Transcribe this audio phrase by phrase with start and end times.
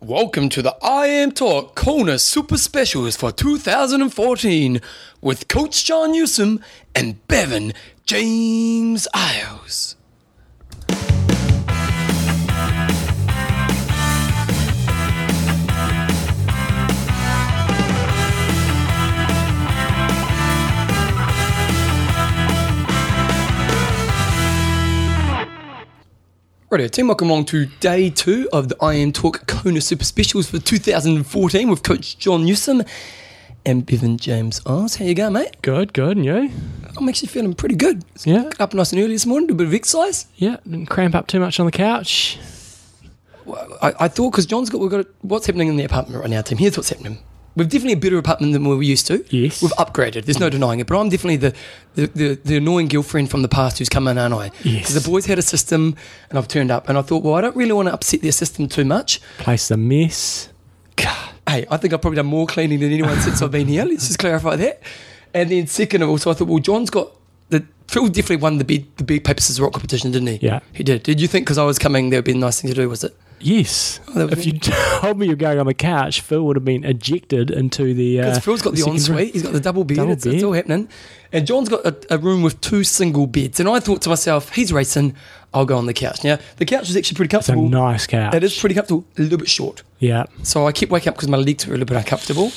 [0.00, 4.80] Welcome to the IMTalk Kona Super Specials for 2014
[5.22, 6.60] with Coach John Newsom
[6.94, 7.72] and Bevan
[8.04, 9.94] James Eyles.
[26.74, 31.70] Radio team, welcome along to day two of the IMTalk Kona Super Specials for 2014
[31.70, 32.82] with Coach John Newsom
[33.64, 34.96] and Bevan James Oz.
[34.96, 35.62] How you going, mate?
[35.62, 36.50] Good, good, and you?
[36.96, 38.04] I'm actually feeling pretty good.
[38.24, 40.26] Yeah, up nice and early this morning, do a bit of exercise.
[40.34, 40.56] yeah.
[40.64, 42.40] Didn't cramp up too much on the couch.
[43.80, 46.42] I, I thought because John's got we've got what's happening in the apartment right now,
[46.42, 46.58] team.
[46.58, 47.18] Here's what's happening.
[47.56, 49.24] We've definitely a better apartment than we were used to.
[49.30, 49.62] Yes.
[49.62, 50.24] We've upgraded.
[50.24, 50.86] There's no denying it.
[50.88, 51.54] But I'm definitely the,
[51.94, 54.50] the, the, the annoying girlfriend from the past who's come in, aren't I?
[54.64, 54.92] Yes.
[54.92, 55.94] the boys had a system
[56.30, 58.32] and I've turned up and I thought, well, I don't really want to upset their
[58.32, 59.20] system too much.
[59.38, 60.48] Place a mess.
[60.96, 61.30] God.
[61.48, 63.84] Hey, I think I've probably done more cleaning than anyone since I've been here.
[63.84, 64.82] Let's just clarify that.
[65.32, 67.10] And then second of all, so I thought, well, John's got
[67.50, 70.38] the Phil definitely won the big the big paper scissors rock competition, didn't he?
[70.40, 70.60] Yeah.
[70.72, 71.02] he did.
[71.02, 72.88] Did you think because I was coming, there would be a nice thing to do?
[72.88, 73.14] Was it?
[73.44, 74.00] Yes.
[74.14, 76.84] was if you told me you were going on the couch, Phil would have been
[76.84, 78.20] ejected into the.
[78.20, 80.52] Uh, Because Phil's got the ensuite, he's got the double bed, Double it's, it's all
[80.52, 80.88] happening.
[81.32, 83.60] And John's got a, a room with two single beds.
[83.60, 85.14] And I thought to myself, he's racing,
[85.52, 86.22] I'll go on the couch.
[86.24, 87.68] Now, the couch is actually pretty It's a comfortable.
[87.68, 88.34] nice couch.
[88.34, 89.82] It is pretty comfortable, a little bit short.
[89.98, 90.24] Yeah.
[90.42, 92.50] So I kept waking up because my legs were a little bit uncomfortable.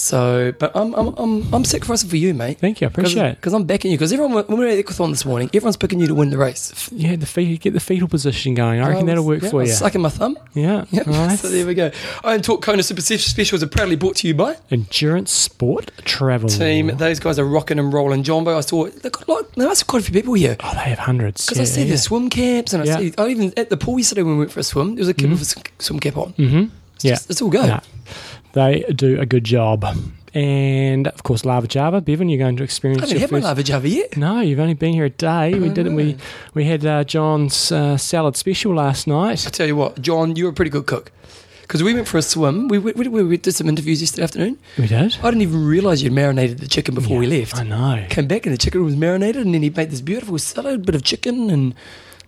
[0.00, 2.58] So, but I'm I'm I'm, I'm sacrificing for you, mate.
[2.58, 2.86] Thank you.
[2.86, 3.34] I appreciate it.
[3.36, 3.98] Because I'm backing you.
[3.98, 6.30] Because everyone, when we were at the Aquathon this morning, everyone's picking you to win
[6.30, 6.90] the race.
[6.90, 8.80] Yeah, the feet, get the fetal position going.
[8.80, 9.76] I reckon I that'll work yeah, for I was you.
[9.76, 10.38] Sucking my thumb.
[10.54, 10.84] Yeah.
[10.90, 11.02] Yeah.
[11.20, 11.42] Nice.
[11.42, 11.90] So there we go.
[12.24, 16.48] IMTalk Kona Super Specials are proudly brought to you by Endurance sport travel.
[16.48, 16.86] Team.
[16.96, 18.22] Those guys are rocking and rolling.
[18.22, 20.56] Jumbo, I saw they've got like, there must be quite a few people here.
[20.60, 21.44] Oh, they have hundreds.
[21.44, 21.90] Because yeah, I see yeah.
[21.92, 24.52] the swim caps and I see, I even at the pool yesterday when we went
[24.52, 26.32] for a swim, there was a kid with a swim cap on.
[26.34, 26.74] Mm-hmm.
[26.94, 27.12] It's, Yeah.
[27.14, 27.66] just, it's all good.
[27.68, 27.80] No,
[28.52, 29.84] they do a good job.
[30.32, 32.00] And of course, Lava Java.
[32.00, 33.02] Bevan, you're going to experience.
[33.02, 34.16] I haven't had my lava java yet.
[34.16, 35.54] No, you've only been here a day.
[35.54, 35.96] We didn't.
[35.96, 36.16] We
[36.54, 39.44] we had uh, John's uh, salad special last night.
[39.46, 41.10] I tell you what, John, you're a pretty good cook.
[41.62, 42.66] Because we went for a swim.
[42.66, 44.58] We, we, we, we did some interviews yesterday afternoon.
[44.76, 45.16] We did.
[45.22, 47.56] I didn't even realise you'd marinated the chicken before we left.
[47.56, 48.06] I know.
[48.08, 50.96] Came back and the chicken was marinated, and then he made this beautiful salad, bit
[50.96, 51.74] of chicken, and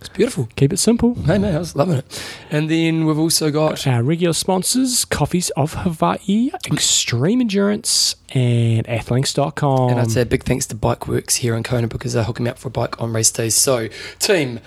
[0.03, 0.49] it's beautiful.
[0.57, 1.15] Keep it simple.
[1.15, 2.23] Hey, man, I was loving it.
[2.51, 9.91] And then we've also got Our regular sponsors: Coffees of Hawaii, Extreme Endurance, and Athlinks.com.
[9.91, 12.43] And I'd say a big thanks to Bike Works here in Kona because they're hooking
[12.43, 13.55] me up for a bike on race days.
[13.55, 13.87] So,
[14.19, 14.59] team,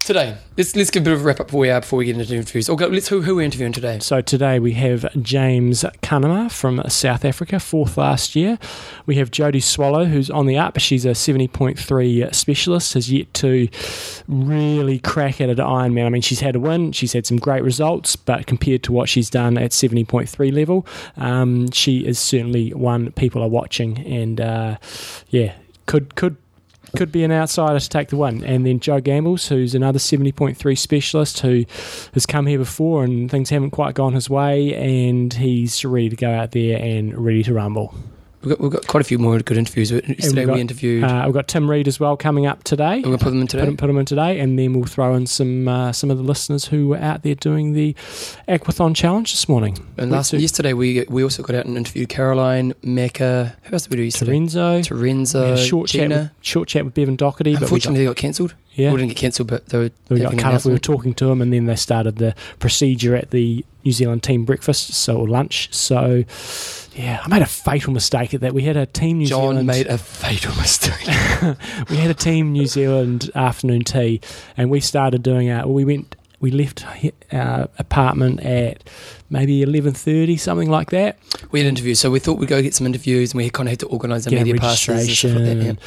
[0.00, 2.06] today, let's let's give a bit of a wrap up where we are before we
[2.06, 2.68] get into interviews.
[2.68, 3.98] Okay, let's who, who we're interviewing today.
[4.00, 8.58] So today we have James Cunnama from South Africa, fourth last year.
[9.06, 10.78] We have Jodie Swallow, who's on the up.
[10.78, 13.68] She's a 70.3 specialist, has yet to
[14.26, 16.06] really crack at at Ironman.
[16.06, 19.08] I mean, she's had a win, she's had some great results, but compared to what
[19.08, 23.98] she's done at 70.3 level, um, she is certainly one people are watching.
[24.06, 24.78] And uh,
[25.28, 25.54] yeah,
[25.86, 26.36] could could
[26.98, 28.42] could be an outsider to take the win.
[28.42, 31.64] And then Joe Gambles, who's another 70.3 specialist who
[32.12, 36.16] has come here before and things haven't quite gone his way, and he's ready to
[36.16, 37.94] go out there and ready to rumble.
[38.42, 39.90] We've got, we've got quite a few more good interviews.
[39.90, 41.02] Yesterday got, we interviewed.
[41.02, 42.96] Uh, we've got Tim Reed as well coming up today.
[42.98, 43.66] we're going to put them in today.
[43.66, 46.22] him, put him in today, and then we'll throw in some uh, some of the
[46.22, 47.94] listeners who were out there doing the
[48.48, 49.76] Aquathon challenge this morning.
[49.96, 53.56] And last to yesterday we we also got out and interviewed Caroline, Mecca.
[53.64, 54.32] Who else did we do yesterday?
[54.32, 54.90] Terenzo.
[54.90, 58.06] We Terenzo, short chat, with, short chat with Bevan Docherty, but we got, Unfortunately, they
[58.06, 58.54] got cancelled.
[58.78, 60.64] Yeah, We didn't get cancelled, but they were we got cut off.
[60.64, 64.22] We were talking to him, and then they started the procedure at the New Zealand
[64.22, 65.68] team breakfast, so or lunch.
[65.74, 66.24] So,
[66.94, 68.54] yeah, I made a fatal mistake at that.
[68.54, 69.66] We had a team New John Zealand.
[69.66, 71.06] made a fatal mistake.
[71.90, 74.20] we had a team New Zealand afternoon tea,
[74.56, 75.66] and we started doing our.
[75.66, 76.14] We went.
[76.40, 76.84] We left
[77.32, 78.88] our apartment at
[79.28, 81.18] maybe eleven thirty, something like that.
[81.50, 83.72] we had interviews, so we thought we'd go get some interviews, and we kind of
[83.72, 85.56] had to organise a media passes and like that.
[85.56, 85.68] Yeah.
[85.72, 85.78] registration.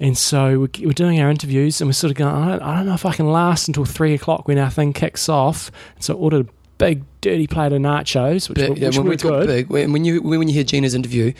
[0.00, 2.34] And so we- we're doing our interviews, and we're sort of going.
[2.34, 4.92] I don't, I don't know if I can last until three o'clock when our thing
[4.92, 5.70] kicks off.
[6.00, 9.04] So I ordered a big dirty plate of nachos, which, But were, yeah, which when
[9.04, 9.46] we were talk good.
[9.46, 11.32] big, when, you when you hear Gina's interview,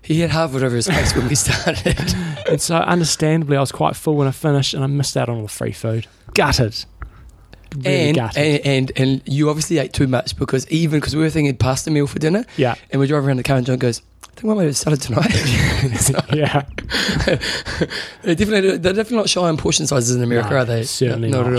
[0.00, 2.14] he had Harvard over his face when we started.
[2.48, 5.36] And so, understandably, I was quite full when I finished, and I missed out on
[5.36, 6.06] all the free food.
[6.32, 6.84] Gutted.
[7.84, 8.60] Really and, gutted.
[8.66, 11.90] and and and you obviously ate too much because even because we were thinking pasta
[11.90, 14.44] meal for dinner, yeah, and we drove around the car and John goes, "I think
[14.44, 15.32] we might have started tonight."
[16.00, 16.64] So, yeah.
[18.22, 20.82] they're definitely they're definitely not shy on portion sizes in America, No, are they?
[20.84, 21.52] certainly not, not.
[21.52, 21.58] at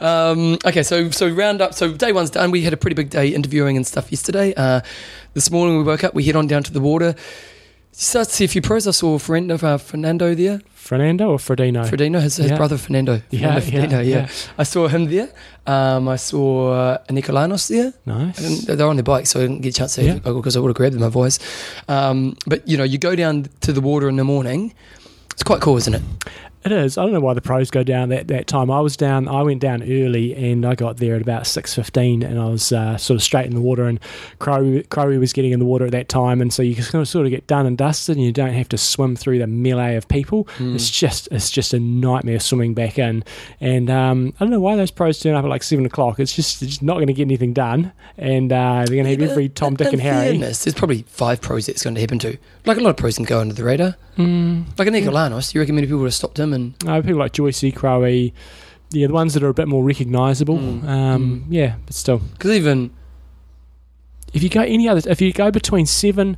[0.00, 0.32] all.
[0.32, 1.74] Um, okay, so so round up.
[1.74, 2.50] So day one's done.
[2.50, 4.52] We had a pretty big day interviewing and stuff yesterday.
[4.56, 4.80] Uh,
[5.34, 6.14] this morning we woke up.
[6.14, 7.14] We head on down to the water.
[7.94, 8.86] Start to see a few pros.
[8.88, 10.60] I saw Fernando, uh, Fernando there.
[10.74, 11.84] Fernando or Fredino?
[11.88, 12.56] Fredino, his, his Yeah.
[12.56, 13.20] brother Fernando.
[13.30, 14.16] Yeah, Fernando yeah, Fernando, yeah.
[14.16, 14.28] yeah.
[14.58, 15.28] I saw him there.
[15.66, 17.92] Um, I saw uh, Nicolanos there.
[18.06, 18.64] Nice.
[18.64, 20.14] They're on their bike, so I didn't get a chance to Yeah.
[20.18, 21.38] because I would have grabbed them otherwise.
[21.86, 24.72] Um, but you know, you go down to the water in the morning.
[25.32, 26.02] It's quite cool, isn't it?
[26.64, 26.96] It is.
[26.96, 28.70] I don't know why the pros go down that, that time.
[28.70, 29.26] I was down.
[29.26, 32.70] I went down early, and I got there at about six fifteen, and I was
[32.72, 33.84] uh, sort of straight in the water.
[33.84, 33.98] And
[34.38, 37.02] Crow Crowy was getting in the water at that time, and so you can sort
[37.02, 39.46] of- sort of get done and dusted, and you don't have to swim through the
[39.48, 40.44] melee of people.
[40.58, 40.74] Mm.
[40.76, 43.24] It's just it's just a nightmare swimming back in.
[43.60, 46.20] And um, I don't know why those pros turn up at like seven o'clock.
[46.20, 49.10] It's just, it's just not going to get anything done, and uh, they're going to
[49.22, 50.30] have every Tom, Dick, and Harry.
[50.38, 52.38] fairness, there's probably five pros that's going to happen to.
[52.64, 53.96] Like a lot of pros can go under the radar.
[54.16, 57.18] Mm, Like a Nicolanos, you reckon many people would have stopped him and no, people
[57.18, 58.32] like Joycey, Crowy,
[58.90, 60.58] yeah, the ones that are a bit more recognisable.
[60.58, 62.18] Mm, Um, Yeah, but still.
[62.18, 62.90] because even
[64.32, 66.36] if you go any other if you go between seven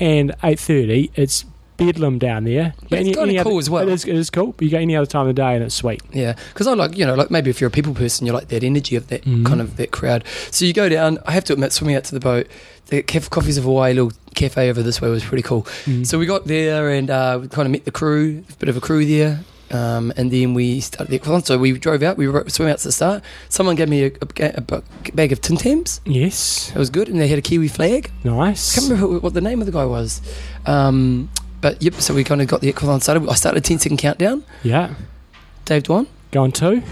[0.00, 1.44] and eight thirty, it's
[1.76, 2.72] bedlam down there.
[2.88, 3.88] But it's kinda other- cool as well.
[3.88, 4.54] It is, it is cool.
[4.56, 6.00] But you go any other time of the day and it's sweet.
[6.12, 8.48] Yeah, because I like you know like maybe if you're a people person, you like
[8.48, 9.44] that energy of that Mhm.
[9.44, 10.22] kind of that crowd.
[10.52, 11.18] So you go down.
[11.26, 12.46] I have to admit, swimming out to the boat,
[12.88, 15.62] the Coffees of Hawaii little cafe over this way was pretty cool.
[15.86, 16.06] Mm.
[16.06, 18.76] So we got there and uh, we kind of met the crew, a bit of
[18.76, 19.40] a crew there.
[19.70, 21.42] Um, and then we started the equine.
[21.42, 22.16] So we drove out.
[22.16, 23.24] We swam out to the start.
[23.48, 24.82] Someone gave me a, a, a
[25.14, 26.00] bag of Tim Tams.
[26.04, 28.10] yes, It was good, and they had a Kiwi flag.
[28.22, 28.76] nice.
[28.76, 30.20] I can't remember who, what the name of the guy was.
[30.66, 31.30] Um,
[31.60, 33.28] but yep, so we kind of got the equine started.
[33.28, 34.44] I started a 10 second countdown.
[34.62, 34.94] Yeah,
[35.64, 36.82] Dave Dwan going two.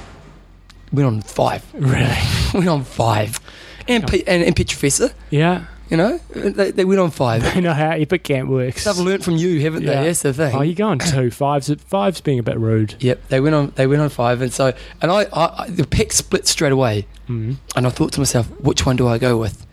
[0.93, 1.65] went on five.
[1.75, 2.17] Really?
[2.55, 3.39] went on five.
[3.87, 7.45] And, P- and, and Petrofessor, Yeah, you know, they, they went on five.
[7.57, 8.85] I know how Epic Camp works.
[8.85, 9.93] They've learnt from you, haven't they?
[9.93, 10.05] Yeah.
[10.05, 10.55] That's the thing.
[10.57, 11.31] Oh, you're going two.
[11.31, 12.95] Five's five's being a bit rude.
[13.01, 13.73] Yep, they went on.
[13.77, 17.57] They went on five, and so and I, I, the pack split straight away, Mm.
[17.77, 19.67] and I thought to myself, which one do I go with?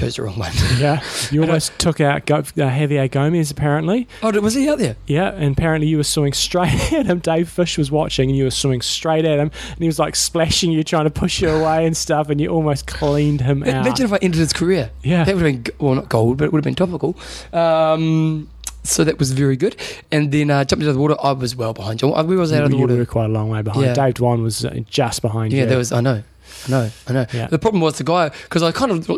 [0.00, 0.50] Chose the wrong one.
[0.78, 4.08] Yeah, you almost took out Go- uh, Javier Gomez apparently.
[4.22, 4.96] oh, was he out there?
[5.06, 7.18] Yeah, and apparently you were swimming straight at him.
[7.18, 10.16] Dave Fish was watching, and you were swimming straight at him, and he was like
[10.16, 13.68] splashing you, trying to push you away and stuff, and you almost cleaned him out.
[13.86, 14.90] Imagine if I ended his career.
[15.02, 17.14] yeah, That would have been well, not gold, but it would have been topical.
[17.52, 18.48] Um,
[18.82, 19.76] so that was very good.
[20.10, 21.16] And then uh, jumped into the water.
[21.22, 22.08] I was well behind you.
[22.08, 22.96] We was out of the you water.
[22.96, 23.84] were quite a long way behind.
[23.84, 23.92] Yeah.
[23.94, 25.62] Dave Dwan was uh, just behind Yeah, you.
[25.64, 25.92] Yeah, there was.
[25.92, 26.22] I know.
[26.66, 26.90] I know.
[27.08, 27.26] I know.
[27.32, 27.46] Yeah.
[27.46, 29.08] The problem was the guy because I kind of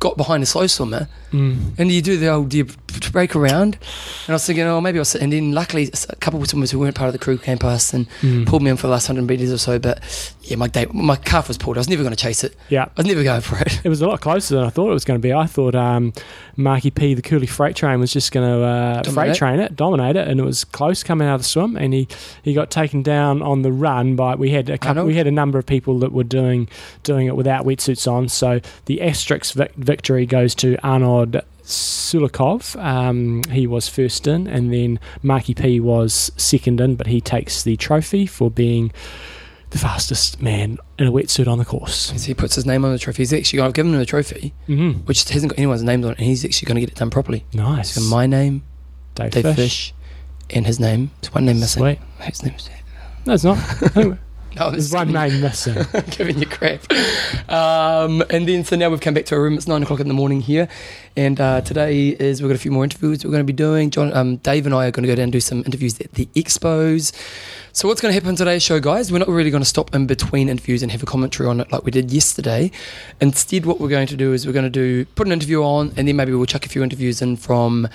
[0.00, 1.78] got behind a slow swimmer, Mm.
[1.78, 2.64] and you do the old you
[3.12, 5.20] break around, and I was thinking, oh, maybe I'll sit.
[5.20, 7.92] And then luckily, a couple of swimmers who weren't part of the crew came past
[7.94, 8.46] and Mm.
[8.46, 9.78] pulled me in for the last hundred meters or so.
[9.78, 10.00] But
[10.42, 11.76] yeah, my day, my calf was pulled.
[11.76, 12.56] I was never going to chase it.
[12.70, 13.80] Yeah, I was never going for it.
[13.84, 15.32] it was a lot closer than I thought it was going to be.
[15.34, 16.12] I thought um,
[16.58, 20.16] Marky P, the Cooley freight train, was just going to uh, freight train it, dominate
[20.16, 21.76] it, and it was close coming out of the swim.
[21.76, 22.08] And he,
[22.42, 25.30] he got taken down on the run by we had a couple, we had a
[25.30, 26.68] number of people that were doing
[27.04, 28.28] doing it without wetsuits on.
[28.28, 31.40] So the asterisk vic- victory goes to Arnold.
[31.62, 37.20] Sulikov, um, he was first in, and then Marky P was second in, but he
[37.20, 38.90] takes the trophy for being
[39.68, 42.10] the fastest man in a wetsuit on the course.
[42.24, 43.22] He puts his name on the trophy.
[43.22, 45.00] He's actually I've given him a trophy, Mm-hmm.
[45.06, 47.10] which hasn't got anyone's names on it, and he's actually going to get it done
[47.10, 47.44] properly.
[47.52, 47.92] Nice.
[47.92, 48.62] So my name,
[49.14, 49.56] Dave, Dave Fish.
[49.56, 49.94] Fish,
[50.50, 51.10] and his name.
[51.20, 51.82] There's one name missing.
[51.82, 51.98] Sweet.
[52.20, 52.68] His name is.
[53.26, 53.58] No, it's not.
[54.56, 55.76] No, There's one name missing.
[56.10, 56.80] giving you crap.
[57.50, 59.54] Um, and then so now we've come back to our room.
[59.54, 60.68] It's nine o'clock in the morning here,
[61.16, 63.90] and uh, today is we've got a few more interviews we're going to be doing.
[63.90, 66.12] John, um, Dave, and I are going to go down and do some interviews at
[66.14, 67.12] the expos.
[67.72, 69.12] So what's going to happen today's show, guys?
[69.12, 71.70] We're not really going to stop in between interviews and have a commentary on it
[71.70, 72.72] like we did yesterday.
[73.20, 75.92] Instead, what we're going to do is we're going to do put an interview on,
[75.96, 77.86] and then maybe we'll chuck a few interviews in from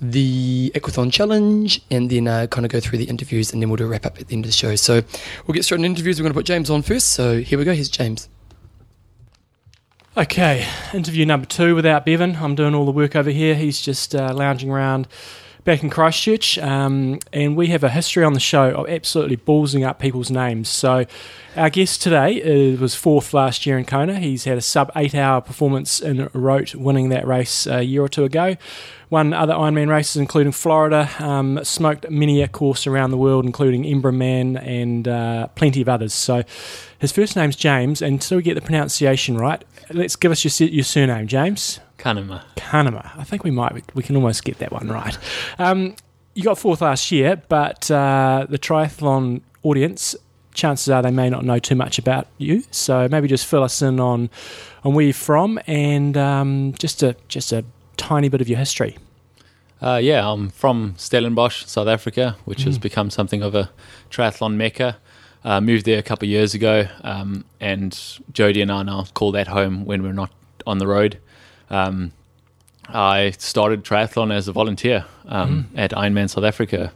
[0.00, 3.76] the Aquathon Challenge and then uh, kind of go through the interviews and then we'll
[3.76, 4.76] do a wrap up at the end of the show.
[4.76, 5.02] So
[5.46, 6.18] we'll get straight into interviews.
[6.18, 7.08] We're going to put James on first.
[7.08, 7.74] So here we go.
[7.74, 8.28] Here's James.
[10.16, 12.36] Okay, interview number two without Bevan.
[12.36, 13.54] I'm doing all the work over here.
[13.54, 15.06] He's just uh, lounging around
[15.62, 16.58] back in Christchurch.
[16.58, 20.68] Um, and we have a history on the show of absolutely ballsing up people's names.
[20.68, 21.04] So
[21.54, 24.18] our guest today uh, was fourth last year in Kona.
[24.18, 28.08] He's had a sub eight hour performance in Roth, winning that race a year or
[28.08, 28.56] two ago.
[29.10, 31.10] Won other Ironman races, including Florida.
[31.18, 36.12] Um, smoked many a course around the world, including Embrunman and uh, plenty of others.
[36.12, 36.42] So
[36.98, 40.68] his first name's James, and so we get the pronunciation right, let's give us your,
[40.68, 41.80] your surname, James.
[41.98, 42.42] Cunnama.
[42.56, 43.10] Cunnama.
[43.16, 45.18] I think we might we can almost get that one right.
[45.58, 45.96] Um,
[46.34, 50.14] you got fourth last year, but uh, the triathlon audience,
[50.54, 52.62] chances are they may not know too much about you.
[52.70, 54.30] So maybe just fill us in on
[54.84, 57.64] on where you're from and um, just a just a
[57.98, 58.96] tiny bit of your history.
[59.82, 62.82] Uh, yeah, I'm from Stellenbosch, South Africa, which has Mm.
[62.82, 63.70] become something of a
[64.10, 64.96] triathlon mecca.
[65.44, 67.92] Uh, moved there a couple of years ago, um, and
[68.32, 70.30] Jodie and I now call that home when we're not
[70.66, 71.18] on the road.
[71.70, 72.10] Um,
[72.88, 75.78] I started triathlon as a volunteer um, Mm.
[75.78, 76.90] at Ironman South Africa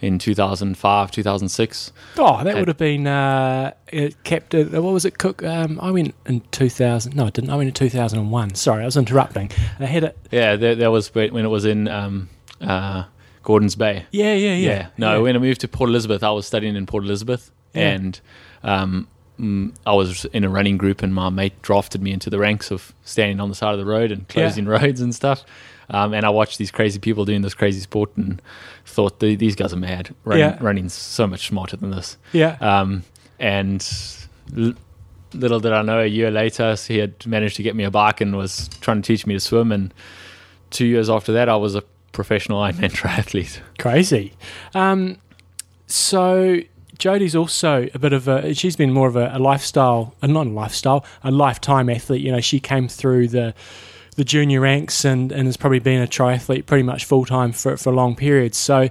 [0.00, 1.92] in 2005, 2006.
[2.18, 4.54] Oh, that would have been uh, it kept.
[4.54, 5.18] Uh, what was it?
[5.18, 5.42] Cook.
[5.42, 7.16] Um, I went in two thousand.
[7.16, 7.50] No, I didn't.
[7.50, 8.54] I went in two thousand and one.
[8.54, 9.50] Sorry, I was interrupting.
[9.78, 10.18] I had it.
[10.30, 12.28] Yeah, that, that was when it was in um,
[12.60, 13.04] uh,
[13.42, 14.06] Gordons Bay.
[14.10, 14.88] Yeah, yeah, yeah.
[14.98, 15.18] No, yeah.
[15.22, 17.90] when I moved to Port Elizabeth, I was studying in Port Elizabeth, Yeah.
[17.90, 18.20] and
[18.62, 19.08] um,
[19.38, 22.70] mm, I was in a running group, and my mate drafted me into the ranks
[22.70, 25.44] of standing on the side of the road and closing roads and stuff.
[25.90, 28.40] Um, and I watched these crazy people doing this crazy sport, and
[28.86, 30.14] thought these guys are mad.
[30.24, 30.58] Running, Yeah.
[30.60, 32.16] running's so much smarter than this.
[32.32, 32.56] yeah.
[32.60, 33.02] Um,
[33.38, 33.86] and
[34.56, 34.74] l-
[35.32, 38.20] little did I know, a year later, he had managed to get me a bike
[38.20, 39.72] and was trying to teach me to swim.
[39.72, 39.92] And
[40.70, 43.58] two years after that, I was a professional Ironman triathlete.
[43.78, 44.32] Crazy.
[44.74, 45.16] Um,
[45.86, 46.60] so
[46.98, 48.54] Jodie's also a bit of a.
[48.54, 52.22] She's been more of a, a lifestyle, a not a lifestyle, a lifetime athlete.
[52.22, 53.54] You know, she came through the
[54.16, 57.76] the junior ranks and, and has probably been a triathlete pretty much full time for
[57.76, 58.56] for long periods.
[58.56, 58.88] So,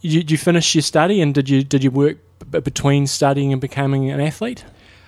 [0.00, 2.18] you, did you finish your study and did you did you work
[2.50, 4.64] b- between studying and becoming an athlete?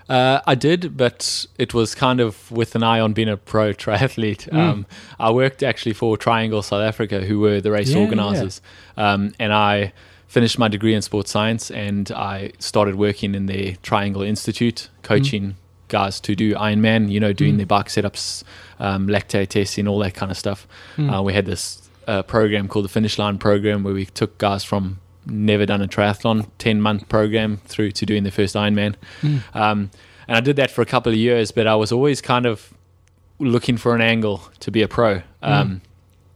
[0.09, 3.73] Uh, I did, but it was kind of with an eye on being a pro
[3.73, 4.51] triathlete.
[4.51, 4.59] Mm.
[4.59, 4.87] Um,
[5.19, 8.61] I worked actually for Triangle South Africa, who were the race Yeah, organisers,
[8.97, 9.93] um, and I
[10.27, 15.57] finished my degree in sports science, and I started working in their Triangle Institute, coaching
[15.89, 17.11] guys to do Ironman.
[17.11, 17.57] You know, doing Mm.
[17.59, 18.43] their bike setups,
[18.81, 20.67] um, lactate testing, all that kind of stuff.
[20.97, 21.19] Mm.
[21.19, 24.63] Uh, we had this uh, program called the Finish Line Program, where we took guys
[24.65, 28.95] from never done a triathlon, ten month program through to doing their first Ironman.
[29.23, 29.41] Mm.
[29.55, 29.91] Um,
[30.29, 32.73] and I did that for a couple of years, but I was always kind of
[33.39, 35.23] looking for an angle to be a pro.
[35.43, 35.81] Um,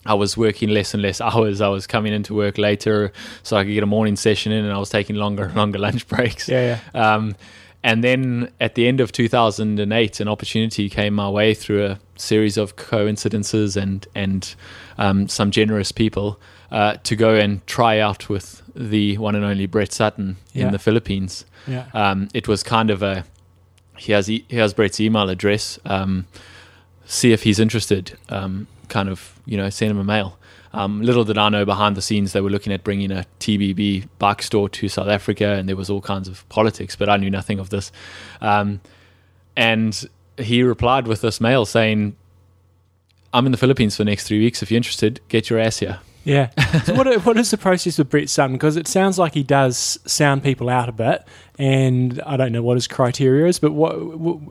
[0.06, 1.60] I was working less and less hours.
[1.60, 3.12] I was coming into work later
[3.42, 5.78] so I could get a morning session in, and I was taking longer and longer
[5.86, 6.48] lunch breaks.
[6.48, 7.14] Yeah, yeah.
[7.14, 7.36] Um,
[7.84, 12.56] and then at the end of 2008, an opportunity came my way through a series
[12.56, 14.54] of coincidences and and
[14.98, 16.40] um, some generous people
[16.72, 20.66] uh, to go and try out with the one and only Brett Sutton Yeah.
[20.66, 21.44] in the Philippines.
[21.66, 21.86] Yeah.
[21.94, 23.24] Um, it was kind of a
[23.96, 25.78] he has e- here's Brett's email address.
[25.84, 26.26] Um,
[27.06, 28.16] see if he's interested.
[28.28, 30.38] Um, kind of you know send him a mail.
[30.72, 34.08] Um, little did I know behind the scenes they were looking at bringing a TBB
[34.18, 37.30] bike store to South Africa, and there was all kinds of politics, but I knew
[37.30, 37.90] nothing of this.
[38.40, 38.80] Um,
[39.56, 42.16] and he replied with this mail saying,
[43.32, 44.62] "I'm in the Philippines for the next three weeks.
[44.62, 46.50] If you're interested, get your ass here." Yeah.
[46.84, 48.54] so what what is the process with Brett Sutton?
[48.56, 51.26] Because it sounds like he does sound people out a bit,
[51.58, 53.58] and I don't know what his criteria is.
[53.58, 53.98] But what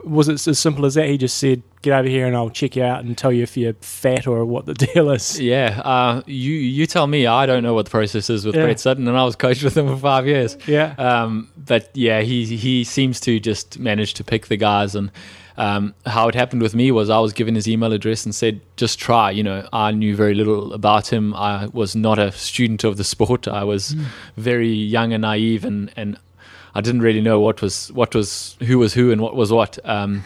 [0.06, 1.06] was it as simple as that?
[1.08, 3.56] He just said, "Get over here, and I'll check you out and tell you if
[3.56, 7.26] you're fat or what the deal is." Yeah, uh, you you tell me.
[7.28, 8.64] I don't know what the process is with Yeah.
[8.64, 10.56] Brett Sutton, and I was coached with him for five years.
[10.66, 10.94] Yeah.
[10.98, 14.96] Um, but yeah, he he seems to just manage to pick the guys.
[14.96, 15.12] And
[15.58, 18.60] um, how it happened with me was I was given his email address and said,
[18.76, 19.32] just try.
[19.32, 21.34] You know, I knew very little about him.
[21.34, 23.48] I was not a student of the sport.
[23.48, 23.96] I was
[24.36, 26.16] very young and naive, and and
[26.76, 29.80] I didn't really know what was what was who was who and what was what.
[29.84, 30.22] Um,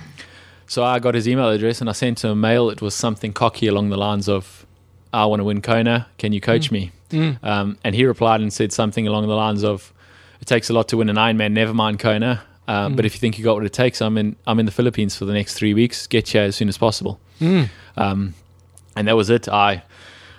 [0.66, 2.68] so I got his email address and I sent him a mail.
[2.68, 4.66] It was something cocky along the lines of,
[5.14, 6.08] "I want to win Kona.
[6.18, 7.42] Can you coach me?" Mm.
[7.42, 9.94] Um, and he replied and said something along the lines of,
[10.42, 11.52] "It takes a lot to win an Ironman.
[11.52, 12.42] Never mind Kona.
[12.68, 12.96] Um, Mm.
[12.96, 14.36] But if you think you got what it takes, I'm in.
[14.46, 16.06] I'm in the Philippines for the next three weeks.
[16.06, 17.68] Get here as soon as possible." Mm.
[17.96, 18.34] Um,
[18.96, 19.48] and that was it.
[19.48, 19.82] I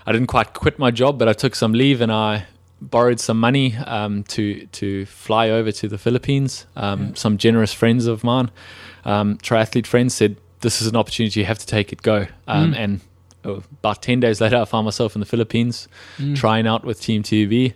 [0.08, 2.46] I didn't quite quit my job, but I took some leave and I
[2.82, 6.66] borrowed some money um, to to fly over to the Philippines.
[6.76, 7.16] Um.
[7.16, 8.50] Some generous friends of mine,
[9.06, 11.40] um, triathlete friends, said this is an opportunity.
[11.42, 12.02] You have to take it.
[12.02, 12.28] Go.
[12.48, 12.78] Um, Mm.
[12.78, 13.02] And
[13.46, 13.52] uh,
[13.82, 15.88] about ten days later, I found myself in the Philippines
[16.18, 16.36] Mm.
[16.38, 17.74] trying out with Team TBB.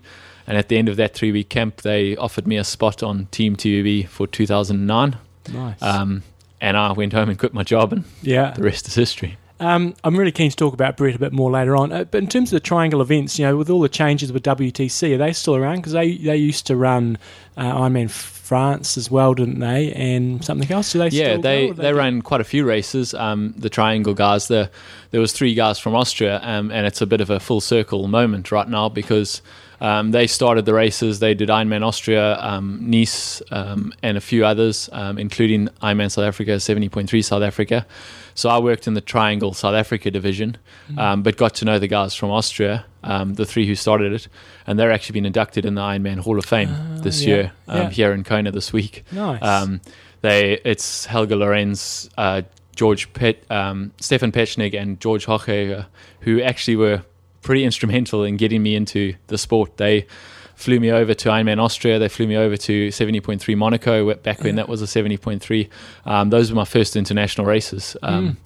[0.48, 3.28] And at the end of that three week camp, they offered me a spot on
[3.28, 5.18] Team TBB for 2009.
[5.54, 5.82] Nice.
[5.82, 6.24] Um,
[6.60, 8.52] and I went home and quit my job, and yeah.
[8.52, 9.38] the rest is history.
[9.60, 11.92] Um, I'm really keen to talk about Brett a bit more later on.
[11.92, 14.44] Uh, but in terms of the Triangle events, you know, with all the changes with
[14.44, 15.78] WTC, are they still around?
[15.78, 17.18] Because they they used to run
[17.58, 19.92] uh, Ironman France as well, didn't they?
[19.94, 20.92] And something else.
[20.92, 21.10] Do they?
[21.10, 23.14] yeah, still they go, they ran quite a few races.
[23.16, 24.70] Um, the Triangle guys, the
[25.10, 28.08] there was three guys from Austria, um, and it's a bit of a full circle
[28.08, 29.42] moment right now because
[29.80, 31.20] um, they started the races.
[31.20, 36.26] They did Ironman Austria, um, Nice, um, and a few others, um, including Ironman South
[36.26, 37.86] Africa, seventy point three South Africa.
[38.34, 40.58] So I worked in the Triangle South Africa division,
[40.98, 44.28] um, but got to know the guys from Austria, um, the three who started it,
[44.68, 47.52] and they're actually been inducted in the Ironman Hall of Fame Ah, this yeah, year
[47.68, 47.90] um, yeah.
[47.90, 49.04] here in Kona this week.
[49.12, 49.42] Nice.
[49.42, 49.82] Um,
[50.22, 52.44] they it's Holger Lorenz, uh,
[52.76, 55.88] George Pet, um, Stefan Pechnik, and George Hochegger,
[56.22, 57.02] who actually were
[57.42, 59.78] pretty instrumental in getting me into the sport.
[59.78, 60.06] They
[60.56, 62.00] flew me over to Ironman Austria.
[62.00, 65.70] They flew me over to 70.3 Monaco back when that was a 70.3.
[66.06, 67.96] Um, those were my first international races.
[68.04, 68.38] Um,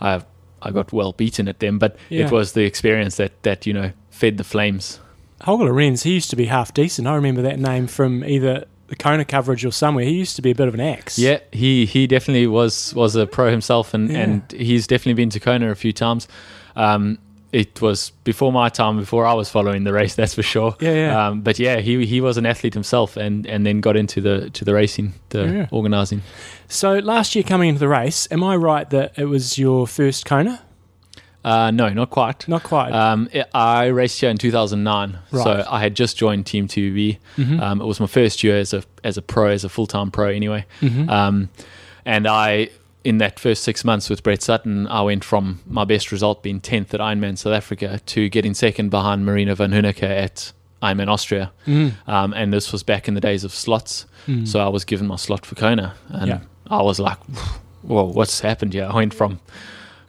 [0.00, 0.22] I
[0.60, 2.24] I got well beaten at them, but Yeah.
[2.26, 4.98] it was the experience that that you know fed the flames.
[5.42, 7.06] Holger Lorenz, he used to be half decent.
[7.06, 10.04] I remember that name from either the Kona coverage or somewhere.
[10.04, 11.16] He used to be a bit of an axe.
[11.18, 14.18] Yeah, he he definitely was was a pro himself, and Yeah.
[14.20, 16.26] and he's definitely been to Kona a few times.
[16.74, 17.18] Um,
[17.52, 20.76] it was before my time, before I was following the race, that's for sure.
[20.80, 21.26] Yeah, yeah.
[21.28, 24.50] Um, but yeah, he he was an athlete himself, and and then got into the
[24.50, 25.66] to the racing, the Yeah.
[25.70, 26.22] organising.
[26.68, 30.24] So last year coming into the race, am I right that it was your first
[30.26, 30.60] Kona?
[31.44, 32.46] Uh, no, not quite.
[32.48, 32.92] Not quite.
[32.92, 35.42] Um, it- I raced here in 2009, Right.
[35.44, 37.18] so I had just joined Team TBB.
[37.38, 37.60] Mhm.
[37.62, 40.10] Um, it was my first year as a as a pro, as a full time
[40.10, 40.66] pro, anyway.
[40.82, 41.08] Mhm.
[41.08, 41.48] Um,
[42.04, 42.68] and I,
[43.04, 46.60] in that first six months with Brett Sutton, I went from my best result being
[46.60, 50.52] 10th at Ironman South Africa to getting second behind Marino Vanhoenacker at
[50.82, 51.52] Ironman Austria.
[51.66, 51.92] Mhm.
[52.06, 54.06] Um, and this was back in the days of slots.
[54.26, 54.46] Mm.
[54.46, 55.94] So I was given my slot for Kona.
[56.08, 56.40] And Yeah.
[56.70, 57.18] I was like,
[57.82, 58.86] whoa, what's happened here?
[58.90, 59.40] I went from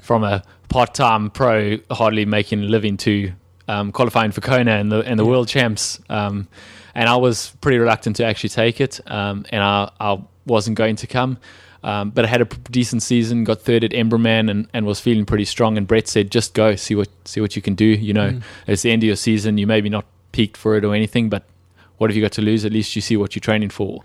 [0.01, 3.31] from a part time pro, hardly making a living, to
[3.67, 5.29] um, qualifying for Kona and the and the Yeah.
[5.29, 5.99] world champs.
[6.09, 6.47] Um,
[6.95, 8.99] and I was pretty reluctant to actually take it.
[9.07, 11.37] Um, and I, I wasn't going to come.
[11.83, 15.25] Um, but I had a decent season, got third at Embrunman, and, and was feeling
[15.25, 15.77] pretty strong.
[15.77, 17.85] And Brett said, "Just go, see what see what you can do.
[17.85, 18.41] You know, Mm.
[18.67, 19.57] it's the end of your season.
[19.57, 21.43] You maybe not peaked for it or anything, but
[21.97, 22.65] what have you got to lose?
[22.65, 24.03] At least you see what you're training for."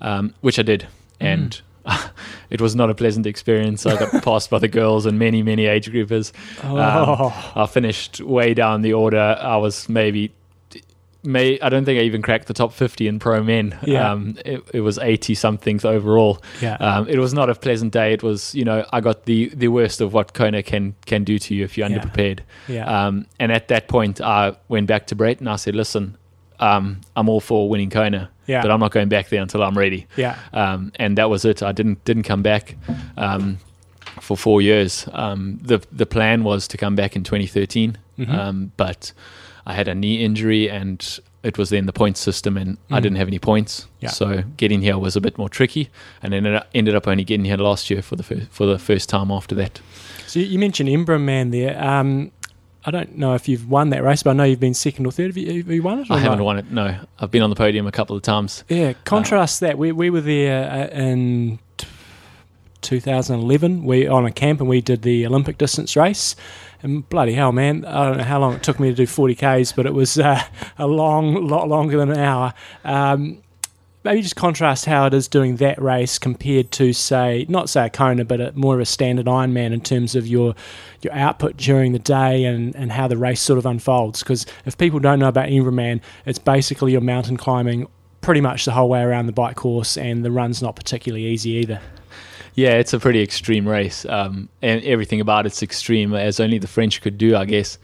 [0.00, 0.86] Um, which I did,
[1.18, 1.60] and
[2.50, 3.86] it was not a pleasant experience.
[3.86, 6.32] I got passed by the girls and many many age groupers.
[6.62, 7.52] Oh.
[7.56, 9.36] I finished way down the order.
[9.40, 10.32] I was maybe.
[11.26, 13.78] May I don't think I even cracked the top fifty in pro men.
[13.82, 14.10] Yeah.
[14.12, 16.42] Um, it, it was eighty somethings overall.
[16.62, 16.74] yeah.
[16.76, 18.12] Um, it was not a pleasant day.
[18.12, 21.38] It was, you know, I got the, the worst of what Kona can can do
[21.38, 21.98] to you if you're Yeah.
[21.98, 22.40] underprepared.
[22.68, 23.06] yeah.
[23.06, 26.16] Um, and at that point, I went back to Brett and I said, "Listen,
[26.60, 28.62] um, I'm all for winning Kona, yeah.
[28.62, 30.36] but I'm not going back there until I'm ready." yeah.
[30.52, 31.62] Um, and that was it.
[31.62, 32.76] I didn't didn't come back
[33.16, 33.58] um,
[34.20, 35.08] for four years.
[35.12, 38.32] Um, the the plan was to come back in 2013, Mhm.
[38.34, 39.12] um, but
[39.66, 43.02] I had a knee injury and it was then the point system, and I Mm.
[43.02, 43.86] didn't have any points.
[44.00, 44.10] Yeah.
[44.10, 45.90] So getting here was a bit more tricky,
[46.22, 48.78] and then it ended up only getting here last year for the fir- for the
[48.78, 49.80] first time after that.
[50.26, 51.80] So you mentioned Embrunman there.
[51.82, 52.32] Um,
[52.84, 55.12] I don't know if you've won that race, but I know you've been second or
[55.12, 55.26] third.
[55.28, 56.10] Have you, have you won it?
[56.10, 56.44] or I haven't not?
[56.44, 56.70] won it.
[56.70, 58.64] No, I've been on the podium a couple of times.
[58.68, 59.76] Yeah, contrast that.
[59.78, 61.58] We, we were there uh, in
[62.86, 63.84] 2011.
[63.84, 66.36] We on a camp and we did the Olympic distance race.
[66.82, 67.84] And bloody hell, man!
[67.84, 70.18] I don't know how long it took me to do 40 k's, but it was
[70.18, 70.42] uh,
[70.78, 72.54] a long, lot longer than an hour.
[72.84, 73.42] Um,
[74.04, 77.90] maybe just contrast how it is doing that race compared to, say, not say a
[77.90, 80.54] Kona, but a, more of a standard Ironman in terms of your
[81.02, 84.22] your output during the day and, and how the race sort of unfolds.
[84.22, 87.88] Because if people don't know about Embrunman, it's basically your mountain climbing
[88.20, 91.50] pretty much the whole way around the bike course, and the run's not particularly easy
[91.50, 91.80] either.
[92.56, 96.66] Yeah, it's a pretty extreme race, um, and everything about it's extreme, as only the
[96.66, 97.78] French could do, I guess.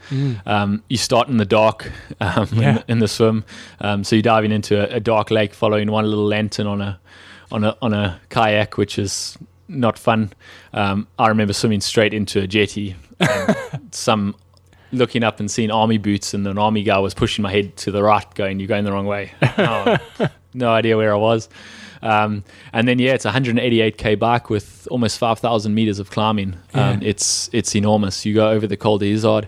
[0.47, 2.77] Um, you start in the dark um, Yeah.
[2.77, 3.45] in, in the swim,
[3.81, 6.99] um, so you're diving into a, a dark lake, following one little lantern on a
[7.51, 10.33] on a on a kayak, which is not fun.
[10.73, 13.55] Um, I remember swimming straight into a jetty, and
[13.91, 14.35] some
[14.91, 17.91] looking up and seeing army boots, and an army guy was pushing my head to
[17.91, 19.97] the right, going, "You're going the wrong way." Oh,
[20.55, 21.47] no idea where I was.
[22.03, 26.55] Um, and then yeah, it's 188k bike with almost 5,000 meters of climbing.
[26.73, 27.09] Um, Yeah.
[27.09, 28.25] It's it's enormous.
[28.25, 29.47] You go over the Col d'Izoard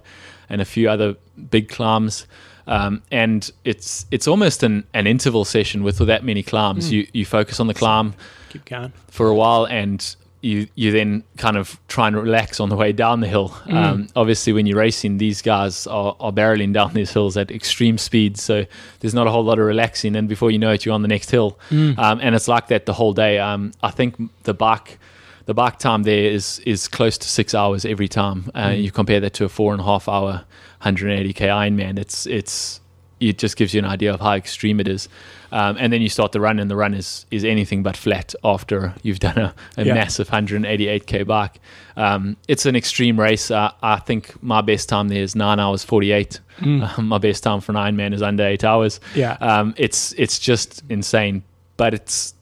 [0.49, 1.15] and a few other
[1.49, 2.27] big climbs.
[2.67, 6.87] Um, and it's it's almost an, an interval session with that many climbs.
[6.87, 6.91] Mm.
[6.91, 8.13] You you focus on the climb
[8.49, 8.93] Keep going.
[9.11, 10.15] for a while and
[10.45, 13.49] you you then kind of try and relax on the way down the hill.
[13.65, 13.73] Mm.
[13.73, 17.97] Um, obviously, when you're racing, these guys are, are barreling down these hills at extreme
[17.97, 18.65] speeds, so
[18.99, 20.15] there's not a whole lot of relaxing.
[20.15, 21.97] And before you know it, you're on the next hill, Mm.
[21.97, 23.39] um, and it's like that the whole day.
[23.39, 24.99] Um, I think the bike.
[25.47, 28.39] The bike time there is is close to six hours every time.
[28.55, 28.83] Uh, Mm.
[28.83, 30.43] You compare that to a four and a half hour,
[30.83, 31.99] 180k Ironman.
[31.99, 32.81] It's it's
[33.19, 35.07] it just gives you an idea of how extreme it is.
[35.55, 38.35] Um, and then you start the run, and the run is is anything but flat
[38.43, 39.93] after you've done a, a Yeah.
[39.93, 41.61] massive 188k bike.
[41.95, 43.49] Um, it's an extreme race.
[43.51, 46.41] Uh, I think my best time there is nine hours 48.
[46.59, 46.97] Mm.
[46.99, 48.99] Um, my best time for an Ironman is under eight hours.
[49.15, 49.37] Yeah.
[49.39, 51.43] Um, it's it's just insane,
[51.77, 52.33] but it's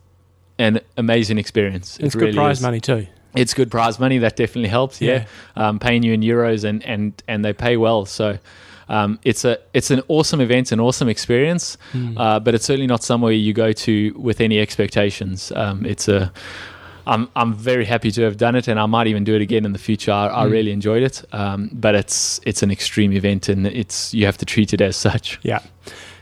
[0.58, 1.98] an amazing experience.
[2.00, 2.64] It it's really good prize is.
[2.64, 3.06] money too.
[3.36, 4.18] It's good prize money.
[4.20, 5.02] That definitely helps.
[5.02, 8.06] Yeah, Um, paying you in euros and and and they pay well.
[8.08, 8.40] So.
[8.90, 12.14] Um, it's a it's an awesome event, an awesome experience, Mm.
[12.18, 15.52] uh, but it's certainly not somewhere you go to with any expectations.
[15.56, 16.32] Um, it's a
[17.06, 19.66] I'm I'm very happy to have done it, and I might even do it again
[19.66, 20.12] in the future.
[20.12, 20.52] I, I Mm.
[20.52, 24.46] really enjoyed it, um, but it's it's an extreme event, and it's you have to
[24.46, 25.40] treat it as such.
[25.44, 25.60] Yeah.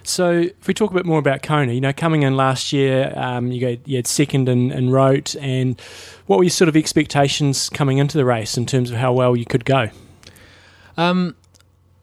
[0.03, 3.13] so if we talk a bit more about Kona, you know, coming in last year,
[3.15, 4.89] um, you, got, you had second in, in
[5.39, 5.79] and
[6.25, 9.35] what were your sort of expectations coming into the race in terms of how well
[9.35, 9.89] you could go?
[10.97, 11.35] Um,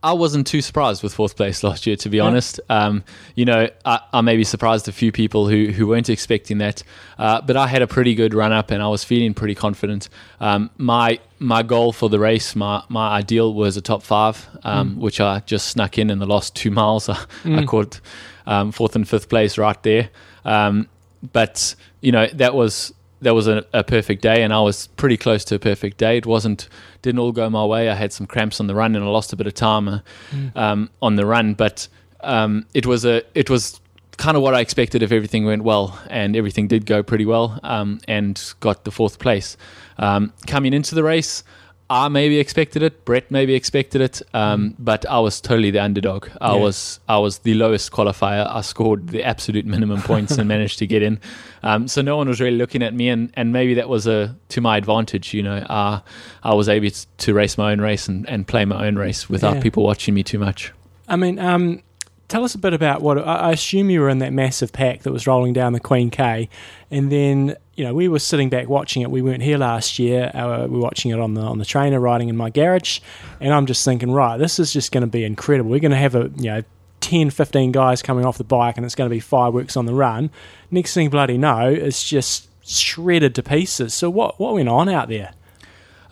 [0.03, 2.23] I wasn't too surprised with fourth place last year, to be yeah.
[2.23, 2.61] honest.
[2.69, 3.03] Um,
[3.35, 6.85] you know, I, I maybe surprised a few people who, who weren't expecting that,
[7.19, 10.09] uh, but I had a pretty good run up and I was feeling pretty confident.
[10.41, 14.97] Um, my my goal for the race, my, my ideal was a top five, um,
[14.97, 14.99] mm.
[14.99, 17.09] which I just snuck in in the last two miles.
[17.09, 17.61] I, mm.
[17.61, 18.01] I caught
[18.47, 20.11] um, fourth and fifth place right there.
[20.45, 20.89] Um,
[21.33, 25.17] but you know that was that was a, a, perfect day, and I was pretty
[25.17, 26.17] close to a perfect day.
[26.19, 26.69] It wasn't
[27.03, 27.89] didn't all go my way.
[27.89, 30.01] I had some cramps on the run, and I lost a bit of time
[30.31, 30.57] mm.
[30.57, 31.55] um, on the run.
[31.55, 31.89] But
[32.21, 33.81] um, it was a it was
[34.17, 37.59] kind of what I expected if everything went well, and everything did go pretty well,
[37.63, 39.57] um, and got the fourth place.
[39.99, 41.43] Um, coming into the race,
[41.91, 43.05] I maybe expected it.
[43.07, 44.75] Brett maybe expected it, um, mm.
[44.79, 46.29] but I was totally the underdog.
[46.39, 46.61] I yeah.
[46.61, 48.47] was I was the lowest qualifier.
[48.47, 51.19] I scored the absolute minimum points and managed to get in.
[51.63, 54.37] Um, so no one was really looking at me, and, and maybe that was a
[54.51, 55.33] to my advantage.
[55.33, 56.01] You know, uh,
[56.43, 59.57] I was able to race my own race and, and play my own race without
[59.57, 59.63] yeah.
[59.63, 60.73] people watching me too much.
[61.09, 61.83] I mean, um,
[62.29, 65.13] tell us a bit about what I assume you were in that massive pack that
[65.13, 66.49] was rolling down the Queen K,
[66.91, 69.11] and then you know we were sitting back watching it.
[69.11, 70.31] We weren't here last year.
[70.35, 73.01] Uh, we were watching it on the on the trainer riding in my garage,
[73.41, 75.71] and I'm just thinking, right, this is just going to be incredible.
[75.71, 76.63] We're going to have a you know
[77.01, 79.95] 10, 15 guys coming off the bike, and it's going to be fireworks on the
[79.95, 80.31] run.
[80.71, 83.95] Next thing bloody know, it's just shredded to pieces.
[83.95, 85.33] So what what went on out there?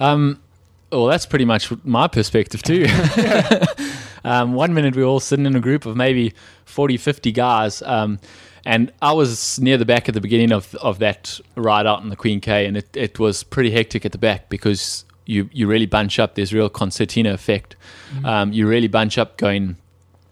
[0.00, 0.42] Um,
[0.90, 2.86] well, that's pretty much my perspective too.
[4.26, 6.34] Um, one minute we were all sitting in a group of maybe
[6.64, 7.80] 40, 50 guys.
[7.82, 8.18] Um,
[8.64, 12.08] and I was near the back at the beginning of, of that ride out in
[12.08, 15.68] the Queen K, and it, it was pretty hectic at the back because you, you
[15.68, 16.34] really bunch up.
[16.34, 17.76] There's real concertina effect.
[18.12, 18.26] Mm-hmm.
[18.26, 19.76] Um, you really bunch up going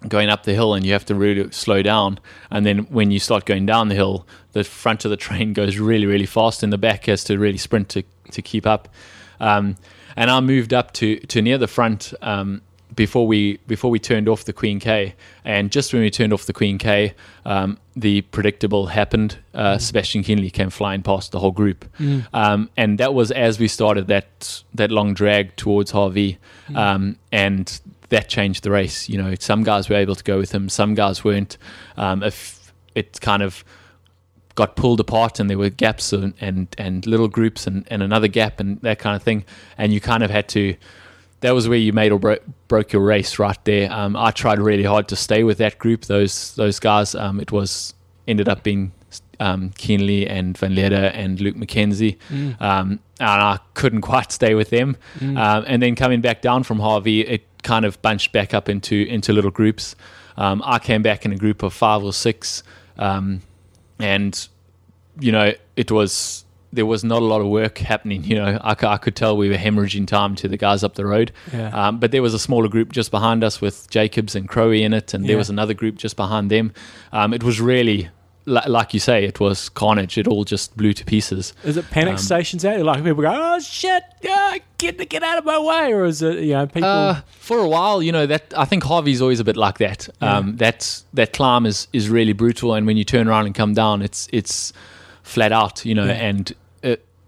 [0.08, 2.20] going up the hill and you have to really slow down.
[2.50, 5.78] And then when you start going down the hill, the front of the train goes
[5.78, 8.02] really, really fast and the back has to really sprint to,
[8.32, 8.88] to keep up.
[9.40, 9.76] Um,
[10.14, 12.60] and I moved up to, to near the front um,
[12.94, 16.46] before we before we turned off the Queen K, and just when we turned off
[16.46, 19.38] the Queen K, um, the predictable happened.
[19.54, 19.80] Uh, mm.
[19.80, 22.26] Sebastian Kienle came flying past the whole group, mm.
[22.32, 26.76] um, and that was as we started that that long drag towards Hawi, mm.
[26.76, 27.80] um, and
[28.10, 29.08] that changed the race.
[29.08, 31.56] You know, some guys were able to go with him, some guys weren't.
[31.96, 33.64] Um, if it kind of
[34.54, 38.28] got pulled apart and there were gaps and and, and little groups and, and another
[38.28, 39.44] gap and that kind of thing,
[39.78, 40.76] and you kind of had to
[41.44, 43.92] that was where you made or bro- broke your race right there.
[43.92, 47.14] Um, I tried really hard to stay with that group, those those guys.
[47.14, 47.92] Um, it was
[48.26, 48.92] ended up being
[49.38, 52.58] um, and Van Lierde and Luke McKenzie, mm.
[52.62, 54.96] um, and I couldn't quite stay with them.
[55.18, 55.38] Mm.
[55.38, 59.04] Um, and then coming back down from Hawi, it kind of bunched back up into
[59.06, 59.96] into little groups.
[60.38, 62.62] Um, I came back in a group of five or six,
[62.96, 63.42] um,
[63.98, 64.48] and
[65.20, 66.43] you know it was
[66.74, 68.24] there was not a lot of work happening.
[68.24, 71.06] You know, I, I could tell we were hemorrhaging time to the guys up the
[71.06, 71.32] road.
[71.52, 71.68] Yeah.
[71.68, 74.92] Um, but there was a smaller group just behind us with Jacobs and Crowe in
[74.92, 75.28] it, and yeah.
[75.28, 76.72] there was another group just behind them.
[77.12, 78.10] Um, it was really
[78.46, 80.18] like you say, it was carnage.
[80.18, 81.54] It all just blew to pieces.
[81.64, 82.78] Is it panic um, stations out?
[82.80, 86.40] Like people go, "Oh shit, uh, get get out of my way," or is it
[86.40, 86.84] you know people?
[86.84, 90.10] Uh, for a while, you know that I think Hawi's always a bit like that.
[90.20, 90.36] Yeah.
[90.36, 93.72] Um, that that climb is is really brutal, and when you turn around and come
[93.72, 94.74] down, it's it's
[95.24, 96.12] flat out, you know, yeah.
[96.12, 96.52] and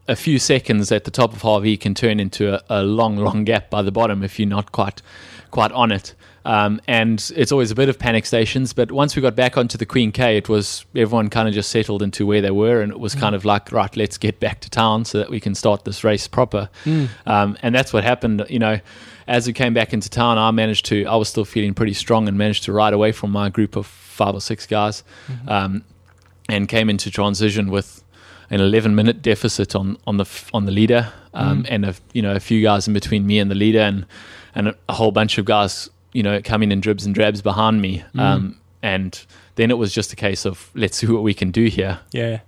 [0.09, 3.45] a few seconds at the top of Hawi can turn into a, a, long, long
[3.45, 5.03] gap by the bottom if you're not quite
[5.51, 6.15] quite on it.
[6.45, 8.73] Um, and it's always a bit of panic stations.
[8.73, 11.71] But once we got back onto the Queen K, it was everyone kind of just
[11.71, 13.21] settled into where they were, and it was mm.
[13.21, 16.05] kind of like, right, let's get back to town so that we can start this
[16.05, 16.69] race proper.
[16.85, 17.09] Mm.
[17.27, 18.47] Um, and that's what happened.
[18.49, 18.79] You know,
[19.27, 21.05] as we came back into town, I managed to.
[21.07, 23.87] I was still feeling pretty strong and managed to ride away from my group of
[23.87, 25.49] five or six guys, mm-hmm.
[25.49, 25.85] um,
[26.49, 28.05] and came into transition with
[28.51, 31.67] an 11 minute deficit on on the on the leader, um, mm.
[31.71, 34.07] and a you know a few guys in between me and the leader, and
[34.55, 38.05] and a, whole bunch of guys you know coming in dribs and drabs behind me,
[38.15, 38.21] mm.
[38.21, 39.25] um, and
[39.57, 42.01] then it was just a case of let's see what we can do here.
[42.13, 42.41] Yeah.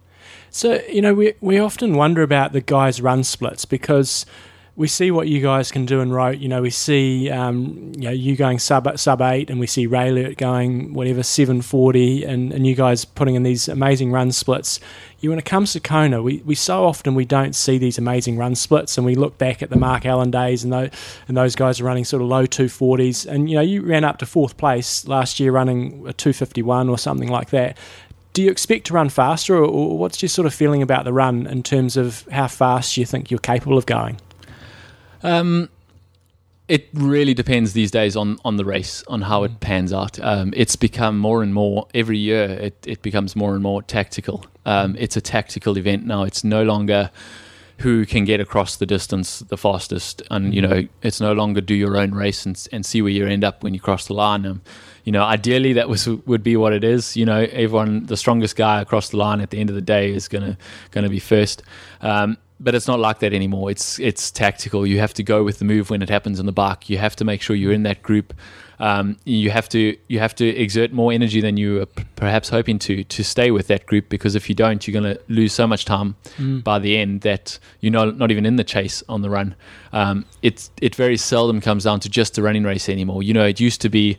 [0.51, 4.25] So you know we we often wonder about the guys' run splits because
[4.79, 6.39] we see what you guys can do in Roth.
[6.39, 9.89] You know, we see um, you know you going sub sub eight, and we see
[9.89, 14.79] Raelert going whatever seven forty, and, and you guys putting in these amazing run splits.
[15.19, 18.39] You when it comes to Kona, we, we so often we don't see these amazing
[18.39, 20.91] run splits, and we look back at the Mark Allen days, and those
[21.27, 24.05] and those guys are running sort of low two forties, and you know you ran
[24.05, 27.77] up to fourth place last year running a two fifty one or something like that
[28.35, 31.13] do you expect to run faster, or, or, what's your sort of feeling about the
[31.13, 34.21] run in terms of how fast you think you're capable of going?
[35.23, 35.69] Um,
[36.69, 40.21] it really depends these days on, on the race, on how it pans out.
[40.21, 42.45] Um, it's become more and more every year.
[42.45, 44.45] It, it becomes more and more tactical.
[44.67, 46.25] Um, it's a tactical event now.
[46.25, 47.11] It's no longer
[47.79, 51.75] who can get across the distance the fastest, and you know it's no longer do
[51.75, 54.45] your own race and, and see where you end up when you cross the line.
[54.45, 54.63] Um,
[55.05, 57.17] you know, ideally that was would be what it is.
[57.17, 60.13] You know, everyone, the strongest guy across the line at the end of the day
[60.13, 60.59] is gonna
[60.91, 61.63] gonna be first.
[62.01, 63.71] Um, but it's not like that anymore.
[63.71, 64.87] It's it's tactical.
[64.87, 66.91] You have to go with the move when it happens in the bike.
[66.91, 68.35] You have to make sure you're in that group.
[68.81, 72.49] Um, you have to you have to exert more energy than you were p- perhaps
[72.49, 75.53] hoping to to stay with that group because if you don't, you're going to lose
[75.53, 76.63] so much time Mm.
[76.63, 79.55] by the end that you're not not even in the chase on the run.
[79.93, 83.23] Um, it's it very seldom comes down to just a running race anymore.
[83.25, 84.17] You know, it used to be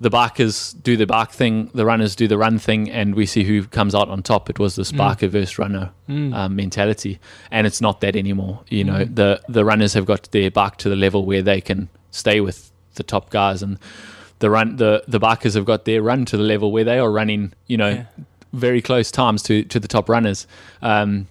[0.00, 3.42] the bikers do the bark thing, the runners do the run thing, and we see
[3.44, 4.48] who comes out on top.
[4.48, 6.34] It was this biker versus runner Mm.
[6.34, 7.18] um, mentality,
[7.50, 8.60] and it's not that anymore.
[8.68, 11.88] You know, the the runners have got their bark to the level where they can
[12.10, 13.78] stay with the top guys, and
[14.38, 17.10] the run the the bikers have got their run to the level where they are
[17.10, 17.52] running.
[17.66, 18.04] You know, Yeah.
[18.52, 20.46] very close times to to the top runners.
[20.80, 21.26] Um,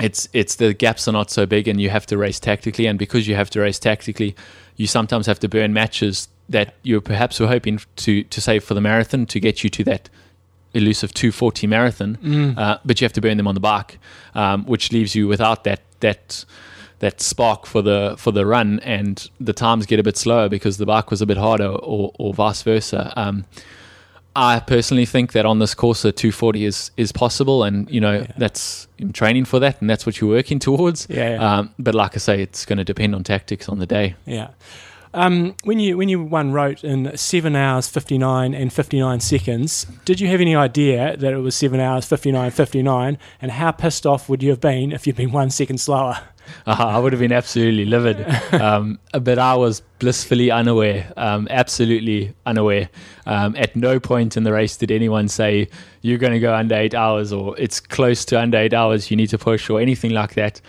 [0.00, 2.86] it's it's the gaps are not so big, and you have to race tactically.
[2.86, 4.34] And because you have to race tactically,
[4.76, 8.74] you sometimes have to burn matches that you perhaps were hoping to to save for
[8.74, 10.08] the marathon to get you to that
[10.74, 12.58] elusive 240 marathon, Mm.
[12.58, 13.98] uh, but you have to burn them on the bike,
[14.34, 16.44] um, which leaves you without that that
[16.98, 20.76] that spark for the for the run, and the times get a bit slower because
[20.78, 23.12] the bike was a bit harder, or or vice versa.
[23.16, 23.44] Um,
[24.36, 28.20] I personally think that on this course, a 240 is is possible, and you know
[28.20, 28.26] Yeah.
[28.36, 31.06] that's I'm training for that, and that's what you're working towards.
[31.08, 31.58] Yeah, yeah.
[31.58, 34.14] Um, but like I say, it's going to depend on tactics on the day.
[34.26, 34.48] Yeah.
[35.14, 39.20] Um, when you when you won Roth in seven hours fifty nine and fifty nine
[39.20, 43.16] seconds, did you have any idea that it was seven hours fifty nine fifty nine?
[43.40, 46.18] And how pissed off would you have been if you'd been one second slower?
[46.66, 48.22] Uh, I would have been absolutely livid,
[48.52, 52.90] um, but I was blissfully unaware, um, absolutely unaware.
[53.24, 55.68] Um, at no point in the race did anyone say
[56.02, 59.10] you're going to go under eight hours or it's close to under eight hours.
[59.10, 60.60] You need to push or anything like that.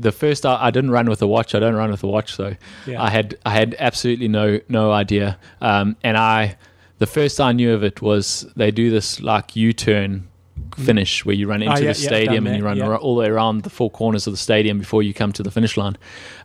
[0.00, 1.54] The first I, I didn't run with a watch.
[1.54, 3.02] I don't run with a watch, so Yeah.
[3.02, 5.38] I had I had absolutely no no idea.
[5.60, 6.56] Um, and I
[6.98, 10.26] the first I knew of it was they do this like U turn
[10.76, 12.96] finish where you run into Oh, yeah, the stadium done and you run yeah.
[12.96, 15.50] all the way around the four corners of the stadium before you come to the
[15.50, 15.96] finish line.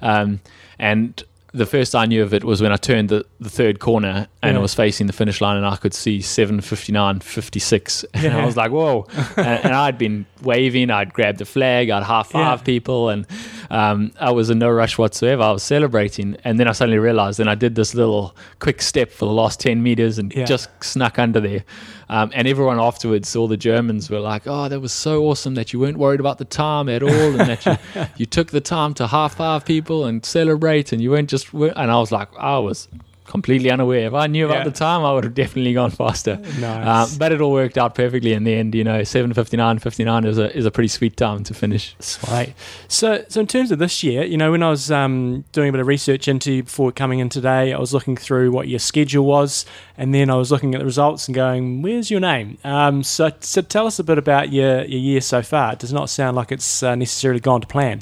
[0.02, 0.40] Um,
[0.80, 1.22] and
[1.56, 4.54] the first I knew of it was when I turned the, the third corner and
[4.54, 4.60] Yeah.
[4.60, 8.06] I was facing the finish line and I could see 759, 56.
[8.14, 8.38] And Yeah.
[8.38, 9.08] I was like, whoa.
[9.38, 12.64] and, and I'd been waving, I'd grabbed the flag, I'd high five Yeah.
[12.66, 13.26] people, and
[13.70, 15.42] um, I was in no rush whatsoever.
[15.44, 16.38] I was celebrating.
[16.44, 19.60] And then I suddenly realized, and I did this little quick step for the last
[19.60, 20.46] 10 meters and Yeah.
[20.46, 21.64] just snuck under there.
[22.10, 25.74] Um, and everyone afterwards, all the Germans were like, "Oh, that was so awesome that
[25.74, 28.94] you weren't worried about the time at all, and that you, you took the time
[28.96, 32.60] to high five people and celebrate, and you weren't just." And I was like, I
[32.60, 32.88] was
[33.26, 34.08] completely unaware.
[34.08, 34.64] If I knew about Yeah.
[34.66, 36.38] the time, I would have definitely gone faster.
[36.60, 37.12] Nice.
[37.14, 38.74] Um, but it all worked out perfectly in the end.
[38.76, 41.54] You know, seven fifty nine fifty nine is a is a pretty sweet time to
[41.54, 41.96] finish.
[42.00, 42.54] Sweet.
[42.88, 45.72] So, so in terms of this year, you know, when I was um, doing a
[45.72, 48.80] bit of research into you before coming in today, I was looking through what your
[48.80, 49.66] schedule was,
[49.98, 53.32] and then I was looking at the results and going, "Where's your name?" Um, so,
[53.40, 55.74] so tell us a bit about your your year so far.
[55.74, 58.02] It does not sound like it's uh, necessarily gone to plan.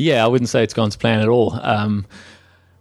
[0.00, 1.58] Yeah, I wouldn't say it's gone to plan at all.
[1.60, 2.06] Um,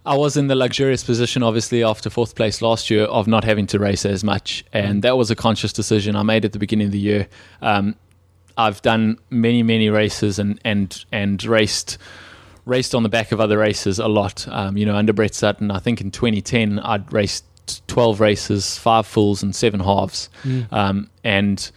[0.07, 3.67] I was in the luxurious position, obviously, after fourth place last year, of not having
[3.67, 6.87] to race as much, and that was a conscious decision I made at the beginning
[6.87, 7.27] of the year.
[7.61, 7.95] Um,
[8.57, 11.97] I've done many, many races and and and raced
[12.65, 14.47] raced on the back of other races a lot.
[14.47, 17.45] Um, you know, under Brett Sutton, I think in 2010 I'd raced
[17.87, 20.29] 12 races, five fulls and seven halves,
[20.71, 21.69] um, and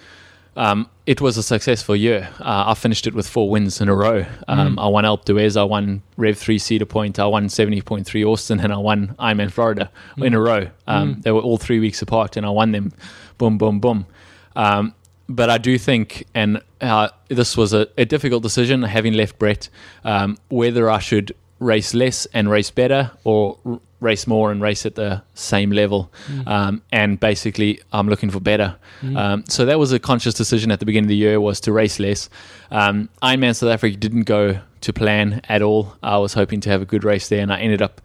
[0.56, 2.28] um, it was a successful year.
[2.40, 4.24] Uh, I finished it with four wins in a row.
[4.48, 8.60] Um, I won Alpe d'Huez, I won Rev 3 Cedar Point, I won 70.3 Austin,
[8.60, 10.68] and I won Ironman Florida in a row.
[10.86, 12.92] Um, They were all three weeks apart, and I won them
[13.38, 14.06] boom, boom, boom.
[14.54, 14.94] Um,
[15.28, 19.68] but I do think, and uh, this was a, a difficult decision, having left Brett,
[20.04, 23.58] um, whether I should race less and race better or
[24.00, 26.10] race more and race at the same level.
[26.46, 28.76] Um, and basically, I'm looking for better.
[29.16, 31.72] Um, so that was a conscious decision at the beginning of the year was to
[31.72, 32.28] race less.
[32.70, 35.96] Um, Ironman South Africa didn't go to plan at all.
[36.02, 38.00] I was hoping to have a good race there, and I ended up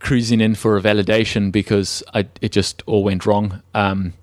[0.00, 3.62] cruising in for a validation because I, it just all went wrong.
[3.74, 4.14] Um,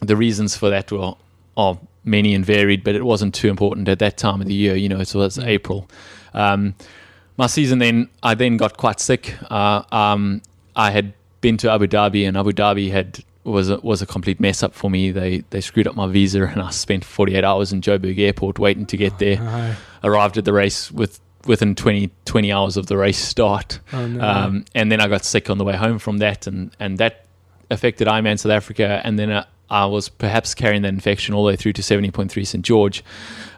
[0.00, 1.14] the reasons for that were
[1.56, 4.76] are many and varied, but it wasn't too important at that time of the year.
[4.76, 5.88] You know, it was April.
[7.36, 9.34] My season then, I then got quite sick.
[9.50, 10.42] Uh, um,
[10.74, 14.40] I had been to Abu Dhabi, and Abu Dhabi had was a, was a complete
[14.40, 15.10] mess up for me.
[15.10, 18.86] They they screwed up my visa, and I spent 48 hours in Joburg Airport waiting
[18.86, 19.76] to get there.
[20.02, 23.78] Arrived at the race with within 20, 20 hours of the race start.
[23.92, 24.20] Oh, no.
[24.20, 27.26] Um, and then I got sick on the way home from that, and, and that
[27.70, 29.00] affected Ironman South Africa.
[29.04, 32.46] And then uh, I was perhaps carrying that infection all the way through to 70.3
[32.46, 32.64] St.
[32.64, 33.02] George.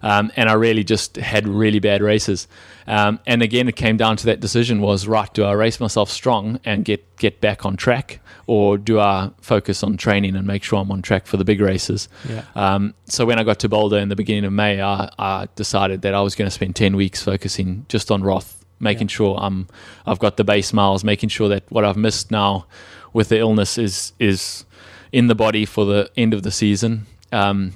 [0.02, 2.48] Um, and I really just had really bad races.
[2.86, 6.10] Um, and again, it came down to that decision was, right, do I race myself
[6.10, 8.20] strong and get, get back on track?
[8.46, 11.60] Or do I focus on training and make sure I'm on track for the big
[11.60, 12.08] races?
[12.26, 12.44] yeah.
[12.54, 16.00] Um, so when I got to Boulder in the beginning of May, I, I decided
[16.02, 19.12] that I was going to spend ten weeks focusing just on Roth, making Yeah.
[19.12, 19.68] sure I'm
[20.06, 22.64] I've got the base miles, making sure that what I've missed now
[23.12, 24.64] with the illness is is
[25.12, 27.06] in the body for the end of the season.
[27.32, 27.74] Um,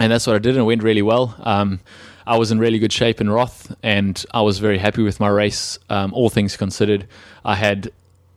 [0.00, 1.34] and that's what I did, and it went really well.
[1.40, 1.80] Um,
[2.26, 5.28] I was in really good shape in Roth, and I was very happy with my
[5.28, 5.78] race.
[5.88, 7.06] Um, all things considered,
[7.44, 7.90] I had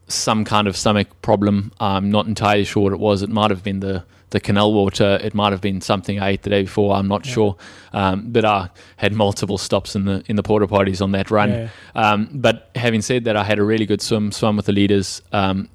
[0.07, 1.71] some kind of stomach problem.
[1.79, 3.21] I'm not entirely sure what it was.
[3.21, 5.19] It might have been the the canal water.
[5.21, 6.95] It might have been something I ate the day before.
[6.95, 7.33] I'm not Yeah.
[7.33, 7.55] sure.
[7.91, 11.49] Um, but I had multiple stops in the in the porta potties on that run.
[11.49, 11.67] Yeah.
[11.95, 14.31] Um, but having said that, I had a really good swim.
[14.31, 15.21] Swam with the leaders.
[15.33, 15.67] Um,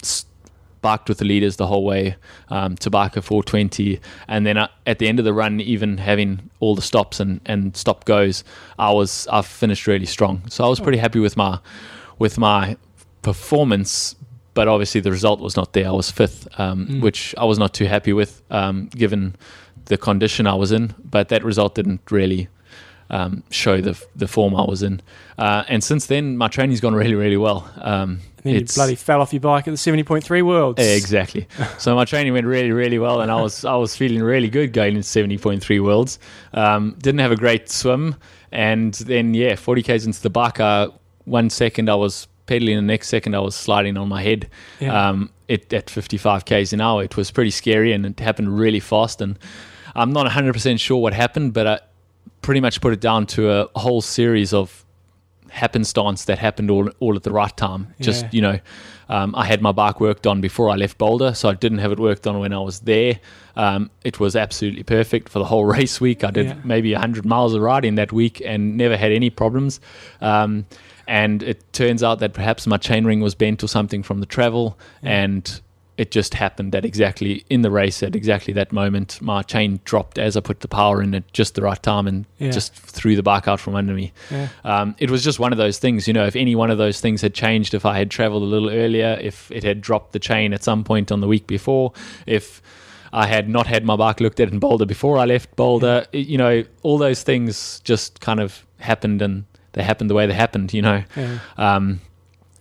[0.87, 2.17] s- barked with the leaders the whole way
[2.49, 6.51] um, to Barker 420, and then uh, at the end of the run, even having
[6.61, 8.45] all the stops and, and stop goes,
[8.79, 10.43] I was I finished really strong.
[10.49, 11.59] So I was pretty happy with my
[12.19, 12.77] with my
[13.23, 14.15] performance.
[14.55, 15.87] But obviously, the result was not there.
[15.89, 17.03] I was fifth, um, Mm.
[17.03, 19.35] which I was not too happy with, um, given
[19.85, 20.95] the condition I was in.
[21.05, 22.49] But that result didn't really
[23.11, 25.01] um, show the the form I was in.
[25.39, 27.71] Uh, and since then, my training's gone really, really well.
[27.77, 30.81] Um, And then you bloody fell off your bike at the 70.3 Worlds.
[30.83, 31.47] yeah, exactly.
[31.79, 34.73] so my training went really, really well, and I was I was feeling really good
[34.73, 36.19] going into seventy point three worlds.
[36.55, 38.15] Um, didn't have a great swim,
[38.53, 40.61] and then yeah, forty k's into the bike.
[40.61, 40.89] Uh,
[41.25, 44.49] one second I was pedaling, the next second I was sliding on my head.
[44.81, 45.09] Yeah.
[45.09, 47.03] Um, it at fifty five k's an hour.
[47.05, 49.21] It was pretty scary, and it happened really fast.
[49.21, 49.39] And
[49.95, 51.79] I'm not hundred percent sure what happened, but I
[52.43, 54.85] pretty much put it down to a whole series of
[55.51, 57.95] happenstance that happened all all at the right time.
[58.01, 58.29] Just Yeah.
[58.33, 58.59] you know,
[59.09, 61.93] um, I had my bike worked on before I left Boulder, so I didn't have
[61.93, 63.21] it worked on when I was there.
[63.57, 66.25] Um, it was absolutely perfect for the whole race week.
[66.25, 66.55] I did Yeah.
[66.65, 69.81] maybe 100 miles of riding that week and never had any problems.
[70.21, 70.67] Um,
[71.09, 74.77] and it turns out that perhaps my chainring was bent or something from the travel,
[75.03, 75.11] Yeah.
[75.23, 75.61] and
[75.99, 80.19] it just happened that exactly in the race at exactly that moment my chain dropped
[80.19, 82.51] as I put the power in at just the right time and Yeah.
[82.51, 84.13] just threw the bike out from under me.
[84.31, 84.49] Yeah.
[84.65, 86.27] Um, it was just one of those things, you know.
[86.27, 89.19] If any one of those things had changed, if I had traveled a little earlier,
[89.23, 91.93] if it had dropped the chain at some point on the week before,
[92.27, 92.61] if
[93.13, 96.27] I had not had my bike looked at in Boulder before I left Boulder, it-
[96.27, 100.35] you know, all those things just kind of happened and they happened the way they
[100.35, 101.03] happened, you know.
[101.17, 101.39] Yeah.
[101.57, 102.01] Um,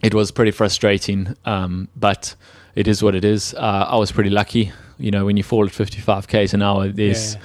[0.01, 2.35] it was pretty frustrating, um, but
[2.75, 3.53] it is what it is.
[3.53, 6.87] Uh, I was pretty lucky, you know, when you fall at 55 k's an hour,
[6.89, 7.41] there's Yeah.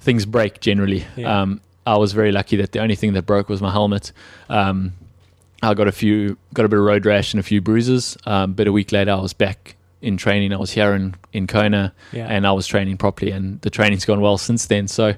[0.00, 1.04] things break generally.
[1.16, 1.42] Yeah.
[1.42, 4.12] Um, I was very lucky that the only thing that broke was my helmet.
[4.48, 4.92] Um,
[5.62, 8.16] I got a few, got a bit of road rash and a few bruises.
[8.26, 10.52] Um, but a week later, I was back in training.
[10.52, 12.26] I was here in, in Kona Yeah.
[12.28, 14.88] and I was training properly, and the training's gone well since then.
[14.88, 15.14] So,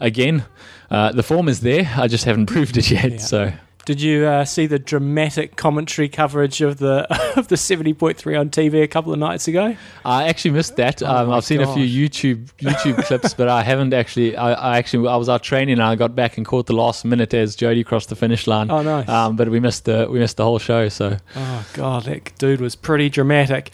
[0.00, 0.44] again,
[0.90, 1.90] uh, the form is there.
[1.96, 3.20] I just haven't proved it yet.
[3.22, 3.52] So,
[3.86, 8.82] Did you uh, see the dramatic commentary coverage of the of the 70.3 on TV
[8.82, 9.76] a couple of nights ago?
[10.04, 11.04] I actually missed that.
[11.04, 14.36] Oh um, I've seen a few YouTube YouTube clips, but I haven't actually.
[14.36, 17.04] I, I actually I was out training and I got back and caught the last
[17.04, 18.72] minute as Jodie crossed the finish line.
[18.72, 19.08] Oh, nice.
[19.08, 20.88] Um, but we missed the we missed the whole show.
[20.88, 23.70] So Oh god, that dude was pretty dramatic.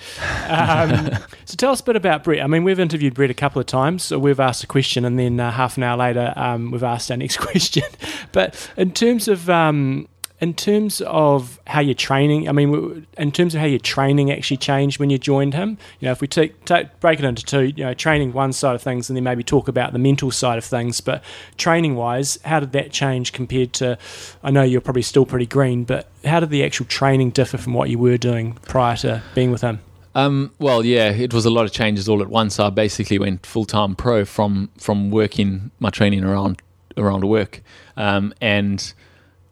[0.47, 1.09] Um,
[1.47, 2.43] so tell us a bit about Brett.
[2.43, 4.03] I mean, we've interviewed Brett a couple of times.
[4.03, 7.11] So we've asked a question, and then uh, half an hour later, um, we've asked
[7.11, 7.85] our next question.
[8.33, 10.02] But in terms of um,
[10.43, 14.57] in terms of how you're training, I mean, in terms of how your training actually
[14.57, 15.79] changed when you joined him.
[16.01, 18.75] You know, if we take, take break it into two, you know, training one side
[18.75, 21.01] of things, and then maybe talk about the mental side of things.
[21.01, 21.23] But
[21.59, 23.97] training wise, how did that change compared to?
[24.43, 27.73] I know you're probably still pretty green, but how did the actual training differ from
[27.75, 29.79] what you were doing prior to being with him?
[30.17, 32.59] Um, well, yeah, it was a lot of changes all at once.
[32.59, 36.61] I basically went full time pro from from working my training around
[36.97, 37.63] around work,
[37.97, 38.93] um, and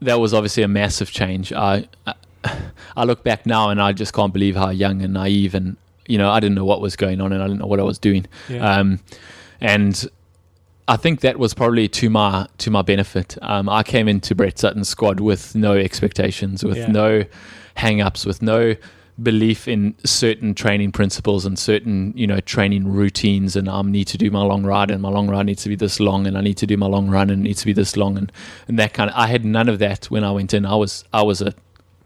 [0.03, 1.53] that was obviously a massive change.
[1.53, 2.15] I, I
[2.97, 6.17] I look back now and I just can't believe how young and naive and you
[6.19, 7.99] know I didn't know what was going on and I didn't know what I was
[7.99, 8.27] doing.
[8.49, 8.79] Yeah.
[8.79, 9.01] Um,
[9.61, 10.09] and
[10.89, 13.37] I think that was probably to my to my benefit.
[13.43, 16.87] Um, I came into Brett Sutton's squad with no expectations, with Yeah.
[16.91, 17.25] no
[17.75, 18.75] hang-ups, with no
[19.23, 23.57] belief in certain training principles and certain you know training routines.
[23.57, 25.77] And I need to do my long ride, and my long ride needs to be
[25.77, 27.73] this long, and I need to do my long run, and it needs to be
[27.73, 28.33] this long, and
[28.69, 29.17] and that kind of.
[29.17, 30.65] I had none of that when I went in.
[30.67, 31.55] I was I was a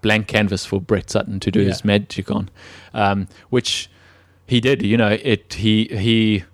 [0.02, 1.68] blank canvas for Brett Sutton to do Yeah.
[1.68, 2.50] his magic on,
[2.92, 3.88] um, which
[4.46, 4.82] he did.
[4.82, 6.44] You know, it he he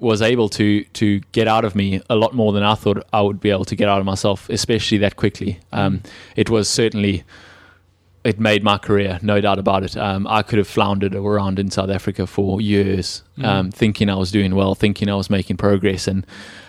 [0.00, 3.20] was able to to get out of me a lot more than I thought I
[3.20, 5.58] would be able to get out of myself, especially that quickly.
[5.72, 6.02] Um,
[6.36, 7.24] it was certainly
[8.28, 9.96] it made my career, no doubt about it.
[9.96, 14.30] Um, I could have floundered around in South Africa for years, um, thinking I was
[14.30, 16.26] doing well, thinking I was making progress, and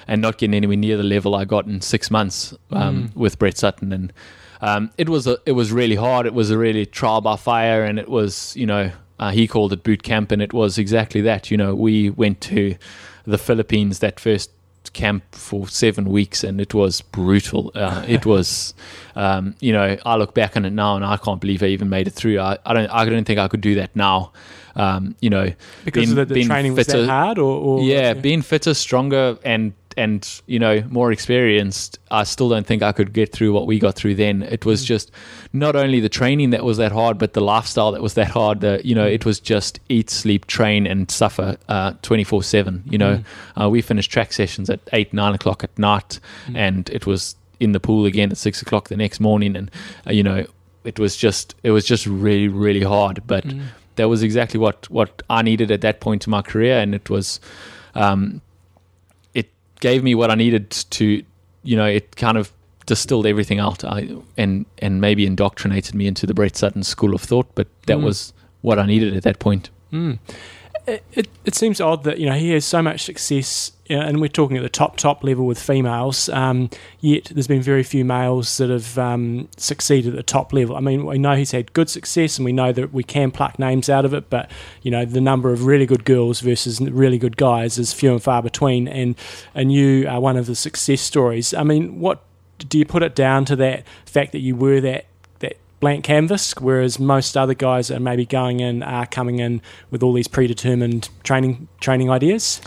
[0.08, 3.58] and not getting anywhere near the level I got in six months um, with Brett
[3.58, 3.92] Sutton.
[3.92, 4.14] And
[4.62, 6.26] um, it was a, it was really hard.
[6.26, 9.74] It was a really trial by fire, and it was you know uh, he called
[9.74, 11.52] it boot camp, and it was exactly that.
[11.52, 12.78] You know, we went to
[13.26, 14.50] the Philippines that first
[14.94, 17.72] camp for seven weeks, and it was brutal.
[17.76, 18.74] Uh, it was,
[19.16, 21.90] um, you know, I look back on it now, and I can't believe I even
[21.90, 22.40] made it through.
[22.40, 24.32] I, I don't, I don't think I could do that now.
[24.76, 25.52] Um, you know,
[25.86, 28.74] Because being- the, the being training was fitter- that hard, or, or yeah, being fitter,
[28.74, 33.52] stronger, and and you know more experienced, I still don't think I could get through
[33.52, 34.44] what we got through then.
[34.44, 35.12] It was just
[35.52, 38.62] not only the training that was that hard, but the lifestyle that was that hard.
[38.62, 41.58] The, you know, it was just eat, sleep, train, and suffer
[42.02, 42.84] twenty four seven.
[42.86, 43.24] You know,
[43.60, 46.20] uh, we finished track sessions at eight, nine o'clock at night,
[46.54, 49.72] and it was in the pool again at six o'clock the next morning, and
[50.06, 50.46] uh, you know,
[50.84, 53.44] it was just it was just really really hard, but
[53.96, 57.10] that was exactly what what I needed at that point in my career, and it
[57.10, 57.40] was,
[57.96, 58.42] um,
[59.34, 59.50] it
[59.82, 61.24] gave me what I needed to,
[61.64, 62.54] you know, it kind of
[62.90, 67.22] distilled everything out, I, and and maybe indoctrinated me into the Brett Sutton school of
[67.22, 68.04] thought, but that Mm.
[68.04, 69.70] was what I needed at that point.
[69.94, 70.20] Mm.
[70.88, 74.02] It, it, it seems odd that you know he has so much success, you know,
[74.04, 76.30] and we're talking at the top top level with females.
[76.30, 76.70] Um,
[77.00, 80.76] yet there's been very few males that have um, succeeded at the top level.
[80.76, 83.60] I mean, we know he's had good success, and we know that we can pluck
[83.60, 84.32] names out of it.
[84.32, 84.50] But
[84.82, 88.24] you know, the number of really good girls versus really good guys is few and
[88.24, 88.88] far between.
[88.88, 89.16] And
[89.54, 91.54] and you are one of the success stories.
[91.54, 92.24] I mean, what
[92.68, 95.06] do you put it down to that fact that you were that
[95.40, 100.04] that blank canvas, whereas most other guys are maybe going in are coming in with
[100.04, 102.62] all these predetermined training training ideas.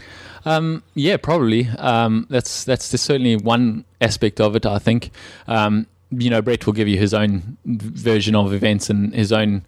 [0.44, 1.68] Um, yeah, probably.
[1.78, 4.66] Um, that's that's certainly one aspect of it.
[4.66, 5.10] I think.
[5.46, 9.64] Um, you know, Brett will give you his own version of events and his own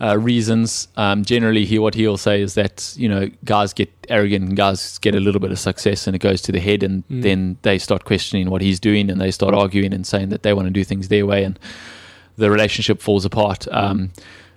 [0.00, 0.88] uh, reasons.
[0.96, 4.98] Um, generally, he what he'll say is that you know guys get arrogant and guys
[4.98, 7.22] get a little bit of success and it goes to the head, and Mm.
[7.22, 10.52] then they start questioning what he's doing and they start arguing and saying that they
[10.52, 11.58] want to do things their way, and
[12.36, 13.66] the relationship falls apart.
[13.72, 14.10] Um,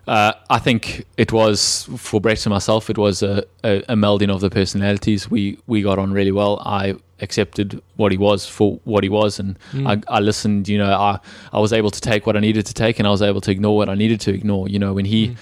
[0.07, 2.89] uh, I think it was for Brett and myself.
[2.89, 5.29] It was a, a, a melding of the personalities.
[5.29, 6.61] We we got on really well.
[6.65, 9.87] I accepted what he was for what he was, and Mm.
[10.09, 10.67] I, I listened.
[10.67, 11.19] You know, I
[11.53, 13.51] I was able to take what I needed to take, and I was able to
[13.51, 14.67] ignore what I needed to ignore.
[14.69, 15.27] You know, when he.
[15.29, 15.35] Mm.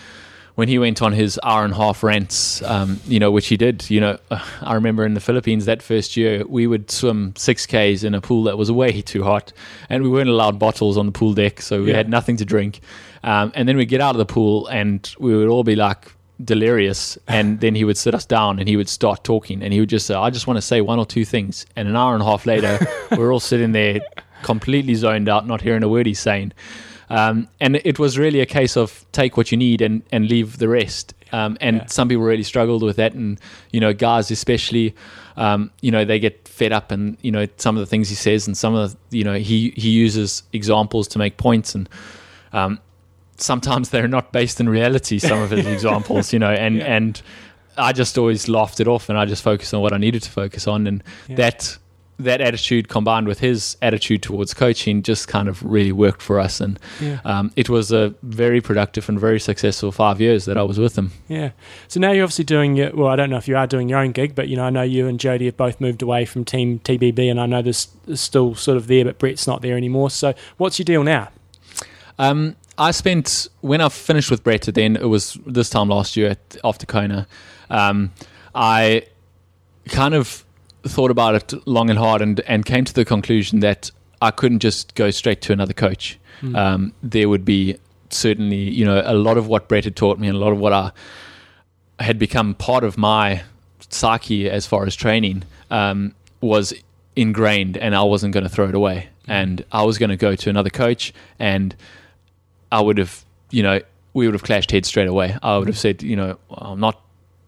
[0.59, 3.55] When he went on his hour and a half rants, um, you know, which he
[3.55, 4.17] did, you know,
[4.61, 8.43] I remember in the Philippines that first year, we would swim 6Ks in a pool
[8.43, 9.53] that was way too hot,
[9.89, 11.95] and we weren't allowed bottles on the pool deck, so we Yeah.
[11.95, 12.81] had nothing to drink.
[13.23, 16.11] Um, and then we'd get out of the pool, and we would all be like
[16.43, 17.17] delirious.
[17.29, 19.87] And then he would sit us down and he would start talking, and he would
[19.89, 21.65] just say, I just want to say one or two things.
[21.77, 22.85] And an hour and a half later,
[23.17, 24.01] we're all sitting there
[24.43, 26.51] completely zoned out, not hearing a word he's saying.
[27.09, 30.57] Um, and it was really a case of take what you need and, and leave
[30.59, 31.13] the rest.
[31.31, 31.85] Um, and Yeah.
[31.87, 33.13] some people really struggled with that.
[33.13, 33.39] And,
[33.71, 34.95] you know, guys especially,
[35.37, 38.15] um, you know, they get fed up and, you know, some of the things he
[38.15, 41.89] says and some of the, you know, he, he uses examples to make points and,
[42.53, 42.79] um,
[43.37, 46.95] sometimes they're not based in reality, some of his examples, you know, and, Yeah.
[46.95, 47.21] and
[47.77, 50.29] I just always laughed it off and I just focused on what I needed to
[50.31, 50.85] focus on.
[50.87, 51.35] And Yeah.
[51.37, 51.77] that,
[52.19, 56.59] that attitude combined with his attitude towards coaching just kind of really worked for us.
[56.59, 57.19] And Yeah.
[57.23, 60.97] um, it was a very productive and very successful five years that I was with
[60.97, 61.11] him.
[61.29, 61.51] Yeah.
[61.87, 63.99] So now you're obviously doing your, well, I don't know if you are doing your
[63.99, 66.43] own gig, but you know, I know you and Jodie have both moved away from
[66.43, 69.77] Team TBB, and I know there's, there's still sort of there, but Brett's not there
[69.77, 70.09] anymore.
[70.09, 71.29] So what's your deal now?
[72.17, 74.63] Um, I spent when I finished with Brett.
[74.63, 77.27] Then it was this time last year at, after Kona.
[77.69, 78.11] Um,
[78.53, 79.03] I
[79.87, 80.43] kind of
[80.83, 84.59] thought about it long and hard, and and came to the conclusion that I couldn't
[84.59, 86.19] just go straight to another coach.
[86.41, 86.55] Hmm.
[86.55, 87.77] Um, there would be
[88.09, 90.59] certainly, you know, a lot of what Brett had taught me, and a lot of
[90.59, 90.91] what I
[91.99, 93.43] had become part of my
[93.89, 96.73] psyche as far as training um, was
[97.15, 99.09] ingrained, and I wasn't going to throw it away.
[99.27, 101.75] And I was going to go to another coach, and
[102.71, 103.81] I would have, you know,
[104.13, 105.37] we would have clashed heads straight away.
[105.43, 106.99] I would have said, you know, I'm not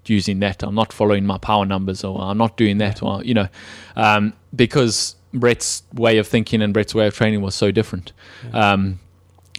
[0.06, 0.64] using that.
[0.64, 3.48] I'm not following my power numbers, or I'm not doing that, or you know,
[3.96, 8.12] um, because Brett's way of thinking and Brett's way of training was so different.
[8.54, 9.00] Um,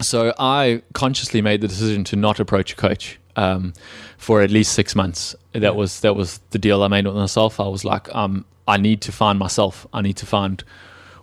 [0.00, 3.72] so I consciously made the decision to not approach a coach um,
[4.18, 5.34] for at least six months.
[5.52, 5.70] That Yeah.
[5.70, 7.60] was that was the deal I made with myself.
[7.60, 9.86] I was like, um, I need to find myself.
[9.92, 10.62] I need to find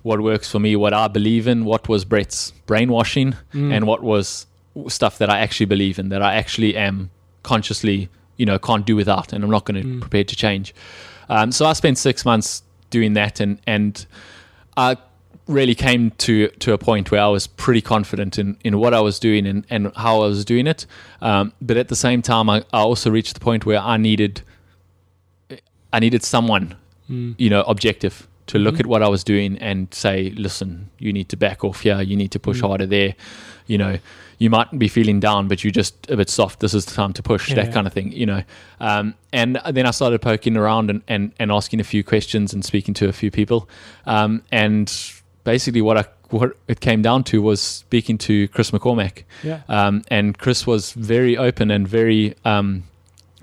[0.01, 3.73] what works for me, what I believe in, what was Brett's brainwashing, Mm.
[3.73, 4.45] and what was
[4.87, 7.09] stuff that I actually believe in, that I actually am
[7.43, 8.07] consciously
[8.39, 10.01] you know can't do without, and I'm not going to Mm.
[10.01, 10.73] prepare to change.
[11.29, 14.05] Um, so I spent six months doing that, and and
[14.75, 14.97] I
[15.47, 19.01] really came to to a point where I was pretty confident in, in what I
[19.01, 20.85] was doing and, and how I was doing it.
[21.21, 24.41] Um, but at the same time, I, I also reached the point where I needed
[25.91, 26.75] I needed someone,
[27.09, 27.33] Mm.
[27.39, 28.79] you know, objective to look Mhm.
[28.81, 32.01] at what I was doing and say, listen, you need to back off here.
[32.01, 32.67] You need to push Mm.
[32.67, 33.15] harder there.
[33.67, 33.97] You know,
[34.39, 36.61] you might be feeling down, but you're just a bit soft.
[36.61, 37.49] This is the time to push.
[37.49, 37.55] Yeah.
[37.55, 38.11] That kind of thing.
[38.11, 38.43] You know.
[38.79, 42.63] Um, and then I started poking around and, and, and asking a few questions and
[42.65, 43.69] speaking to a few people.
[44.05, 44.91] Um, and
[45.43, 49.23] basically, what I what it came down to was speaking to Chris McCormack.
[49.43, 49.61] Yeah.
[49.67, 52.83] Um, and Chris was very open and very um,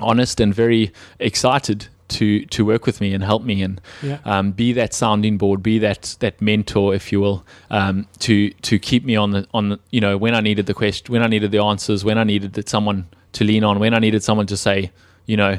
[0.01, 4.19] honest and very excited to to work with me and help me and Yeah.
[4.25, 8.79] um, be that sounding board, be that that mentor, if you will, um, to to
[8.79, 11.27] keep me on the on the, you know when I needed the question, when I
[11.27, 14.47] needed the answers, when I needed that someone to lean on, when I needed someone
[14.47, 14.91] to say,
[15.27, 15.59] you know,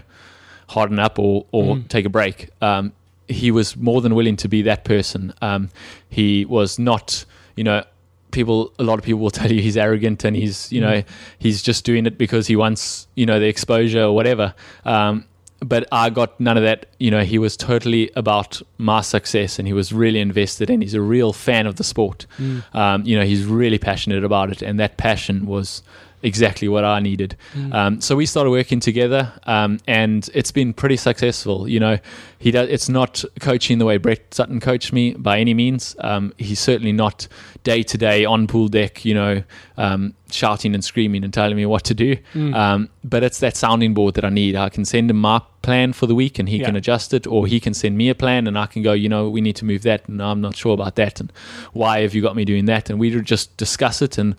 [0.70, 1.88] harden up or or Mm.
[1.90, 2.50] take a break.
[2.62, 2.94] Um,
[3.28, 5.34] he was more than willing to be that person.
[5.42, 5.70] Um,
[6.10, 7.26] he was not,
[7.56, 7.84] you know.
[8.32, 11.06] People, a lot of people will tell you he's arrogant and he's, you know, Mm.
[11.40, 14.54] he's just doing it because he wants, you know, the exposure or whatever.
[14.86, 15.24] Um,
[15.60, 16.88] but I got none of that.
[17.00, 20.94] You know, he was totally about my success, and he was really invested, and he's
[20.94, 22.26] a real fan of the sport.
[22.38, 22.76] Mm.
[22.76, 25.84] Um, you know, he's really passionate about it, and that passion was
[26.24, 27.36] exactly what I needed.
[27.54, 27.74] Mm.
[27.74, 31.68] Um, so we started working together, um, and it's been pretty successful.
[31.68, 32.00] You know,
[32.40, 32.70] he does.
[32.70, 35.96] It's not coaching the way Brett Sutton coached me by any means.
[36.00, 37.28] Um, he's certainly not
[37.72, 38.94] day to day on pool deck.
[39.10, 39.34] You know,
[39.78, 42.16] um, shouting and screaming and telling me what to do.
[42.34, 42.54] Mm.
[42.64, 44.56] Um, but it's that sounding board that I need.
[44.56, 46.68] I can send him my plan for the week and he Yeah.
[46.68, 49.10] can adjust it, or he can send me a plan and I can go, you
[49.10, 51.32] know, we need to move that, and I'm not sure about that, and
[51.74, 52.90] why have you got me doing that?
[52.90, 54.18] And we just discuss it.
[54.18, 54.36] And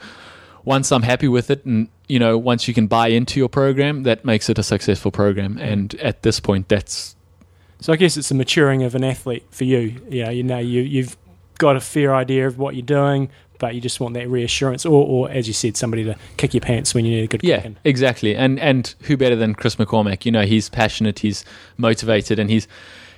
[0.64, 4.05] once I'm happy with it, and you know, once you can buy into your program,
[4.05, 5.59] that makes it a successful program.
[5.59, 7.14] And at this point, that's
[7.81, 9.83] So I guess it's the maturing of an athlete for you.
[10.11, 11.16] Know, you know, you you've
[11.59, 13.28] got a fair idea of what you're doing,
[13.59, 16.61] but you just want that reassurance, or, or as you said, somebody to kick your
[16.61, 17.76] pants when you need a good Yeah, kicking.
[17.84, 18.36] exactly.
[18.36, 20.24] And and who better than Chris McCormack?
[20.24, 21.44] You know, he's passionate, he's
[21.76, 22.68] motivated, and he's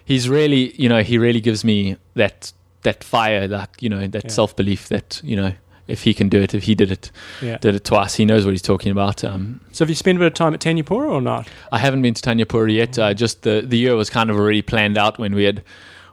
[0.05, 4.25] he's really you know he really gives me that that fire, like you know that
[4.25, 4.31] Yeah.
[4.31, 5.53] self belief that you know
[5.87, 7.11] if he can do it, if he did it
[7.43, 7.59] Yeah.
[7.59, 9.23] did it twice, he knows what he's talking about.
[9.25, 11.49] Um, So have you spent a bit of time at Thanyapura or not?
[11.73, 12.99] I haven't been to Thanyapura yet.
[12.99, 15.63] Uh, just the the year was kind of already planned out when we had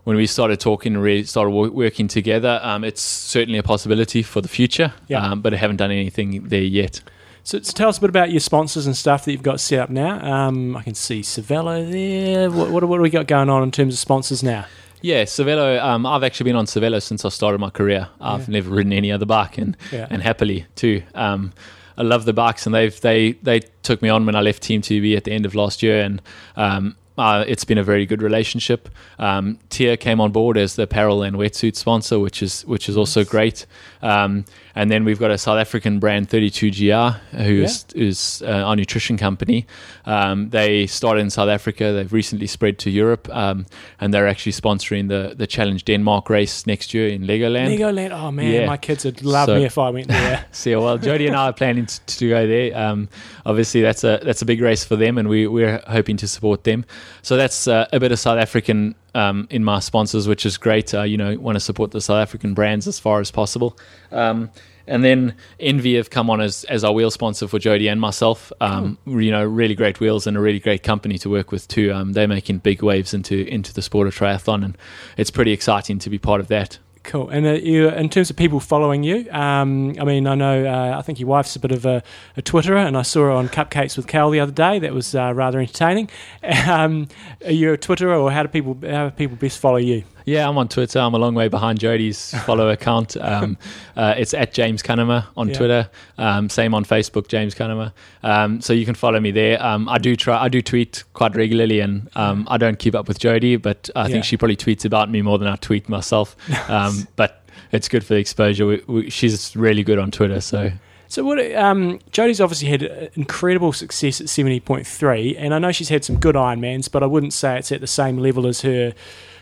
[0.08, 2.62] when we started talking and really started wo- working together.
[2.64, 5.22] Um, it's certainly a possibility for the future, Yeah.
[5.32, 7.02] um, but I haven't done anything there yet.
[7.44, 9.80] So, so tell us a bit about your sponsors and stuff that you've got set
[9.80, 10.20] up now.
[10.48, 12.50] Um, I can see Cervelo there.
[12.50, 14.66] What, what, what do we got going on in terms of sponsors now?
[15.02, 15.78] Yeah, Cervelo.
[15.84, 18.08] Um, I've actually been on Cervelo since I started my career.
[18.22, 18.54] I've Yeah.
[18.54, 20.08] never ridden any other bike, and Yeah.
[20.10, 21.04] and happily too.
[21.16, 21.52] Um,
[21.98, 24.82] I love the bikes, and they've they they took me on when I left Team
[24.82, 26.22] TBB at the end of last year, and
[26.56, 28.90] um, uh, it's been a very good relationship.
[29.18, 32.98] Um, TYR came on board as the apparel and wetsuit sponsor, which is which is
[32.98, 33.66] also great.
[34.02, 34.46] Um,
[34.78, 37.14] and then we've got a South African brand, 32Gi,
[37.48, 39.66] who is is uh, our nutrition company.
[40.06, 41.84] Um, they started in South Africa.
[41.94, 43.66] They've recently spread to Europe, um,
[44.00, 47.76] and they're actually sponsoring the the Challenge Denmark race next year in Legoland.
[47.76, 48.12] Legoland.
[48.12, 48.68] Oh man, Yeah.
[48.68, 50.46] my kids would love So- me if I went there.
[50.68, 52.78] Yeah, well, Jodie and I are planning to, to go there.
[52.78, 53.08] Um,
[53.46, 56.64] obviously, that's a that's a big race for them, and we we're hoping to support
[56.64, 56.84] them.
[57.22, 60.94] So that's uh, a bit of South African um, in my sponsors, which is great.
[60.94, 63.78] Uh, you know, want to support the South African brands as far as possible.
[64.12, 64.50] Um,
[64.90, 68.54] and then ENVE have come on as, as our wheel sponsor for Jodie and myself.
[68.62, 71.92] Um, You know, really great wheels and a really great company to work with too.
[71.92, 74.78] Um, they're making big waves into into the sport of triathlon, and
[75.18, 76.80] it's pretty exciting to be part of that.
[77.08, 77.30] Cool.
[77.30, 80.98] And uh, you, in terms of people following you, um, I mean, I know, uh,
[80.98, 82.04] I think your wife's a bit of a,
[82.36, 84.78] a Twitterer, and I saw her on Cupcakes with Cal the other day.
[84.78, 86.10] That was uh, rather entertaining.
[86.68, 87.08] Um,
[87.46, 90.04] are you a Twitterer, or how do people how do people best follow you?
[90.28, 91.00] Yeah, I'm on Twitter.
[91.00, 93.16] I'm a long way behind Jodie's follow account.
[93.16, 93.58] Um,
[93.96, 95.54] uh, it's at James Cunnama on Yeah.
[95.56, 95.90] Twitter.
[96.18, 97.94] Um, same on Facebook, James Cunnama.
[98.24, 99.64] Um, so you can follow me there.
[99.66, 100.38] Um, I do try.
[100.38, 104.02] I do tweet quite regularly, and um, I don't keep up with Jodie, but I
[104.04, 104.08] Yeah.
[104.10, 106.36] think she probably tweets about me more than I tweet myself.
[106.70, 108.66] Um, but it's good for the exposure.
[108.66, 110.72] We, we, she's really good on Twitter, so
[111.08, 111.40] So what?
[111.56, 116.04] Um, Jodie's obviously had incredible success at seventy point three, and I know she's had
[116.04, 118.94] some good Ironmans, but I wouldn't say it's at the same level as her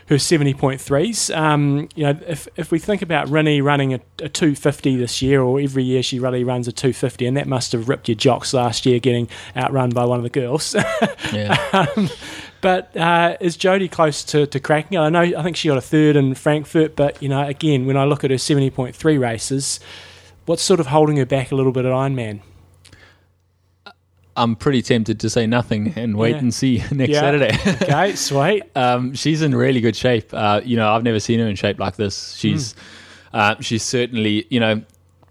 [0.08, 1.30] her seventy point threes.
[1.30, 5.20] Um, you know, if if we think about Rinny running a, a two fifty this
[5.20, 8.08] year, or every year she really runs a two fifty, and that must have ripped
[8.08, 10.74] your jocks last year, getting outrun by one of the girls.
[11.32, 11.56] yeah.
[11.72, 12.08] um,
[12.60, 15.00] but uh, is Jodie close to, to cracking it?
[15.00, 15.20] I know.
[15.20, 18.24] I think she got a third in Frankfurt, but you know, again, when I look
[18.24, 19.80] at her seventy point three races,
[20.46, 22.40] what's sort of holding her back a little bit at Ironman?
[24.36, 26.38] I'm pretty tempted to say nothing and wait Yeah.
[26.38, 27.20] and see next Yeah.
[27.20, 27.58] Saturday.
[27.82, 28.62] Okay, sweet.
[28.76, 30.32] um, she's in really good shape.
[30.32, 32.34] Uh, you know, I've never seen her in shape like this.
[32.36, 32.74] She's
[33.32, 34.82] uh, she's certainly you know.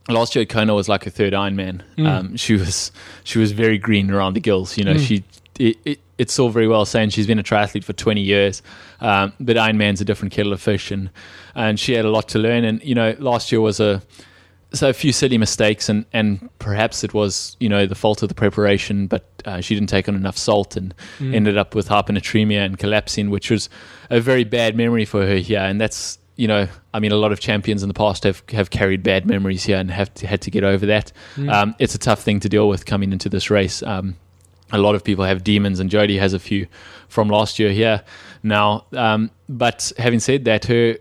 [0.08, 1.82] Last year Kona was like a third Ironman.
[1.98, 2.92] Um, she was
[3.24, 4.78] she was very green around the gills.
[4.78, 5.24] You know, she
[5.58, 8.62] it, it, it's all very well saying she's been a triathlete for 20 years,
[9.02, 11.10] um, but Ironman's a different kettle of fish, and
[11.56, 12.66] and she had a lot to learn.
[12.66, 14.04] And you know, last year was a
[14.74, 18.30] so a few silly mistakes, and and perhaps it was you know the fault of
[18.30, 22.66] the preparation, but uh, she didn't take on enough salt and ended up with hyponatremia
[22.66, 23.70] and collapsing, which was
[24.10, 26.20] a very bad memory for her here, and that's.
[26.38, 29.26] You know, I mean, a lot of champions in the past have, have carried bad
[29.26, 31.14] memories here and have to, had to get over that.
[31.38, 33.82] Um, it's a tough thing to deal with coming into this race.
[33.82, 34.18] Um,
[34.74, 36.68] a lot of people have demons, and Jodie has a few
[37.08, 38.04] from last year here
[38.44, 38.84] now.
[38.92, 40.98] Um, but having said that, her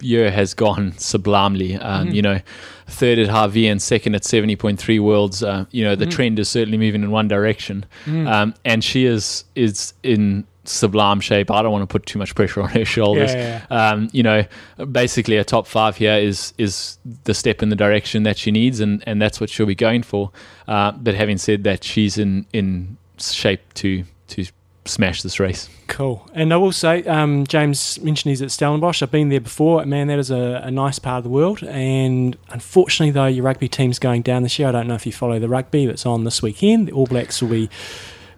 [0.00, 1.76] year has gone sublimely.
[1.76, 2.40] Um, You know,
[2.86, 5.42] third at Harvey and second at 70.3 Worlds.
[5.42, 7.84] Uh, you know, the trend is certainly moving in one direction.
[8.06, 11.50] Um, and she is is in sublime shape.
[11.50, 13.34] I don't want to put too much pressure on her shoulders.
[13.34, 14.44] Yeah, Um, you know,
[14.90, 18.80] basically a top five here is is the step in the direction that she needs,
[18.80, 20.30] and, and that's what she'll be going for.
[20.66, 24.46] Uh, but having said that, she's in in shape to to
[24.86, 25.68] smash this race.
[25.86, 26.28] Cool.
[26.34, 29.02] And I will say, um, James mentioned he's at Stellenbosch.
[29.02, 29.84] I've been there before.
[29.84, 31.62] Man, that is a, a nice part of the world.
[31.62, 34.68] And unfortunately, though, your rugby team's going down this year.
[34.68, 36.88] I don't know if you follow the rugby that's on this weekend.
[36.88, 37.70] The All Blacks will be.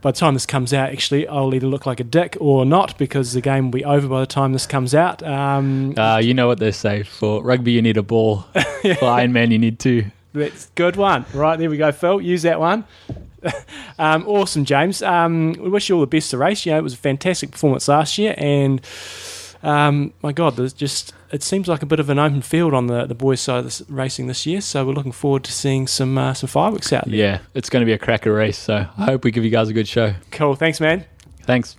[0.03, 2.97] By the time this comes out, actually, I'll either look like a dick or not
[2.97, 5.21] because the game will be over by the time this comes out.
[5.25, 8.43] Um, Uh, you know what they say for rugby, you need a ball.
[8.53, 10.05] For Ironman, you need two.
[10.33, 11.25] That's good one.
[11.35, 12.21] Right, there we go, Phil.
[12.21, 12.85] Use that one.
[13.99, 15.03] um, awesome, James.
[15.03, 16.67] Um, we wish you all the best to race.
[16.67, 18.81] You know, it was a fantastic performance last year, and
[19.63, 22.87] um, my God, there's just it seems like a bit of an open field on
[22.87, 24.61] the, the boys' side of this racing this year.
[24.61, 27.15] So we're looking forward to seeing some uh, some fireworks out there.
[27.15, 28.59] Yeah, it's going to be a cracker race.
[28.59, 30.15] So I hope we give you guys a good show.
[30.31, 30.55] Cool.
[30.55, 31.05] Thanks, man.
[31.43, 31.77] Thanks.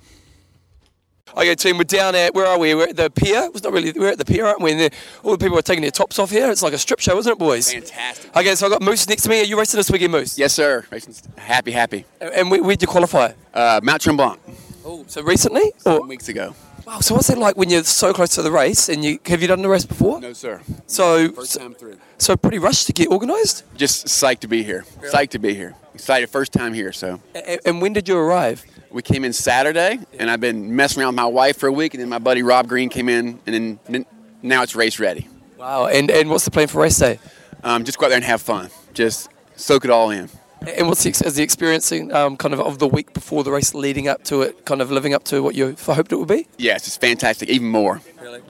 [1.38, 2.74] Okay, team, we're down at where are we?
[2.74, 3.48] We're at the pier.
[3.54, 3.92] It's not really.
[3.92, 4.72] We're at the pier, aren't we?
[4.72, 4.92] And
[5.24, 6.50] all the people are taking their tops off here.
[6.50, 7.72] It's like a strip show, isn't it, boys?
[7.72, 8.36] Fantastic.
[8.36, 9.42] Okay, so I've got Moose next to me.
[9.42, 10.36] Are you racing this weekend, Moose?
[10.40, 10.84] Yes, sir.
[10.90, 12.06] Racing's Happy, happy.
[12.20, 13.34] And where, where'd you qualify?
[13.54, 14.40] Uh, Mount Tremblant,
[14.84, 15.74] Oh, so recently?
[15.78, 16.56] some Or, weeks ago.
[16.88, 17.02] wow.
[17.02, 18.90] So what's it like when you're so close to the race?
[18.90, 20.20] And you have you done the race before?
[20.20, 20.62] No, sir.
[20.88, 21.98] So, First so time through.
[22.18, 23.64] so pretty rushed to get organised.
[23.76, 24.86] Just psyched to be here.
[25.04, 25.76] Psyched to be here.
[25.94, 26.92] Excited, first time here.
[26.92, 28.66] So And, and when did you arrive?
[28.98, 31.94] We came in Saturday, and I've been messing around with my wife for a week,
[31.94, 34.06] and then my buddy Rob Green came in, and then,
[34.42, 35.28] now it's race ready.
[35.56, 35.86] Wow.
[35.86, 37.20] And and what's the plan for race day?
[37.64, 38.72] Um, just go out there and have fun.
[38.96, 40.30] Just soak it all in.
[40.76, 43.76] And what's the, is the experiencing um, kind of of the week before the race,
[43.76, 46.48] leading up to it, kind of living up to what you hoped it would be?
[46.58, 47.50] Yes, it's fantastic.
[47.50, 48.02] Even more.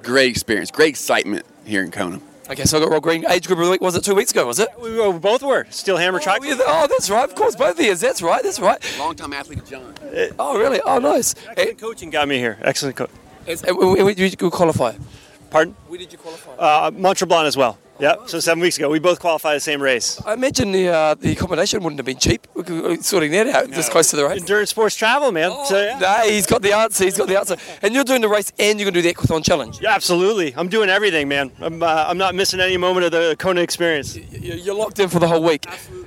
[0.02, 0.72] Great experience.
[0.72, 2.22] Great excitement here in Kona.
[2.50, 3.26] Okay, so I got Rob Green.
[3.30, 4.46] Age group of the week was it two weeks ago?
[4.46, 4.70] Was it?
[4.82, 5.66] We were- both were.
[5.70, 6.40] Still Hammer Oh, Track.
[6.46, 7.26] yeah, oh, that's right.
[7.26, 7.94] Of course, both of you.
[7.96, 8.42] That's right.
[8.42, 8.82] That's right.
[8.98, 9.94] Long-time athlete John.
[10.02, 10.80] Uh, oh, really?
[10.82, 11.34] Oh, nice.
[11.34, 12.58] And, Excellent eh, coaching got me here.
[12.62, 13.10] Excellent coach.
[13.48, 14.94] and, and where did you qualify?
[15.50, 15.76] Pardon?
[15.88, 16.52] Where did you qualify?
[16.54, 17.78] Uh, Mont Tremblant as well.
[18.00, 18.30] Yep.
[18.30, 20.22] So seven weeks ago, we both qualified the same race.
[20.26, 22.48] I imagine the uh, the accommodation wouldn't have been cheap.
[22.54, 24.40] We could- Sorting that out this close to the race.
[24.42, 25.52] Endurance sports travel, man.
[25.66, 25.98] so yeah.
[26.00, 27.04] Nah, he's got the answer.
[27.06, 27.56] He's got the answer.
[27.82, 29.82] And you're doing the race, and you're going to do the Aquathon challenge.
[29.82, 30.54] Yeah, absolutely.
[30.56, 31.52] I'm doing everything, man.
[31.60, 34.16] I'm, uh, I'm not missing any moment of the Kona experience.
[34.16, 35.66] You- You're locked in for the whole week.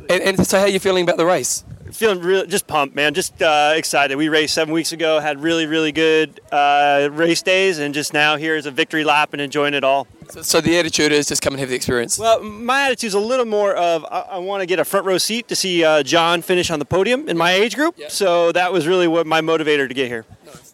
[0.08, 1.64] And, and so, how are you feeling about the race?
[1.92, 3.14] Feeling real, just pumped, man.
[3.14, 4.14] Just uh, excited.
[4.16, 8.36] We raced seven weeks ago, had really, really good uh, race days, and just now
[8.36, 10.06] here is a victory lap and enjoying it all.
[10.32, 12.18] So, so the attitude is just come and have the experience.
[12.18, 15.18] Well, my attitude's a little more of I, I want to get a front row
[15.18, 17.96] seat to see uh, John finish on the podium in my age group.
[18.08, 20.24] So that was really what my motivator to get here.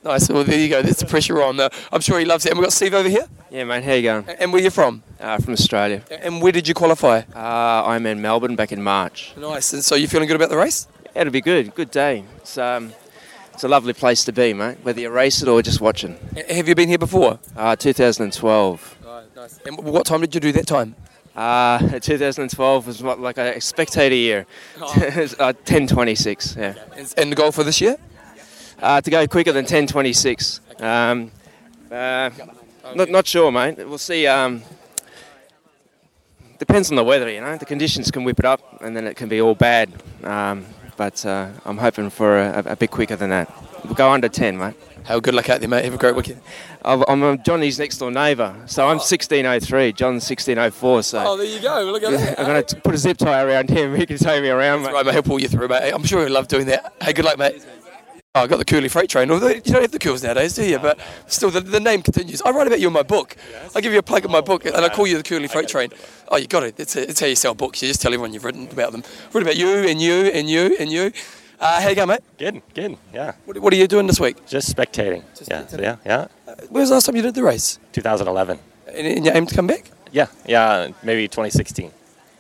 [0.05, 0.29] Nice.
[0.29, 0.83] Well, there you go.
[0.83, 1.59] There's the pressure on.
[1.59, 2.51] Uh, I'm sure he loves it.
[2.51, 3.27] And we've got Steve over here.
[3.51, 4.29] Yeah, mate, how you going?
[4.39, 5.03] And where you from?
[5.19, 6.03] Uh, from Australia.
[6.11, 7.23] And where did you qualify?
[7.35, 9.33] Uh, I'm in Melbourne back in March.
[9.37, 9.73] Nice.
[9.73, 10.87] And so you feeling good about the race?
[11.15, 11.75] Yeah, it'll be good.
[11.75, 12.25] Good day.
[12.37, 12.93] It's, um,
[13.53, 16.19] it's a lovely place to be, mate, whether you race it or just watching.
[16.51, 17.39] Have you been here before?
[17.57, 18.96] Uh, 2012.
[19.37, 19.59] Nice.
[19.67, 20.95] And what time did you do that time?
[21.35, 24.47] Uh, 2012 was what, like a spectator year.
[24.81, 26.75] uh, 1026, yeah.
[26.97, 27.97] And- And the goal for this year?
[28.83, 30.61] Uh, to go quicker than 1026.
[30.81, 31.31] Um,
[31.91, 32.31] uh,
[32.95, 33.79] not, not sure, mate.
[33.79, 34.27] We'll see.
[34.27, 34.63] Um,
[36.59, 37.57] depends on the weather, you know.
[37.57, 39.91] The conditions can whip it up, and then it can be all bad.
[40.25, 40.67] Um,
[40.97, 43.51] but uh, I'm hoping for a, a bit quicker than that.
[43.85, 44.75] We'll go under 10, mate.
[45.07, 45.85] How good luck out there, mate.
[45.85, 46.41] Have a great weekend.
[46.85, 49.93] I'm Johnny's next door neighbour, so I'm 1603.
[49.93, 51.03] John's 1604.
[51.05, 51.85] So Oh, there you go.
[51.93, 52.39] Look at that.
[52.41, 53.95] I'm going to put a zip tie around him.
[53.95, 54.93] He can tow me around, mate.
[54.93, 55.13] Right, mate.
[55.13, 55.93] He'll pull you through, mate.
[55.93, 56.93] I'm sure he'll love doing that.
[57.01, 57.65] Hey, good luck, mate.
[58.35, 59.31] Oh, I got the Curly Freight Train.
[59.31, 60.79] Although you don't have the Curls nowadays, do you?
[60.79, 62.43] But still, the, the name continues.
[62.43, 63.35] I write about you in my book.
[63.75, 65.69] I give you a plug in my book, and I call you the Curly Freight
[65.69, 65.91] Train.
[66.29, 66.79] Oh, you got it.
[66.79, 67.81] It's, it's how you sell books.
[67.81, 69.05] You just tell everyone you've written about them.
[69.33, 71.13] Written about you and you and you and you.
[71.59, 72.21] Uh, how you going, mate?
[72.39, 72.97] Good, good.
[73.15, 74.45] Yeah, What, what are you doing this week?
[74.47, 75.23] just spectating.
[75.49, 75.81] yeah, spectating.
[75.83, 76.27] yeah, yeah.
[76.69, 77.79] When was the last time you did the race?
[77.93, 78.59] 2011.
[78.89, 79.91] And, and you aim to come back?
[80.13, 80.89] Yeah, yeah.
[81.03, 81.91] Maybe 2016.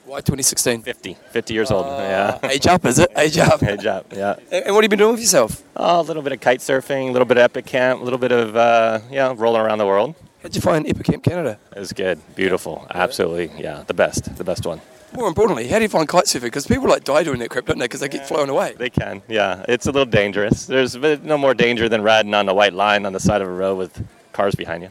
[0.04, 0.82] Why 2016?
[0.82, 1.86] 50, 50 years old.
[1.86, 2.38] Yeah.
[2.44, 3.10] Age up, is it?
[3.16, 3.58] Age up.
[3.58, 4.04] Good job.
[4.14, 4.36] Yeah.
[4.52, 5.64] And and what have you been doing with yourself?
[5.74, 8.18] Oh, a little bit of kite surfing, a little bit of epic camp, a little
[8.18, 10.14] bit of uh, yeah, rolling around the world.
[10.42, 11.58] How'd you find Epic Camp Canada?
[11.74, 13.50] It was good, beautiful, absolutely.
[13.60, 14.80] Yeah, the best, the best one.
[15.14, 16.42] More importantly, how do you find kite surfing?
[16.42, 17.84] Because people like die doing that crap, don't they?
[17.84, 18.74] Because they get flown away.
[18.76, 19.22] They can.
[19.28, 20.66] Yeah, it's a little dangerous.
[20.66, 23.48] There's a no more danger than riding on the white line on the side of
[23.48, 24.90] a road with cars behind you.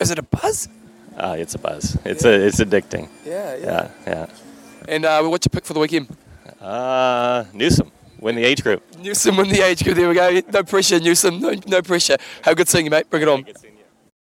[0.00, 0.68] Is it a buzz?
[1.16, 1.98] Uh, it's a buzz.
[2.04, 3.08] It's a, it's addicting.
[3.26, 4.26] Yeah, Yeah, yeah.
[4.88, 6.08] And uh, what's your pick for the weekend?
[6.60, 7.90] Uh, Newsom,
[8.20, 8.82] win the age group.
[8.98, 9.96] Newsom win the age group.
[9.96, 10.40] There we go.
[10.52, 11.40] No pressure, Newsom.
[11.40, 12.16] No, no pressure.
[12.42, 13.10] How good seeing you, mate.
[13.10, 13.44] Bring it on.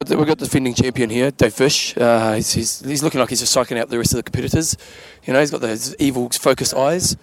[0.06, 1.98] We've got the defending champion here, Dave Fish.
[1.98, 4.78] Uh, he's, he's, he's looking like he's just psyching out the rest of the competitors.
[5.26, 7.18] You know, he's got those evil focused eyes.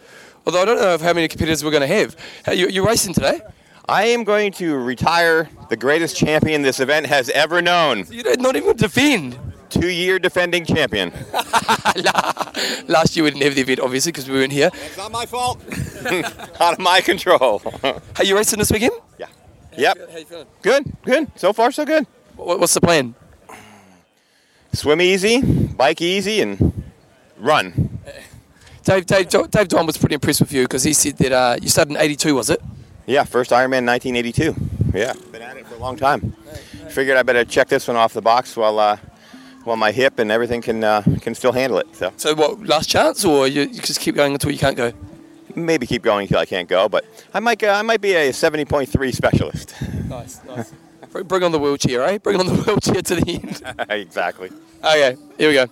[0.45, 2.17] Although I don't know how many competitors we're going to have.
[2.45, 3.41] How, you, you're racing today?
[3.89, 8.07] I am going to retire the greatest champion this event has ever known.
[8.11, 9.39] You're not even defend.
[9.69, 11.13] Two year defending champion.
[12.89, 14.71] Last year we didn't have the event, obviously, because we weren't here.
[14.87, 15.63] It's not my fault.
[16.61, 17.63] Out of my control.
[17.85, 18.93] Are you racing this weekend?
[19.17, 19.27] yeah.
[19.79, 20.11] Yep.
[20.11, 20.47] How you feeling?
[20.63, 21.31] Good, good.
[21.37, 22.07] So far, so good.
[22.37, 23.15] What, what's the plan?
[24.73, 26.83] Swim easy, bike easy, and
[27.39, 28.01] run.
[28.83, 31.69] Dave, Dave, Dave Don was pretty impressed with you because he said that uh, you
[31.69, 32.61] started in 82, was it?
[33.07, 34.55] Yeah, first Ironman 1982.
[34.95, 35.13] Yeah.
[35.33, 36.33] Been at it for a long time.
[36.91, 38.97] Figured I better check this one off the box while uh,
[39.65, 41.87] while my hip and everything can uh, can still handle it.
[41.97, 44.93] So So what, last chance or you, you just keep going until you can't go?
[45.57, 48.31] maybe keep going until I can't go, but I might uh, I might be a
[48.31, 49.75] 70.3 specialist.
[50.09, 50.73] Nice, nice.
[51.15, 52.19] Bring bring on the wheelchair, eh?
[52.19, 53.63] Bring on the wheelchair to the end.
[53.89, 54.51] exactly.
[54.83, 55.67] Okay, here we go.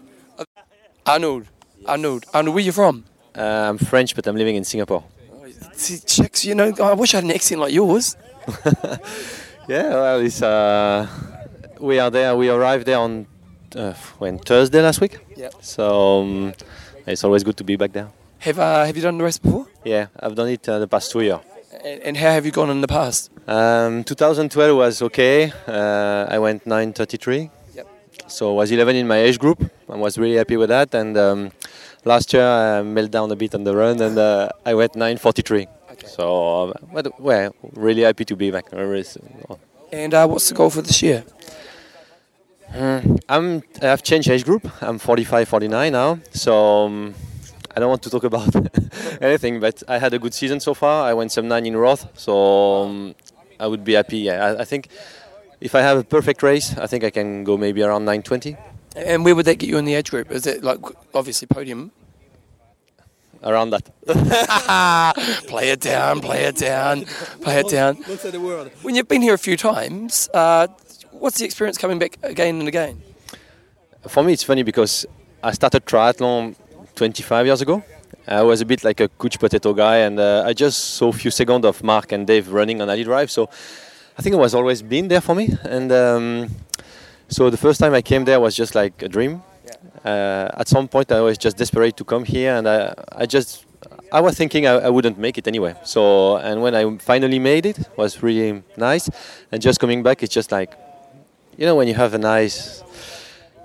[1.05, 1.47] Arnold,
[1.85, 3.03] Arnold, Arnold, where you from?
[3.37, 5.03] Uh, I'm French, but I'm living in Singapore.
[5.73, 8.17] See, chicks, you know, I wish I had an accent like yours.
[9.69, 11.07] Yeah, well, it's, uh,
[11.79, 12.37] we are there.
[12.37, 13.27] We arrived there on
[13.77, 15.19] uh, when Thursday last week.
[15.37, 15.51] Yeah.
[15.61, 16.53] So um,
[17.07, 18.09] it's always good to be back there.
[18.41, 19.69] Have uh, Have you done the race before?
[19.85, 21.39] Yeah, I've done it uh, the past two years.
[21.85, 23.31] And, and how have you gone in the past?
[23.47, 25.53] Um, 2012 was okay.
[25.67, 27.51] Uh, I went 9:33.
[27.75, 27.87] Yep.
[28.29, 29.71] So I was 11 in my age group.
[29.89, 30.95] I was really happy with that.
[30.95, 31.51] And um,
[32.05, 35.67] last year I melted down a bit on the run, and uh, I went 9:43.
[36.07, 38.67] So, uh, but, well, really happy to be back.
[38.73, 39.57] Uh,
[39.93, 41.23] And uh, what's the goal for this year?
[42.75, 44.67] Mm, I'm, I've changed age group.
[44.83, 46.19] I'm 45, 49 now.
[46.33, 47.15] So um,
[47.75, 48.55] I don't want to talk about
[49.21, 51.09] anything, but I had a good season so far.
[51.09, 53.15] I went some nine in Roth, so um,
[53.59, 54.19] I would be happy.
[54.19, 54.89] Yeah, I, I think
[55.61, 58.57] if I have a perfect race, I think I can go maybe around 920.
[58.97, 60.31] And where would that get you in the edge group?
[60.31, 60.81] Is it like
[61.15, 61.93] obviously podium?
[63.45, 63.91] Around that.
[65.49, 67.05] play it down, play it down,
[67.41, 67.97] play it down.
[68.83, 70.69] When you've been here a few times, uh,
[71.11, 73.03] what's the experience coming back again and again?
[74.07, 75.07] For me, it's funny because
[75.43, 76.55] I started triathlon
[77.03, 77.83] 25 years ago.
[78.29, 81.13] I was a bit like a couch potato guy, and uh, I just saw a
[81.13, 83.29] few seconds of Mark and Dave running on Ali'i Drive.
[83.29, 83.49] So
[84.17, 85.49] I think it was always been there for me.
[85.65, 86.49] And um,
[87.29, 89.43] so the first time I came there was just like a dream.
[90.05, 93.67] Uh, at some point, I was just desperate to come here, and I, I just
[94.13, 95.75] I was thinking I, I wouldn't make it anyway.
[95.83, 99.11] So and when I finally made it, it was really nice.
[99.51, 100.71] And just coming back, it's just like
[101.59, 102.82] you know when you have a nice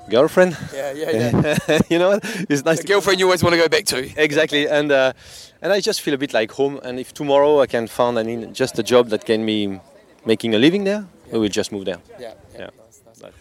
[0.09, 0.57] girlfriend.
[0.73, 1.79] Yeah, yeah, yeah.
[1.89, 2.45] you know, what?
[2.49, 2.81] it's nice.
[2.81, 4.09] the girlfriend you always want to go back to.
[4.21, 5.13] Exactly, and uh,
[5.61, 6.79] and I just feel a bit like home.
[6.83, 9.79] And if tomorrow I can find, I mean, just a job that can be
[10.25, 11.99] making a living there, we will just move there.
[12.19, 12.69] Yeah, Yeah.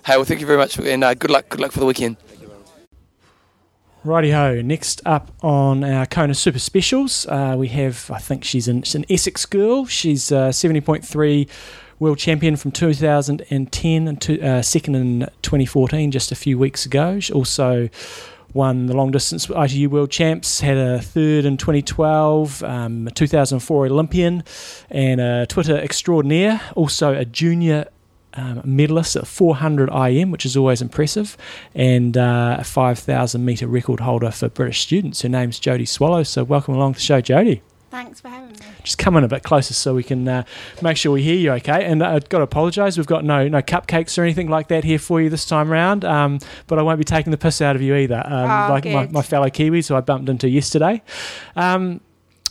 [0.05, 1.49] Hey, well, thank you very much, and uh, good luck.
[1.49, 2.17] Good luck for the weekend.
[4.07, 4.62] Righty ho.
[4.62, 8.95] Next up on our Kona Super Specials, uh, we have, I think she's an, she's
[8.95, 9.85] an Essex girl.
[9.87, 11.49] She's uh, 70.3
[11.99, 17.21] world champion from 2010 and to, uh, second in 2014, just a few weeks ago.
[17.21, 17.89] She also
[18.53, 23.87] won the long distance ITU world champs, had a third in 2012, um, a 2004
[23.87, 24.43] Olympian,
[24.91, 26.61] and a Twitter extraordinaire.
[26.75, 27.87] Also a junior
[28.35, 31.37] um, medalist at 400 IM, which is always impressive,
[31.75, 35.23] and uh, a 5,000 metre record holder for British students.
[35.23, 36.23] Her name's Jodie Swallow.
[36.23, 37.63] So welcome along to the show, Jodie.
[37.97, 38.57] Thanks for having me.
[38.83, 40.43] Just come in a bit closer so we can uh,
[40.83, 41.87] make sure we hear you okay.
[41.87, 44.85] And uh, I've got to apologise, we've got no no cupcakes or anything like that
[44.85, 47.75] here for you this time round, um, but I won't be taking the piss out
[47.75, 51.01] of you either, um, Oh, like my, my fellow Kiwis who I bumped into yesterday.
[51.57, 52.03] Um,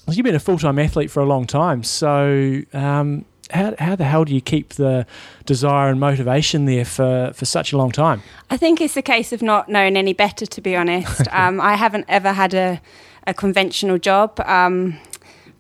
[0.10, 4.06] you've been a full time athlete for a long time, so um, how, how the
[4.06, 5.06] hell do you keep the
[5.46, 8.24] desire and motivation there for, for such a long time?
[8.50, 11.28] I think it's a case of not knowing any better, to be honest.
[11.32, 12.82] um, I haven't ever had a,
[13.28, 14.39] a conventional job.
[14.39, 14.98] Um,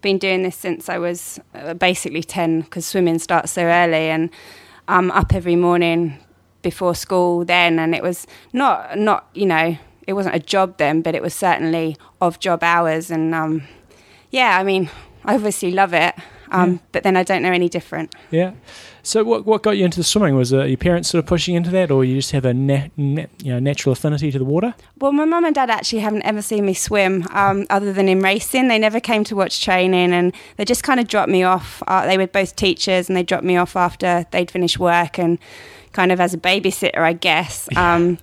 [0.01, 4.29] been doing this since I was uh, basically 10 because swimming starts so early and
[4.87, 6.17] I'm up every morning
[6.61, 7.79] before school then.
[7.79, 9.77] And it was not not you know
[10.07, 13.11] it wasn't a job then but it was certainly of job hours.
[13.11, 13.63] And um,
[14.31, 14.89] yeah I mean
[15.23, 16.15] I obviously love it
[16.55, 16.77] um, Yeah.
[16.91, 18.51] but then I don't know any different Yeah.
[19.03, 20.35] So what what got you into the swimming?
[20.35, 22.87] Was it your parents sort of pushing into that, or you just have a na-
[22.97, 24.73] na- you know natural affinity to the water?
[24.99, 28.19] Well, my mum and dad actually haven't ever seen me swim um, other than in
[28.21, 28.67] racing.
[28.67, 31.83] They never came to watch training and they just kind of dropped me off.
[31.87, 35.37] Uh, they were both teachers and they dropped me off after they'd finished work and
[35.93, 37.69] kind of as a babysitter, I guess.
[37.77, 38.17] Um,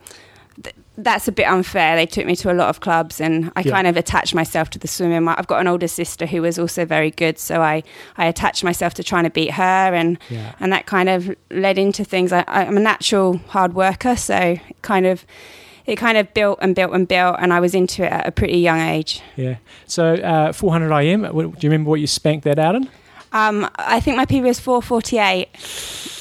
[1.04, 1.96] that's a bit unfair.
[1.96, 3.72] They took me to a lot of clubs and I Yeah.
[3.72, 5.26] kind of attached myself to the swimming.
[5.28, 7.82] I've got an older sister who was also very good, so I,
[8.16, 9.62] I attached myself to trying to beat her
[9.94, 10.52] and Yeah.
[10.60, 12.32] and that kind of led into things.
[12.32, 15.24] I, I'm a natural hard worker, so it kind of
[15.84, 18.30] it kind of built and built and built, and I was into it at a
[18.30, 19.20] pretty young age.
[19.36, 19.56] Yeah.
[19.86, 21.22] So uh, 400 IM.
[21.22, 22.88] w- Do you remember what you spanked that out in?
[23.32, 25.48] Um, I think my PB was 448.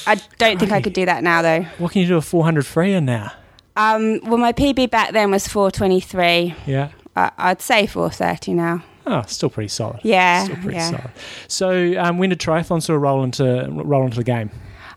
[0.06, 1.62] I don't think I could do that now though.
[1.78, 3.32] What can you do a 400 free in now?
[3.76, 6.54] Um, well, my PB back then was 423.
[6.66, 6.90] Yeah.
[7.16, 8.84] I I'd say 430 now.
[9.06, 10.00] Oh, still pretty solid.
[10.04, 10.90] Yeah, Still pretty yeah.
[10.90, 11.10] solid.
[11.48, 14.50] So um, when did triathlon sort of roll into roll into the game?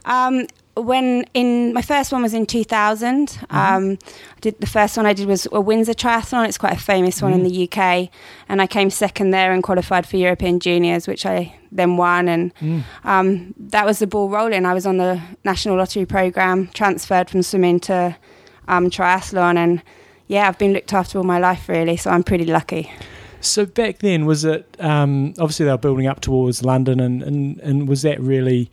[0.06, 0.46] Um,
[0.78, 3.28] when in my first one was in 2000.
[3.30, 3.56] Mm-hmm.
[3.58, 6.48] Um, I did the first one I did was a Windsor Triathlon.
[6.48, 7.50] It's quite a famous one in Mm.
[7.50, 8.10] the UK,
[8.50, 12.28] and I came second there and qualified for European Juniors, which I then won.
[12.28, 12.84] And Mm.
[13.06, 14.66] um, that was the ball rolling.
[14.66, 18.16] I was on the national lottery program, transferred from swimming to
[18.68, 19.82] um, triathlon, and
[20.28, 21.98] yeah, I've been looked after all my life really.
[21.98, 22.92] So I'm pretty lucky.
[23.42, 27.60] So back then, was it um, obviously they were building up towards London, and, and,
[27.60, 28.72] and was that really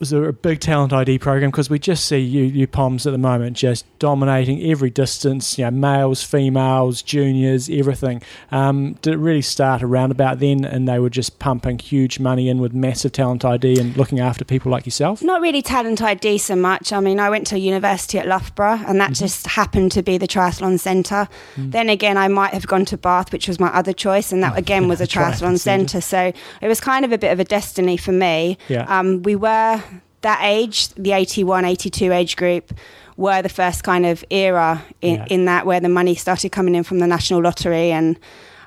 [0.00, 1.50] was there a big talent ID program?
[1.50, 5.64] Because we just see you you Poms at the moment just dominating every distance, you
[5.64, 8.22] know, males, females, juniors, everything.
[8.50, 12.48] Um, did it really start around about then, and they were just pumping huge money
[12.48, 15.22] in with massive talent ID and looking after people like yourself?
[15.22, 16.92] Not really talent ID so much.
[16.92, 20.28] I mean, I went to university at Loughborough, and that just happened to be the
[20.28, 21.28] triathlon centre.
[21.56, 24.56] Then again, I might have gone to Bath, which was my other choice, and that
[24.56, 26.00] again was a triathlon triathlon centre.
[26.00, 26.00] centre.
[26.00, 26.32] So
[26.62, 28.56] it was kind of a bit of a destiny for me.
[28.68, 28.86] Yeah.
[28.88, 29.82] Um, we were
[30.22, 32.72] that age, the 81, 82 age group,
[33.16, 35.26] were the first kind of era in, Yeah.
[35.28, 38.18] in that where the money started coming in from the national lottery and.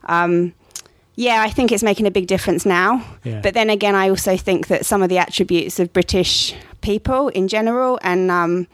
[0.05, 0.53] Um,
[1.15, 3.05] yeah, I think it's making a big difference now.
[3.23, 3.39] Yeah.
[3.41, 7.47] But then again, I also think that some of the attributes of British people in
[7.47, 8.65] general and um,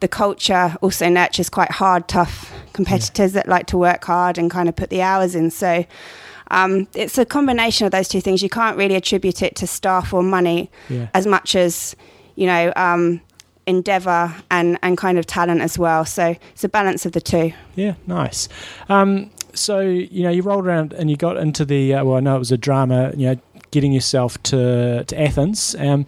[0.00, 4.70] the culture also nurtures quite hard, tough competitors that like to work hard and kind
[4.70, 5.50] of put the hours in.
[5.50, 5.84] So
[6.50, 8.42] um, it's a combination of those two things.
[8.42, 11.08] You can't really attribute it to staff or money Yeah.
[11.12, 11.94] as much as,
[12.34, 13.20] you know, um,
[13.66, 16.04] endeavour and, and kind of talent as well.
[16.04, 17.52] So it's a balance of the two.
[17.76, 18.48] Yeah, nice.
[18.88, 21.94] Um, so you know, you rolled around and you got into the.
[21.94, 23.12] Uh, well, I know it was a drama.
[23.16, 25.76] You know, getting yourself to to Athens.
[25.78, 26.06] Um,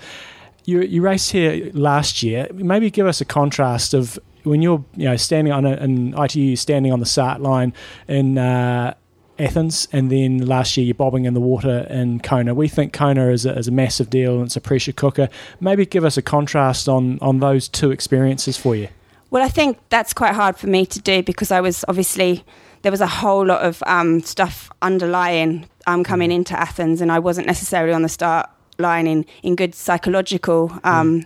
[0.65, 2.49] you you raced here last year.
[2.53, 6.57] Maybe give us a contrast of when you're you know standing on a, an ITU
[6.57, 7.73] standing on the start line
[8.09, 8.39] in.
[8.39, 8.95] Uh,
[9.39, 12.55] Athens, and then last year you're bobbing in the water in Kona.
[12.55, 15.29] We think Kona is a, is a massive deal and it's a pressure cooker.
[15.61, 18.89] Maybe give us a contrast on, on those two experiences for you.
[19.31, 22.45] Well, I think that's quite hard for me to do because I was obviously
[22.83, 27.19] there was a whole lot of um, stuff underlying um, coming into Athens, and I
[27.19, 30.73] wasn't necessarily on the start line in, in good psychological.
[30.85, 31.25] Um,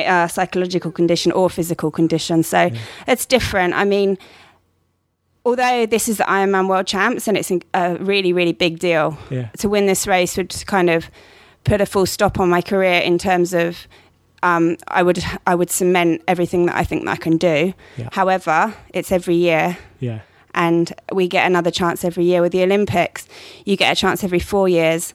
[0.00, 2.70] uh, psychological condition or physical condition, so
[3.08, 3.74] it's different.
[3.74, 4.16] I mean,
[5.48, 9.48] although this is the Ironman World Champs and it's a really, really big deal, Yeah.
[9.58, 11.10] to win this race would kind of
[11.64, 13.86] put a full stop on my career in terms of
[14.42, 15.18] um, I would
[15.48, 17.74] I would cement everything that I think that I can do.
[17.96, 18.08] Yeah.
[18.12, 20.20] However, it's every year, Yeah.
[20.54, 22.40] and we get another chance every year.
[22.40, 23.26] With the Olympics,
[23.64, 25.12] you get a chance every four years.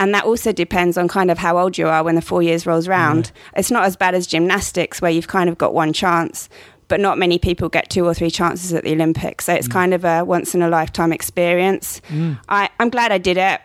[0.00, 2.66] And that also depends on kind of how old you are when the four years
[2.66, 3.30] rolls round.
[3.56, 6.48] It's not as bad as gymnastics where you've kind of got one chance,
[6.88, 9.46] but not many people get two or three chances at the Olympics.
[9.46, 12.00] So it's kind of a once in a lifetime experience.
[12.48, 13.60] I, I'm glad I did it,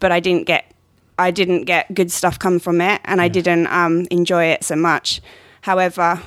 [0.00, 0.70] but I didn't get
[1.18, 4.74] I didn't get good stuff come from it, and I didn't um, enjoy it so
[4.74, 5.20] much.
[5.60, 6.20] However,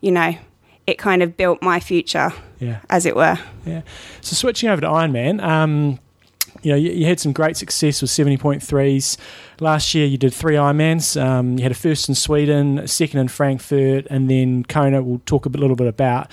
[0.00, 0.34] you know,
[0.88, 2.80] it kind of built my future, Yeah.
[2.90, 3.38] as it were.
[3.64, 3.82] Yeah.
[4.22, 6.00] So switching over to Ironman, um,
[6.64, 9.16] you know, you, you had some great success with 70.3s.
[9.60, 11.20] Last year you did three Ironmans.
[11.20, 15.20] Um, you had a first in Sweden, a second in Frankfurt, and then Kona we'll
[15.26, 16.30] talk a bit, little bit about.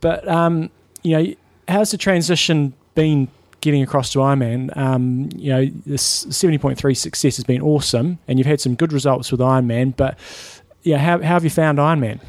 [0.00, 0.70] But, um,
[1.02, 1.34] you know,
[1.68, 3.28] how's the transition been
[3.60, 4.74] getting across to Ironman?
[4.76, 9.30] Um, you know, this 70.3 success has been awesome, and you've had some good results
[9.30, 10.18] with Ironman, but
[10.82, 12.20] yeah, how, how have you found Ironman?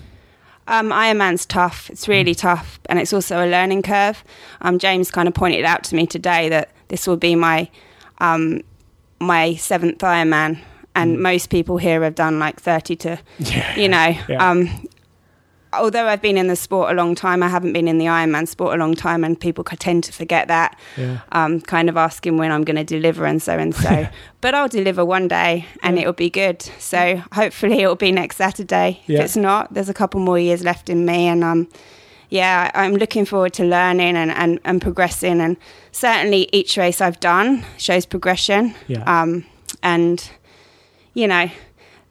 [0.68, 1.90] Um, Ironman's tough.
[1.90, 4.24] It's really tough, and it's also a learning curve.
[4.62, 7.70] Um, James kind of pointed out to me today that this will be my
[8.20, 8.62] um,
[9.20, 10.60] my seventh Ironman,
[10.96, 13.20] and most people here have done like thirty to,
[13.76, 14.16] you know.
[14.28, 14.50] Yeah.
[14.50, 14.88] Um,
[15.80, 18.48] although I've been in the sport a long time, I haven't been in the Ironman
[18.48, 20.78] sport a long time, and people tend to forget that.
[20.98, 21.20] Yeah.
[21.32, 24.08] Um, kind of asking when I'm going to deliver and so and so.
[24.42, 26.62] but I'll deliver one day, and it'll be good.
[26.80, 29.02] So hopefully it'll be next Saturday.
[29.08, 29.20] Yeah.
[29.20, 31.68] If it's not, there's a couple more years left in me, and um,
[32.36, 35.40] yeah, I'm looking forward to learning and, and, and progressing.
[35.42, 35.56] And
[35.92, 38.76] certainly each race I've done shows progression.
[38.88, 39.04] Yeah.
[39.08, 39.46] Um,
[39.82, 40.30] and,
[41.14, 41.50] you know,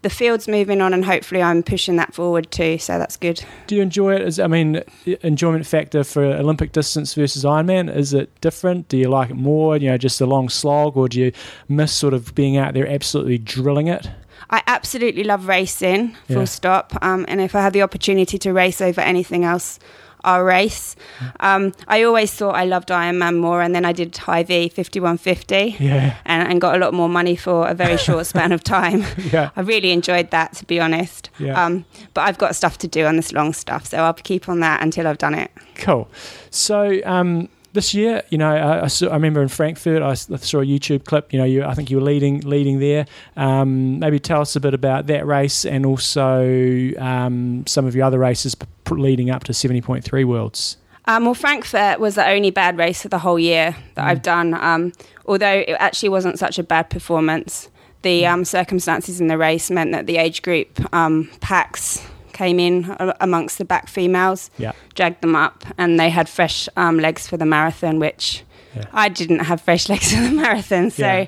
[0.02, 2.76] the field's moving on, and hopefully I'm pushing that forward too.
[2.78, 3.42] So that's good.
[3.66, 4.22] Do you enjoy it?
[4.22, 4.82] Is I mean,
[5.22, 8.88] enjoyment factor for Olympic distance versus Ironman is it different?
[8.88, 9.76] Do you like it more?
[9.78, 11.32] You know, just a long slog, or do you
[11.68, 14.10] miss sort of being out there absolutely drilling it?
[14.50, 16.44] I absolutely love racing, full Yeah.
[16.44, 16.92] stop.
[17.00, 19.78] Um, and if I had the opportunity to race over anything else,
[20.24, 20.96] I'll race.
[21.40, 26.16] Um, I always thought I loved Ironman more, and then I did Hy-Vee 5150 Yeah.
[26.24, 29.04] and, and got a lot more money for a very short span of time.
[29.32, 29.50] Yeah.
[29.56, 31.30] I really enjoyed that, to be honest.
[31.38, 31.62] Yeah.
[31.62, 34.60] Um, but I've got stuff to do on this long stuff, so I'll keep on
[34.60, 35.50] that until I've done it.
[35.76, 36.08] Cool.
[36.50, 40.60] So um, this year, you know, I, I, saw, I remember in Frankfurt, I saw
[40.60, 41.32] a YouTube clip.
[41.32, 43.06] You know, you, I think you were leading leading there.
[43.36, 48.06] Um, maybe tell us a bit about that race and also um, some of your
[48.06, 48.56] other races
[48.90, 50.78] leading up to seventy point three worlds.
[51.06, 54.54] Um, well, Frankfurt was the only bad race of the whole year that I've done.
[54.54, 54.92] Um,
[55.26, 57.68] although it actually wasn't such a bad performance,
[58.02, 62.94] the um, circumstances in the race meant that the age group um, packs came in
[63.20, 64.72] amongst the back females, Yeah.
[64.94, 68.42] dragged them up, and they had fresh um, legs for the marathon, which
[68.76, 68.84] Yeah.
[68.92, 70.90] I didn't have fresh legs for the marathon.
[70.90, 71.06] So.
[71.06, 71.26] Yeah.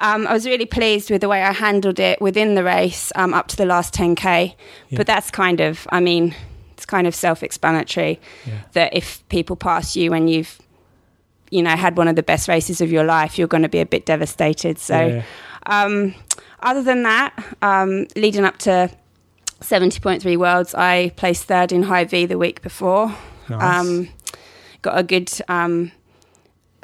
[0.00, 3.32] Um, I was really pleased with the way I handled it within the race um,
[3.32, 4.54] up to the last 10k.
[4.88, 4.96] Yeah.
[4.96, 6.34] But that's kind of, I mean,
[6.72, 8.52] it's kind of self-explanatory Yeah.
[8.72, 10.58] that if people pass you when you've,
[11.50, 13.78] you know, had one of the best races of your life, you're going to be
[13.80, 14.78] a bit devastated.
[14.80, 15.22] So, Yeah.
[15.66, 16.14] um,
[16.60, 17.32] other than that,
[17.62, 18.90] um, leading up to
[19.64, 23.14] 70.3 Worlds, I placed third in Hy-Vee the week before.
[23.48, 23.80] Nice.
[23.86, 24.08] Um,
[24.82, 25.90] got a good um,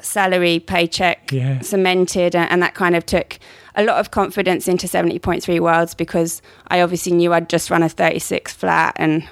[0.00, 1.60] salary paycheck Yeah.
[1.60, 3.38] cemented, and, and that kind of took
[3.74, 7.88] a lot of confidence into 70.3 Worlds because I obviously knew I'd just run a
[7.88, 9.28] 36 flat and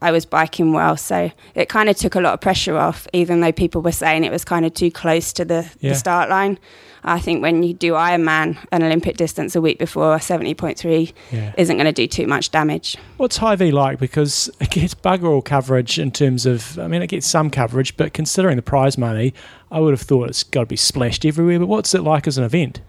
[0.00, 0.96] I was biking well.
[0.96, 4.24] So it kind of took a lot of pressure off, even though people were saying
[4.24, 5.90] it was kind of too close to the, Yeah.
[5.90, 6.58] the start line.
[7.04, 11.52] I think when you do Ironman, an Olympic distance a week before 70.3 Yeah.
[11.56, 12.96] isn't going to do too much damage.
[13.16, 13.98] What's Hy-Vee like?
[13.98, 17.96] Because it gets bugger all coverage in terms of, I mean, it gets some coverage,
[17.96, 19.32] but considering the prize money,
[19.70, 21.58] I would have thought it's got to be splashed everywhere.
[21.60, 22.80] But what's it like as an event?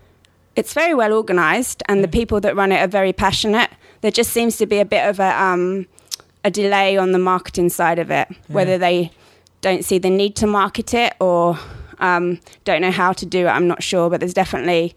[0.55, 3.69] it's very well organized and the people that run it are very passionate
[4.01, 5.85] there just seems to be a bit of a um,
[6.43, 9.11] a delay on the marketing side of it whether they
[9.61, 11.57] don't see the need to market it or
[11.99, 14.95] um, don't know how to do it i'm not sure but there's definitely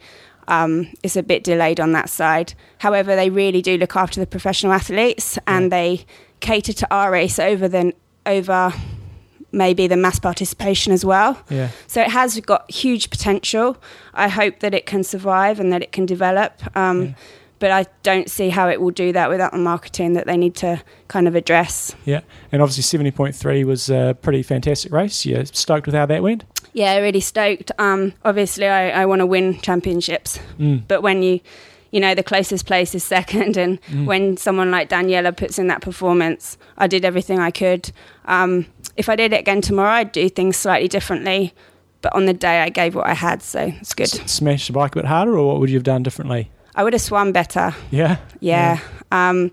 [0.48, 4.26] um, it's a bit delayed on that side however they really do look after the
[4.26, 6.04] professional athletes and they
[6.40, 7.92] cater to our race over the
[8.26, 8.72] over
[9.52, 11.68] maybe the mass participation as well Yeah.
[11.86, 13.76] so it has got huge potential.
[14.14, 16.52] I hope that it can survive and that it can develop.
[16.74, 17.14] Um,
[17.62, 20.56] But I don't see how it will do that without the marketing that they need
[20.56, 21.94] to kind of address.
[22.04, 22.22] Yeah.
[22.50, 25.24] And obviously, 70.3 was a pretty fantastic race.
[25.24, 26.42] You stoked with how that went?
[26.72, 27.70] Yeah, really stoked.
[27.78, 30.82] Um, obviously, I, I want to win championships, Mm.
[30.88, 31.38] but when you,
[31.92, 34.06] you know, the closest place is second, and Mm.
[34.06, 37.92] when someone like Daniela puts in that performance, I did everything I could.
[38.24, 41.54] Um, if I did it again tomorrow, I'd do things slightly differently.
[42.00, 44.12] But on the day, I gave what I had, so it's good.
[44.12, 46.50] S- smash the bike a bit harder, or what would you have done differently?
[46.74, 47.74] I would have swum better.
[47.90, 48.16] Yeah.
[48.40, 48.78] Yeah.
[49.10, 49.50] Um,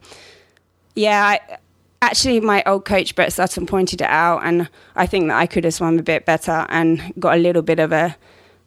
[0.95, 1.25] yeah.
[1.25, 1.57] I,
[2.01, 5.63] actually, my old coach, Brett Sutton, pointed it out, and I think that I could
[5.65, 8.15] have swum a bit better and got a little bit of a,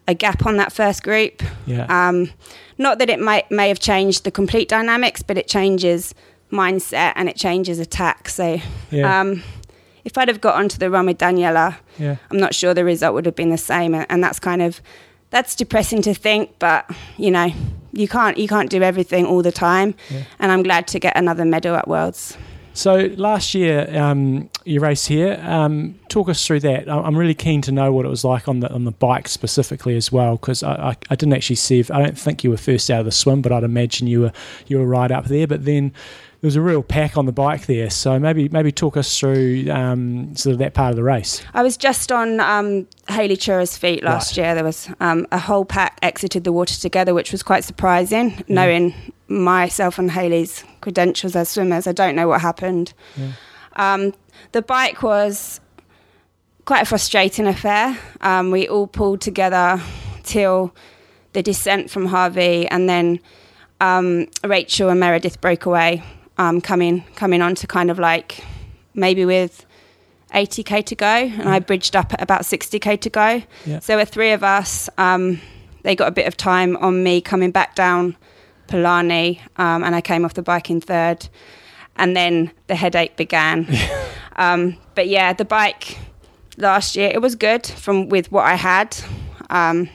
[0.07, 1.43] a gap on that first group.
[1.67, 1.87] Yeah.
[1.89, 2.31] Um,
[2.79, 6.15] not that it might may have changed the complete dynamics, but it changes
[6.51, 8.29] mindset and it changes attack.
[8.29, 8.59] So,
[8.91, 9.21] Yeah.
[9.21, 9.43] um,
[10.05, 12.17] if I'd have got onto the run with Daniela, Yeah.
[12.31, 14.81] I'm not sure the result would have been the same, and that's kind of
[15.33, 16.59] that's depressing to think.
[16.61, 17.49] But you know,
[17.93, 20.23] you can't you can't do everything all the time, Yeah.
[20.39, 22.37] and I'm glad to get another medal at Worlds.
[22.75, 25.39] So last year, um, you raced here.
[25.47, 26.89] Um, talk us through that.
[26.89, 29.95] I'm really keen to know what it was like on the on the bike specifically
[29.95, 31.81] as well, because I, I, I didn't actually see.
[31.81, 34.21] If, I don't think you were first out of the swim, but I'd imagine you
[34.23, 34.33] were
[34.69, 35.47] you were right up there.
[35.47, 35.93] But then
[36.43, 37.89] there was a real pack on the bike there.
[37.89, 41.41] So maybe maybe talk us through um, sort of that part of the race.
[41.55, 44.45] I was just on um, Haley Chura's feet last Right.
[44.45, 44.55] year.
[44.57, 48.93] There was um, a whole pack exited the water together, which was quite surprising, knowing
[49.29, 51.87] myself and Haley's credentials as swimmers.
[51.87, 52.93] I don't know what happened.
[53.77, 54.13] Um,
[54.51, 55.61] the bike was
[56.65, 57.97] quite a frustrating affair.
[58.21, 59.81] Um, we all pulled together
[60.25, 60.75] till
[61.35, 63.21] the descent from Hawi, and then
[63.81, 66.03] um, Rachel and Meredith broke away,
[66.39, 68.45] um, coming coming on to kind of like
[68.95, 69.67] maybe with
[70.35, 73.43] 80k to go, and I bridged up at about 60k to go.
[73.67, 73.81] Yeah.
[73.81, 75.41] So with three of us, um,
[75.83, 78.17] they got a bit of time on me coming back down
[78.67, 81.29] Polani, um, and I came off the bike in third,
[81.97, 83.69] and then the headache began.
[84.37, 85.99] um, but yeah, the bike
[86.57, 88.97] last year it was good from with what I had.
[89.51, 89.89] Um,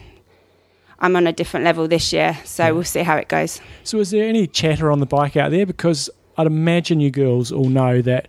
[0.99, 3.61] I'm on a different level this year, so we'll see how it goes.
[3.83, 5.65] So, is there any chatter on the bike out there?
[5.65, 8.27] Because I'd imagine you girls all know that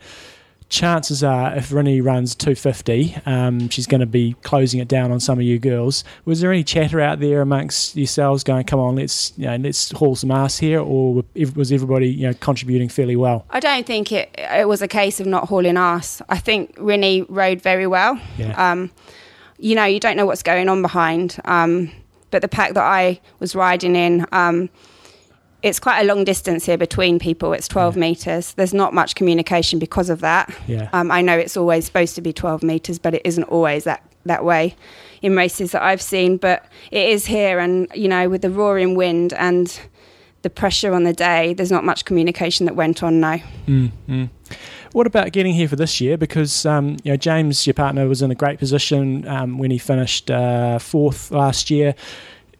[0.68, 5.20] chances are, if Rinny runs 250, um, she's going to be closing it down on
[5.20, 6.04] some of you girls.
[6.24, 9.90] Was there any chatter out there amongst yourselves going, "Come on, let's you know, let's
[9.92, 13.46] haul some ass here," or was everybody you know contributing fairly well?
[13.50, 16.20] I don't think it it was a case of not hauling ass.
[16.28, 18.20] I think Rinny rode very well.
[18.36, 18.70] Yeah.
[18.70, 18.90] Um,
[19.58, 21.38] you know, you don't know what's going on behind.
[21.44, 21.90] Um,
[22.30, 24.68] but the pack that I was riding in, um,
[25.62, 27.52] it's quite a long distance here between people.
[27.52, 28.52] It's 12 meters.
[28.54, 30.54] There's not much communication because of that.
[30.66, 30.88] Yeah.
[30.92, 34.02] Um, I know it's always supposed to be 12 meters, but it isn't always that,
[34.24, 34.76] that way
[35.20, 36.36] in races that I've seen.
[36.36, 39.80] But it is here, and you know, with the roaring wind and
[40.42, 43.38] the pressure on the day, there's not much communication that went on now.
[43.66, 44.30] Mm,
[44.92, 46.16] What about getting here for this year?
[46.16, 49.78] Because um, you know James, your partner, was in a great position um, when he
[49.78, 51.94] finished uh, fourth last year.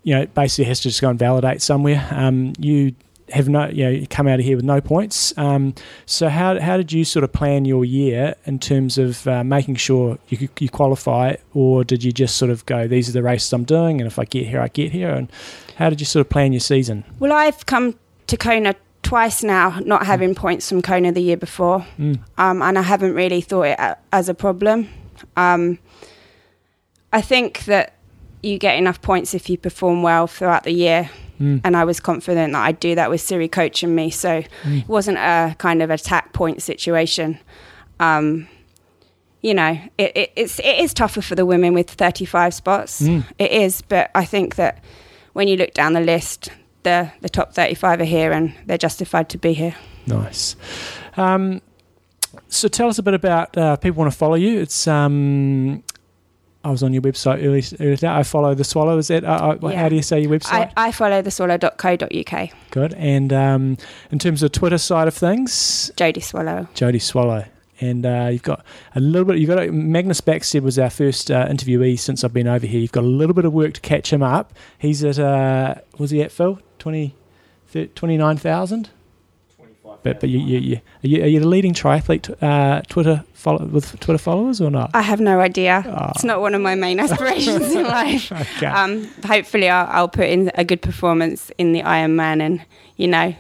[0.09, 2.01] You know, basically has to just go and validate somewhere.
[2.11, 2.95] Um, you
[3.31, 5.37] have no, you know, you come out of here with no points.
[5.37, 5.75] Um,
[6.07, 9.75] so how how did you sort of plan your year in terms of uh, making
[9.77, 13.53] sure you you qualify, or did you just sort of go, these are the races
[13.53, 15.31] I'm doing, and if I get here, I get here, and
[15.77, 17.05] how did you sort of plan your season?
[17.19, 17.95] Well, I've come
[18.29, 22.21] to Kona twice now, not having points from Kona the year before, Mm.
[22.39, 23.79] um, and I haven't really thought it
[24.11, 24.89] as a problem.
[25.37, 25.79] Um,
[27.13, 27.93] I think that
[28.43, 31.11] you get enough points if you perform well throughout the year,
[31.41, 31.61] Mm.
[31.63, 34.81] and I was confident that I'd do that with Siri coaching me, so Mm.
[34.81, 37.39] it wasn't a kind of attack point situation.
[38.01, 38.49] Um,
[39.41, 43.01] you know, it, it, it's it is tougher for the women with 35 spots.
[43.03, 43.25] Mm.
[43.39, 44.83] It is, but I think that
[45.33, 46.51] when you look down the list,
[46.83, 49.77] the the top 35 are here and they're justified to be here.
[50.07, 50.57] Nice.
[51.17, 51.61] Um,
[52.49, 54.59] so tell us a bit about uh, people want to follow you.
[54.61, 55.85] It's um,
[56.65, 57.63] I was on your website earlier.
[57.81, 58.09] earlier today.
[58.09, 58.99] I follow the Swallow.
[58.99, 59.81] Is that uh, uh, Yeah.
[59.81, 60.73] how do you say your website?
[60.77, 62.51] I, I follow theswallow.co.uk.
[62.71, 62.95] Good.
[62.95, 63.79] And um,
[64.11, 66.69] in terms of Twitter side of things, Jodie Swallow.
[66.75, 67.45] Jodie Swallow.
[67.81, 68.65] And uh, you've got
[68.97, 69.39] a little bit.
[69.39, 72.81] You've got a, Magnus Backstedt was our first uh, interviewee since I've been over here.
[72.81, 74.53] You've got a little bit of work to catch him up.
[74.79, 77.15] He's at uh, was he at Phil 20,
[80.03, 80.03] 29,000?
[80.03, 83.65] But but you, you, you, are you are you the leading triathlete uh, Twitter follow,
[83.67, 84.91] with Twitter followers or not?
[84.95, 85.83] I have no idea.
[86.15, 88.33] It's not one of my main aspirations in life.
[88.33, 88.67] Okay.
[88.67, 92.65] Um, hopefully, I'll, I'll put in a good performance in the Ironman, and
[92.97, 93.35] you know,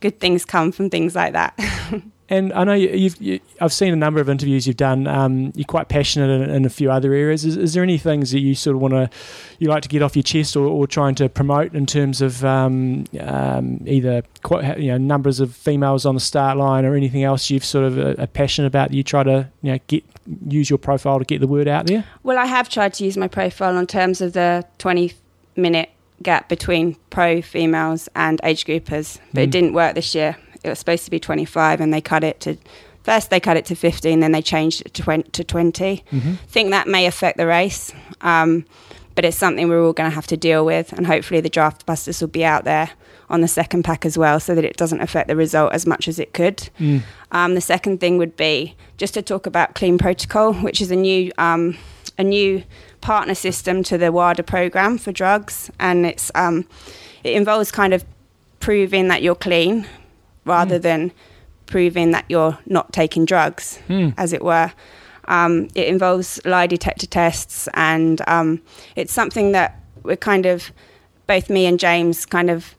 [0.00, 1.58] good things come from things like that.
[2.32, 5.06] And I know you, you've, you, I've seen a number of interviews you've done.
[5.06, 7.44] Um, you're quite passionate in, in a few other areas.
[7.44, 9.10] Is, is there any things that you sort of want to,
[9.58, 12.42] you like to get off your chest or, or trying to promote in terms of
[12.42, 17.22] um, um, either quite, you know numbers of females on the start line or anything
[17.22, 18.88] else you've sort of uh, are passionate about?
[18.88, 20.02] That you try to you know get
[20.48, 22.02] use your profile to get the word out there.
[22.22, 25.12] Well, I have tried to use my profile in terms of the 20
[25.56, 25.90] minute
[26.22, 29.44] gap between pro females and age groupers, but Mm.
[29.44, 30.36] it didn't work this year.
[30.64, 32.56] It was supposed to be 25 and they cut it to
[33.02, 36.04] first they cut it to 15 then they changed it to 20, to 20.
[36.12, 36.38] Mhm.
[36.48, 37.92] think that may affect the race.
[38.20, 38.64] Um,
[39.14, 41.84] but it's something we're all going to have to deal with and hopefully the draft
[41.84, 42.90] busters will be out there
[43.28, 46.06] on the second pack as well so that it doesn't affect the result as much
[46.06, 46.68] as it could.
[46.78, 47.02] Mm.
[47.32, 50.96] Um, the second thing would be just to talk about Clean Protocol, which is a
[50.96, 51.76] new um,
[52.18, 52.62] a new
[53.00, 56.66] partner system to the WADA program for drugs, and it's um,
[57.24, 58.04] it involves kind of
[58.60, 59.86] proving that you're clean
[60.44, 61.12] rather than
[61.66, 64.14] proving that you're not taking drugs, Mm.
[64.16, 64.72] as it were.
[65.28, 68.60] Um, it involves lie detector tests, and um,
[68.96, 70.72] it's something that we're kind of
[71.26, 72.74] both me and James kind of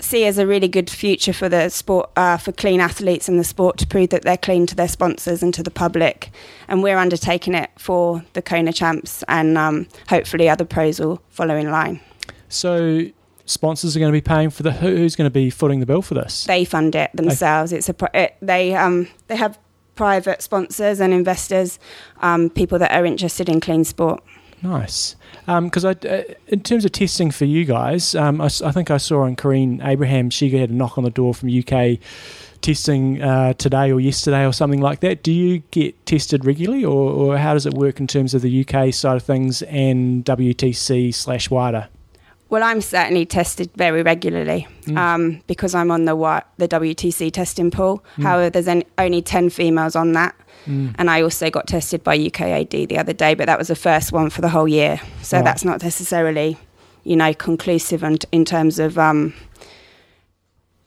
[0.00, 3.44] see as a really good future for the sport, uh, for clean athletes in the
[3.44, 6.30] sport to prove that they're clean to their sponsors and to the public.
[6.68, 11.56] And we're undertaking it for the Kona champs, and um, hopefully other pros will follow
[11.56, 12.00] in line.
[12.48, 13.06] So
[13.48, 15.86] sponsors are going to be paying for the who- who's going to be footing the
[15.86, 16.44] bill for this.
[16.44, 17.72] They fund it themselves.
[17.72, 19.58] It's a it, they um, they have
[19.94, 21.78] private sponsors and investors,
[22.20, 24.22] um, people that are interested in clean sport.
[24.62, 25.16] Nice.
[25.46, 28.96] Because I, uh, in terms of testing for you guys, um, I, I think I
[28.96, 31.98] saw on Corinne Abraham, she had a knock on the door from UK
[32.60, 35.22] testing uh, today or yesterday or something like that.
[35.22, 38.66] Do you get tested regularly, or, or how does it work in terms of the
[38.66, 41.88] UK side of things and WTC slash WADA?
[42.50, 44.96] Well, I'm certainly tested very regularly Mm.
[44.96, 46.16] um, because I'm on the
[46.56, 48.02] the WTC testing pool.
[48.16, 48.22] Mm.
[48.22, 50.34] However, there's an, only 10 females on that.
[50.66, 50.94] Mm.
[50.98, 54.12] And I also got tested by UKAD the other day, but that was the first
[54.12, 54.98] one for the whole year.
[55.22, 55.44] So Right.
[55.44, 56.56] that's not necessarily,
[57.04, 59.34] you know, conclusive in, in terms of, um,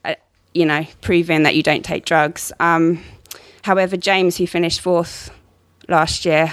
[0.04, 0.16] uh,
[0.54, 2.52] you know, proving that you don't take drugs.
[2.60, 3.04] Um,
[3.64, 5.30] however, James, who finished fourth
[5.88, 6.52] last year,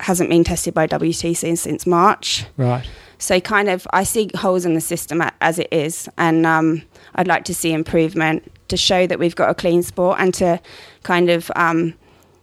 [0.00, 2.44] hasn't been tested by WTC since March.
[2.56, 2.84] Right.
[3.20, 6.82] So kind of, I see holes in the system as it is, and um,
[7.14, 10.58] I'd like to see improvement to show that we've got a clean sport and to
[11.02, 11.94] kind of, um,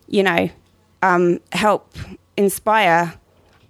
[0.07, 0.49] you know,
[1.01, 1.93] um, help
[2.37, 3.13] inspire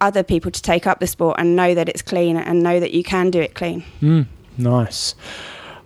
[0.01, 2.91] other people to take up the sport and know that it's clean and know that
[2.91, 3.83] you can do it clean.
[4.01, 4.27] Mm,
[4.57, 5.15] nice.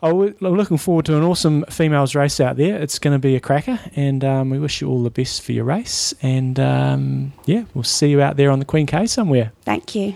[0.03, 2.81] Oh, we're we're looking forward to an awesome females race out there.
[2.81, 5.51] It's going to be a cracker, and um, we wish you all the best for
[5.51, 6.15] your race.
[6.23, 9.51] And um, yeah, we'll see you out there on the Queen K somewhere.
[9.63, 10.15] Thank you.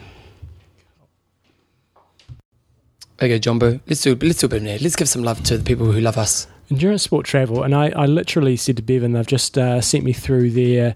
[3.22, 4.82] Okay, Jumbo, let's do let's do a bit of that.
[4.82, 6.48] Let's give some love to the people who love us.
[6.70, 10.14] Endurance Sport Travel, and I, I literally said to Bevan, they've just uh, sent me
[10.14, 10.96] through their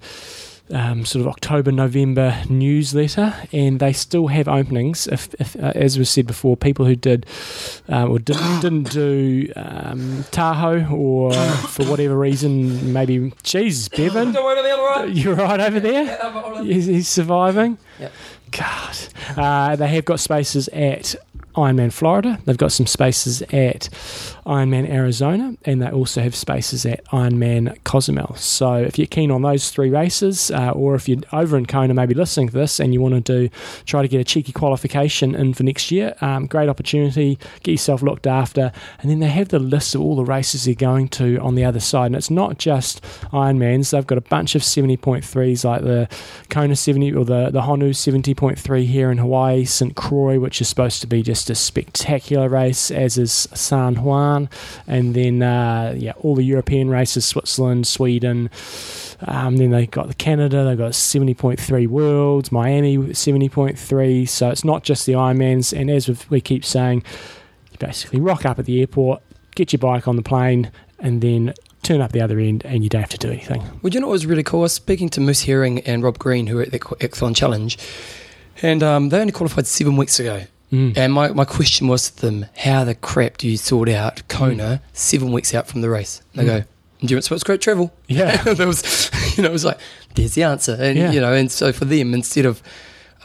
[0.71, 5.07] um, sort of October November newsletter, and they still have openings.
[5.07, 7.25] If, if uh, as was said before, people who did
[7.87, 11.33] um, or didn't, didn't do um, Tahoe or
[11.69, 14.33] for whatever reason, maybe Jesus, Bevan,
[15.13, 16.63] you're right over there.
[16.63, 17.77] He's, he's surviving.
[17.99, 18.11] Yep.
[18.51, 18.97] God,
[19.37, 21.15] uh, they have got spaces at
[21.59, 22.39] Ironman Florida.
[22.45, 23.89] They've got some spaces at
[24.49, 28.33] Ironman Arizona, and they also have spaces at Ironman Cozumel.
[28.35, 31.93] So if you're keen on those three races, uh, or if you're over in Kona,
[31.93, 33.55] maybe listening to this, and you want to do
[33.85, 37.37] try to get a cheeky qualification in for next year, um, great opportunity.
[37.61, 40.73] Get yourself looked after, and then they have the list of all the races they're
[40.73, 42.07] going to on the other side.
[42.07, 43.91] And it's not just Ironmans.
[43.91, 46.09] They've got a bunch of 70.3s like the
[46.49, 51.01] Kona 70 or the the Honu 70.3 here in Hawaii, St Croix, which is supposed
[51.01, 54.38] to be just a spectacular race, as is San Juan,
[54.87, 58.49] and then uh, yeah, all the European races, Switzerland, Sweden.
[59.21, 64.29] Um, then they got the Canada, they got 70.3 Worlds, Miami 70.3.
[64.29, 67.03] So it's not just the Ironmans, and as we keep saying,
[67.71, 69.21] you basically rock up at the airport,
[69.55, 71.53] get your bike on the plane, and then
[71.83, 73.61] turn up the other end, and you don't have to do anything.
[73.81, 74.61] Well, you know what was really cool?
[74.61, 77.77] I was speaking to Moose Herring and Rob Green, who were at the Exxon Challenge,
[78.61, 80.43] and um, they only qualified seven weeks ago.
[80.71, 80.95] Mm.
[80.97, 84.81] And my, my question was to them, how the crap do you sort out Kona
[84.93, 86.21] seven weeks out from the race?
[86.35, 86.59] And they Mm.
[86.61, 86.65] go,
[87.01, 87.91] endurance sports great travel.
[88.07, 88.41] Yeah.
[88.53, 89.79] there was, you know, it was like,
[90.15, 90.77] there's the answer.
[90.79, 91.11] And, Yeah.
[91.11, 92.61] you know, and so for them, instead of,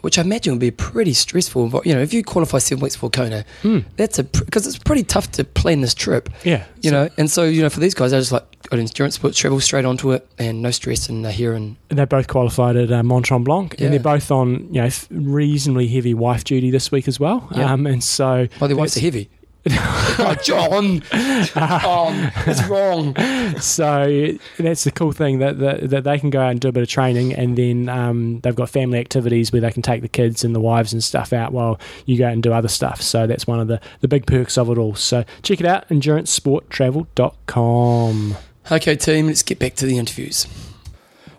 [0.04, 2.94] which I imagine would be pretty stressful, but, you know, if you qualify seven weeks
[2.94, 3.84] for Kona, Mm.
[3.96, 6.28] that's a, because it's pretty tough to plan this trip.
[6.44, 6.64] Yeah.
[6.82, 9.38] You know, and so, you know, for these guys, I just like, got endurance sports
[9.38, 12.76] travel straight onto it and no stress and they're here and And they both qualified
[12.76, 13.84] at uh, Mont Tremblant, Yeah.
[13.86, 17.48] and they're both on you know f- reasonably heavy wife duty this week as well.
[17.54, 17.72] Yeah.
[17.72, 19.28] Um, and so, Oh, their wives are heavy.
[19.70, 21.00] Oh, John,
[21.46, 23.14] John, it's wrong.
[23.60, 26.72] so that's the cool thing that, that that they can go out and do a
[26.72, 30.08] bit of training, and then um, they've got family activities where they can take the
[30.08, 33.00] kids and the wives and stuff out while you go out and do other stuff.
[33.00, 34.94] So that's one of the the big perks of it all.
[34.94, 38.36] So check it out, endurancesporttravel.com.
[38.70, 40.46] Okay, team, let's get back to the interviews.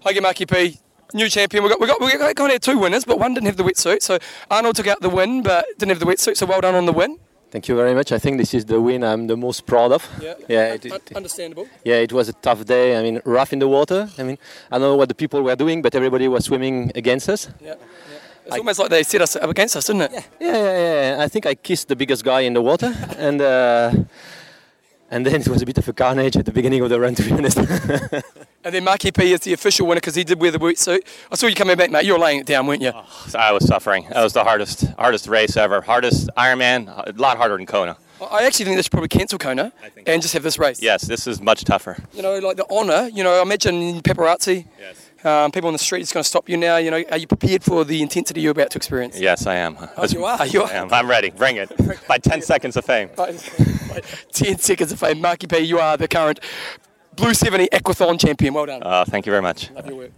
[0.03, 0.77] Hi, Marky P.
[1.14, 1.64] New champion.
[1.64, 3.64] We got we got we got kind of two winners, but one didn't have the
[3.64, 4.02] wetsuit.
[4.02, 4.18] So
[4.49, 6.38] Arnold took out the win, but didn't have the wetsuit.
[6.38, 7.19] So well done on the win.
[7.56, 8.11] Thank you very much.
[8.11, 10.03] I think this is the win I'm the most proud of.
[10.22, 11.69] Yeah, Yeah, it, it, understandable.
[11.86, 12.99] yeah, it was a tough day.
[12.99, 14.10] I mean, rough in the water.
[14.18, 14.38] I mean,
[14.69, 17.48] I don't know what the people were doing, but everybody was swimming against us.
[17.61, 17.76] Yeah,
[18.45, 20.11] It's almost like they set us up against us, didn't it?
[20.11, 20.23] Yeah.
[20.41, 21.23] Yeah, yeah, yeah.
[21.23, 23.94] I think I kissed the biggest guy in the water, and uh,
[25.10, 27.15] and then it was a bit of a carnage at the beginning of the run,
[27.15, 27.57] to be honest.
[28.65, 31.01] And then Marky P is the official winner because he did wear the wetsuit.
[31.31, 32.03] I saw you coming back, mate.
[32.03, 32.91] You were laying it down, weren't you?
[33.27, 34.07] So I was suffering.
[34.09, 35.81] That was the hardest, hardest race ever.
[35.81, 37.95] Hardest Ironman, a lot harder than Kona.
[38.19, 39.71] I actually think they should probably cancel Kona
[40.07, 40.81] and just have this race.
[40.81, 41.97] Yes, this is much tougher.
[42.11, 43.07] You know, like the honour.
[43.13, 44.65] You know, imagine paparazzi.
[44.79, 45.11] Yes.
[45.23, 46.77] Um, people on the street is going to stop you now.
[46.77, 49.19] You know, are you prepared for the intensity you're about to experience?
[49.19, 49.77] Yes, I am.
[49.95, 50.45] Oh, you are.
[50.47, 50.69] You are.
[50.69, 50.91] I am.
[50.91, 51.29] I'm ready.
[51.29, 51.71] Bring it.
[52.07, 53.09] By 10 seconds of fame.
[53.17, 53.35] By
[54.31, 55.21] Ten seconds of fame.
[55.21, 56.39] Marky P, you are the current
[57.15, 58.53] Blueseventy Aquathon champion.
[58.53, 58.83] Well done.
[58.83, 59.71] Uh, thank you very much.
[59.71, 60.11] Love your work.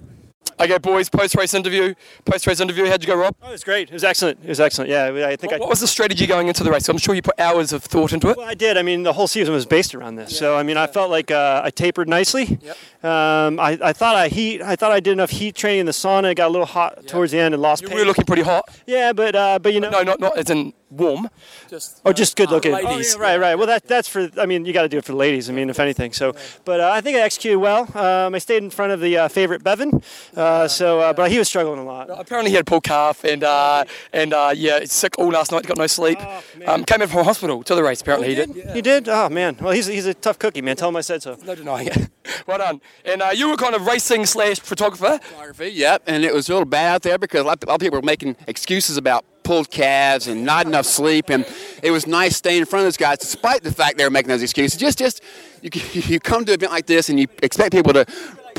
[0.59, 1.93] Okay, boys, post race interview.
[2.25, 3.35] Post race interview, how'd you go, Rob?
[3.43, 3.89] Oh, it was great.
[3.89, 4.39] It was excellent.
[4.43, 4.89] It was excellent.
[4.89, 5.59] Yeah, I think What, I.
[5.59, 6.89] what was the strategy going into the race?
[6.89, 8.37] I'm sure you put hours of thought into it.
[8.37, 8.75] Well, I did.
[8.75, 10.35] I mean, the whole season was based around this.
[10.35, 12.57] so I mean, I felt like uh, I tapered nicely.
[13.03, 14.63] Um, I, I thought I heat.
[14.63, 16.31] I thought I did enough heat training in the sauna.
[16.31, 17.83] It got a little hot towards the end and lost.
[17.83, 17.99] You pace.
[17.99, 18.67] were looking pretty hot.
[18.87, 19.91] Yeah, but uh, but you know.
[19.91, 21.29] No, not not as in warm.
[21.69, 22.71] Just, Oh, just good looking.
[22.71, 23.15] ladies.
[23.15, 23.55] Oh, yeah, right, right.
[23.55, 24.29] Well, that that's for.
[24.37, 25.49] I mean, you got to do it for the ladies.
[25.49, 26.13] I mean, if anything.
[26.13, 26.33] So,
[26.65, 27.81] but uh, I think I executed well.
[27.97, 30.01] Um, I stayed in front of the uh, favorite Bevan.
[30.35, 32.09] Uh, so, uh, but he was struggling a lot.
[32.09, 33.83] Apparently he had pulled calf and uh,
[34.13, 35.65] and uh, yeah, sick all last night.
[35.65, 36.19] Got no sleep.
[36.65, 38.01] um, came in from hospital to the race.
[38.01, 38.49] Apparently he did.
[38.73, 39.09] He did.
[39.09, 39.57] Oh man.
[39.59, 40.75] Well, he's he's a tough cookie, man.
[40.75, 41.37] Tell him I said so.
[41.45, 42.09] No denying it.
[42.47, 42.81] well done.
[43.05, 45.19] And uh, you were kind of racing slash photographer.
[45.21, 46.03] Photography, yep.
[46.07, 48.35] And it was a little bad out there because a lot of people were making
[48.47, 51.29] excuses about pulled calves and not enough sleep.
[51.29, 51.45] And
[51.81, 54.27] it was nice staying in front of those guys, despite the fact they were making
[54.27, 54.77] those excuses.
[54.79, 55.21] Just, just
[55.61, 55.69] you,
[56.01, 58.05] you come to an event like this and you expect people to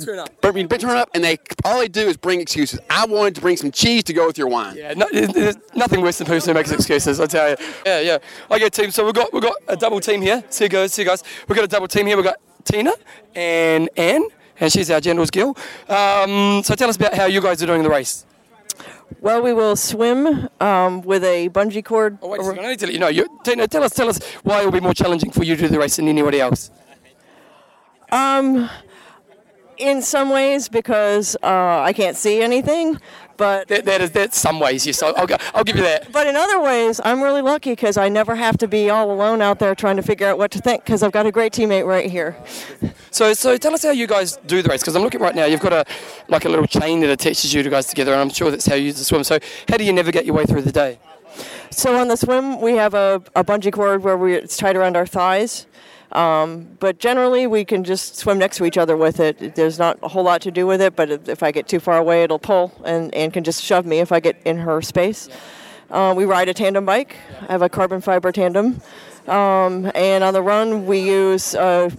[0.01, 0.41] Turn up.
[0.41, 2.79] bring- turn up, and they all they do is bring excuses.
[2.89, 4.77] I wanted to bring some cheese to go with your wine.
[4.77, 7.19] Yeah, no, there's- nothing worse than person who makes excuses.
[7.21, 7.57] I tell you.
[7.85, 8.19] Yeah, yeah.
[8.49, 8.91] Okay, team.
[8.93, 10.43] So we've got we've got a double team here.
[10.51, 10.93] See you guys.
[10.93, 11.25] See you guys.
[11.49, 12.17] We've got a double team here.
[12.17, 12.93] We've got Tina
[13.35, 14.25] and Anne,
[14.61, 15.57] and she's our generals girl.
[15.89, 18.25] Um, so tell us about how you guys are doing the race.
[19.21, 22.19] Well, we will swim um, with a bungee cord.
[22.23, 22.65] Oh, wait a second.
[22.65, 23.09] I need to let you know.
[23.09, 25.63] You, Tina, tell us tell us why it will be more challenging for you to
[25.63, 26.71] do the race than anybody else.
[28.13, 28.71] Um,
[29.77, 33.01] in some ways, because uh, I can't see anything,
[33.39, 34.87] but that, that is that's some ways.
[34.87, 36.13] Yes, I'll, I'll, go- I'll give you that.
[36.13, 39.41] But in other ways, I'm really lucky because I never have to be all alone
[39.41, 41.87] out there trying to figure out what to think because I've got a great teammate
[41.87, 42.37] right here.
[43.11, 45.47] So, so tell us how you guys do the race because I'm looking right now.
[45.47, 45.87] You've got a
[46.29, 48.85] like a little chain that attaches you guys together, and I'm sure that's how you
[48.87, 49.25] use the swim.
[49.25, 49.39] So,
[49.69, 50.99] how do you navigate your way through the day?
[51.71, 54.97] So on the swim, we have a, a bungee cord where we, it's tied around
[54.97, 55.67] our thighs.
[56.13, 59.55] Um, but generally, we can just swim next to each other with it.
[59.55, 61.99] There's not a whole lot to do with it, but if I get too far
[61.99, 65.29] away, it'll pull and, and can just shove me if I get in her space.
[65.91, 67.17] Uh, we ride a tandem bike.
[67.43, 68.81] I have a carbon fiber tandem.
[69.27, 71.93] Um, and on the run, we use a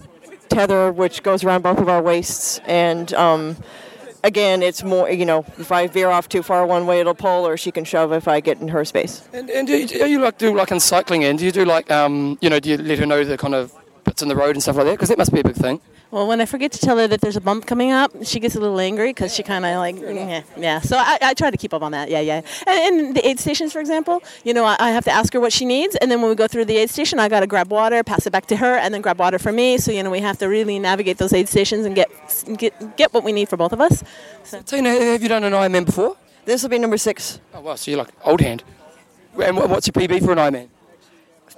[0.48, 2.60] tether which goes around both of our waists.
[2.66, 3.56] And um,
[4.24, 7.46] again, it's more, you know, if I veer off too far one way, it'll pull,
[7.46, 9.28] or she can shove if I get in her space.
[9.32, 11.24] And, and do, you, do you like do like in cycling?
[11.24, 13.54] And do you do like um, you know, do you let her know the kind
[13.54, 13.72] of
[14.04, 14.92] bits on the road and stuff like that?
[14.92, 15.80] Because that must be a big thing.
[16.10, 18.56] Well, when I forget to tell her that there's a bump coming up, she gets
[18.56, 20.80] a little angry because she kind of like, yeah, yeah.
[20.80, 22.10] So I, I try to keep up on that.
[22.10, 22.42] Yeah, yeah.
[22.66, 25.40] And, and the aid stations, for example, you know, I, I have to ask her
[25.40, 27.46] what she needs, and then when we go through the aid station, I got to
[27.46, 29.78] grab water, pass it back to her, and then grab water for me.
[29.78, 32.10] So you know, we have to really navigate those aid stations and get
[32.56, 34.02] get get what we need for both of us.
[34.42, 34.62] So.
[34.62, 36.16] Tina, have you done an Ironman before?
[36.44, 37.38] This will be number six.
[37.54, 38.64] Oh wow, so you're like old hand.
[39.40, 40.68] And what's your PB for an Ironman?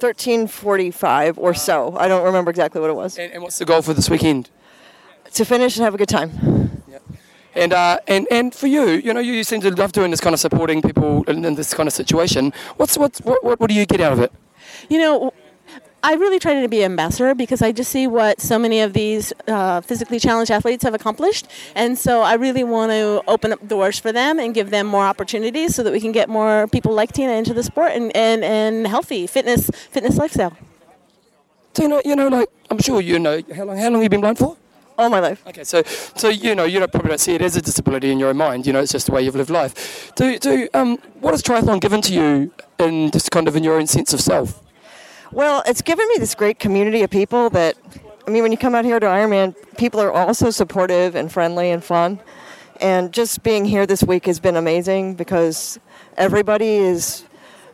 [0.02, 1.96] 1345 or so.
[1.96, 3.18] I don't remember exactly what it was.
[3.18, 4.50] And, and what's the goal for this weekend?
[5.34, 6.30] To finish and have a good time.
[7.54, 10.32] And uh, and and for you, you know, you seem to love doing this kind
[10.32, 12.52] of supporting people in, in this kind of situation.
[12.78, 14.32] What's what's what, what what do you get out of it?
[14.88, 15.34] You know,
[16.04, 18.92] I really try to be an ambassador because I just see what so many of
[18.92, 21.46] these uh, physically challenged athletes have accomplished,
[21.76, 25.04] and so I really want to open up doors for them and give them more
[25.04, 28.42] opportunities so that we can get more people like Tina into the sport and, and,
[28.42, 30.56] and healthy fitness fitness lifestyle.
[31.72, 34.20] Tina, you know, like I'm sure you know how long how long have you been
[34.20, 34.56] blind for?
[34.98, 35.46] All my life.
[35.46, 35.82] Okay, so
[36.16, 38.36] so you know you don't probably don't see it as a disability in your own
[38.36, 38.66] mind.
[38.66, 40.12] You know, it's just the way you've lived life.
[40.16, 43.78] Do do um what has triathlon given to you in just kind of in your
[43.78, 44.60] own sense of self?
[45.32, 47.78] Well, it's given me this great community of people that,
[48.26, 51.70] I mean, when you come out here to Ironman, people are also supportive and friendly
[51.70, 52.20] and fun.
[52.82, 55.80] And just being here this week has been amazing because
[56.18, 57.24] everybody is.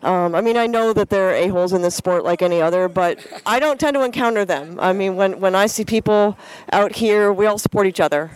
[0.04, 2.88] Um, I mean, I know that there are a-holes in this sport like any other,
[2.88, 4.78] but I don't tend to encounter them.
[4.78, 6.38] I mean, when, when I see people
[6.72, 8.30] out here, we all support each other.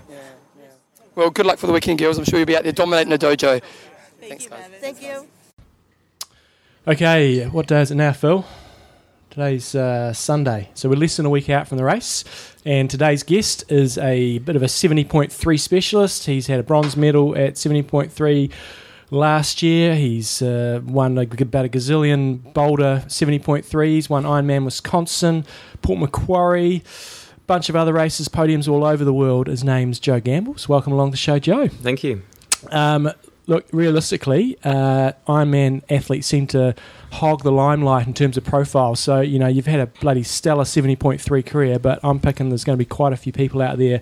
[1.15, 2.19] Well, good luck for the weekend, girls.
[2.19, 3.63] I'm sure you'll be out there dominating the dojo.
[4.19, 4.65] Thanks, guys.
[4.81, 5.29] Thank you.
[6.89, 8.45] Okay, what day is it now, Phil?
[9.33, 12.23] Today's uh, Sunday, so we're less than a week out from the race.
[12.67, 16.27] And today's guest is a bit of a 70.3 specialist.
[16.27, 18.53] He's had a bronze medal at 70.3
[19.11, 19.95] last year.
[19.95, 25.47] He's uh, won a, about a gazillion Boulder 70.3s, won Ironman Wisconsin,
[25.81, 26.85] Port Macquarie,
[27.47, 29.47] bunch of other races, podiums all over the world.
[29.47, 30.69] His name's Joe Gambles.
[30.69, 31.69] Welcome along the show, Joe.
[31.69, 32.21] Thank you.
[32.71, 33.11] Um,
[33.47, 36.75] look, realistically, uh, Ironman athletes seem to
[37.13, 38.95] hog the limelight in terms of profile.
[38.97, 42.77] So, you know, you've had a bloody stellar 70.3 career, but I'm picking there's going
[42.77, 44.01] to be quite a few people out there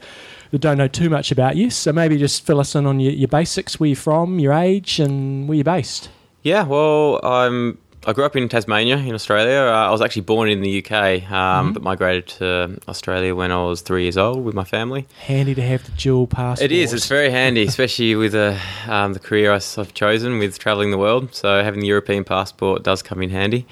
[0.51, 1.71] that don't know too much about you.
[1.71, 5.01] So maybe just fill us in on your, your basics, where you're from, your age,
[5.01, 6.11] and where you're based.
[6.43, 7.79] Yeah, well, I'm.
[8.07, 9.59] I grew up in Tasmania, in Australia.
[9.71, 11.75] Uh, I was actually born in the UK, um, Mhm.
[11.75, 15.07] but migrated to Australia when I was three years old with my family.
[15.27, 16.71] Handy to have the dual passport.
[16.71, 16.95] It is.
[16.95, 18.55] It's very handy, especially with uh,
[18.89, 21.35] um, the career I've chosen with travelling the world.
[21.35, 23.67] So having the European passport does come in handy.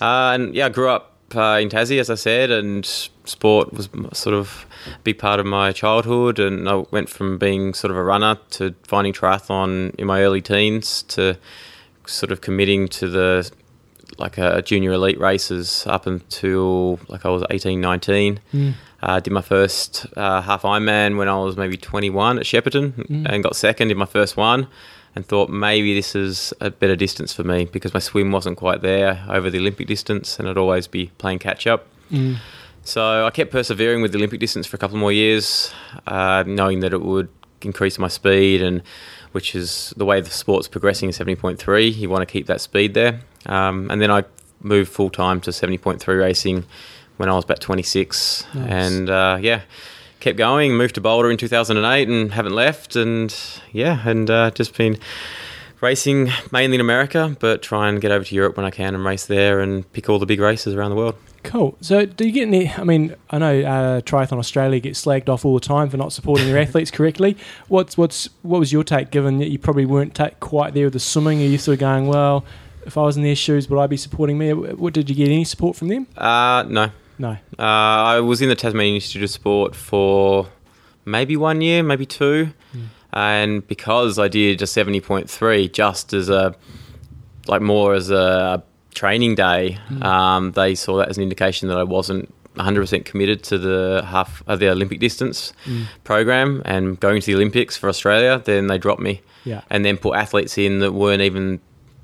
[0.00, 2.84] Uh, and yeah, I grew up uh, in Tassie, as I said, and
[3.24, 6.40] sport was sort of a big part of my childhood.
[6.40, 10.40] And I went from being sort of a runner to finding triathlon in my early
[10.40, 11.36] teens to
[12.04, 13.48] sort of committing to the
[14.20, 18.40] like a junior elite races up until like I was 18, 19.
[18.52, 18.74] Mm.
[19.02, 23.26] Uh, did my first uh, half Ironman when I was maybe 21 at Shepparton Mm.
[23.28, 24.66] and got second in my first one
[25.16, 28.82] and thought maybe this is a better distance for me because my swim wasn't quite
[28.82, 31.86] there over the Olympic distance and I'd always be playing catch up.
[32.12, 32.36] Mm.
[32.84, 35.72] So I kept persevering with the Olympic distance for a couple more years,
[36.06, 37.28] uh, knowing that it would
[37.62, 38.82] increase my speed, and
[39.32, 41.94] which is the way the sport's progressing in 70.3.
[41.96, 43.20] You want to keep that speed there.
[43.46, 44.24] Um, and then I
[44.60, 46.64] moved full time to 70.3 racing
[47.16, 48.68] when I was about 26, Nice.
[48.70, 49.62] and uh, yeah,
[50.20, 50.76] kept going.
[50.76, 53.34] Moved to Boulder in 2008 and haven't left, and
[53.72, 54.98] yeah, and uh, just been
[55.80, 59.04] racing mainly in America, but try and get over to Europe when I can and
[59.04, 61.14] race there and pick all the big races around the world.
[61.42, 61.74] Cool.
[61.80, 62.70] So, do you get any?
[62.70, 66.12] I mean, I know uh, Triathlon Australia gets slagged off all the time for not
[66.12, 67.36] supporting their athletes correctly.
[67.68, 69.10] What's what's what was your take?
[69.10, 72.08] Given that you probably weren't quite there with the swimming, are you sort of going,
[72.08, 72.44] well,
[72.86, 74.52] if I was in their shoes, would I be supporting me?
[74.52, 76.06] What did you get any support from them?
[76.16, 76.90] Uh, no.
[77.18, 77.30] No.
[77.58, 80.48] Uh, I was in the Tasmanian Institute of Sport for
[81.04, 82.52] maybe one year, maybe two.
[83.12, 86.54] And because I did a 70.3 just as a,
[87.48, 88.62] like more as a
[88.94, 90.04] training day, Mm.
[90.04, 94.42] um, they saw that as an indication that I wasn't 100% committed to the half
[94.46, 95.84] of the Olympic distance Mm.
[96.04, 99.20] program and going to the Olympics for Australia, then they dropped me.
[99.44, 99.62] Yeah.
[99.70, 101.60] And then put athletes in that weren't even,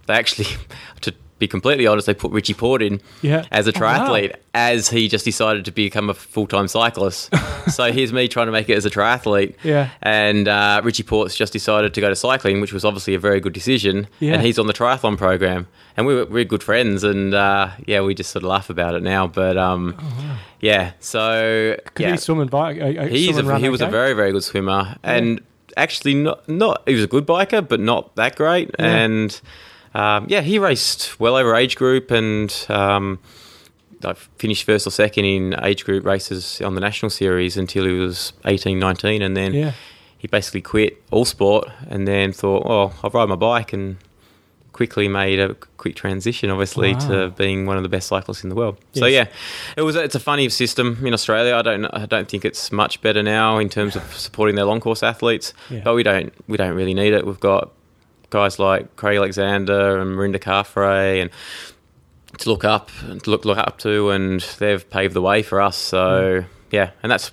[0.07, 0.47] they actually,
[1.03, 3.45] to be completely honest, they put Richie Porte in Yeah.
[3.51, 4.09] as a Oh, wow.
[4.09, 7.29] triathlete as he just decided to become a full time cyclist.
[7.71, 9.55] so here's me trying to make it as a triathlete.
[9.63, 9.91] Yeah.
[10.01, 13.41] And uh, Richie Porte's just decided to go to cycling, which was obviously a very
[13.41, 14.07] good decision.
[14.19, 14.33] Yeah.
[14.35, 15.69] And he's on the triathlon program.
[15.99, 17.05] And we were, we're good friends.
[17.05, 19.27] And uh, yeah, we just sort of laugh about it now.
[19.27, 19.95] But um,
[20.61, 21.77] yeah, so.
[21.95, 22.13] Could yeah.
[22.13, 22.81] he swim and bike?
[22.81, 25.43] Uh, uh, He's a, he was a very very good swimmer and
[25.77, 28.87] actually not not he was a good biker but not that great Yeah.
[28.87, 29.41] and
[29.99, 33.19] um, yeah he raced well over age group and um,
[34.05, 37.93] I finished first or second in age group races on the national series until he
[37.93, 39.73] was 18 19 and then Yeah.
[40.19, 43.97] he basically quit all sport and then thought oh I'll ride my bike and
[44.73, 47.09] quickly made a quick transition obviously Wow.
[47.09, 49.29] to being one of the best cyclists in the world so yeah
[49.77, 49.97] it was.
[49.97, 51.55] It's a funny system in Australia.
[51.57, 51.85] I don't.
[51.87, 55.55] I don't think it's much better now in terms of supporting their long course athletes.
[55.71, 55.81] Yeah.
[55.85, 56.33] But we don't.
[56.49, 57.27] We don't really need it.
[57.27, 57.73] We've got
[58.31, 61.31] guys like Craig Alexander and Mirinda Carfrae and
[62.39, 62.91] to look up
[63.23, 65.77] to look look up to, and they've paved the way for us.
[65.77, 66.47] So mm.
[66.71, 67.33] yeah, and that's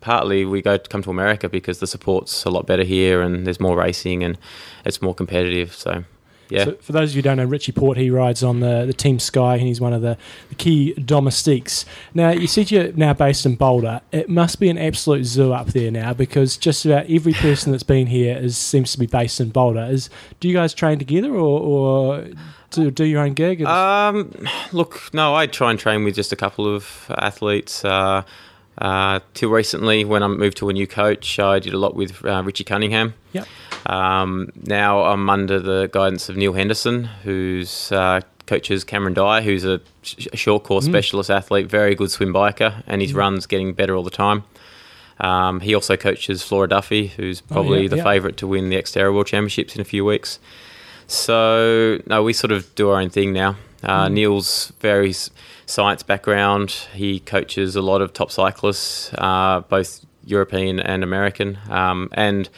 [0.00, 3.46] partly we go to come to America because the support's a lot better here, and
[3.46, 4.38] there's more racing, and
[4.84, 5.74] it's more competitive.
[5.74, 6.04] So
[6.50, 6.64] yeah.
[6.64, 8.92] So for those of you who don't know, Richie Porte, he rides on the, the
[8.92, 10.18] Team Sky and he's one of the,
[10.48, 11.84] the key domestiques.
[12.14, 14.00] Now, you said you're now based in Boulder.
[14.12, 17.82] It must be an absolute zoo up there now because just about every person that's
[17.82, 19.86] been here is seems to be based in Boulder.
[19.90, 20.10] Is
[20.40, 22.26] Do you guys train together or, or
[22.70, 23.62] do, do your own gig?
[23.62, 24.32] Um,
[24.72, 27.84] look, no, I try and train with just a couple of athletes.
[27.84, 28.22] Uh,
[28.78, 32.24] uh, till recently, when I moved to a new coach, I did a lot with
[32.24, 33.14] uh, Richie Cunningham.
[33.32, 33.46] Yep.
[33.86, 39.64] Um, now I'm under the guidance of Neal Henderson, who's uh, coaches Cameron Dye, who's
[39.64, 40.90] a, sh- a short course Mm.
[40.90, 43.16] specialist athlete, very good swim biker, and his Mm.
[43.16, 44.44] run's getting better all the time.
[45.18, 48.04] Um, he also coaches Flora Duffy, who's probably Oh, yeah, the yeah.
[48.04, 50.38] favourite to win the Xterra World Championships in a few weeks.
[51.06, 53.56] So no, we sort of do our own thing now.
[53.82, 54.12] Uh, Mm.
[54.12, 55.14] Neal's very
[55.66, 56.70] science background.
[56.94, 62.48] He coaches a lot of top cyclists, uh, both European and American, um, and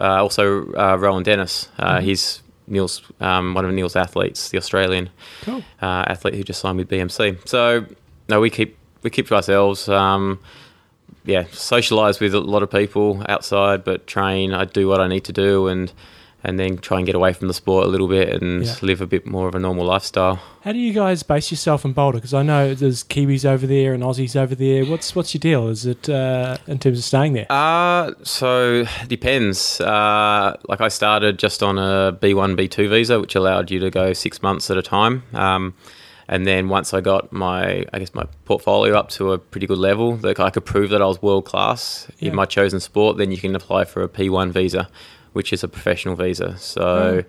[0.00, 1.68] uh, also uh, Rohan Dennis.
[1.78, 2.02] Uh, Mhm.
[2.02, 5.10] He's Neal's um, one of Neal's athletes, the Australian
[5.42, 5.62] Cool.
[5.82, 7.36] uh, athlete who just signed with BMC.
[7.46, 7.84] So
[8.28, 9.88] no, we keep we keep to ourselves.
[9.88, 10.38] Um,
[11.24, 14.54] yeah, socialise with a lot of people outside, but train.
[14.54, 15.92] I do what I need to do, and
[16.42, 18.74] and then try and get away from the sport a little bit and Yeah.
[18.82, 20.40] live a bit more of a normal lifestyle.
[20.62, 22.18] How do you guys base yourself in Boulder?
[22.18, 24.84] Because I know there's Kiwis over there and Aussies over there.
[24.84, 25.68] What's what's your deal?
[25.68, 27.46] Is it uh, in terms of staying there?
[27.50, 29.80] Uh, so depends.
[29.80, 34.12] Uh, like I started just on a B1, B2 visa, which allowed you to go
[34.12, 35.22] six months at a time.
[35.34, 35.74] Um,
[36.28, 39.78] and then once I got my, I guess my portfolio up to a pretty good
[39.78, 42.28] level, that I could prove that I was world class Yeah.
[42.28, 44.88] in my chosen sport, then you can apply for a P1 visa,
[45.32, 46.56] which is a professional visa.
[46.58, 47.24] So Oh.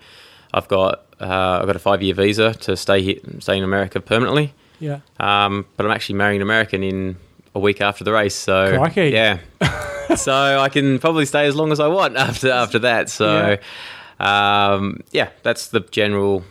[0.53, 3.99] I've got uh, I've got a five year visa to stay here, stay in America
[4.01, 4.53] permanently.
[4.79, 4.99] Yeah.
[5.19, 7.15] Um, but I'm actually marrying an American in
[7.53, 8.35] a week after the race.
[8.35, 9.09] So Crikey.
[9.11, 9.37] yeah.
[10.15, 13.09] so I can probably stay as long as I want after after that.
[13.09, 13.57] So
[14.19, 16.43] um, yeah, that's the general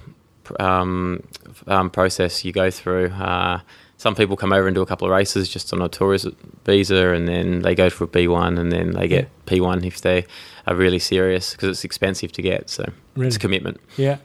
[0.59, 1.22] um,
[1.66, 3.10] um, process you go through.
[3.10, 3.60] Uh,
[3.97, 6.27] some people come over and do a couple of races just on a tourist
[6.64, 10.24] visa, and then they go for a B1, and then they get P1 if they
[10.66, 12.68] are really serious because it's expensive to get.
[12.70, 12.84] So
[13.16, 13.28] Really?
[13.28, 13.80] it's a commitment.
[13.96, 14.18] Yeah.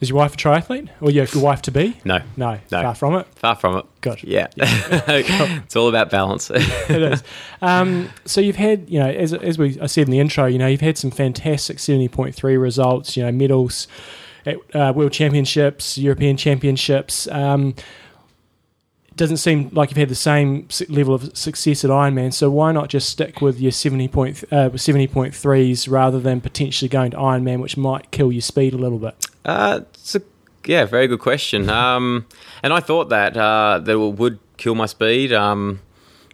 [0.00, 1.96] Is your wife a triathlete, or your, your wife to be?
[2.04, 3.26] No, No, no, far from it.
[3.36, 3.86] Far from it.
[4.00, 4.22] Good.
[4.24, 6.50] Yeah, it's all about balance.
[6.54, 7.22] it is.
[7.62, 10.58] Um, so you've had, you know, as, as we I said in the intro, you
[10.58, 13.16] know, you've had some fantastic seventy point three results.
[13.16, 13.86] You know, medals
[14.44, 17.28] at uh, World Championships, European Championships.
[17.28, 17.74] Um,
[19.16, 22.32] doesn't seem like you've had the same level of success at Ironman.
[22.32, 26.40] So why not just stick with your seventy point uh, seventy point threes rather than
[26.40, 29.14] potentially going to Ironman, which might kill your speed a little bit?
[29.44, 30.22] Uh, it's a
[30.66, 31.68] yeah, very good question.
[31.68, 32.26] Um,
[32.62, 35.32] and I thought that uh, that it would kill my speed.
[35.32, 35.80] Um,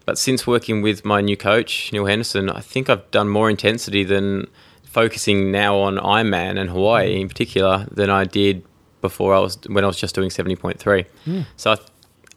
[0.06, 4.04] but since working with my new coach Neal Henderson, I think I've done more intensity
[4.04, 4.48] than
[4.84, 8.64] focusing now on Ironman and Hawaii in particular than I did
[9.00, 11.04] before I was when I was just doing seventy point three.
[11.26, 11.46] Mm.
[11.56, 11.76] So I,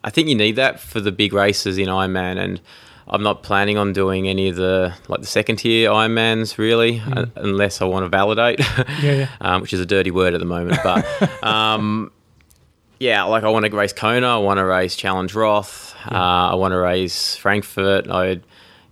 [0.04, 2.60] I think you need that for the big races in Ironman, and
[3.08, 7.18] I'm not planning on doing any of the like the second tier Ironmans really, Mm.
[7.18, 8.60] uh, unless I want to validate.
[9.02, 9.28] Yeah, yeah.
[9.42, 12.12] um, which is a dirty word at the moment, but um,
[13.00, 16.56] yeah, like I want to race Kona, I want to race Challenge Roth, uh, I
[16.56, 18.10] want to race Frankfurt.
[18.10, 18.40] I,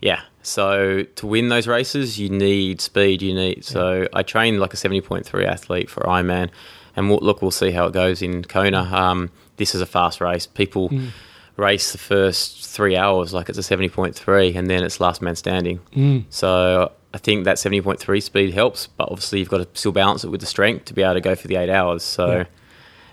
[0.01, 0.21] yeah.
[0.43, 3.21] So to win those races, you need speed.
[3.21, 3.63] You need.
[3.63, 6.49] So I train like a seventy point three athlete for Ironman,
[6.95, 8.81] and we'll, look, we'll see how it goes in Kona.
[8.91, 9.29] Um,
[9.61, 10.45] this is a fast race.
[10.47, 11.09] People Mm.
[11.57, 15.21] race the first three hours like it's a seventy point three, and then it's last
[15.21, 15.79] man standing.
[15.95, 16.25] Mm.
[16.29, 19.91] So I think that seventy point three speed helps, but obviously you've got to still
[19.91, 22.03] balance it with the strength to be able to go for the eight hours.
[22.03, 22.25] So.
[22.31, 22.43] Yeah.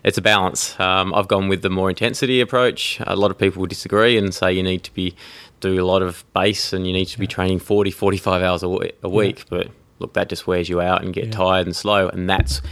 [0.04, 0.78] It's a balance.
[0.78, 3.00] Um, I've gone with the more intensity approach.
[3.04, 5.16] A lot of people will disagree and say you need to be
[5.58, 8.68] do a lot of base and you need to be training 40, 45 hours a,
[8.68, 9.44] we- a week.
[9.50, 9.66] But
[9.98, 11.30] look, that just wears you out and get Yeah.
[11.32, 12.08] tired and slow.
[12.08, 12.62] And that's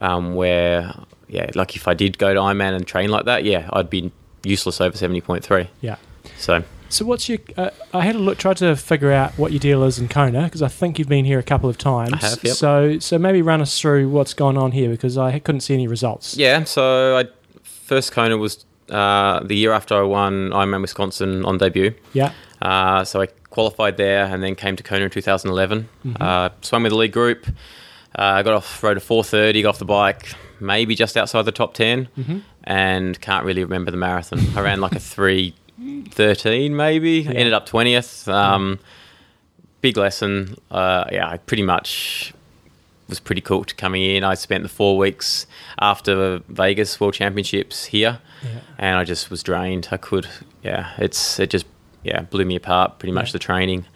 [0.00, 0.94] um, where,
[1.30, 4.10] yeah, like if I did go to Ironman and train like that, yeah, I'd be
[4.44, 5.68] useless over 70.3.
[5.80, 5.96] Yeah.
[6.38, 7.38] So So what's your?
[7.56, 10.44] Uh, I had a look, tried to figure out what your deal is in Kona
[10.44, 12.12] because I think you've been here a couple of times.
[12.14, 12.54] I have, yep.
[12.56, 15.86] So so maybe run us through what's gone on here because I couldn't see any
[15.86, 16.36] results.
[16.36, 17.24] Yeah, so I
[17.62, 21.94] first Kona was uh, the year after I won Ironman Wisconsin on debut.
[22.12, 22.32] Yeah.
[22.60, 25.88] Uh, so I qualified there and then came to Kona in 2011.
[26.04, 26.20] Mhm.
[26.20, 27.46] Uh, swam with the lead group.
[28.14, 31.74] Uh, got off, rode a 430, got off the bike, maybe just outside the top
[31.74, 32.42] 10, Mhm.
[32.64, 34.40] and can't really remember the marathon.
[34.56, 37.30] I ran like a 313 maybe, Yeah.
[37.32, 38.28] ended up 20th.
[38.28, 38.78] Um,
[39.80, 40.56] big lesson.
[40.70, 42.32] Uh, yeah, I pretty much
[43.08, 44.22] was pretty cooked coming in.
[44.22, 45.46] I spent the four weeks
[45.80, 48.60] after Vegas World Championships here, Yeah.
[48.78, 49.88] and I just was drained.
[49.90, 50.26] I could,
[50.62, 51.66] yeah, it's it just
[52.04, 52.98] yeah blew me apart.
[52.98, 53.32] Pretty much Yeah.
[53.32, 53.86] the training.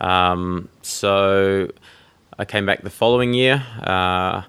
[0.00, 1.68] Um, so
[2.40, 3.62] I came back the following year.
[3.82, 4.42] Uh,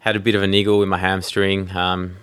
[0.00, 2.16] had a bit of a niggle in my hamstring, um,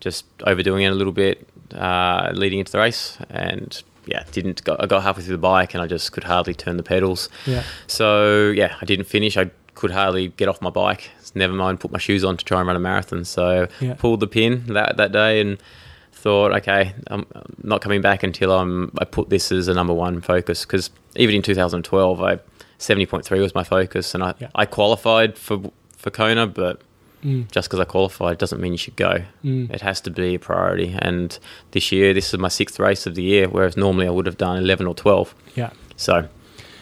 [0.00, 4.62] just overdoing it a little bit uh, leading into the race, and yeah, didn't.
[4.64, 7.28] Got, I got halfway through the bike, and I just could hardly turn the pedals.
[7.46, 7.62] Yeah.
[7.86, 9.36] So yeah, I didn't finish.
[9.36, 11.10] I could hardly get off my bike.
[11.34, 13.24] Never mind, put my shoes on to try and run a marathon.
[13.24, 13.94] So Yeah.
[13.94, 15.58] pulled the pin that that day and
[16.12, 18.90] thought, okay, I'm I'm not coming back until I'm.
[18.98, 22.38] I put this as a number one focus because even in 2012, I
[22.80, 24.48] 70.3 was my focus, and I Yeah.
[24.54, 26.80] I qualified for for Kona, but.
[27.22, 27.50] Mm.
[27.52, 29.20] Just because I qualified doesn't mean you should go.
[29.44, 29.70] Mm.
[29.70, 30.96] It has to be a priority.
[30.98, 31.38] And
[31.72, 34.38] this year, this is my sixth race of the year, whereas normally I would have
[34.38, 35.34] done 11 or 12.
[35.54, 35.68] Yeah.
[35.96, 36.28] So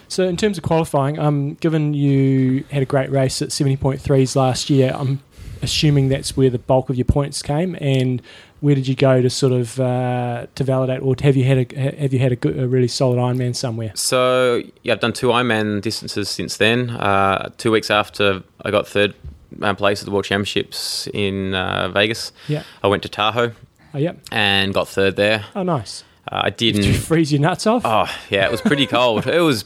[0.07, 4.01] So in terms of qualifying, um, given you had a great race at seventy point
[4.01, 5.19] threes last year, I'm
[5.61, 7.77] assuming that's where the bulk of your points came.
[7.81, 8.23] And
[8.61, 11.97] where did you go to sort of uh, to validate, or have you had a
[12.01, 13.93] have you had a, good, a really solid Ironman somewhere?
[13.95, 16.91] So yeah, I've done two Ironman distances since then.
[16.91, 19.15] Uh, two weeks after I got third
[19.63, 22.63] uh, place at the World Championships in uh, Vegas, Yeah.
[22.83, 23.53] I went to Tahoe
[23.95, 24.13] Oh, yeah.
[24.31, 25.47] and got third there.
[25.57, 26.05] Oh, nice.
[26.31, 26.83] Uh, I didn't.
[26.83, 27.83] Did you freeze your nuts off?
[27.87, 29.27] Oh yeah, it was pretty cold.
[29.27, 29.65] it was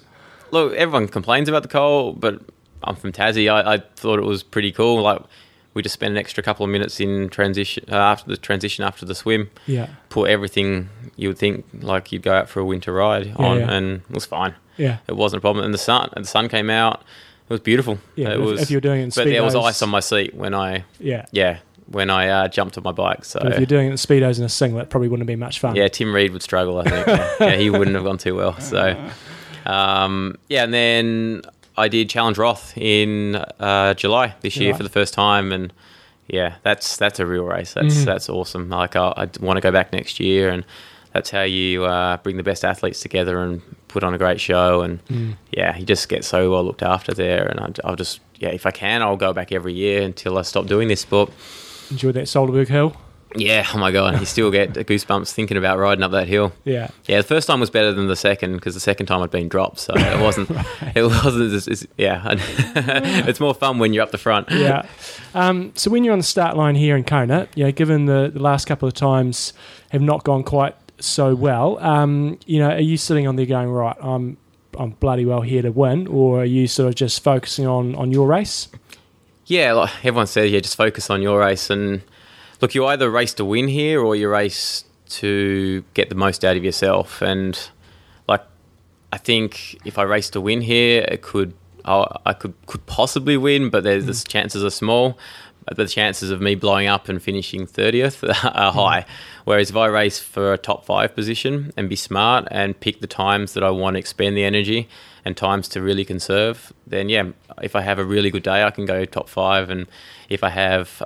[0.53, 0.75] look.
[0.75, 2.41] Everyone complains about the cold, but
[2.85, 3.51] I'm from Tassie.
[3.53, 5.03] I, I thought it was pretty cool.
[5.03, 5.21] Like
[5.75, 9.07] we just spent an extra couple of minutes in transition uh, after the transition after
[9.07, 9.51] the swim.
[9.67, 9.89] Yeah.
[10.11, 13.59] Put everything you would think like you'd go out for a winter ride Yeah, on,
[13.61, 13.71] yeah.
[13.73, 14.55] and it was fine.
[14.77, 14.99] Yeah.
[15.09, 15.65] it wasn't a problem.
[15.65, 17.03] And the sun, and the sun came out.
[17.49, 17.99] It was beautiful.
[18.17, 18.63] Yeah, it if- was.
[18.63, 20.85] if you're doing it in but there was ice on my seat when I.
[20.99, 21.27] Yeah.
[21.33, 23.25] Yeah, when I uh, jumped on my bike.
[23.25, 25.39] So But if you're doing it in speedos and a singlet, probably wouldn't have been
[25.41, 25.77] much fun.
[25.77, 26.79] yeah, Tim Reed would struggle.
[26.79, 27.07] I think.
[27.07, 28.59] yeah, Yeah, he wouldn't have gone too well.
[28.61, 28.97] So,
[29.67, 31.43] um, yeah, and then
[31.77, 35.73] I did Challenge Roth in uh, July this year for the first time, and
[36.29, 37.73] yeah, that's that's a real race.
[37.75, 38.05] That's Mhm.
[38.05, 38.69] that's awesome.
[38.69, 40.65] Like I, I want to go back next year, and
[41.13, 44.83] that's how you uh, bring the best athletes together and put on a great show.
[44.83, 45.37] And Mm.
[45.51, 47.47] yeah, you just get so well looked after there.
[47.47, 50.43] And I, I'll just yeah, if I can, I'll go back every year until I
[50.43, 51.31] stop doing this sport.
[51.91, 52.97] Enjoy that Solarer Berg Hill.
[53.35, 56.53] Yeah, oh my god, you still get goosebumps thinking about riding up that hill.
[56.65, 56.89] Yeah.
[57.07, 57.19] yeah.
[57.19, 59.79] The first time was better than the second because the second time I'd been dropped,
[59.81, 60.51] so it wasn't.
[60.95, 61.55] It wasn't.
[61.55, 62.23] It's, it's, yeah,
[63.27, 64.51] it's more fun when you're up the front.
[64.51, 64.87] yeah.
[65.35, 68.41] Um, so when you're on the start line here in Kona, yeah, given the, the
[68.41, 69.55] last couple of times
[69.91, 73.71] have not gone quite so well, um, you know, are you sitting on there going
[73.71, 73.97] right?
[74.01, 74.37] I'm
[74.79, 78.13] I'm bloody well here to win, or are you sort of just focusing on on
[78.13, 78.69] your race?
[79.47, 82.03] Yeah, like everyone says, yeah, just focus on your race and
[82.63, 82.75] look.
[82.75, 86.65] You either race to win here, or you race to get the most out of
[86.65, 87.21] yourself.
[87.21, 87.59] And
[88.27, 88.43] like,
[89.13, 91.53] I think if I race to win here, it could
[91.85, 94.29] I, I could could possibly win, but there's the mm.
[94.29, 95.19] chances are small.
[95.65, 99.03] But the chances of me blowing up and finishing 30th are high.
[99.03, 99.07] Mm.
[99.45, 103.07] Whereas if I race for a top five position and be smart and pick the
[103.07, 104.89] times that I want to expend the energy
[105.25, 107.31] and times to really conserve, then yeah,
[107.63, 109.71] if I have a really good day, I can go top five.
[109.71, 109.87] And
[110.29, 111.01] if I have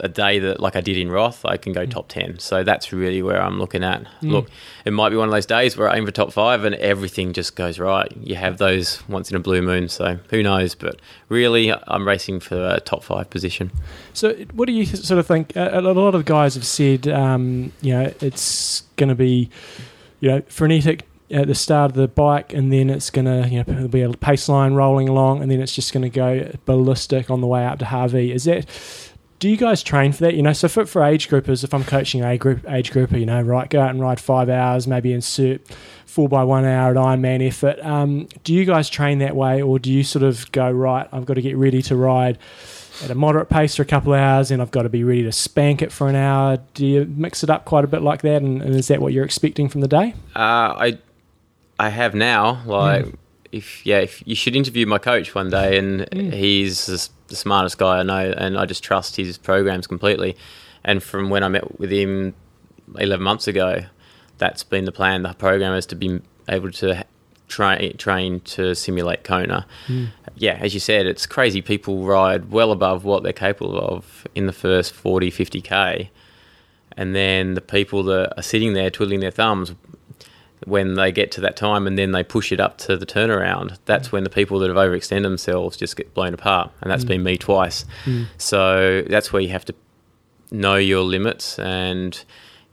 [0.00, 2.38] a, day that, like I did in Roth, I can go top 10.
[2.38, 4.02] So that's really where I'm looking at.
[4.22, 4.32] Mm.
[4.32, 4.50] Look,
[4.84, 7.32] it might be one of those days where I aim for top five and everything
[7.32, 8.10] just goes right.
[8.16, 10.74] You have those once in a blue moon, so who knows?
[10.74, 13.70] But really, I'm racing for a top five position.
[14.12, 15.52] So, what do you sort of think?
[15.56, 19.50] A, lot of guys have said, um, you know, it's going to be,
[20.20, 23.64] you know, frenetic at the start of the bike, and then it's going to, you
[23.64, 27.30] know, be a pace line rolling along, and then it's just going to go ballistic
[27.30, 28.32] on the way up to Hawi.
[28.32, 28.66] Is that?
[29.40, 30.34] Do you guys train for that?
[30.34, 33.26] You know, so for, for age groupers, if I'm coaching a group age grouper, you
[33.26, 35.62] know, right, go out and ride five hours, maybe insert
[36.06, 37.78] four by one hour at Ironman effort.
[37.84, 41.08] Um, do you guys train that way, or do you sort of go right?
[41.10, 42.36] I've got to get ready to ride
[43.02, 45.22] at a moderate pace for a couple of hours, and I've got to be ready
[45.22, 46.58] to spank it for an hour.
[46.74, 49.14] Do you mix it up quite a bit like that, and, and is that what
[49.14, 50.12] you're expecting from the day?
[50.36, 50.38] Uh,
[50.76, 50.98] I
[51.78, 52.62] I have now.
[52.66, 53.14] Like, Mm.
[53.52, 56.34] if yeah, if you should interview my coach one day, and Mm.
[56.34, 60.36] he's s- the smartest guy I know, and I just trust his programs completely.
[60.84, 62.34] And from when I met with him
[62.98, 63.84] eleven months ago,
[64.38, 65.22] that's been the plan.
[65.22, 67.04] The program is to be able to ha-
[67.98, 69.66] train to simulate Kona.
[69.88, 70.08] Mm.
[70.36, 71.60] Yeah, as you said, it's crazy.
[71.62, 76.10] People ride well above what they're capable of in the first 40, 50 k,
[76.96, 79.74] and then the people that are sitting there twiddling their thumbs
[80.66, 83.78] when they get to that time and then they push it up to the turnaround,
[83.86, 86.70] that's when the people that have overextended themselves just get blown apart.
[86.82, 87.08] And that's Mm.
[87.08, 87.84] been me twice.
[88.04, 88.26] Mm.
[88.38, 89.74] So that's where you have to
[90.50, 92.22] know your limits and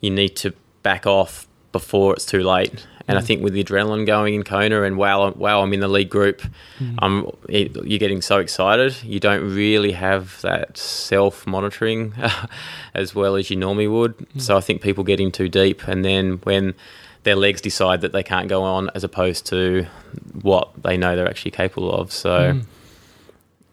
[0.02, 0.54] you need to
[0.84, 2.86] back off before it's too late.
[3.10, 3.26] And I Mm.
[3.26, 6.42] think with the adrenaline going in Kona and wow, wow, I'm in the lead group,
[6.82, 6.96] Mm.
[7.00, 8.96] I'm, it, you're getting so excited.
[9.04, 12.14] You don't really have that self monitoring
[12.94, 14.18] as well as you normally would.
[14.18, 14.42] Mm.
[14.42, 15.88] So I think people get in too deep.
[15.88, 16.74] And then when
[17.28, 19.86] their legs decide that they can't go on as opposed to
[20.42, 22.12] what they know they're actually capable of.
[22.12, 22.64] So, Mm.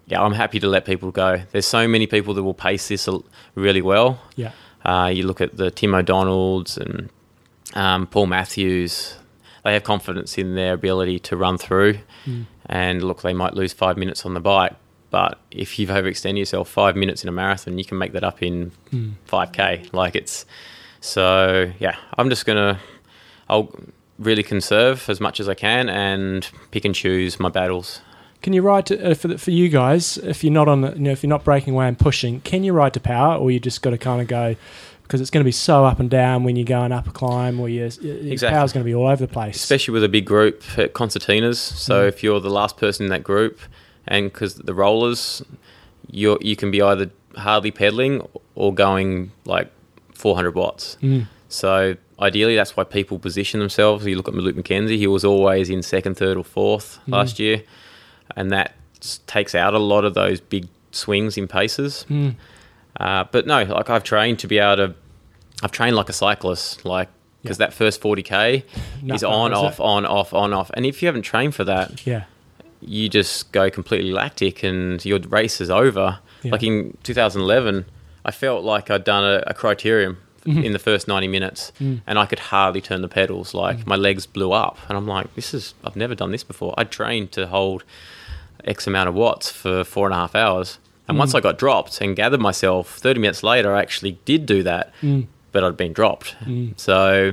[0.06, 1.30] yeah, I'm happy to let people go.
[1.52, 3.08] There's so many people that will pace this
[3.54, 4.18] really well.
[4.36, 4.50] Yeah.
[4.84, 7.08] Uh, you look at the Tim O'Donnells and
[7.74, 9.16] um, Paul Matthews,
[9.64, 11.98] they have confidence in their ability to run through.
[12.26, 12.46] Mm.
[12.66, 14.74] And look, they might lose five minutes on the bike,
[15.10, 18.42] but if you've overextended yourself five minutes in a marathon, you can make that up
[18.42, 19.12] in Mm.
[19.26, 19.88] 5k.
[19.92, 20.44] Like it's
[21.00, 21.96] so yeah.
[22.18, 22.78] I'm just gonna
[23.48, 23.72] I'll
[24.18, 28.00] really conserve as much as I can and pick and choose my battles.
[28.42, 30.92] Can you ride to, uh, for the, for you guys if you're not on the,
[30.92, 32.40] you know if you're not breaking away and pushing?
[32.42, 34.54] Can you ride to power, or you just got to kind of go
[35.02, 37.58] because it's going to be so up and down when you're going up a climb,
[37.60, 38.54] or your, your Exactly.
[38.56, 39.56] power's going to be all over the place.
[39.56, 41.56] especially with a big group at concertinas.
[41.56, 42.08] So Mm.
[42.08, 43.58] if you're the last person in that group,
[44.06, 45.42] and because the rollers,
[46.10, 49.70] you you can be either hardly pedaling or going like
[50.14, 50.96] 400 watts.
[51.02, 51.26] Mm.
[51.48, 54.06] So ideally, that's why people position themselves.
[54.06, 57.12] You look at Luke McKenzie; he was always in second, third, or fourth Mm.
[57.12, 57.62] last year,
[58.36, 58.74] and that
[59.26, 62.06] takes out a lot of those big swings in paces.
[62.08, 62.34] Mm.
[63.00, 64.94] Uh, but no, like I've trained to be able to.
[65.62, 67.08] I've trained like a cyclist, like
[67.42, 68.64] because that first forty k
[69.06, 69.82] is on, is off, it?
[69.82, 72.24] on, off, on, off, and if you haven't trained for that, Yeah.
[72.80, 76.18] you just go completely lactic and your race is over.
[76.42, 76.52] Yeah.
[76.52, 77.84] Like in 2011,
[78.24, 80.16] I felt like I'd done a, a criterium
[80.46, 80.64] Mhm.
[80.64, 82.00] in the first 90 minutes, Mm.
[82.06, 83.54] and I could hardly turn the pedals.
[83.54, 86.74] Like my legs blew up, and I'm like, this is I've never done this before.
[86.76, 87.82] I trained to hold
[88.64, 90.78] X amount of watts for four and a half hours.
[91.08, 91.38] And once Mm.
[91.38, 95.26] I got dropped and gathered myself, 30 minutes later, I actually did do that, Mm.
[95.52, 96.34] but I'd been dropped.
[96.46, 96.72] Mm.
[96.78, 97.32] So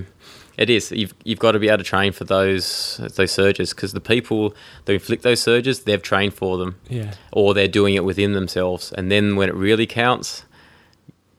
[0.57, 0.91] it is.
[0.91, 4.53] You've, you've got to be able to train for those those surges because the people
[4.85, 7.11] that inflict those surges, they've trained for them, Yeah.
[7.31, 8.91] or they're doing it within themselves.
[8.97, 10.43] And then when it really counts,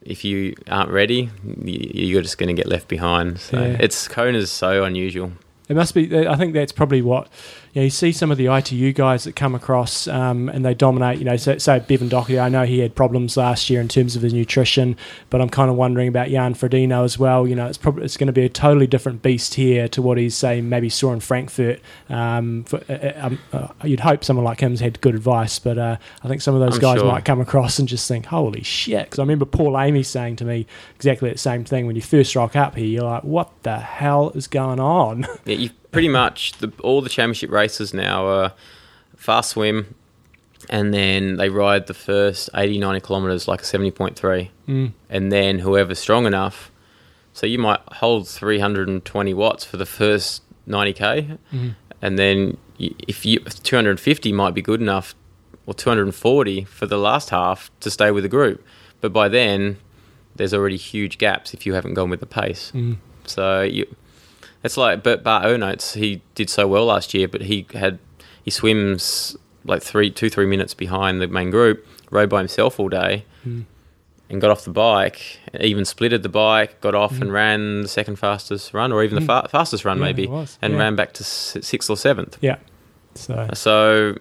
[0.05, 1.31] if you aren't ready,
[1.65, 3.39] you- you're just going to get left behind.
[3.39, 3.77] So Yeah.
[3.81, 5.33] it's Kona's so unusual.
[5.69, 6.27] It must be.
[6.27, 7.29] I think that's probably what
[7.73, 10.75] you, know, you see some of the ITU guys that come across um, and they
[10.75, 11.19] dominate.
[11.19, 12.41] You know, so, so Bevan Docherty.
[12.41, 14.97] I know he had problems last year in terms of his nutrition,
[15.31, 17.47] but I'm kind of wondering about Jan Frodeno as well.
[17.47, 20.19] You know, it's probably it's going to be a totally different beast here to what
[20.19, 21.81] he's say maybe saw in Frankfurt.
[22.11, 25.79] Um, for, uh, uh, um, uh, you'd hope someone like him's had good advice, but
[25.79, 27.11] uh, I think some of those I'm guys sure.
[27.11, 30.45] might come across and just think, "Holy shit!" Because I remember Paul Amey saying to
[30.45, 32.87] me exactly the same thing when you first rock up here.
[32.87, 37.09] You're like, "What the hell is going on?" Yeah, you pretty much the, all the
[37.09, 38.53] championship races now are
[39.17, 39.95] fast swim,
[40.69, 44.93] and then they ride the first 80, 90 kilometers like a seventy point three, Mm.
[45.11, 46.71] and then whoever's strong enough.
[47.35, 51.75] So you might hold three hundred and twenty watts for the first ninety k, Mhm.
[52.01, 55.15] and then if you two hundred and fifty might be good enough,
[55.67, 58.65] or two hundred and forty for the last half to stay with the group.
[59.01, 59.79] But by then,
[60.37, 62.71] there's already huge gaps if you haven't gone with the pace.
[62.75, 62.97] Mm.
[63.25, 63.87] So you,
[64.65, 65.95] it's like Bert Bart Aernouts.
[65.95, 67.99] He did so well last year, but he had
[68.43, 71.87] he swims like three, two, three minutes behind the main group.
[72.11, 73.65] Rode by himself all day, Mm.
[74.29, 75.39] and got off the bike.
[75.61, 77.21] Even splitted the bike, got off Mm.
[77.23, 79.43] and ran the second fastest run, or even the Mm.
[79.45, 80.79] fa- fastest run Yeah, maybe, was, and yeah.
[80.81, 82.37] ran back to s- sixth or seventh.
[82.41, 82.57] Yeah.
[83.15, 84.17] So So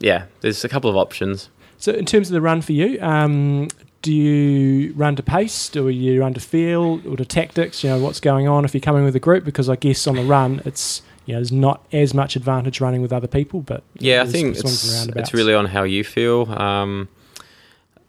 [0.00, 1.48] yeah, there's a couple of options.
[1.78, 3.68] So, in terms of the run for you, um,
[4.02, 5.68] do you run to pace?
[5.68, 7.84] Do you run to feel or to tactics?
[7.84, 9.44] You know, what's going on if you're coming with a group?
[9.44, 13.02] Because I guess on the run, it's you know, there's not as much advantage running
[13.02, 16.50] with other people, but Yeah, I think it's, it's really on how you feel.
[16.50, 17.08] Um,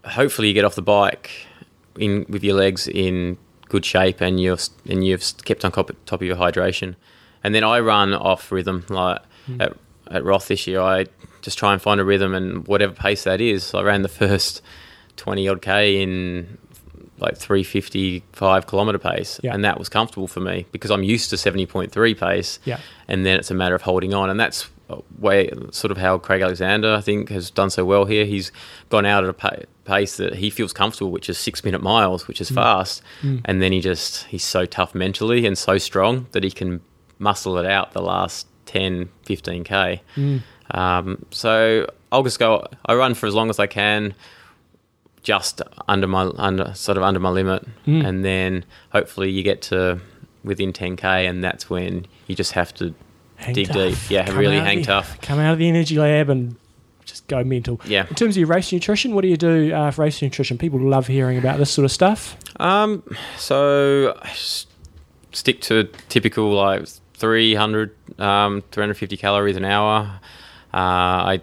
[0.05, 1.29] hopefully, you get off the bike
[1.99, 3.37] in with your legs in
[3.67, 4.57] good shape, and you're
[4.89, 6.95] and you've kept on top, top of your hydration.
[7.43, 8.85] And then I run off rhythm.
[8.89, 9.19] Like
[9.49, 9.59] Mm.
[9.59, 9.75] at,
[10.11, 11.07] at Roth this year, I
[11.41, 13.73] just try and find a rhythm, and whatever pace that is.
[13.73, 14.61] I ran the first
[15.17, 16.57] twenty odd k in
[17.19, 19.53] like 355 kilometer pace Yeah.
[19.53, 22.79] and that was comfortable for me because I'm used to 70.3 pace Yeah.
[23.07, 24.67] and then it's a matter of holding on and that's
[25.19, 28.51] way sort of how Craig Alexander I think has done so well here he's
[28.89, 29.55] gone out at a pa-
[29.85, 32.55] pace that he feels comfortable which is 6 minute miles which is Mm.
[32.55, 33.41] fast Mm.
[33.45, 36.81] and then he just he's so tough mentally and so strong that he can
[37.19, 40.41] muscle it out the last 10 15k Mm.
[40.71, 44.13] um, so I'll just go I run for as long as I can
[45.23, 48.05] just under my under sort of under my limit Mm.
[48.07, 49.99] and then hopefully you get to
[50.43, 52.93] within 10k and that's when you just have to
[53.35, 53.75] Hang dig tough.
[53.75, 56.55] deep yeah Come really hang the- tough Come out of the energy lab and
[57.05, 57.81] just go mental.
[57.85, 58.05] Yeah.
[58.07, 60.57] In terms of your race nutrition, what do you do uh, for race nutrition?
[60.59, 62.37] People love hearing about this sort of stuff.
[62.59, 63.03] um
[63.37, 64.31] so I
[65.31, 70.19] stick to typical like 300 um 350 calories an hour
[70.73, 70.77] uh,
[71.33, 71.41] I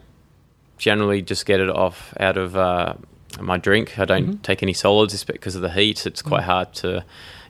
[0.79, 2.95] generally just get it off out of uh,
[3.41, 4.43] my drink I don't Mhm.
[4.43, 6.47] take any solids because of the heat it's quite Mm.
[6.47, 7.05] hard to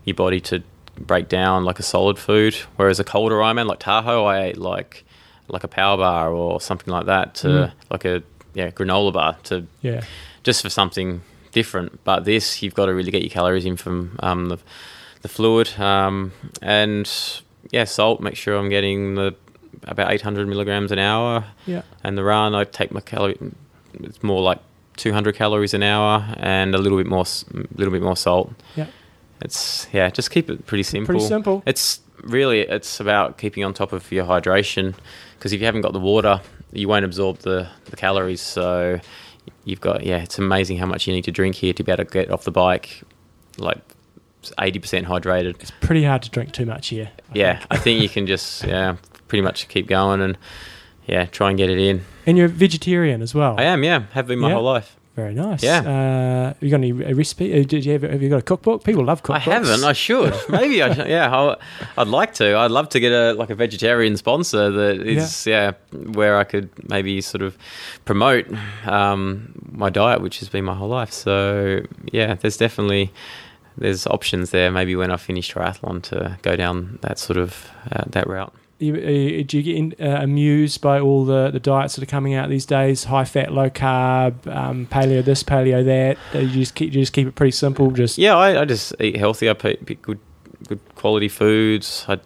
[0.04, 0.62] your body to
[0.98, 2.54] break down like a solid food.
[2.76, 5.04] Whereas a colder Ironman like Tahoe, I ate like
[5.50, 7.70] like a power bar or something like that to Mm.
[7.90, 8.22] like a
[8.54, 10.02] yeah granola bar to Yeah.
[10.42, 12.04] just for something different.
[12.04, 14.58] But this you've got to really get your calories in from um, the
[15.22, 16.32] the fluid um,
[16.62, 17.08] and
[17.70, 18.20] yeah salt.
[18.20, 19.34] Make sure I'm getting the
[19.84, 21.44] about 800 milligrams an hour.
[21.66, 21.82] Yeah.
[22.04, 23.38] And the run, I take my calorie.
[24.02, 24.58] It's more like
[24.98, 27.24] 200 calories an hour and a little bit more,
[27.74, 28.52] little bit more salt.
[28.76, 28.86] Yeah.
[29.40, 31.14] It's yeah, just keep it pretty simple.
[31.14, 31.62] Pretty simple.
[31.64, 34.94] It's really it's about keeping on top of your hydration
[35.36, 36.40] because if you haven't got the water,
[36.72, 38.40] you won't absorb the, the calories.
[38.40, 38.98] So
[39.64, 42.04] you've got yeah, it's amazing how much you need to drink here to be able
[42.04, 43.02] to get off the bike,
[43.58, 43.78] like
[44.60, 45.60] eighty percent hydrated.
[45.60, 47.10] It's Pretty hard to drink too much here.
[47.32, 48.96] yeah, I think you can just yeah,
[49.28, 50.36] pretty much keep going and
[51.08, 52.04] yeah, try and get it in.
[52.26, 53.56] And you're a vegetarian as well.
[53.58, 54.54] I am, yeah, have been my Yeah.
[54.54, 54.94] whole life.
[55.16, 55.64] Very nice.
[55.64, 55.80] Yeah.
[55.80, 57.52] Uh, you got any a recipe?
[57.52, 58.84] Uh, Did you have, have you got a cookbook?
[58.84, 59.34] People love cookbooks.
[59.34, 59.82] I haven't.
[59.82, 60.32] I should.
[60.48, 60.94] Maybe I.
[60.94, 61.08] Should.
[61.08, 61.56] Yeah, I'll,
[61.96, 62.56] I'd like to.
[62.56, 66.68] I'd love to get a like a vegetarian sponsor that is yeah, where I could
[66.88, 67.58] maybe sort of
[68.04, 68.46] promote
[68.86, 71.12] um, my diet, which has been my whole life.
[71.12, 71.80] So
[72.12, 73.10] yeah, there's definitely
[73.76, 74.70] there's options there.
[74.70, 78.54] Maybe when I finish triathlon to go down that sort of uh, that route.
[78.80, 82.06] You, uh, do you get in, uh, amused by all the, the diets that are
[82.06, 83.04] coming out these days?
[83.04, 86.16] High fat, low carb, um, paleo this, paleo that.
[86.32, 87.90] Uh, you just keep you just keep it pretty simple.
[87.90, 89.50] Just Yeah, I, I just eat healthy.
[89.50, 90.20] I pick, pick good,
[90.68, 92.04] good quality foods.
[92.08, 92.20] I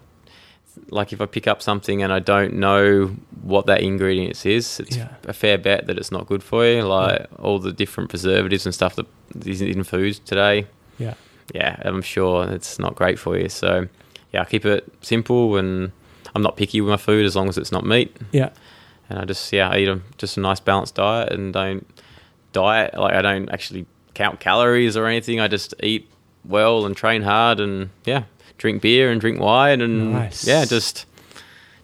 [0.91, 4.95] like if I pick up something and I don't know what that ingredient is, it's
[4.97, 5.09] Yeah.
[5.27, 6.83] a fair bet that it's not good for you.
[6.83, 9.07] Like all the different preservatives and stuff that
[9.47, 10.66] is in foods today.
[10.99, 11.15] Yeah.
[11.55, 13.49] yeah, I'm sure it's not great for you.
[13.49, 13.89] So
[14.35, 15.93] yeah, I keep it simple and
[16.35, 18.17] I'm not picky with my food as long as it's not meat.
[18.33, 18.51] Yeah.
[19.11, 21.87] and I just yeah I eat a, just a nice balanced diet and don't
[22.53, 25.41] diet like I don't actually count calories or anything.
[25.41, 26.09] I just eat
[26.45, 28.25] well and train hard and yeah
[28.59, 30.47] drink beer and drink wine and Nice.
[30.47, 31.07] yeah just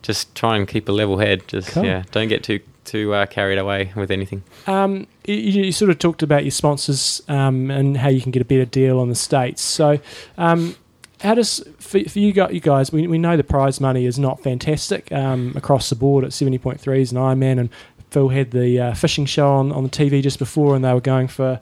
[0.03, 1.47] just try and keep a level head.
[1.49, 1.85] Just Cool.
[1.85, 4.43] yeah, don't get too too uh, carried away with anything.
[4.67, 8.41] Um, you, you sort of talked about your sponsors um, and how you can get
[8.41, 9.61] a better deal on the states.
[9.61, 9.99] So,
[10.39, 10.75] um,
[11.21, 12.93] how does for, for you, got, you guys?
[12.93, 16.59] We, we know the prize money is not fantastic um, across the board at seventy
[16.59, 17.71] point three seventy point threes and Ironman, and
[18.11, 21.01] Phil had the uh, fishing show on, on the TV just before, and they were
[21.01, 21.61] going for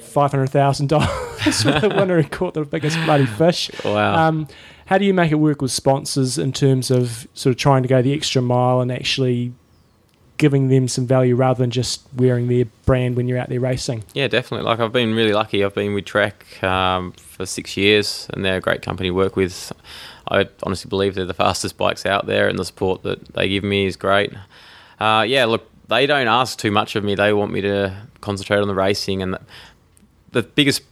[0.00, 1.08] five hundred thousand dollars
[1.62, 3.70] for the winner who caught the biggest bloody fish.
[3.84, 4.28] Wow.
[4.28, 4.48] Um,
[4.86, 7.88] how do you make it work with sponsors in terms of sort of trying to
[7.88, 9.52] go the extra mile and actually
[10.38, 14.04] giving them some value rather than just wearing their brand when you're out there racing?
[14.14, 14.64] Yeah, definitely.
[14.64, 15.64] Like I've been really lucky.
[15.64, 19.36] I've been with Trek um, for six years, and they're a great company to work
[19.36, 19.72] with.
[20.30, 23.64] I honestly believe they're the fastest bikes out there, and the support that they give
[23.64, 24.32] me is great.
[25.00, 27.14] Uh, yeah, look, they don't ask too much of me.
[27.14, 29.40] They want me to concentrate on the racing, and the,
[30.32, 30.82] the biggest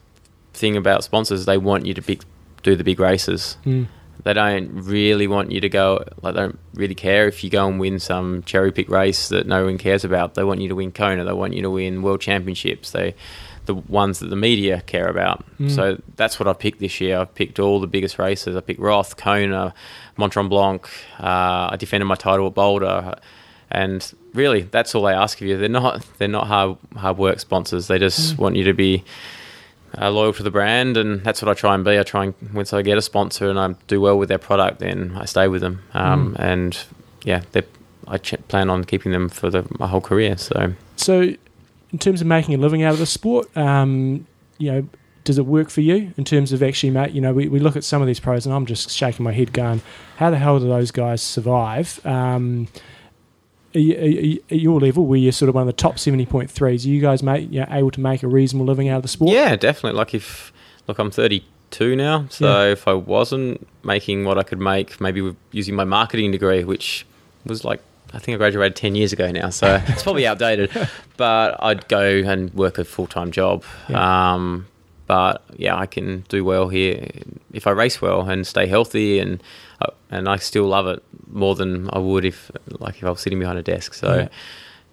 [0.52, 2.24] thing about sponsors, they want you to big,
[2.62, 3.56] do the big races.
[3.64, 3.86] Mm.
[4.27, 6.03] They don't really want you to go.
[6.20, 9.47] Like, they don't really care if you go and win some cherry pick race that
[9.47, 10.35] no one cares about.
[10.35, 11.24] They want you to win Kona.
[11.24, 12.90] They want you to win world championships.
[12.90, 13.15] They,
[13.66, 15.44] the ones that the media care about.
[15.61, 15.70] Mm.
[15.70, 17.19] So that's what I picked this year.
[17.20, 18.57] I picked all the biggest races.
[18.57, 19.73] I picked Roth, Kona,
[20.16, 20.85] Mont Tremblant.
[21.20, 23.15] Uh, I defended my title at Boulder,
[23.70, 25.57] and really, that's all they ask of you.
[25.57, 27.86] They're not they're not hard hard work sponsors.
[27.86, 28.39] They just Mm.
[28.39, 29.05] want you to be
[30.01, 31.98] uh, loyal to the brand, and that's what I try and be.
[31.98, 34.78] I try and once I get a sponsor and I do well with their product,
[34.81, 35.82] then I stay with them.
[35.94, 36.39] Um, Mm.
[36.39, 36.78] And
[37.24, 37.43] yeah,
[38.09, 40.36] I ch- plan on keeping them for the, my whole career.
[40.36, 41.20] So So,
[41.93, 44.27] in terms of making a living out of the sport, um,
[44.59, 44.89] you know,
[45.24, 47.10] does it work for you in terms of actually, mate?
[47.10, 49.32] You know, we, we look at some of these pros, and I'm just shaking my
[49.32, 49.82] head, going,
[50.18, 52.68] "How the hell do those guys survive?" Um,
[53.77, 55.98] are you, are you- at your level, where you're sort of one of the top
[55.98, 58.89] seventy point threes, are you guys make you know, able to make a reasonable living
[58.89, 59.32] out of the sport?
[59.32, 59.97] Yeah, definitely.
[59.98, 60.53] Like if
[60.89, 62.73] look, I'm 32 now, so Yeah.
[62.73, 67.07] if I wasn't making what I could make, maybe using my marketing degree, which
[67.44, 67.81] was like
[68.15, 70.70] I think I graduated 10 years ago now, so it's probably outdated.
[71.16, 73.65] But I'd go and work a full time job.
[73.93, 74.66] Um,
[75.09, 77.09] but yeah, I can do well here
[77.53, 79.43] if I race well and stay healthy, and
[80.11, 83.39] and I still love it more than I would if like if I was sitting
[83.39, 83.94] behind a desk.
[83.94, 84.28] So Yeah.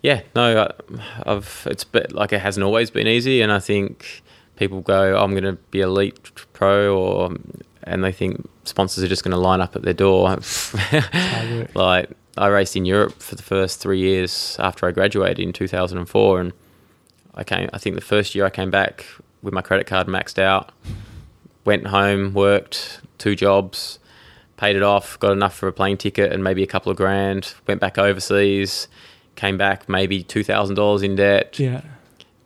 [0.02, 4.24] yeah, no, I- I've it's been, like it hasn't always been easy, and I think
[4.56, 6.20] people go, oh, "I'm going to be elite
[6.54, 7.36] pro," or
[7.84, 10.30] and they think sponsors are just going to line up at their door.
[11.76, 16.40] like I raced in Europe for the first three years after I graduated in 2004,
[16.42, 16.54] and
[17.36, 17.70] I came.
[17.74, 19.06] I think the first year I came back
[19.42, 20.72] with my credit card maxed out,
[21.66, 24.00] went home, worked two jobs,
[24.64, 27.54] paid it off, got enough for a plane ticket and maybe a couple of grand.
[27.68, 28.88] Went back overseas,
[29.36, 31.60] came back maybe two thousand dollars in debt.
[31.60, 31.82] Yeah.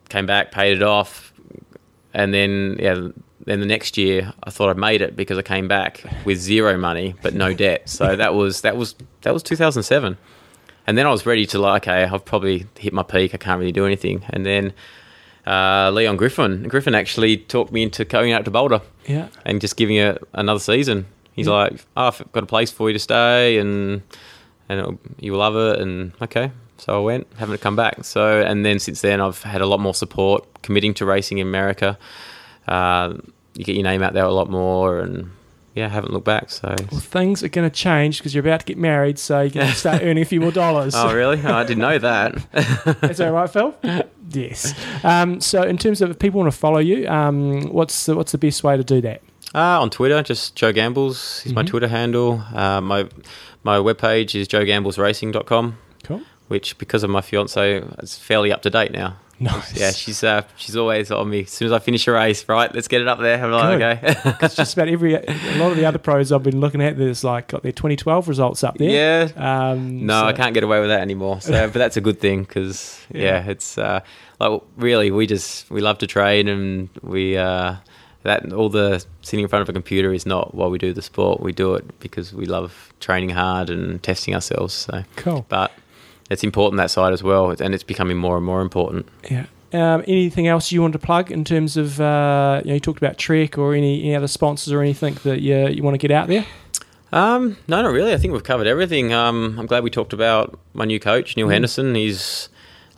[0.08, 1.32] Came back, paid it off,
[2.14, 3.08] and then yeah.
[3.44, 6.76] Then the next year, I thought I'd made it because I came back with zero
[6.76, 7.88] money but no debt.
[7.88, 10.18] So that was that was that was 2007,
[10.86, 13.32] and then I was ready to like, okay, I've probably hit my peak.
[13.34, 14.22] I can't really do anything.
[14.30, 14.72] And then
[15.46, 19.28] uh, Leon Griffin, Griffin actually talked me into going out to Boulder Yeah.
[19.46, 21.06] and just giving it another season.
[21.38, 21.52] He's Yeah.
[21.54, 24.02] like, "Oh, I've got a place for you to stay, and
[24.68, 28.04] and you'll love it." And okay, so I went, haven't come back.
[28.04, 31.46] So and then since then, I've had a lot more support, committing to racing in
[31.46, 31.96] America.
[32.66, 33.14] Uh,
[33.54, 35.30] you get your name out there a lot more, and
[35.74, 36.50] yeah, haven't looked back.
[36.50, 39.50] So Well, things are going to change because you're about to get married, so you're
[39.50, 40.94] going to start earning a few more dollars.
[40.96, 41.40] oh really?
[41.44, 42.34] Oh, I didn't know that.
[43.10, 43.74] Is that right, Phil?
[44.30, 44.74] yes.
[45.04, 48.32] Um, so, in terms of if people want to follow you, um, what's the, what's
[48.32, 49.22] the best way to do that?
[49.54, 51.66] Uh, on Twitter, just Joe Gambles is my Mhm.
[51.68, 52.42] Twitter handle.
[52.54, 53.06] Uh, my
[53.64, 55.76] my webpage is joegamblesracing.com.
[56.04, 56.20] Cool.
[56.48, 59.16] Which, because of my fiance, it's fairly up to date now.
[59.40, 59.78] Nice.
[59.78, 61.42] Yeah, she's uh, she's always on me.
[61.42, 63.42] As soon as I finish a race, right, let's get it up there.
[63.44, 64.16] I'm like, Good.
[64.16, 64.32] okay.
[64.40, 65.20] 'Cause just about every a
[65.58, 68.64] lot of the other pros I've been looking at, there's like got their 2012 results
[68.64, 69.28] up there.
[69.36, 69.70] Yeah.
[69.70, 71.40] Um, no, so- I can't get away with that anymore.
[71.40, 73.44] So, but that's a good thing because Yeah.
[73.44, 73.50] yeah.
[73.50, 74.00] it's uh,
[74.40, 77.74] like really we just we love to train and we uh,
[78.24, 81.02] that all the sitting in front of a computer is not why we do the
[81.02, 81.40] sport.
[81.40, 84.74] We do it because we love training hard and testing ourselves.
[84.74, 85.46] So Cool.
[85.48, 85.72] but
[86.30, 89.06] it's important that side as well, and it's becoming more and more important.
[89.30, 89.46] Yeah.
[89.72, 92.98] Um, anything else you want to plug in terms of uh, you know you talked
[92.98, 96.10] about Trek or any, any other sponsors or anything that you you want to get
[96.10, 96.44] out there?
[97.12, 98.12] Um, no, not really.
[98.12, 99.12] I think we've covered everything.
[99.12, 101.52] Um, I'm glad we talked about my new coach, Neal Mm.
[101.52, 101.94] Henderson.
[101.94, 102.48] He's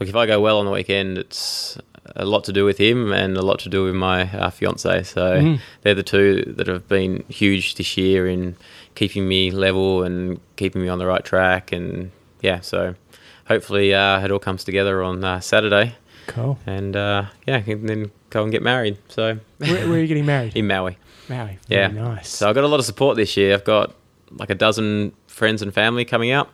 [0.01, 1.79] look, if I go well on the weekend, it's
[2.17, 5.03] a lot to do with him and a lot to do with my uh, fiance.
[5.05, 5.61] So Mm.
[5.83, 8.57] they're the two that have been huge this year in
[8.95, 11.73] keeping me level and keeping me on the right track.
[11.73, 12.11] And
[12.41, 12.95] yeah, so
[13.47, 15.95] hopefully uh, it all comes together on uh, Saturday.
[16.27, 16.59] Cool.
[16.67, 18.99] And uh, yeah, and then go and get married.
[19.09, 20.57] So Where, where are you getting married?
[20.57, 20.97] in Maui.
[21.29, 21.59] Maui.
[21.69, 22.29] Yeah, nice.
[22.29, 23.55] So I've got a lot of support this year.
[23.55, 23.95] I've got
[24.33, 26.49] like a dozen friends and family coming out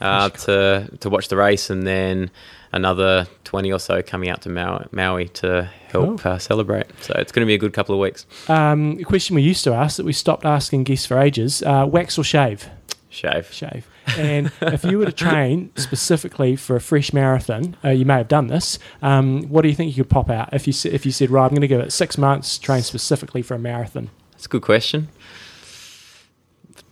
[0.00, 2.30] uh, to to watch the race, and then
[2.72, 6.86] another twenty or so coming out to Maui, Maui to help uh, celebrate.
[7.00, 8.26] So it's going to be a good couple of weeks.
[8.48, 11.86] Um, a question we used to ask that we stopped asking guests for ages: uh,
[11.88, 12.68] wax or shave?
[13.10, 13.52] Shave.
[13.52, 13.86] Shave.
[14.16, 18.26] And if you were to train specifically for a fresh marathon, uh, you may have
[18.28, 18.78] done this.
[19.02, 21.44] Um, what do you think you could pop out if you if you said, right,
[21.44, 24.10] I'm going to give it six months, train specifically for a marathon?
[24.32, 25.08] That's a good question.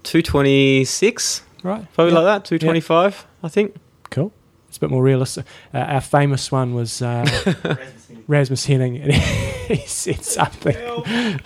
[0.03, 1.87] Two twenty six, Right.
[1.95, 2.21] Probably Yeah.
[2.21, 2.45] like that.
[2.49, 3.77] Two twenty five, I think.
[4.71, 5.47] It's a bit more realistic.
[5.75, 7.27] Uh, our famous one was uh,
[8.29, 10.77] Rasmus Henning, and he said something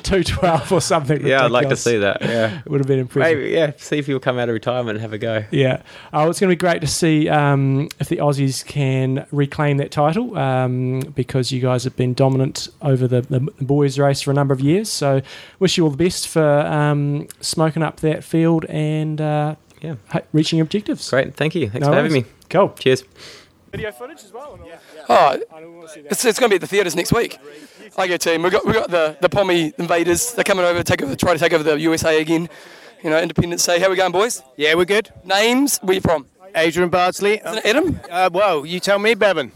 [0.02, 1.26] two twelve or something.
[1.26, 2.20] Yeah, I'd like to see that.
[2.20, 3.38] Yeah, it would have been impressive.
[3.38, 3.72] Maybe, yeah.
[3.78, 5.42] See if he'll come out of retirement and have a go.
[5.50, 5.80] Yeah.
[6.12, 9.90] Oh, it's going to be great to see um, if the Aussies can reclaim that
[9.90, 14.34] title um, because you guys have been dominant over the, the boys' race for a
[14.34, 14.90] number of years.
[14.90, 15.22] So,
[15.60, 19.94] wish you all the best for um, smoking up that field and uh, yeah,
[20.32, 21.08] reaching your objectives.
[21.08, 21.34] Great.
[21.34, 21.70] Thank you.
[21.70, 22.24] Thanks No for having me.
[22.48, 22.70] Cool.
[22.78, 23.04] Cheers.
[23.70, 24.58] Video footage as well?
[25.08, 25.36] Oh,
[26.08, 27.38] it's, it's going to be at the theatres next week.
[27.96, 28.42] I get team.
[28.42, 30.32] We got we got the the Pommy invaders.
[30.32, 32.48] They're coming over to take over, try to take over the USA again.
[33.02, 33.80] You know, Independence Day.
[33.80, 34.42] How we going, boys?
[34.56, 35.10] Yeah, we're good.
[35.24, 35.78] Names?
[35.78, 36.26] Where you from?
[36.54, 37.40] Adrian Bardsley.
[37.44, 38.00] Isn't it Adam?
[38.08, 39.50] Uh, well, you tell me, Bevan.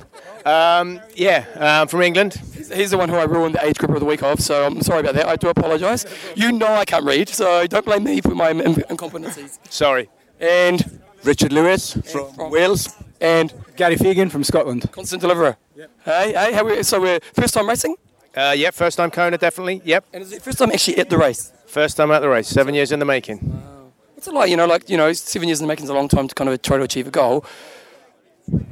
[0.45, 2.35] Um, yeah, um, from England.
[2.75, 4.83] He's the one who I ruined the age group of the week of, so I'm
[4.83, 5.27] sorry about that.
[5.27, 6.05] I do apologise.
[6.35, 9.59] You know I can't read, so don't blame me for my in- incompetencies.
[9.71, 10.09] Sorry.
[10.41, 12.95] And Richard Lewis from Wales.
[13.21, 14.91] And Gary Fagan from Scotland.
[14.93, 15.57] constant deliverer.
[16.05, 17.97] Hey, hey, how we, so we're first time racing,
[18.37, 19.81] Uh, yep, first time Kona, definitely.
[19.85, 20.05] Yep.
[20.13, 21.53] and is it first time actually at the race?
[21.67, 23.39] First time at the race, seven years in the making.
[23.43, 23.93] Wow.
[24.15, 24.51] What's it like?
[24.51, 26.35] You know, like you know, seven years in the making is a long time to
[26.35, 27.45] kind of try to achieve a goal.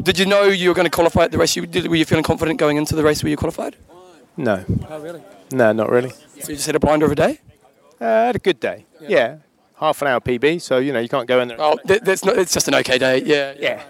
[0.02, 1.56] Did you know you were going to qualify at the race?
[1.56, 1.88] You did.
[1.88, 3.74] Were you feeling confident going into the race where you qualified?
[4.36, 4.64] No.
[4.88, 5.22] Oh, really?
[5.52, 6.10] No, not really.
[6.10, 7.40] So you just had a blinder of a day?
[8.00, 8.86] Uh, I had a good day.
[9.00, 9.38] Yeah.
[9.78, 11.60] Half an hour PB, so, you know, you can't go in there.
[11.60, 12.38] Oh, that, that's not.
[12.38, 13.22] It's just an okay day.
[13.24, 13.54] Yeah.
[13.58, 13.82] Yeah.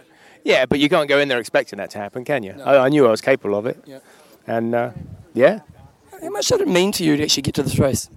[0.45, 2.55] Yeah, but you can't go in there expecting that to happen, can you?
[2.65, 3.83] I, I knew I was capable of it.
[3.87, 3.99] Yeah.
[4.47, 4.91] And, uh,
[5.35, 5.61] yeah.
[6.23, 8.09] How much did it mean to you to actually get to this race?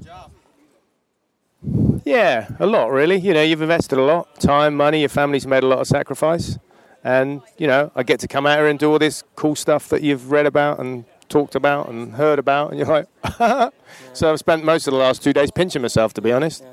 [2.05, 3.17] Yeah, a lot really.
[3.17, 5.01] You know, you've invested a lot, time, money.
[5.01, 6.57] Your family's made a lot of sacrifice,
[7.03, 9.89] and you know, I get to come out here and do all this cool stuff
[9.89, 13.71] that you've read about and talked about and heard about, and you're like,
[14.13, 16.63] so I've spent most of the last two days pinching myself, to be honest.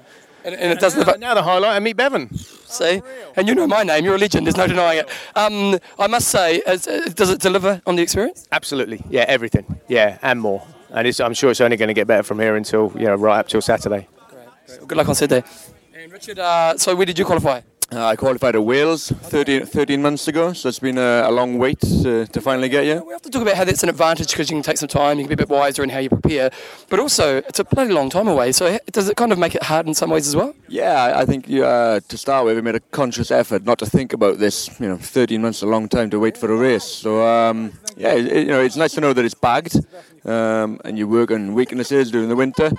[0.46, 1.04] And, and it doesn't.
[1.04, 2.32] Now, now the highlight, I meet Bevan.
[2.34, 3.02] See,
[3.34, 4.04] and you know my name.
[4.04, 4.46] You're a legend.
[4.46, 5.08] There's no denying it.
[5.34, 8.46] Um, I must say, as, uh, does it deliver on the experience?
[8.52, 10.62] Absolutely, yeah, everything, yeah, and more.
[10.90, 13.16] And it's, I'm sure it's only going to get better from here until you know
[13.16, 14.08] right up till Saturday.
[14.28, 14.88] Great.
[14.88, 15.46] Good luck on Saturday.
[15.94, 17.62] And Richard, uh, so where did you qualify?
[17.92, 21.56] Uh, I qualified at Wales 13, 13 months ago, so it's been a, a long
[21.56, 23.00] wait uh, to finally get here.
[23.04, 25.18] We have to talk about how that's an advantage because you can take some time,
[25.18, 26.50] you can be a bit wiser in how you prepare.
[26.88, 28.50] But also, it's a bloody long time away.
[28.50, 30.52] So does it kind of make it hard in some ways as well?
[30.66, 33.86] Yeah, I- think you, uh, to start with, we made a conscious effort not to
[33.86, 34.68] think about this.
[34.80, 36.84] You know, 13 months is a long time to wait for a race.
[36.84, 39.76] So, um, yeah, it, it- you know, it's nice to know that it's bagged
[40.24, 42.72] um, and you work on weaknesses during the winter.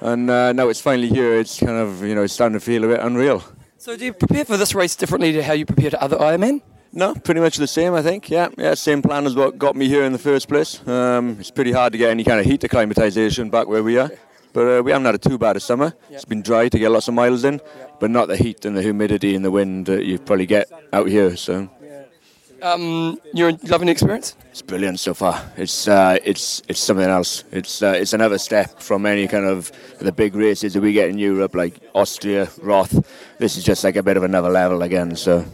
[0.00, 2.82] And uh, now it's finally here, it's kind of, you know, it's starting to feel
[2.82, 3.42] a bit unreal.
[3.80, 6.62] So do you prepare for this race differently to how you prepare to other Ironman?
[6.92, 8.28] No, pretty much the same, I think.
[8.28, 10.86] Yeah, yeah, same plan as what got me here in the first place.
[10.88, 14.10] Um, it's pretty hard to get any kind of heat acclimatization back where we are.
[14.52, 15.94] But uh, we haven't had a too bad a summer.
[16.10, 17.60] It's been dry to get lots of miles in,
[18.00, 21.06] but not the heat and the humidity and the wind that you probably get out
[21.08, 21.36] here.
[21.36, 21.70] So
[22.62, 24.34] Um, you're loving the experience?
[24.58, 25.40] it's brilliant so far.
[25.56, 27.44] It's uh, it's it's something else.
[27.52, 29.70] It's uh, it's another step from any kind of
[30.00, 33.06] the big races that we get in Europe, like Austria, Roth.
[33.38, 35.14] This is just like a bit of another level again.
[35.14, 35.44] So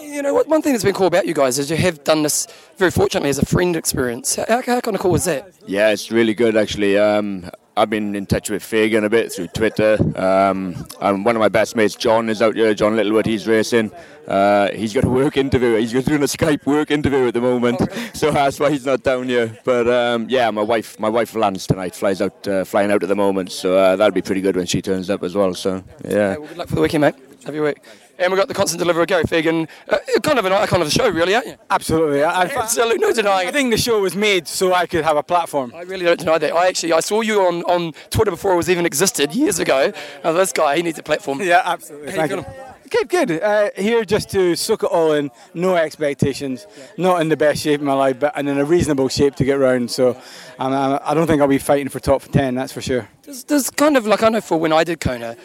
[0.00, 2.46] You know, one thing that's been cool about you guys is you have done this
[2.78, 4.36] very fortunately as a friend experience.
[4.36, 5.52] How, how kind of cool is that?
[5.66, 6.96] Yeah, it's really good actually.
[6.96, 9.98] Um, I've been in touch with Fagan a bit through Twitter.
[10.16, 12.72] Um, and one of my best mates, John, is out here.
[12.72, 13.90] John Littlewood, he's racing.
[14.28, 15.74] Uh, he's got a work interview.
[15.76, 17.80] He's doing a Skype work interview at the moment,
[18.14, 19.58] so that's why he's not down here.
[19.64, 23.08] But um, yeah, my wife, my wife lands tonight, flies out, uh, flying out at
[23.08, 23.50] the moment.
[23.50, 25.52] So uh, that'll be pretty good when she turns up as well.
[25.54, 26.36] So yeah.
[26.36, 27.16] Well, good luck for the weekend, mate.
[27.44, 27.78] Have your week.
[28.18, 29.66] And we've got the constant deliverer, Gary Fagan.
[29.88, 31.56] Uh, kind of an icon of the show, really, aren't you?
[31.70, 32.22] Absolutely.
[32.22, 35.22] I, Absolutely, no denying I think the show was made so I could have a
[35.22, 35.72] platform.
[35.74, 36.52] I really don't deny that.
[36.52, 39.92] I actually I saw you on, on Twitter before it was even existed years ago.
[40.22, 41.40] This guy, he needs a platform.
[41.40, 42.12] Yeah, absolutely.
[42.12, 42.74] How you Thank?
[42.90, 43.42] Good, good.
[43.42, 46.66] Uh, here just to soak it all in, no expectations,
[46.96, 49.44] not in the best shape of my life, but and in a reasonable shape to
[49.44, 49.90] get round.
[49.90, 50.10] So
[50.58, 53.08] um, I I don't think I'll be fighting for top 10, that's for sure.
[53.22, 55.36] There's, there's kind of like I know for when I did Kona,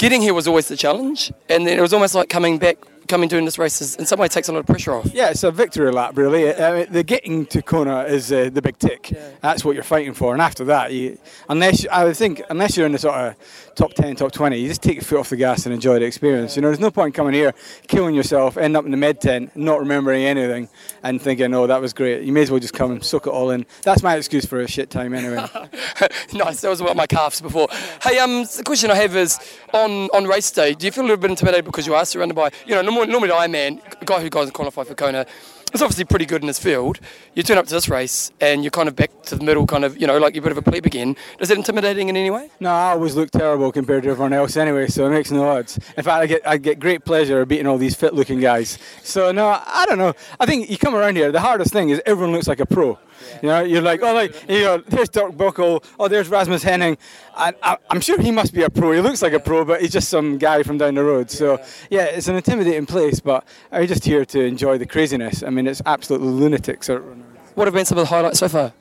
[0.00, 2.78] getting here was always the challenge, and then it was almost like coming back
[3.08, 5.12] coming doing this race is, in some way takes a lot of pressure off.
[5.12, 6.54] Yeah, it's a victory lap, really.
[6.54, 9.12] I mean, the getting to Kona is uh, the big tick.
[9.40, 11.18] That's what you're fighting for, and after that, you,
[11.48, 14.68] unless I would think, unless you're in the sort of top ten, top twenty, you
[14.68, 16.56] just take your foot off the gas and enjoy the experience.
[16.56, 17.54] You know, there's no point coming here,
[17.88, 20.68] killing yourself, end up in the med tent, not remembering anything,
[21.02, 23.30] and thinking, "Oh, that was great." You may as well just come and soak it
[23.30, 23.66] all in.
[23.82, 25.36] That's my excuse for a shit time, anyway.
[26.32, 26.60] nice.
[26.60, 27.68] That was about my calves before.
[28.02, 29.38] Hey, um, the question I have is
[29.72, 30.74] on on race day.
[30.74, 32.99] Do you feel a little bit intimidated because you are surrounded by, you know, normally,
[33.08, 35.26] normally the Ironman a guy who goes and qualify for Kona.
[35.72, 36.98] is obviously pretty good in his field.
[37.34, 39.84] You turn up to this race and you're kind of back to the middle, kind
[39.84, 41.16] of, you know, like you're a bit of a plebe again.
[41.38, 42.50] Is that intimidating in any way?
[42.60, 45.78] No, I always look terrible compared to everyone else anyway, so it makes no odds.
[45.96, 48.78] In fact, I get I get great pleasure beating all these fit-looking guys.
[49.02, 50.14] So no, I don't know.
[50.38, 51.30] I think you come around here.
[51.32, 52.98] The hardest thing is everyone looks like a pro.
[53.42, 55.84] You know, you're like, oh, like you know, there's Dirk Bockel.
[55.98, 56.98] Oh, there's Rasmus Henning.
[57.36, 58.92] And I, I'm sure he must be a pro.
[58.92, 61.30] He looks like a pro, but he's just some guy from down the road.
[61.30, 65.42] So yeah, it's an intimidating place, but I'm just here to enjoy the craziness.
[65.42, 66.82] I mean, it's absolutely lunatic.
[66.82, 66.98] So
[67.54, 68.72] What have been some of the highlights so far?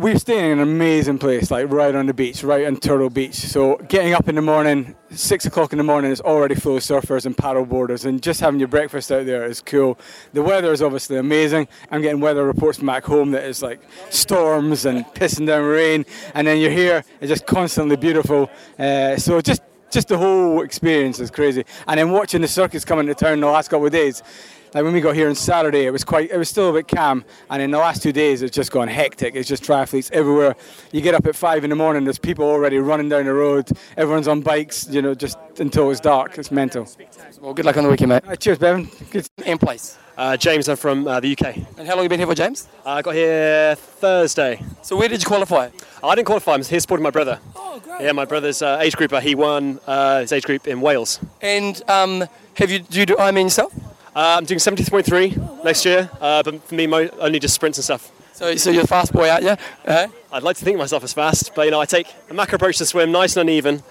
[0.00, 3.34] We're staying in an amazing place, like right on the beach, right on Turtle Beach.
[3.34, 6.82] So getting up in the morning, six o'clock in the morning, is already full of
[6.82, 9.98] surfers and paddle boarders, and just having your breakfast out there is cool.
[10.32, 11.68] The weather is obviously amazing.
[11.90, 16.06] I'm getting weather reports from back home that it's like storms and pissing down rain,
[16.34, 18.48] and then you're here, it's just constantly beautiful.
[18.78, 19.60] Uh, so just
[19.90, 21.64] just the whole experience is crazy.
[21.86, 24.22] And then watching the circus coming to town the last couple of days.
[24.72, 26.86] Like when we got here on Saturday, it was quite, it was still a bit
[26.86, 29.34] calm, and in the last two days, it's just gone hectic.
[29.34, 30.54] It's just triathletes everywhere.
[30.92, 33.68] You get up at five in the morning, there's people already running down the road.
[33.96, 36.38] Everyone's on bikes, you know, just until it's dark.
[36.38, 36.88] It's mental.
[37.40, 38.22] Well, good luck on the weekend, mate.
[38.24, 38.88] Uh, cheers, Bevan.
[39.10, 39.28] Good.
[39.44, 39.98] In place.
[40.16, 41.56] Uh, James, I'm from uh, the UK.
[41.56, 42.68] And how long have you been here for, James?
[42.84, 44.62] Uh, I got here Thursday.
[44.82, 45.70] So where did you qualify?
[46.04, 46.52] I didn't qualify.
[46.52, 47.40] I'm here supporting my brother.
[47.56, 48.02] Oh, great.
[48.02, 49.20] Yeah, my brother's uh, age grouper.
[49.20, 51.18] He won uh, his age group in Wales.
[51.40, 52.24] And um,
[52.54, 53.72] have you do you do Ironman yourself?
[54.14, 57.84] Uh, I'm doing 73.3 next year, uh, but for me, mo- only just sprints and
[57.84, 58.10] stuff.
[58.32, 59.50] So, so you're a fast boy, aren't you?
[59.50, 60.08] Uh-huh.
[60.32, 62.56] I'd like to think of myself as fast, but you know, I take a macro
[62.56, 63.82] approach to swim, nice and uneven.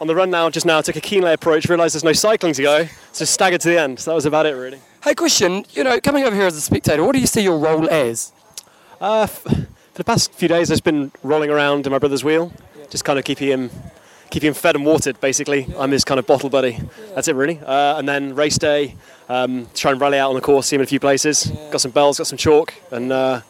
[0.00, 2.54] On the run now, just now, I took a Kienle approach, realised there's no cycling
[2.54, 4.00] to go, so just staggered to the end.
[4.00, 4.80] So that was about it, really.
[5.04, 5.64] Hey, question.
[5.72, 8.32] You know, coming over here as a spectator, what do you see your role as?
[9.00, 9.56] Uh, f- for
[9.94, 12.52] the past few days, I've just been rolling around in my brother's wheel,
[12.90, 13.70] just kind of keeping him,
[14.30, 15.20] keeping him fed and watered.
[15.20, 16.78] Basically, I'm his kind of bottle buddy.
[17.14, 17.58] That's it, really.
[17.58, 18.94] Uh, and then race day,
[19.28, 21.50] um, try and rally out on the course, see him in a few places.
[21.70, 23.40] Got some bells, got some chalk, and uh,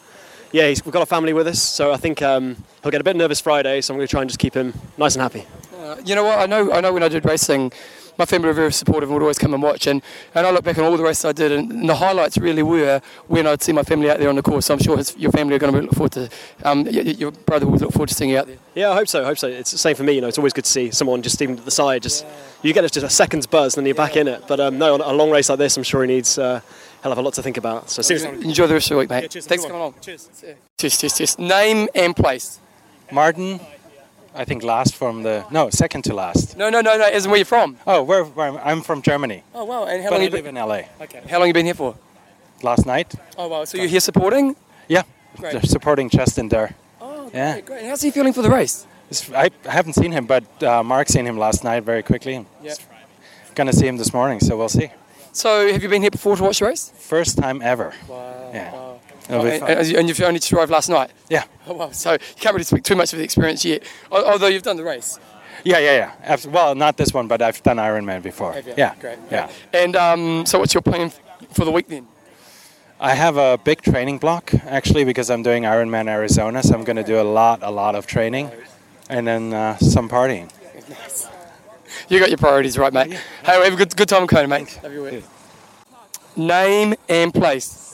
[0.51, 3.03] yeah, he's, we've got a family with us, so I think um, he'll get a
[3.03, 3.81] bit nervous Friday.
[3.81, 5.45] So I'm going to try and just keep him nice and happy.
[5.77, 6.39] Uh, you know what?
[6.39, 6.71] I know.
[6.71, 7.71] I know when I did racing,
[8.19, 9.87] my family were very supportive and would always come and watch.
[9.87, 10.01] And,
[10.35, 12.61] and I look back on all the races I did, and, and the highlights really
[12.61, 14.67] were when I'd see my family out there on the course.
[14.67, 16.29] So I'm sure his, your family are going to look forward to.
[16.63, 18.57] Um, y- y- your brother will look forward to seeing you out there.
[18.75, 19.23] Yeah, I hope so.
[19.23, 19.47] I hope so.
[19.47, 20.13] It's the same for me.
[20.13, 22.03] You know, it's always good to see someone just even to the side.
[22.03, 22.25] Just
[22.61, 24.43] you get just a second's buzz, and then you're back in it.
[24.47, 26.37] But um, no, on a long race like this, I'm sure he needs.
[26.37, 26.59] Uh,
[27.01, 27.89] He'll have a lot to think about.
[27.89, 29.21] So seriously, Enjoy the rest of the week, mate.
[29.21, 29.47] Yeah, cheers.
[29.47, 29.95] Thanks for coming along.
[30.01, 30.27] Cheers.
[30.77, 31.39] Cheers, cheers, cheers.
[31.39, 32.59] Name and place.
[33.09, 33.61] Martin,
[34.35, 36.55] I think last from the no second to last.
[36.57, 37.07] No, no, no, no.
[37.09, 37.77] In where you're from.
[37.87, 39.43] Oh, where, where I'm, I'm from Germany.
[39.53, 39.85] Oh wow.
[39.85, 40.57] And how but long I you live been?
[40.57, 40.81] in LA.
[41.01, 41.21] Okay.
[41.29, 41.95] How long you been here for?
[42.61, 43.13] Last night.
[43.37, 43.65] Oh wow.
[43.65, 44.55] So you're here supporting?
[44.87, 45.03] Yeah,
[45.37, 45.65] Great.
[45.65, 46.75] supporting Justin there.
[47.01, 47.53] Oh, Yeah.
[47.53, 47.79] great, great.
[47.79, 48.85] And how's he feeling for the race?
[49.09, 52.45] It's- I haven't seen him, but uh, Mark seen him last night very quickly.
[52.61, 52.73] Yeah.
[53.55, 54.89] Gonna see him this morning, so we'll see.
[55.31, 56.91] So have you been here before to watch the race?
[56.97, 57.93] First time ever.
[58.07, 58.51] Wow.
[58.53, 58.71] Yeah.
[58.73, 58.88] Oh,
[59.29, 61.11] It'll and, and you- you've only just arrived last night?
[61.29, 61.43] Yeah.
[61.67, 61.91] Oh, wow.
[61.91, 64.83] So you can't really speak too much of the experience yet, although you've done the
[64.83, 65.19] race.
[65.63, 66.37] Yeah, yeah, yeah.
[66.49, 68.53] Well, not this one, but I've done Ironman before.
[68.53, 68.73] Have you?
[68.77, 68.95] Yeah.
[68.99, 69.19] Great.
[69.29, 69.49] Yeah.
[69.73, 71.11] And um, so what's your plan
[71.51, 72.07] for the week then?
[73.01, 76.97] I have a big training block actually because I'm doing Ironman Arizona, so I'm going
[76.97, 78.51] to do a lot, a lot of training,
[79.09, 80.49] and then uh, some partying.
[82.09, 83.11] You got your priorities right, mate.
[83.45, 84.79] Hey, have a good, good time Kona, mate.
[84.83, 85.23] Love your week.
[86.35, 87.88] Name and place.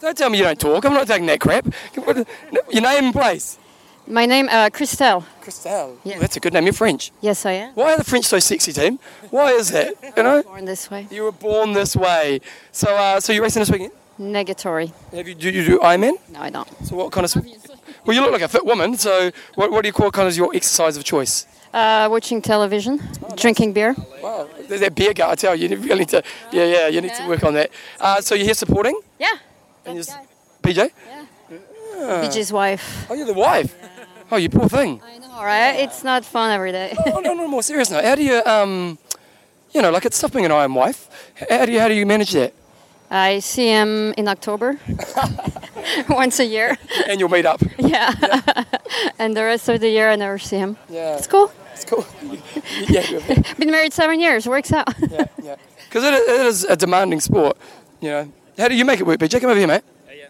[0.00, 0.84] Don't tell me you don't talk.
[0.86, 1.66] I'm not taking that crap.
[1.94, 3.58] Your name and place.
[4.06, 5.24] My name uh, Christelle.
[5.42, 5.96] Christelle.
[6.04, 6.18] Yeah.
[6.18, 6.64] that's a good name.
[6.64, 7.12] You're French.
[7.20, 7.74] Yes, I am.
[7.74, 8.98] Why are the French so sexy, team?
[9.30, 9.94] Why is that?
[10.16, 10.42] You know?
[10.42, 11.06] Born this way.
[11.10, 12.40] You were born this way.
[12.72, 13.92] So, uh, so you're racing this weekend?
[14.18, 14.92] Negatory.
[15.12, 16.14] Have you, do you do Ironman?
[16.30, 16.68] No, I don't.
[16.84, 17.34] So what kind of...
[18.04, 20.36] Well, you look like a fit woman, so what, what do you call kind of
[20.36, 21.46] your exercise of choice?
[21.72, 23.00] Uh, watching television,
[23.36, 23.94] drinking beer.
[24.22, 27.00] Wow, there's that beer guy, I tell you, you really need to, yeah, yeah, you
[27.00, 27.70] need to work on that.
[28.00, 28.98] Uh, so you're here supporting?
[29.18, 29.36] Yeah.
[29.84, 30.04] And you're,
[30.62, 30.90] PJ?
[31.06, 31.26] Yeah.
[32.24, 33.06] BJ's wife.
[33.10, 33.74] Oh, you're the wife?
[34.32, 35.00] Oh, you poor thing.
[35.04, 36.94] i know right, it's not fun every day.
[37.06, 38.02] oh, no, no, more serious now.
[38.02, 38.98] How do you, um,
[39.72, 41.08] you know, like it's tough being an iron wife.
[41.48, 42.54] How do you, how do you manage that?
[43.10, 44.78] I see him in October,
[46.08, 46.78] once a year.
[47.08, 47.60] And you'll meet up.
[47.76, 48.12] Yeah.
[49.18, 50.76] and the rest of the year, I never see him.
[50.88, 51.16] Yeah.
[51.16, 51.50] It's cool.
[51.74, 52.06] It's cool.
[52.88, 53.02] yeah,
[53.58, 54.46] Been married seven years.
[54.46, 54.94] Works out.
[55.10, 55.56] yeah, yeah.
[55.88, 57.56] Because it, it is a demanding sport.
[58.00, 59.40] You know, how do you make it work, BJ?
[59.40, 59.82] Come over here, mate.
[60.08, 60.26] Yeah, yeah.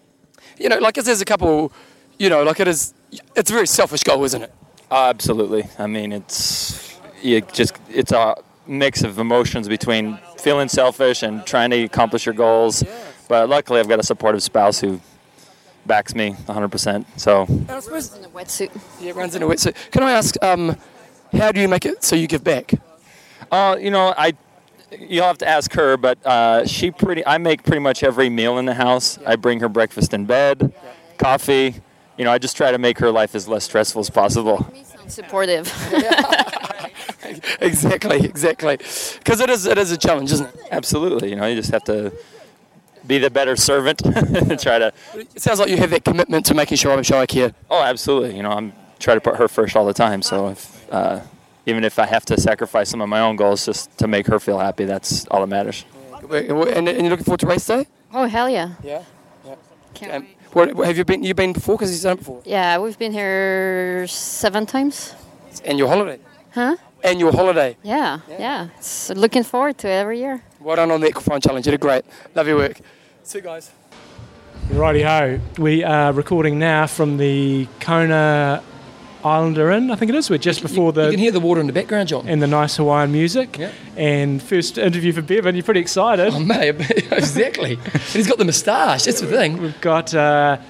[0.59, 1.73] You know, like, 'cause there's a couple.
[2.19, 2.93] You know, like it is.
[3.35, 4.53] It's a very selfish goal, isn't it?
[4.91, 5.65] Uh, absolutely.
[5.79, 8.35] I mean, it's you just it's a
[8.67, 12.85] mix of emotions between feeling selfish and trying to accomplish your goals.
[13.29, 15.01] But luckily, I've got a supportive spouse who
[15.87, 17.05] backs me 100%.
[17.17, 18.71] So And I suppose in a wetsuit.
[19.01, 19.75] Yeah, runs in a wetsuit.
[19.93, 20.77] Can I ask, um,
[21.33, 22.73] how do you make it so you give back?
[23.51, 24.35] Uh, you know, I
[24.99, 27.25] you'll have to ask her, but uh, she pretty.
[27.27, 29.19] I make pretty much every meal in the house.
[29.27, 30.73] I bring her breakfast in bed,
[31.19, 31.75] coffee.
[32.17, 34.71] You know, I just try to make her life as less stressful as possible.
[35.07, 35.67] Supportive.
[37.61, 38.77] exactly, exactly.
[38.77, 40.61] Because it is, it is a challenge, isn't it?
[40.71, 41.31] Absolutely.
[41.31, 42.13] You know, you just have to
[43.07, 44.93] be the better servant and try to.
[45.15, 47.55] It sounds like you have that commitment to making sure I'm sure I care.
[47.71, 48.37] Oh, absolutely.
[48.37, 50.23] You know, I'm try to put her first all the time.
[50.23, 51.21] So if, uh,
[51.67, 54.39] even if I have to sacrifice some of my own goals just to make her
[54.41, 55.85] feel happy, that's all that matters.
[56.31, 57.87] And, and you're looking forward to race day?
[58.13, 58.75] Oh hell yeah.
[58.83, 59.03] Yeah.
[60.11, 61.23] Um, what, what- have you been?
[61.23, 61.77] You been before?
[61.77, 62.43] Because you've done it before.
[62.45, 65.15] Yeah, we've been here seven times.
[65.65, 66.19] And your holiday.
[66.53, 66.77] Huh?
[67.05, 67.77] And your holiday.
[67.83, 68.69] Yeah, yeah.
[68.79, 70.43] It's looking forward to it every year.
[70.61, 71.67] Well done on the Equifine Challenge.
[71.67, 72.05] You did great.
[72.35, 72.81] Love your work.
[73.23, 73.71] See you guys.
[74.71, 75.41] Righty ho.
[75.59, 78.63] We are recording now from the Kona
[79.25, 80.31] Islander Inn, I think it is.
[80.31, 81.05] We're just before the.
[81.05, 82.29] You can hear the water in the background, John.
[82.29, 83.59] And the nice Hawaiian music.
[83.59, 83.73] Yeah.
[83.97, 85.55] And first interview for Bevan.
[85.55, 86.33] You're pretty excited.
[86.33, 86.77] Oh, mate,
[87.13, 87.79] exactly.
[87.83, 89.05] and he's got the moustache.
[89.05, 89.61] That's the thing.
[89.61, 90.09] We've got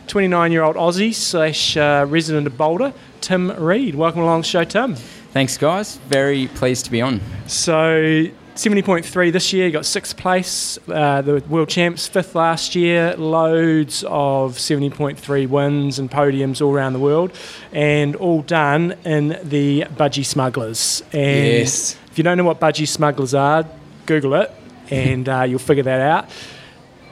[0.08, 3.94] 29 year old Aussie slash uh, resident of Boulder, Tim Reed.
[3.94, 4.96] Welcome along the show, Tim.
[5.32, 5.96] Thanks, guys.
[6.08, 7.20] Very pleased to be on.
[7.46, 8.26] So,
[8.64, 14.04] 70.3 this year, you got sixth place, uh, the world champs, fifth last year, loads
[14.06, 17.32] of 70.3 wins and podiums all around the world,
[17.72, 21.02] and all done in the Budgie Smugglers.
[21.14, 21.96] And Yes.
[22.12, 23.64] if you don't know what Budgie Smugglers are,
[24.04, 24.52] Google it
[24.90, 26.28] and uh, you'll figure that out.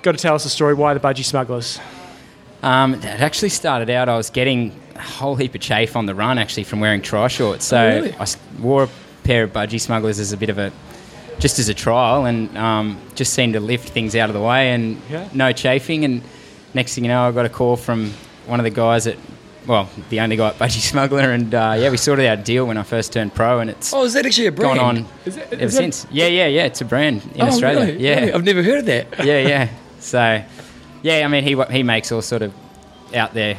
[0.03, 1.81] Got to tell us the story why the Budgie Smugglers.
[2.63, 6.15] Um, it actually started out, I was getting a whole heap of chafe on the
[6.15, 7.65] run actually from wearing tri shorts.
[7.65, 8.15] So Oh, really?
[8.21, 8.27] I
[8.61, 8.89] wore a
[9.25, 10.73] pair of budgie smugglers as a bit of a,
[11.39, 14.73] just as a trial and um, just seemed to lift things out of the way
[14.73, 15.29] and Yeah.
[15.33, 16.05] no chafing.
[16.05, 16.23] And
[16.75, 18.13] next thing you know, I got a call from
[18.47, 19.17] one of the guys at,
[19.67, 21.31] well, the only guy at Budgie Smuggler.
[21.33, 23.93] And uh, yeah, we sorted out a deal when I first turned pro and it's
[23.95, 24.79] Oh, is that actually a brand?
[24.79, 26.07] gone on Is it- ever that- since.
[26.11, 26.65] Yeah, yeah, yeah.
[26.65, 27.81] It's a brand in Oh, Australia.
[27.87, 28.03] really?
[28.03, 28.21] Yeah.
[28.21, 28.33] Really?
[28.33, 29.07] I've never heard of that.
[29.25, 29.69] yeah, yeah.
[30.01, 30.43] So,
[31.03, 32.53] yeah, I mean, he he makes all sort of
[33.15, 33.57] out there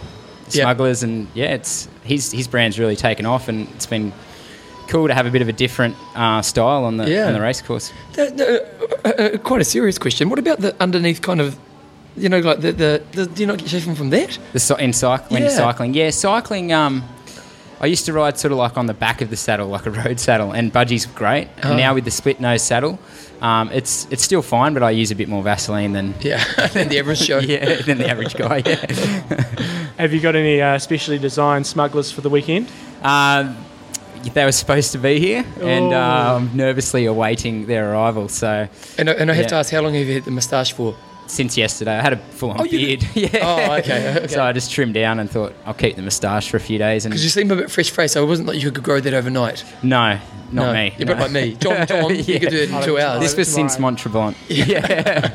[0.49, 4.11] smugglers, and yeah, it's his his brand's really taken off, and it's been
[4.89, 7.27] cool to have a bit of a different uh, style on the Yeah.
[7.27, 7.93] on the race course.
[8.13, 8.49] That- that-
[9.05, 10.29] uh, uh, quite a serious question.
[10.29, 11.55] What about the underneath kind of,
[12.17, 14.37] you know, like the, the, the do you not get chafing from that?
[14.53, 15.49] The cy- in cyc- when Yeah.
[15.49, 16.73] cycling, yeah, cycling.
[16.73, 17.03] Um,
[17.81, 19.91] I used to ride sort of like on the back of the saddle, like a
[19.91, 21.47] road saddle, and budgie's great.
[21.63, 21.69] Oh.
[21.69, 22.99] And now with the split nose saddle,
[23.41, 26.43] um, it's it's still fine, but I use a bit more Vaseline than yeah
[26.73, 27.39] than the average show.
[27.39, 28.63] yeah, than the average guy.
[28.65, 29.45] Yeah.
[29.97, 32.67] Have you got any uh, specially designed smugglers for the weekend?
[33.01, 33.55] Um,
[34.33, 35.97] they were supposed to be here, and Oh.
[35.97, 38.29] uh, I'm nervously awaiting their arrival.
[38.29, 38.67] So,
[38.97, 39.49] And, I- and I have Yeah.
[39.49, 40.95] to ask, how long have you had the moustache for?
[41.27, 43.05] since yesterday, I had a full-on Oh, you beard.
[43.13, 43.29] yeah.
[43.43, 44.27] Oh, okay, okay.
[44.29, 47.05] So I just trimmed down and thought I'll keep the moustache for a few days.
[47.05, 48.99] And Because you seem a bit fresh faced, so it wasn't like you could grow
[48.99, 49.63] that overnight.
[49.83, 50.17] no,
[50.51, 50.91] not No, me.
[50.97, 51.21] you're a bit no.
[51.25, 51.55] like me.
[51.59, 53.19] John- John, you could do it in two hours.
[53.21, 54.37] This was since Mont Tremblant.
[54.49, 55.29] Yeah.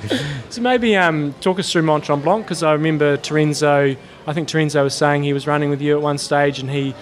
[0.50, 3.96] So maybe um, talk us through Mont Tremblant because I remember Terenzo.
[4.26, 6.92] I think Terenzo was saying he was running with you at one stage and he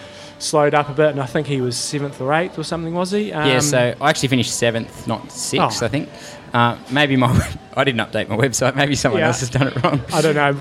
[0.42, 3.10] slowed up a bit, and I think he was seventh or eighth or something, was
[3.12, 3.32] he?
[3.32, 5.86] Um, yeah, so I actually finished seventh, not sixth, Oh.
[5.86, 6.08] I think.
[6.52, 7.28] Uh, maybe my
[7.76, 8.74] I didn't update my website.
[8.74, 9.28] Maybe someone Yeah.
[9.28, 10.00] else has done it wrong.
[10.12, 10.60] I don't know.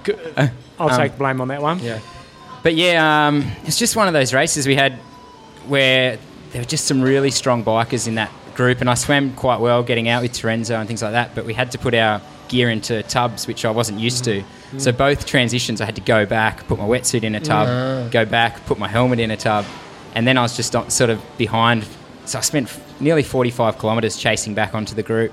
[0.79, 1.79] I'll Um, take blame on that one.
[1.79, 1.99] Yeah.
[2.63, 4.93] But yeah, um, it's just one of those races we had
[5.67, 6.17] where
[6.51, 9.81] there were just some really strong bikers in that group, and I swam quite well
[9.83, 11.33] getting out with Terenzo and things like that.
[11.35, 12.21] But we had to put our
[12.51, 14.41] gear into tubs, which I wasn't used to.
[14.43, 14.81] Mm.
[14.81, 18.07] So both transitions, I had to go back, put my wetsuit in a tub, Ah.
[18.11, 19.65] go back, put my helmet in a tub,
[20.15, 21.85] and then I was just sort of behind.
[22.25, 25.31] So I spent f- nearly 45 kilometres chasing back onto the group,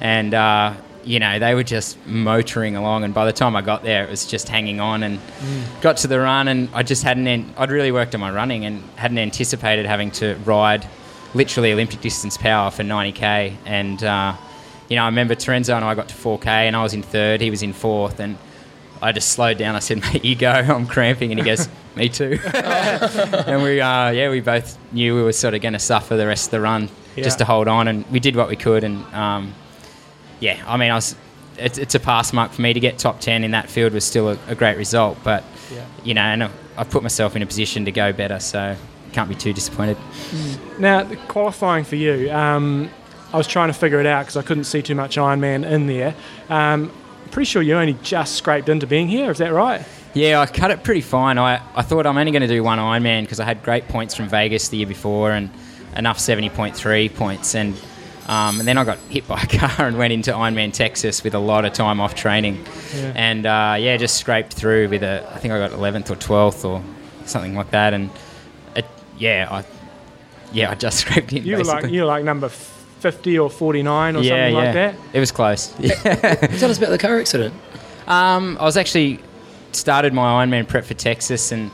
[0.00, 0.72] and uh,
[1.04, 3.04] you know they were just motoring along.
[3.04, 5.18] And by the time I got there, it was just hanging on and
[5.82, 8.64] got to the run and I just hadn't an- I'd really worked on my running
[8.64, 10.86] and hadn't anticipated having to ride
[11.34, 14.32] literally Olympic distance power for 90k and uh,
[14.88, 17.40] you know I remember Terenzo and I got to 4k and I was in third
[17.40, 18.36] he was in fourth and
[19.02, 22.08] I just slowed down I said mate you go I'm cramping and he goes me
[22.08, 26.16] too and we uh, yeah we both knew we were sort of going to suffer
[26.16, 27.24] the rest of the run Yeah.
[27.24, 29.54] just to hold on and we did what we could and um,
[30.40, 31.14] yeah, I mean, I was.
[31.56, 34.04] It's, it's a pass mark for me to get top ten in that field was
[34.04, 35.84] still a, a great result, but Yeah.
[36.02, 36.42] you know, and
[36.76, 38.76] I've put myself in a position to go better, so
[39.12, 39.96] can't be too disappointed.
[40.80, 42.90] Now, the qualifying for you, um,
[43.34, 45.64] I was trying to figure it out because I couldn't see too much Iron Man
[45.64, 46.14] in there.
[46.48, 46.92] Um,
[47.32, 49.28] pretty sure you only just scraped into being here.
[49.28, 49.84] Is that right?
[50.14, 51.36] Yeah, I cut it pretty fine.
[51.36, 54.14] I, I thought I'm only going to do one Ironman because I had great points
[54.14, 55.50] from Vegas the year before and
[55.96, 57.56] enough 70.3 points.
[57.56, 57.74] And,
[58.28, 61.34] um, and then I got hit by a car and went into Ironman Texas with
[61.34, 62.64] a lot of time off training.
[62.94, 63.12] Yeah.
[63.16, 66.64] And uh, yeah, just scraped through with a, I think I got 11th or 12th
[66.64, 66.84] or
[67.26, 67.94] something like that.
[67.94, 68.10] And
[68.76, 68.86] it,
[69.18, 69.64] yeah, I,
[70.52, 71.44] yeah, I just scraped in.
[71.44, 72.48] You were like you were like number
[73.04, 74.64] fifty or forty nine or yeah, something yeah.
[74.64, 74.94] like that.
[75.12, 75.68] It was close.
[75.78, 77.52] Tell us about the car accident.
[78.06, 79.20] Um, I was actually
[79.72, 81.70] started my Ironman prep for Texas and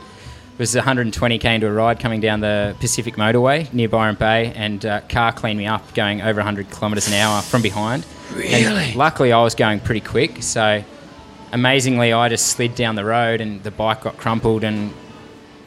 [0.57, 5.01] was 120k into a ride coming down the Pacific Motorway near Byron Bay, and uh,
[5.07, 8.05] car cleaned me up going over 100 kilometres an hour from behind.
[8.33, 8.53] Really?
[8.53, 10.83] And luckily, I was going pretty quick, so
[11.51, 14.93] amazingly, I just slid down the road and the bike got crumpled, and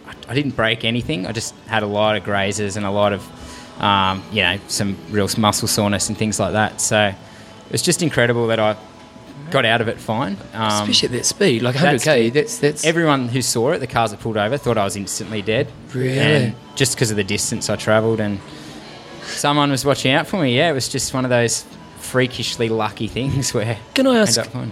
[0.07, 1.27] I, I didn't break anything.
[1.27, 3.23] I just had a lot of grazes and a lot of,
[3.79, 6.81] um, you know, some real muscle soreness and things like that.
[6.81, 7.13] So
[7.71, 8.77] it's just incredible that I
[9.51, 10.37] got out of it fine.
[10.53, 12.33] Um, Especially at that speed, like 100k.
[12.33, 15.43] That's that's Everyone who saw it, the cars that pulled over, thought I was instantly
[15.43, 15.71] dead.
[15.93, 16.19] Really?
[16.19, 18.41] And just because of the distance I travelled, and
[19.25, 20.57] someone was watching out for me.
[20.57, 21.65] Yeah, it was just one of those
[21.99, 23.79] freakishly lucky things where.
[23.95, 24.71] Can I I ask- fine.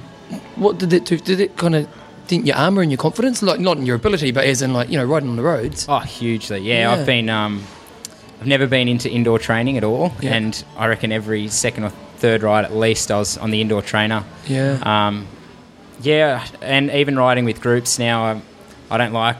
[0.57, 1.19] what did it do?
[1.19, 1.89] Did it kind of
[2.29, 3.43] dent your armour and your confidence?
[3.43, 5.87] Like not in your ability, but as in like you know riding on the roads.
[5.89, 6.61] Oh, hugely.
[6.61, 6.93] Yeah, Yeah.
[6.93, 7.29] I've been.
[7.29, 7.65] Um,
[8.43, 10.35] I've never been into indoor training at all, Yeah.
[10.35, 13.83] and I reckon every second or third ride at least I was on the indoor
[13.83, 14.25] trainer.
[14.49, 14.81] Yeah.
[14.83, 15.29] Um,
[16.01, 18.43] yeah, and even riding with groups now, I,
[18.91, 19.37] I don't like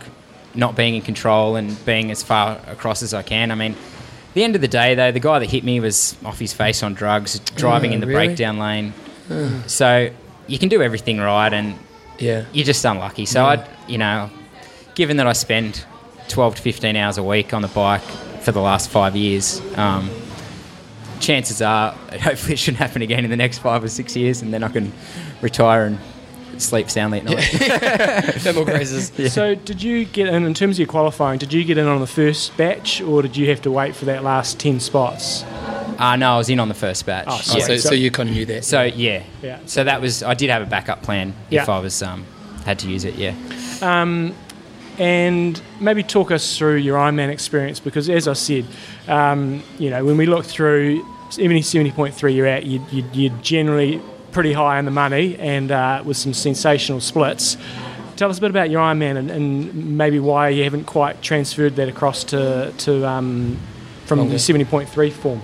[0.55, 3.51] not being in control and being as far across as I can.
[3.51, 6.15] I mean, at the end of the day, though, the guy that hit me was
[6.25, 8.27] off his face on drugs, driving Oh, in the really?
[8.29, 8.93] breakdown lane.
[9.33, 9.65] Oh.
[9.67, 10.11] So
[10.47, 11.75] you can do everything right, and
[12.21, 12.45] Yeah.
[12.53, 13.27] you're just unlucky.
[13.27, 13.49] So Yeah.
[13.67, 14.31] I, you know,
[14.95, 15.85] given that I spend
[16.29, 18.03] 12 to 15 hours a week on the bike
[18.43, 20.11] for the last five years, um,
[21.21, 24.53] chances are, hopefully, it shouldn't happen again in the next five or six years, and
[24.53, 24.93] then I can
[25.41, 25.99] retire and
[26.59, 28.45] sleep soundly at night.
[28.45, 29.13] no more grazes.
[29.19, 29.29] Yeah.
[29.29, 31.39] So, did you get in in terms of your qualifying?
[31.39, 34.05] Did you get in on the first batch, or did you have to wait for
[34.07, 35.45] that last ten spots?
[35.99, 37.27] Uh, no, I was in on the first batch.
[37.29, 38.65] Oh, Oh, so, so you kind of knew that.
[38.65, 39.61] So yeah, Yeah.
[39.67, 42.27] So that was I did have a backup plan if I was um,
[42.65, 43.15] had to use it.
[43.15, 43.35] Yeah.
[43.81, 44.35] Um,
[44.99, 48.67] and maybe talk us through your Ironman experience because, as I said,
[49.09, 51.07] um, you know, when we look through
[51.39, 54.01] even seventy point three you're at, you, you, you're generally
[54.33, 57.57] pretty high on the money and uh, with some sensational splits.
[58.17, 61.77] Tell us a bit about your Ironman and, and maybe why you haven't quite transferred
[61.77, 63.59] that across to to um,
[64.07, 65.43] from the seventy point three form.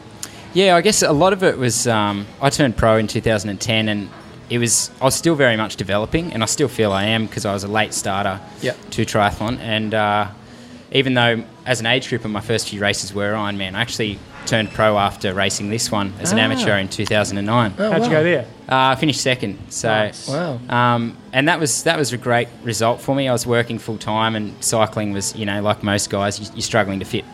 [0.54, 4.08] Yeah, I guess a lot of it was um, I turned pro in 2010, and
[4.50, 7.44] it was I was still very much developing, and I still feel I am because
[7.44, 8.76] I was a late starter Yep.
[8.90, 10.28] to triathlon, and uh,
[10.92, 14.70] even though as an age grouper my first few races were Ironman, I actually turned
[14.72, 16.42] pro after racing this one as an Ah.
[16.44, 17.74] amateur in 2009.
[17.78, 18.46] Oh, How'd you go there?
[18.66, 20.26] Uh, I finished second, so Nice.
[20.26, 20.58] Wow.
[20.70, 23.28] um, and that was that was a great result for me.
[23.28, 26.62] I was working full time, and cycling was you know like most guys, you- you're
[26.62, 27.24] struggling to fit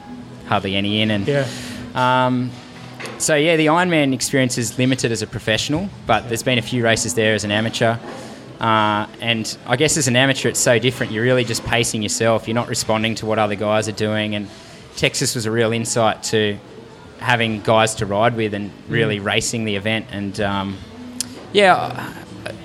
[0.49, 1.47] hardly any in, and Yeah.
[1.95, 2.51] um,
[3.19, 6.83] so yeah, the Ironman experience is limited as a professional, but there's been a few
[6.85, 7.97] races there as an amateur.
[8.61, 11.13] Uh, and I guess as an amateur, it's so different.
[11.13, 12.47] You're really just pacing yourself.
[12.49, 14.35] You're not responding to what other guys are doing.
[14.35, 14.49] And
[14.97, 16.57] Texas was a real insight to
[17.19, 20.07] having guys to ride with and really racing the event.
[20.13, 20.79] And um,
[21.53, 22.13] yeah,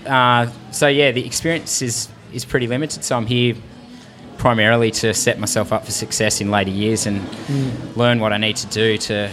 [0.06, 3.03] uh, so yeah, the experience is is pretty limited.
[3.03, 3.56] So I'm here
[4.38, 7.95] primarily to set myself up for success in later years and Mm.
[7.98, 9.30] learn what I need to do to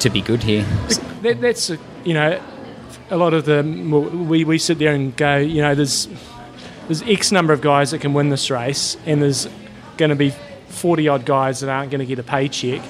[0.00, 0.64] to be good here.
[1.22, 2.40] that, that's a, you know
[3.10, 6.08] a lot of the we, we sit there and go you know there's
[6.86, 9.48] there's X number of guys that can win this race and there's
[9.96, 10.32] going to be
[10.68, 12.82] 40 odd guys that aren't going to get a paycheck.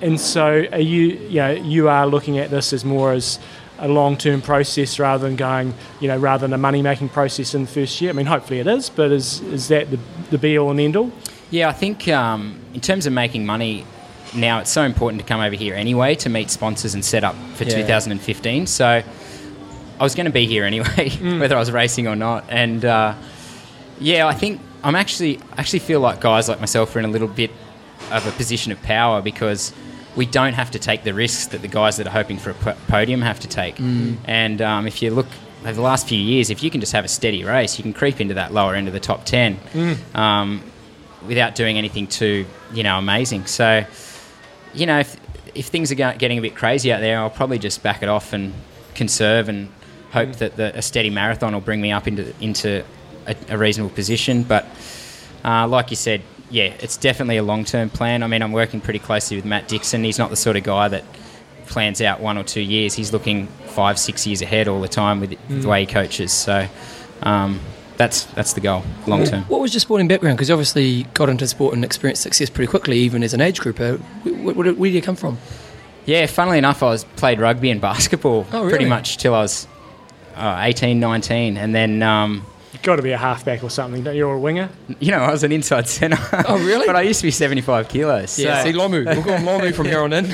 [0.00, 3.38] And so are you you know you are looking at this as more as
[3.78, 7.68] a long-term process rather than going you know rather than a money-making process in the
[7.68, 8.10] first year.
[8.10, 9.98] I mean hopefully it is but is is that the,
[10.30, 11.12] the be all and end all
[11.50, 13.84] Yeah, I think um, in terms of making money
[14.36, 17.34] now, it's so important to come over here anyway to meet sponsors and set up
[17.54, 17.70] for Yeah.
[17.82, 18.66] 2015.
[18.66, 18.86] So
[19.98, 22.44] I was going to be here anyway, whether I was racing or not.
[22.48, 23.14] And uh,
[24.00, 27.08] yeah, I think I'm actually I actually feel like guys like myself are in a
[27.08, 27.50] little bit
[28.12, 29.72] of a position of power because
[30.14, 32.54] we don't have to take the risks that the guys that are hoping for a
[32.88, 33.76] podium have to take.
[33.76, 34.16] Mm.
[34.26, 35.26] And um, if you look
[35.62, 37.92] over the last few years, if you can just have a steady race, you can
[37.92, 40.14] creep into that lower end of the top 10 Mm.
[40.14, 40.62] um,
[41.26, 43.46] without doing anything too, you know, amazing.
[43.46, 43.84] So,
[44.76, 45.16] you know, if,
[45.54, 48.32] if things are getting a bit crazy out there, I'll probably just back it off
[48.32, 48.52] and
[48.94, 49.68] conserve and
[50.12, 52.84] hope that the, a steady marathon will bring me up into into
[53.26, 54.42] a, a reasonable position.
[54.42, 54.66] But
[55.44, 58.22] uh, like you said, yeah, it's definitely a long term plan.
[58.22, 60.04] I mean, I'm working pretty closely with Matt Dixon.
[60.04, 61.04] He's not the sort of guy that
[61.66, 65.20] plans out one or two years, he's looking five, six years ahead all the time
[65.20, 65.62] with Mm.
[65.62, 66.30] the way he coaches.
[66.32, 66.68] So
[67.22, 67.58] um,
[67.96, 69.42] that's that's the goal, long term.
[69.44, 70.36] What was your sporting background?
[70.36, 73.60] Because you obviously got into sport and experienced success pretty quickly, even as an age
[73.60, 73.96] grouper.
[74.24, 75.38] Where, where, where did you come from?
[76.04, 78.70] Yeah, funnily enough, I was played rugby and basketball Oh, really?
[78.70, 79.66] pretty much till I was
[80.36, 82.02] uh, 18, 19, and then.
[82.02, 84.28] Um, You've got to be a halfback or something, don't you?
[84.28, 84.68] Or a winger?
[85.00, 86.18] you know, I was an inside centre.
[86.46, 86.86] Oh, really?
[86.86, 88.38] but I used to be 75 kilos.
[88.38, 89.06] Yeah, so- see, Lomu.
[89.06, 90.26] We'll call him Lomu from here on in.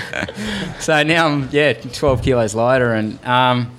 [0.80, 3.70] so now I'm yeah 12 kilos lighter and um,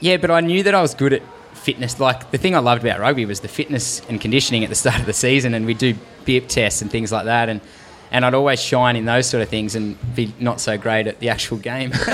[0.00, 1.22] yeah but I knew that I was good at
[1.64, 4.76] fitness like the thing I loved about rugby was the fitness and conditioning at the
[4.76, 5.94] start of the season and we do
[6.26, 7.60] beep tests and things like that and
[8.10, 11.18] and I'd always shine in those sort of things and be not so great at
[11.18, 11.90] the actual game.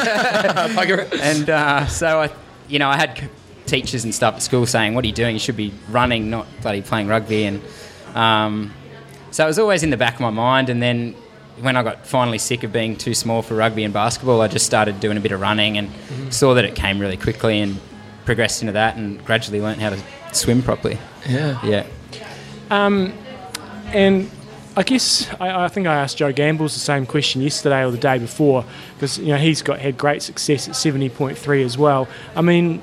[1.20, 2.30] And uh, so I
[2.68, 3.28] you know I had
[3.66, 5.34] teachers and stuff at school saying what are you doing?
[5.34, 7.60] You should be running not bloody playing rugby and
[8.14, 8.72] um,
[9.32, 10.70] so it was always in the back of my mind.
[10.70, 11.14] And then
[11.60, 14.66] when I got finally sick of being too small for rugby and basketball, I just
[14.66, 15.90] started doing a bit of running and
[16.32, 17.78] saw that it came really quickly and
[18.30, 19.98] progressed into that and gradually learned how to
[20.30, 20.96] swim properly.
[21.28, 21.58] Yeah.
[21.66, 21.84] Yeah.
[22.70, 23.12] Um,
[23.86, 24.30] and
[24.76, 27.98] I guess I, I think I asked Joe Gambles the same question yesterday or the
[27.98, 31.76] day before because you know he's got had great success at seventy point three as
[31.76, 32.06] well.
[32.36, 32.80] I mean,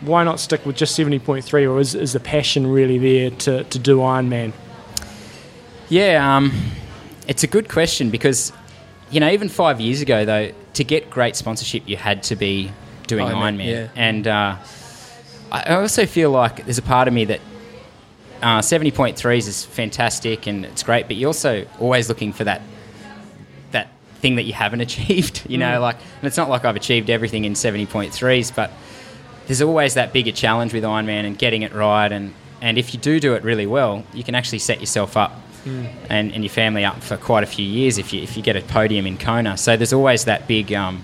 [0.00, 3.30] why not stick with just seventy point three, or is, is the passion really there
[3.44, 4.54] to, to do Ironman?
[5.90, 6.52] Yeah, um,
[7.28, 8.50] it's a good question because,
[9.10, 12.72] you know, even five years ago, though, to get great sponsorship, you had to be
[13.10, 13.66] doing Ironman, Ironman.
[13.66, 13.88] yeah.
[13.96, 14.56] And uh,
[15.52, 17.40] I also feel like there's a part of me that
[18.42, 22.62] uh, 70.3s is fantastic and it's great, but you're also always looking for that
[23.72, 23.88] that
[24.20, 25.80] thing that you haven't achieved, you know, Mm.
[25.82, 28.70] like, and it's not like I've achieved everything in 70.3s, but
[29.46, 32.10] there's always that bigger challenge with Ironman and getting it right.
[32.10, 35.32] And, and if you do do it really well, you can actually set yourself up
[35.66, 35.90] Mm.
[36.08, 38.56] and, and your family up for quite a few years if you, if you get
[38.56, 39.58] a podium in Kona.
[39.58, 41.02] So there's always that big, um,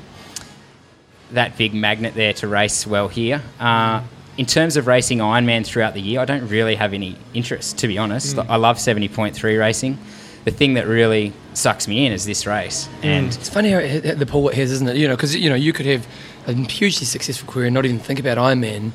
[1.32, 3.43] that big magnet there to race well here.
[3.59, 4.03] Uh,
[4.39, 7.89] in terms of racing Ironman throughout the year, I don't really have any interest, to
[7.89, 8.36] be honest.
[8.36, 8.47] Mm.
[8.48, 9.98] I love 70.3 racing.
[10.44, 12.89] The thing that really sucks me in is this race.
[13.03, 14.97] And it's funny how it, it- the pull it has, isn't it?
[14.97, 16.07] You know, because you know you could have
[16.47, 18.93] a hugely successful career and not even think about Ironman,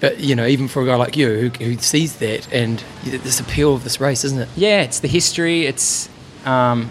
[0.00, 3.40] but you know, even for a guy like you who, who sees that and this
[3.40, 4.48] appeal of this race, isn't it?
[4.56, 5.64] Yeah, it's the history.
[5.64, 6.10] It's,
[6.44, 6.90] um,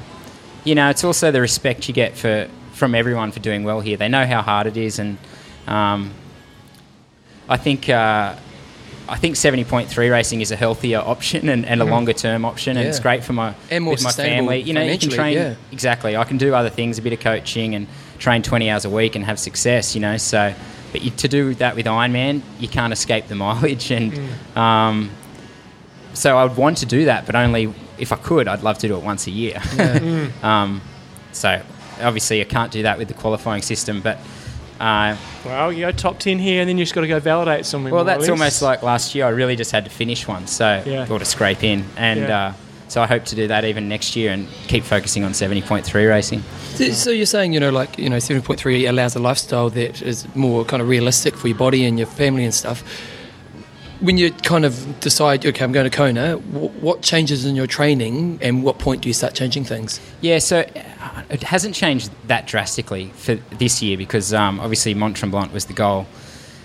[0.63, 2.49] you know, it's also the respect you get for
[2.81, 3.95] from everyone for doing well here.
[3.95, 5.19] They know how hard it is, and
[5.67, 6.11] um,
[7.47, 8.33] I think uh,
[9.07, 11.89] I think seventy point three racing is a healthier option and, and a Mhm.
[11.91, 14.61] longer term option, and it's great for my And more with my family.
[14.61, 15.53] You know, you can train yeah.
[15.71, 16.17] exactly.
[16.17, 17.85] I can do other things, a bit of coaching, and
[18.17, 19.93] train twenty hours a week and have success.
[19.95, 20.53] You know, so.
[20.91, 24.57] But you, to do that with Ironman, you can't escape the mileage, and Mm.
[24.57, 25.09] um,
[26.13, 28.47] so I would want to do that, but only if I could.
[28.49, 29.61] I'd love to do it once a year.
[29.77, 29.99] Yeah.
[29.99, 30.43] Mm.
[30.51, 30.81] um,
[31.31, 31.61] so
[32.01, 34.17] obviously I can't do that with the qualifying system, but
[34.79, 35.15] uh,
[35.45, 37.93] Well, you go top ten here, and then you just got to go validate somewhere.
[37.93, 39.25] well, that's almost like last year.
[39.25, 41.07] I really just had to finish one, so Yeah.
[41.09, 42.45] or to scrape in, and Yeah.
[42.47, 42.53] uh,
[42.87, 45.85] so I hope to do that even next year and keep focusing on seventy point
[45.85, 46.43] three racing.
[46.75, 50.25] So, so you're saying, you know, like you know, 70.3 allows a lifestyle that is
[50.35, 52.83] more kind of realistic for your body and your family and stuff.
[54.01, 58.39] When you kind of decide, okay, I'm going to Kona, what changes in your training,
[58.41, 59.99] and what point do you start changing things?
[60.21, 65.15] Yeah, so uh, it hasn't changed that drastically for this year because um, obviously Mont
[65.15, 66.07] Tremblant was the goal,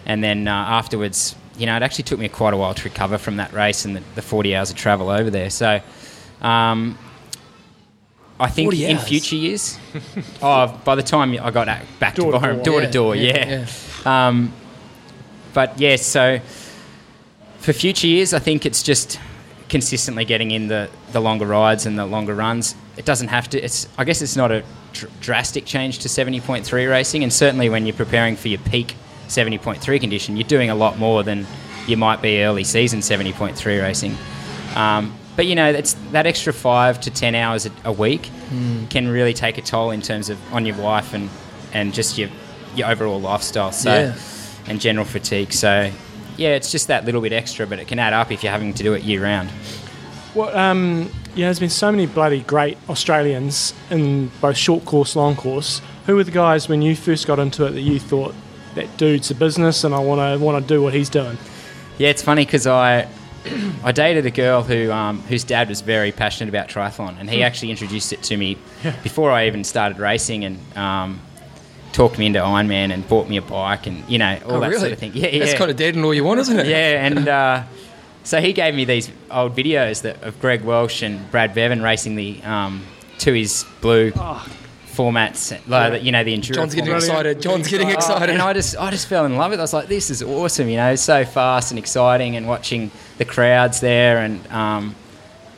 [0.06, 3.18] and then uh, afterwards, you know, it actually took me quite a while to recover
[3.18, 5.50] from that race and the, the 40 hours of travel over there.
[5.50, 5.80] So,
[6.40, 6.96] um,
[8.40, 9.08] I think in hours?
[9.08, 9.78] future years,
[10.42, 11.66] oh, by the time I got
[11.98, 12.64] back Door to to Byron, door.
[12.64, 13.66] door Yeah, to door, yeah,
[14.04, 14.28] yeah.
[14.28, 14.54] Um,
[15.52, 16.40] but yeah, so
[17.66, 19.18] for future years, I think it's just
[19.68, 22.76] consistently getting in the, the longer rides and the longer runs.
[22.96, 23.60] It doesn't have to.
[23.60, 24.62] It's I guess it's not a
[24.92, 28.60] dr- drastic change to seventy point three racing, and certainly when you're preparing for your
[28.60, 28.94] peak
[29.26, 31.44] seventy point three condition, you're doing a lot more than
[31.88, 34.16] you might be early season seventy point three racing.
[34.76, 38.88] Um, but you know, it's that extra five to ten hours a, a week Mm.
[38.90, 41.28] can really take a toll in terms of on your wife and
[41.72, 42.28] and just your
[42.76, 43.72] your overall lifestyle.
[43.72, 44.14] So Yeah.
[44.68, 45.52] and general fatigue.
[45.52, 45.90] So
[46.36, 48.72] yeah, it's just that little bit extra, but it can add up if you're having
[48.74, 49.50] to do it year round.
[50.34, 55.34] Well, um, yeah, there's been so many bloody great Australians in both short course, long
[55.36, 55.80] course.
[56.06, 58.34] Who were the guys when you first got into it that you thought
[58.74, 61.38] that dude's a business and I want to want to do what he's doing?
[61.98, 63.08] Yeah, it's funny because I
[63.82, 67.38] I dated a girl who um, whose dad was very passionate about triathlon, and he
[67.38, 67.42] Hmm.
[67.44, 68.94] actually introduced it to me Yeah.
[69.02, 71.20] before I even started racing, and um,
[71.96, 74.68] talked me into Ironman and bought me a bike, and you know all Oh, that
[74.68, 74.80] really?
[74.80, 75.12] sort of thing.
[75.14, 75.38] Yeah, yeah.
[75.44, 76.66] That's kind of dead and all you want, isn't it?
[76.66, 77.62] Yeah, and uh,
[78.22, 82.14] so he gave me these old videos that of Greg Welch and Brad Beven racing
[82.16, 82.84] the um,
[83.18, 84.12] Tooheys Blue
[84.94, 86.56] formats, like, the- you know, the endurance.
[86.56, 87.40] John's getting excited.
[87.40, 88.30] John's getting Oh, excited.
[88.30, 89.62] And I just, I just fell in love with it.
[89.62, 93.24] I was like, this is awesome, you know, so fast and exciting, and watching the
[93.24, 94.94] crowds there, and um,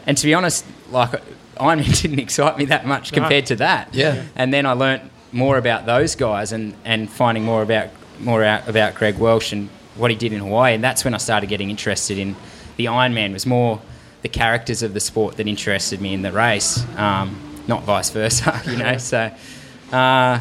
[0.06, 1.10] and to be honest, like
[1.56, 3.18] Ironman didn't excite me that much No.
[3.20, 3.94] compared to that.
[3.94, 4.24] Yeah.
[4.36, 5.02] And then I learnt
[5.32, 7.88] more about those guys, and, and finding more about
[8.20, 11.18] more out about Greg Welch and what he did in Hawaii, and that's when I
[11.18, 12.36] started getting interested in
[12.76, 13.30] the Ironman.
[13.30, 13.80] It was more
[14.22, 18.60] the characters of the sport that interested me in the race, um, not vice versa,
[18.66, 18.98] you know.
[18.98, 19.32] So.
[19.92, 20.40] Uh,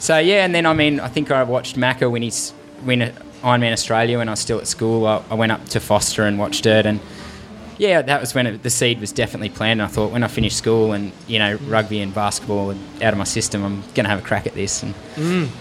[0.00, 3.00] so yeah, and then I mean, I think I watched Macca when he's win
[3.42, 5.06] Ironman Australia when I was still at school.
[5.06, 7.00] I, I went up to Forster and watched it, and
[7.80, 9.82] yeah, that was when it, the seed was definitely planted.
[9.82, 13.14] And I thought when I finish school and you know rugby and basketball and out
[13.14, 14.82] of my system, I'm going to have a crack at this.
[14.82, 14.94] And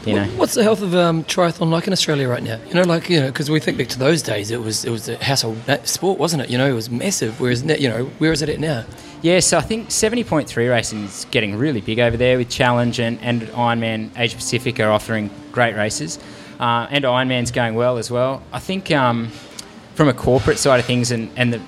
[0.05, 2.59] you know, What's the health of um, triathlon like in Australia right now?
[2.67, 4.89] You know, like you know, because we think back to those days, it was it
[4.89, 6.49] was a household sport, wasn't it?
[6.49, 7.39] You know, it was massive.
[7.39, 8.83] Whereas you know, where is it at now?
[9.21, 13.19] Yeah, so I think 70.3 racing is getting really big over there with Challenge and,
[13.21, 16.19] and Ironman Asia Pacific are offering great races.
[16.57, 18.41] Uh, and Ironman's going well as well.
[18.53, 19.27] I think um,
[19.95, 21.61] from a corporate side of things, and, and the,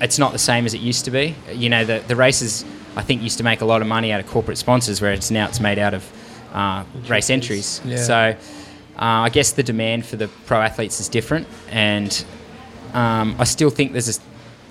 [0.00, 1.34] it's not the same as it used to be.
[1.52, 2.64] You know, the, the races,
[2.96, 5.46] I think, used to make a lot of money out of corporate sponsors, whereas now
[5.46, 6.10] it's made out of
[6.52, 7.80] uh, race entries.
[7.84, 7.96] Yeah.
[7.96, 8.36] So uh,
[8.96, 12.24] I guess the demand for the pro athletes is different, and
[12.94, 14.20] um, I still think there's a,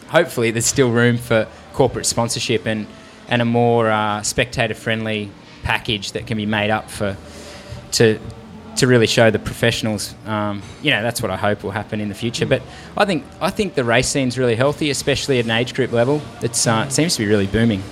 [0.10, 2.88] hopefully there's still room for corporate sponsorship and
[3.30, 5.30] and a more uh, spectator friendly
[5.64, 7.18] package that can be made up for
[7.92, 8.20] to
[8.78, 10.16] to really show the professionals.
[10.26, 12.46] Um, you know, that's what I hope will happen in the future.
[12.46, 12.62] But
[12.96, 16.22] I think I think the race scene's really healthy, especially at an age group level.
[16.42, 17.84] It's uh, it seems to be really booming.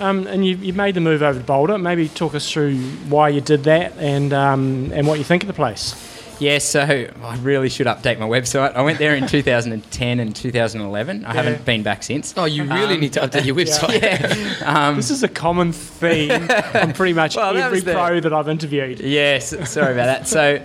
[0.00, 1.76] Um, and you, you made the move over to Boulder.
[1.76, 2.78] Maybe talk us through
[3.10, 6.09] why you did that and um, and what you think of the place.
[6.40, 8.74] Yeah, so I really should update my website.
[8.74, 11.24] I went there in 2010 and 2011.
[11.24, 11.34] I Yeah.
[11.42, 12.32] haven't been back since.
[12.36, 14.00] Oh, you really need to update your website.
[14.60, 14.88] Yeah.
[14.88, 16.30] Um, this is a common theme
[16.74, 19.00] on pretty much Well, that every the- pro that I've interviewed.
[19.00, 20.26] Yes, sorry about that.
[20.28, 20.60] So,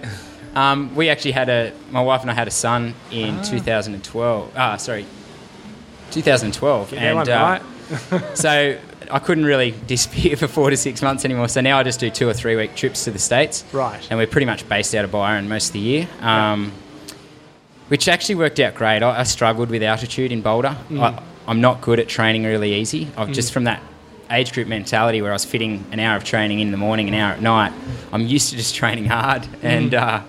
[0.56, 3.43] um, we actually had a my wife and I had a son in Ah.
[3.43, 4.52] 2012.
[4.56, 5.06] Ah, sorry,
[6.11, 7.60] 2012, Get and uh,
[8.11, 8.38] right.
[8.38, 8.77] so
[9.11, 11.48] I couldn't really disappear for four to six months anymore.
[11.49, 13.64] So now I just do two or three week trips to the states.
[13.72, 14.06] Right.
[14.10, 16.07] And we're pretty much based out of Byron most of the year.
[16.22, 16.72] Um,
[17.88, 19.03] which actually worked out great.
[19.03, 20.76] I, I struggled with altitude in Boulder.
[20.90, 20.99] Mm.
[21.02, 23.07] I, I'm not good at training really easy.
[23.15, 23.34] I've Mm.
[23.34, 23.82] just from that
[24.32, 27.14] age group mentality where I was fitting an hour of training in the morning, an
[27.14, 27.73] hour at night.
[28.11, 30.02] I'm used to just training hard, and Mm.
[30.02, 30.22] uh,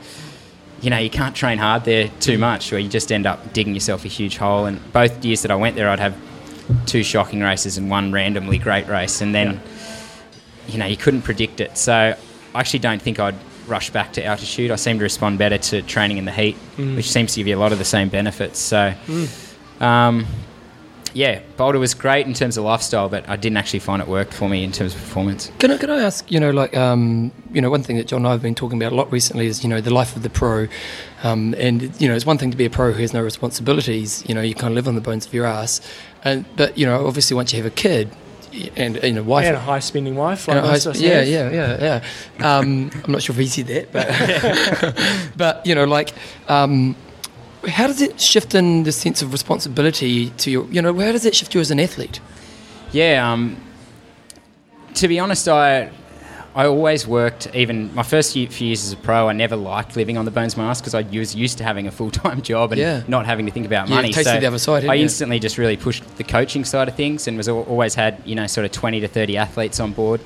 [0.82, 3.72] you know you can't train hard there too much, where you just end up digging
[3.72, 4.66] yourself a huge hole.
[4.66, 6.14] And both years that I went there, I'd have
[6.86, 9.60] two shocking races and one randomly great race, and then
[10.68, 11.76] you know you couldn't predict it.
[11.78, 11.92] So
[12.54, 13.36] I actually don't think I'd
[13.66, 14.70] rush back to altitude.
[14.70, 16.96] I seem to respond better to training in the heat, Mm.
[16.96, 18.58] which seems to give you a lot of the same benefits.
[18.58, 18.92] So.
[19.06, 19.82] Mm.
[19.82, 20.26] Um,
[21.12, 24.34] yeah, Boulder was great in terms of lifestyle, but I didn't actually find it worked
[24.34, 25.50] for me in terms of performance.
[25.58, 28.18] Can I, can I ask, you know, like, um, you know, one thing that John
[28.18, 30.22] and I have been talking about a lot recently is, you know, the life of
[30.22, 30.68] the pro.
[31.22, 34.24] Um, and, you know, it's one thing to be a pro who has no responsibilities,
[34.28, 35.80] you know, you kind of live on the bones of your ass.
[36.26, 38.10] And, but, you know, obviously once you have a kid
[38.76, 39.46] and, and a wife.
[39.46, 40.48] And a high spending wife.
[40.48, 42.02] Like high- of yeah, yeah, yeah,
[42.40, 42.56] yeah.
[42.58, 46.12] Um, I'm not sure if he said that, but, but you know, like,
[46.48, 46.96] um,
[47.68, 51.24] how does it shift in the sense of responsibility to your, you know, how does
[51.24, 52.20] it shift you as an athlete?
[52.92, 53.56] Yeah, um,
[54.94, 55.90] to be honest, I
[56.56, 57.54] I always worked.
[57.54, 60.54] Even my first few years as a pro, I never liked living on the bones
[60.54, 63.02] of my ass because I was used to having a full time job and Yeah.
[63.06, 64.08] not having to think about money.
[64.08, 67.28] Yeah, tasted the other side, I instantly just really pushed the coaching side of things
[67.28, 70.20] and was always had you know sort of twenty to thirty athletes on board.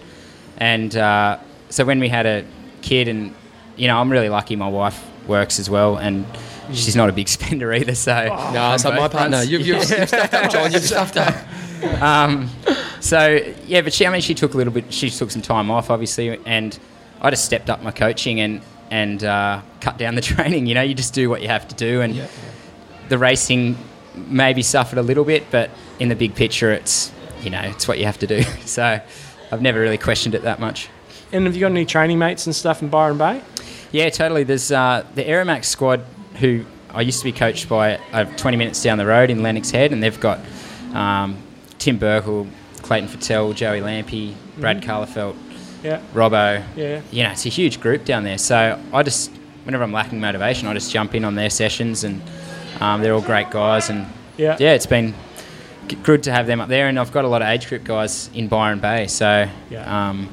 [0.59, 1.39] And uh,
[1.69, 2.45] so when we had a
[2.83, 3.35] kid, and
[3.77, 4.55] you know, I'm really lucky.
[4.57, 6.25] My wife works as well, and
[6.73, 7.95] she's not a big spender either.
[7.97, 8.33] So No,
[8.63, 9.43] on it's like my partner.
[9.43, 11.35] You- you've- you've stuffed up, John, you've stuffed up.
[12.01, 12.49] Um,
[13.01, 14.93] so yeah, but she, I mean, she took a little bit.
[14.93, 16.79] She took some time off, obviously, and
[17.21, 20.67] I just stepped up my coaching and and uh, cut down the training.
[20.67, 22.29] You know, you just do what you have to do, and
[23.09, 23.77] the racing
[24.15, 27.13] maybe suffered a little bit, but in the big picture, it's
[27.43, 28.43] you know, it's what you have to do.
[28.67, 29.01] So
[29.51, 30.89] I've never really questioned it that much.
[31.33, 33.43] And have you got any training mates and stuff in Byron Bay?
[33.91, 34.45] Yeah, totally.
[34.45, 36.05] There's uh, the Aeromax squad
[36.37, 39.71] who I used to be coached by uh, 20 minutes down the road in Lennox
[39.71, 40.41] Head, and they've got
[40.93, 41.37] um,
[41.81, 42.47] Tim Berkel,
[42.83, 44.85] Clayton Fettell, Joey Lampy, Brad Mhm.
[44.85, 45.35] Kahlefeldt,
[45.83, 45.99] Yeah.
[46.15, 46.63] Robbo.
[46.77, 47.01] Yeah.
[47.11, 48.39] You know, it's a huge group down there.
[48.39, 49.31] So I just,
[49.65, 52.23] whenever I'm lacking motivation, I just jump in on their sessions, and
[52.81, 53.91] um, they're all great guys.
[53.91, 54.57] And Yeah.
[54.61, 55.15] yeah, it's been
[56.05, 56.87] good to have them up there.
[56.87, 59.07] And I've got a lot of age group guys in Byron Bay.
[59.09, 60.09] So Yeah.
[60.11, 60.29] um,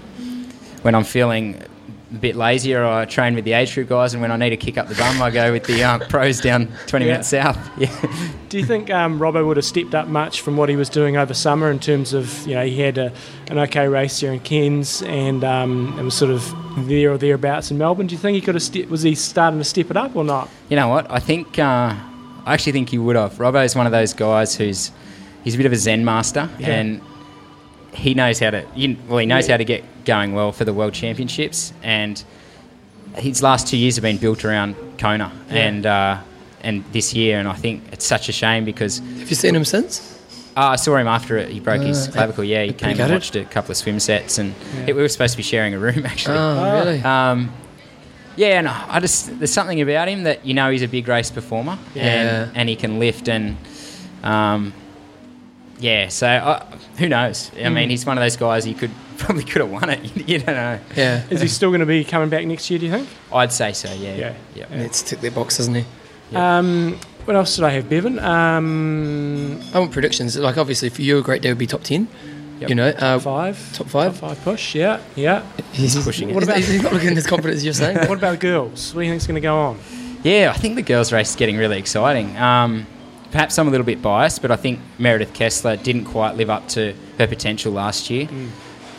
[0.83, 1.61] when I'm feeling
[2.09, 4.57] a bit lazier, I train with the age group guys, and when I need to
[4.57, 7.11] kick up the bum, I go with the uh, pros down 20 Yeah.
[7.11, 7.57] minutes south.
[7.77, 8.13] Yeah.
[8.49, 11.17] Do you think um, Robbo would have stepped up much from what he was doing
[11.17, 13.11] over summer in terms of, you know, he had a,
[13.49, 16.53] an okay race here in Cairns and um, it was sort of
[16.87, 18.07] there or thereabouts in Melbourne.
[18.07, 20.23] Do you think he could have, ste- was he starting to step it up or
[20.23, 20.49] not?
[20.69, 21.11] You know what?
[21.11, 21.93] I think uh,
[22.45, 23.33] I actually think he would have.
[23.33, 24.91] Robbo is one of those guys who's
[25.43, 26.67] he's a bit of a Zen master, Yeah.
[26.69, 27.01] and
[27.93, 28.65] he knows how to.
[28.75, 29.53] You, well, he knows Yeah.
[29.55, 32.23] how to get going well for the World Championships, and
[33.15, 35.55] his last two years have been built around Kona, Yeah.
[35.67, 36.17] and uh,
[36.63, 38.97] and this year, and I think it's such a shame because.
[38.99, 40.15] Have you seen him since?
[40.55, 41.49] Uh, I saw him after it.
[41.49, 42.43] He broke his Uh, clavicle.
[42.43, 44.85] Yeah, he came and watched a couple of swim sets, and Yeah.
[44.87, 46.37] it- we were supposed to be sharing a room actually.
[46.37, 46.99] Oh, really?
[47.03, 47.51] Um,
[48.35, 51.29] yeah, and I just there's something about him that you know he's a big race
[51.29, 52.03] performer, Yeah.
[52.03, 53.57] and and he can lift and.
[54.23, 54.73] Um,
[55.79, 56.65] yeah, so uh,
[56.97, 57.51] who knows?
[57.55, 57.91] I mean, Mm.
[57.91, 58.63] he's one of those guys.
[58.65, 59.99] He could probably could have won it.
[60.27, 60.79] You don't know.
[60.95, 61.23] Yeah.
[61.29, 63.07] Is he still going to be coming back next year, do you think?
[63.33, 63.91] I'd say so.
[63.93, 64.15] Yeah.
[64.15, 64.33] Yeah.
[64.55, 64.65] Yeah.
[64.69, 65.85] He needs to tick their box, doesn't he?
[66.35, 68.19] Um, what else did I have, Bevan?
[68.19, 70.37] Um, I want predictions.
[70.37, 72.07] Like, obviously, for you, a great day would be top 10.
[72.59, 73.57] You know, uh, five.
[73.73, 74.19] Top five.
[74.19, 74.99] Top five push, yeah.
[75.15, 75.43] Yeah.
[75.73, 76.33] He's pushing it.
[76.33, 77.97] What about, He's not looking as confident as you're saying.
[78.09, 78.95] what about girls?
[78.95, 79.79] What do you think's going to go on?
[80.23, 82.35] Yeah, I think the girls' race is getting really exciting.
[82.35, 82.87] Um,
[83.31, 86.67] perhaps I'm a little bit biased, but I think Meredith Kessler didn't quite live up
[86.69, 88.27] to her potential last year.
[88.27, 88.49] Mm.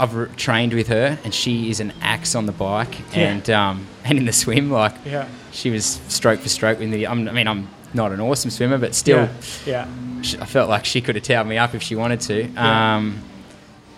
[0.00, 3.30] I've re- trained with her, and she is an axe on the bike Yeah.
[3.30, 4.70] and um, and in the swim.
[4.70, 5.26] Like, Yeah.
[5.52, 7.06] she was stroke for stroke with the.
[7.06, 9.28] I'm, I mean, I'm not an awesome swimmer, but still,
[9.66, 9.86] Yeah.
[10.22, 12.44] sh I felt like she could have towed me up if she wanted to.
[12.46, 12.96] Yeah.
[12.96, 13.22] Um,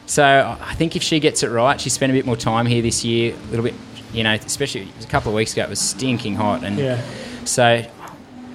[0.07, 2.83] so I think if she gets it right, she spent a bit more time here
[2.83, 3.75] this year, a little bit,
[4.13, 7.01] you know, especially a couple of weeks ago, it was stinking hot, and Yeah.
[7.45, 7.85] so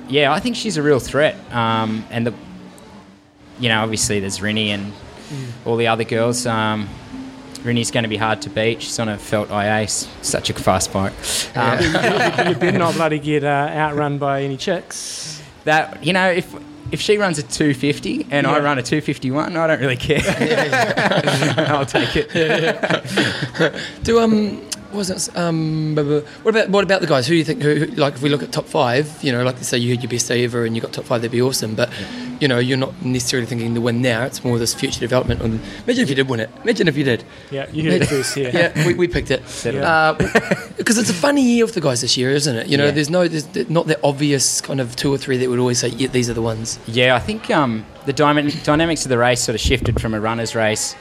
[0.10, 1.36] yeah, I think she's a real threat.
[1.54, 2.34] Um, and the,
[3.60, 4.94] you know, obviously there's Rinny and
[5.26, 5.48] Mm.
[5.66, 6.46] all the other girls.
[6.46, 6.88] Um,
[7.90, 8.84] going to be hard to beat.
[8.84, 11.14] She's on a felt IA, such a fast bike.
[11.56, 15.42] Um, you, you better not bloody get uh, outrun by any chicks.
[15.64, 16.54] that you know if
[16.92, 20.22] if she runs a 250 and I run a 251 I don't really care
[21.70, 22.30] I'll take it
[24.04, 24.62] Do um,
[24.96, 25.38] was it?
[25.38, 27.28] Um, what about what about the guys?
[27.28, 27.62] Who do you think?
[27.62, 30.02] Who, like if we look at top five, you know, like they say you had
[30.04, 31.76] your best day ever and you got top five, that'd be awesome.
[31.76, 31.90] But
[32.40, 34.24] you know, you're not necessarily thinking the win now.
[34.26, 35.42] It's more this future development.
[35.42, 36.50] And imagine if you did win it.
[36.64, 37.24] Imagine if you did.
[37.52, 38.52] Yeah, you heard it first here.
[38.54, 40.14] yeah, we, we picked it Yeah.
[40.78, 42.68] because it's a funny year for the guys this year, isn't it?
[42.68, 42.92] You know, Yeah.
[42.92, 45.88] there's no, there's not the obvious kind of two or three that would always say,
[45.90, 46.78] yeah, these are the ones.
[46.88, 50.20] yeah I think um, the dyma- dynamics of the race sort of shifted from a
[50.20, 50.94] runner's race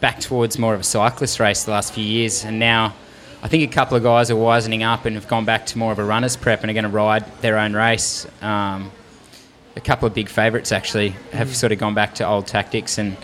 [0.00, 2.94] back towards more of a cyclist race the last few years and now
[3.46, 5.92] I think a couple of guys are wisening up and have gone back to more
[5.92, 8.90] of a runner's prep and are going to ride their own race um,
[9.76, 11.54] a couple of big favourites actually have Mm.
[11.54, 13.16] sort of gone back to old tactics and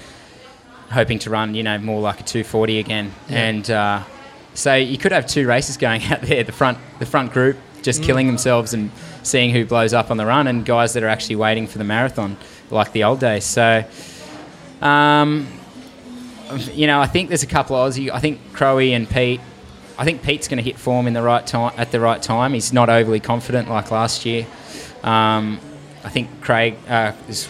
[0.92, 3.10] hoping to run, you know, more like a 240 again.
[3.28, 3.36] Yeah.
[3.38, 4.02] And uh,
[4.54, 6.44] so you could have two races going out there.
[6.44, 8.06] The front, the front group just Mm.
[8.06, 8.92] killing themselves and
[9.24, 11.84] seeing who blows up on the run, and guys that are actually waiting for the
[11.84, 12.36] marathon,
[12.70, 13.44] like the old days.
[13.44, 13.82] So,
[14.82, 15.48] um,
[16.74, 18.08] you know, I think there's a couple of Aussie.
[18.08, 19.40] I think Crowe and Pete.
[20.02, 22.54] I think Pete's going to hit form in the right time at the right time.
[22.54, 24.46] He's not overly confident like last year.
[25.04, 25.60] Um,
[26.02, 27.48] I think Craig uh, is.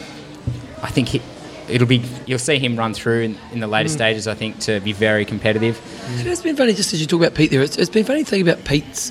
[0.82, 1.22] I think he,
[1.66, 2.02] it'll be.
[2.26, 3.92] You'll see him run through in, in the later Mm.
[3.94, 4.28] stages.
[4.28, 5.78] I think to be very competitive.
[6.20, 8.22] It has been funny, just as you talk about Pete there, it's, it's been funny
[8.22, 9.10] to think about Pete's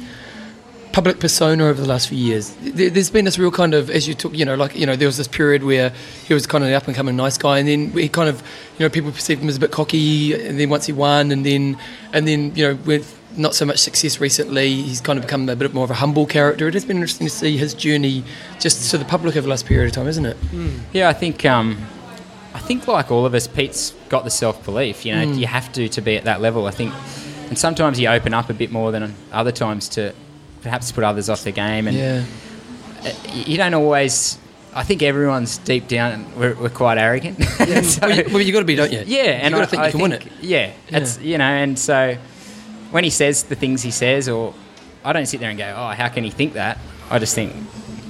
[0.91, 2.55] public persona over the last few years.
[2.61, 4.95] There, there's been this real kind of, as you took, you know, like, you know,
[4.95, 5.93] there was this period where
[6.27, 8.39] he was kind of an up and coming nice guy, and then he kind of,
[8.78, 11.44] you know, people perceived him as a bit cocky, and then once he won, and
[11.44, 11.76] then,
[12.13, 15.55] and then, you know, with not so much success recently, he's kind of become a
[15.55, 16.68] bit more of a humble character.
[16.68, 18.23] It has been interesting to see his journey
[18.60, 20.37] just to the public over the last period of time, isn't it?
[20.93, 21.45] Yeah, I think.
[21.45, 21.77] Um,
[22.53, 25.05] I think, like all of us, Pete's got the self belief.
[25.05, 25.39] You know, Mm.
[25.39, 26.68] you have to to be at that level.
[26.68, 26.93] I think,
[27.47, 30.13] and sometimes you open up a bit more than other times to
[30.61, 31.87] perhaps put others off their game.
[31.87, 32.23] And Yeah.
[33.05, 34.37] uh, you don't always.
[34.73, 36.26] I think everyone's deep down.
[36.37, 37.41] We're, we're quite arrogant.
[37.84, 39.03] So- well, you, well, you got to be, don't you?
[39.05, 40.23] yeah, and you got I, to think I you can win it.
[40.23, 42.18] think- Yeah, it's you know, and so
[42.91, 44.53] when he says the things he says, or
[45.03, 46.78] I don't sit there and go, "Oh, how can he think that?"
[47.10, 47.53] I just think,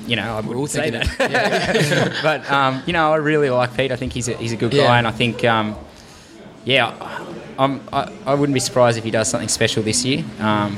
[0.06, 1.08] you know, I all would say that.
[1.20, 2.14] it.
[2.24, 3.92] but um, you know, I really like Pete.
[3.92, 4.84] I think he's a, he's a good Yeah.
[4.88, 5.76] guy, and I think, um,
[6.66, 7.26] yeah,
[7.58, 10.24] I'm, I, I wouldn't be surprised if he does something special this year.
[10.40, 10.78] Um,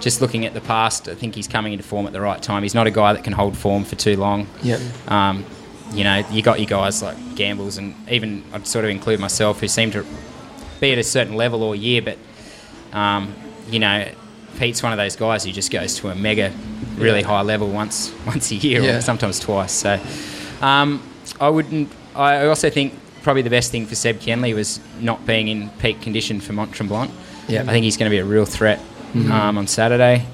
[0.00, 2.62] just looking at the past, I think he's coming into form at the right time.
[2.62, 4.46] He's not a guy that can hold form for too long.
[4.62, 4.78] Yeah.
[5.08, 5.44] Um,
[5.92, 9.60] you know, you got your guys like Gambles, and even I'd sort of include myself,
[9.60, 10.06] who seem to
[10.80, 12.16] be at a certain level all year, but
[12.92, 13.34] um,
[13.70, 14.06] you know,
[14.58, 16.52] Pete's one of those guys who just goes to a mega,
[16.96, 17.26] really Yeah.
[17.26, 18.96] high level once once a year, Yeah.
[18.96, 19.72] or sometimes twice.
[19.72, 19.98] So,
[20.60, 21.02] um,
[21.40, 21.90] I wouldn't.
[22.14, 26.00] I also think probably the best thing for Seb Kienle was not being in peak
[26.00, 27.10] condition for Mont Tremblant.
[27.48, 27.62] Yeah.
[27.62, 28.80] I think he's going to be a real threat
[29.14, 29.30] Mhm.
[29.30, 30.24] um, on Saturday,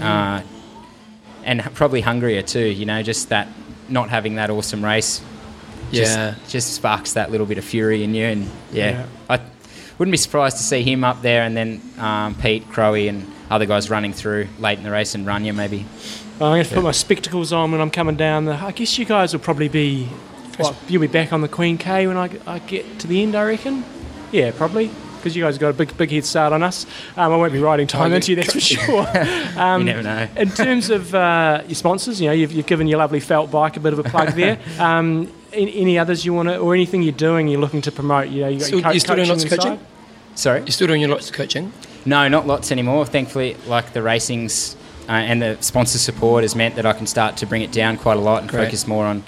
[0.00, 0.40] uh,
[1.44, 2.64] and probably hungrier too.
[2.66, 3.48] You know, just that
[3.88, 5.20] not having that awesome race,
[5.92, 6.34] just, Yeah.
[6.48, 8.26] just sparks that little bit of fury in you.
[8.26, 9.04] And yeah, Yeah.
[9.30, 9.40] I
[9.98, 13.66] wouldn't be surprised to see him up there, and then um, Pete, Crowe and other
[13.66, 15.86] guys running through late in the race, and Runya maybe.
[16.34, 16.74] I'm going to Yeah.
[16.76, 18.44] put my spectacles on when I'm coming down.
[18.44, 20.08] The, I guess you guys will probably be.
[20.88, 23.44] You'll be back on the Queen K when I, I get to the end, I
[23.44, 23.84] reckon.
[24.32, 24.90] Yeah, probably.
[25.16, 26.84] Because you guys got a big, big head start on us.
[27.16, 29.06] Um, I won't be riding time Oh, into you, that's for sure.
[29.56, 30.28] Um, You never know.
[30.36, 33.76] in terms of uh, your sponsors, you know, you've, you've given your lovely felt bike
[33.76, 34.58] a bit of a plug there.
[34.80, 38.28] Um, any, any others you want to, or anything you're doing, you're looking to promote?
[38.28, 39.68] You know, you got Still- your co- you still doing lots of inside?
[39.68, 39.86] coaching?
[40.34, 40.60] Sorry?
[40.60, 41.72] You're still doing your lots of coaching?
[42.04, 43.04] No, not lots anymore.
[43.06, 44.76] Thankfully, like the racing's
[45.08, 47.96] uh, and the sponsor support has meant that I can start to bring it down
[47.96, 48.66] quite a lot and Great.
[48.66, 49.22] focus more on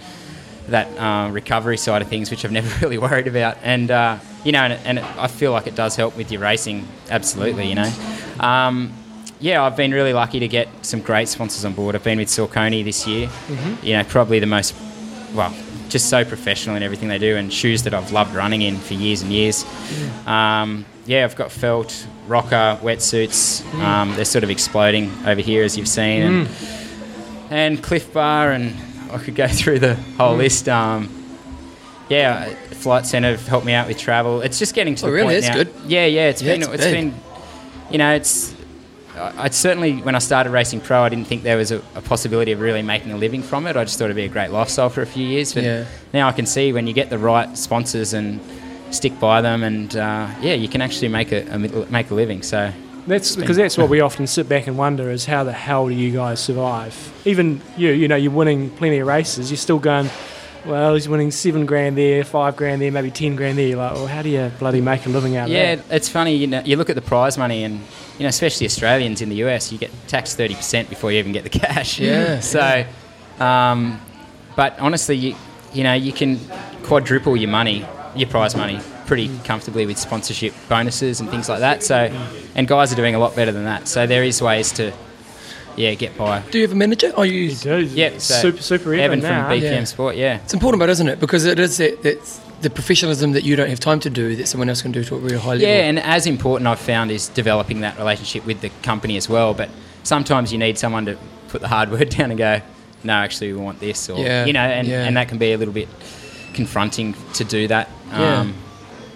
[0.68, 3.56] that uh, recovery side of things, which I've never really worried about.
[3.62, 6.42] And uh, you know, and, and it, I feel like it does help with your
[6.42, 7.68] racing, absolutely.
[7.68, 7.92] You know,
[8.38, 8.92] um,
[9.40, 11.94] yeah, I've been really lucky to get some great sponsors on board.
[11.94, 13.28] I've been with Saucony this year.
[13.48, 13.82] Mhm.
[13.82, 14.74] You know, probably the most
[15.34, 15.52] well,
[15.90, 18.94] just so professional in everything they do, and shoes that I've loved running in for
[18.94, 19.64] years and years.
[20.26, 23.60] Um, yeah, I've got felt, Roka, wetsuits.
[23.62, 23.80] Mm.
[23.80, 26.48] Um, they're sort of exploding over here, as you've seen, and,
[27.50, 28.74] and Clif Bar, and
[29.12, 30.38] I could go through the whole Mm.
[30.38, 30.68] list.
[30.68, 31.08] Um,
[32.08, 34.40] yeah, Flight Centre have helped me out with travel.
[34.40, 35.34] It's just getting to Oh, the really?
[35.34, 35.64] point That's now.
[35.64, 35.74] good.
[35.90, 37.14] Yeah, yeah, it's Yeah, been it's it's been,
[37.90, 38.54] you know, it's.
[39.16, 42.00] I I'd certainly, when I started racing pro, I didn't think there was a, a
[42.02, 43.76] possibility of really making a living from it.
[43.76, 45.52] I just thought it'd be a great lifestyle for a few years.
[45.54, 45.84] But Yeah.
[46.12, 48.40] now I can see when you get the right sponsors and
[48.90, 52.42] stick by them, and uh, yeah, you can actually make a, a make a living.
[52.42, 52.72] So
[53.06, 55.94] That's because that's what we often sit back and wonder is how the hell do
[55.94, 56.94] you guys survive?
[57.24, 59.50] Even you, you know, you're winning plenty of races.
[59.50, 60.10] You're still going.
[60.66, 63.66] Well, he's winning seven grand there, five grand there, maybe ten grand there.
[63.68, 65.84] You're like, well, how do you bloody make a living out of Yeah, that?
[65.90, 66.36] it's funny.
[66.36, 67.80] You know, you look at the prize money, and
[68.18, 71.32] you know, especially Australians in the US, you get taxed thirty percent before you even
[71.32, 71.98] get the cash.
[71.98, 72.84] Yeah, So,
[73.38, 74.00] um,
[74.56, 75.36] but honestly, you
[75.72, 76.38] you know, you can
[76.82, 81.82] quadruple your money, your prize money, pretty comfortably with sponsorship bonuses and things like that.
[81.82, 81.96] So,
[82.54, 83.88] and guys are doing a lot better than that.
[83.88, 84.92] So there is ways to.
[85.76, 86.40] Yeah, get by.
[86.50, 87.12] Do you have a manager?
[87.16, 87.78] Oh, you, do.
[87.80, 89.44] Yeah, so super, super Evan even from.
[89.50, 89.84] BPM Yeah.
[89.84, 90.16] Sport.
[90.16, 91.20] Yeah, It's important, but isn't it?
[91.20, 94.46] Because it is that, that's the professionalism that you don't have time to do that
[94.46, 95.62] someone else can do to a really high level.
[95.66, 99.54] Yeah, and as important I've found is developing that relationship with the company as well.
[99.54, 99.70] But
[100.02, 101.16] sometimes you need someone to
[101.48, 102.60] put the hard word down and go,
[103.02, 105.04] no, actually, we want this, or Yeah, you know, and, yeah.
[105.04, 105.88] and that can be a little bit
[106.52, 107.88] confronting to do that.
[108.10, 108.40] Yeah.
[108.40, 108.54] Um,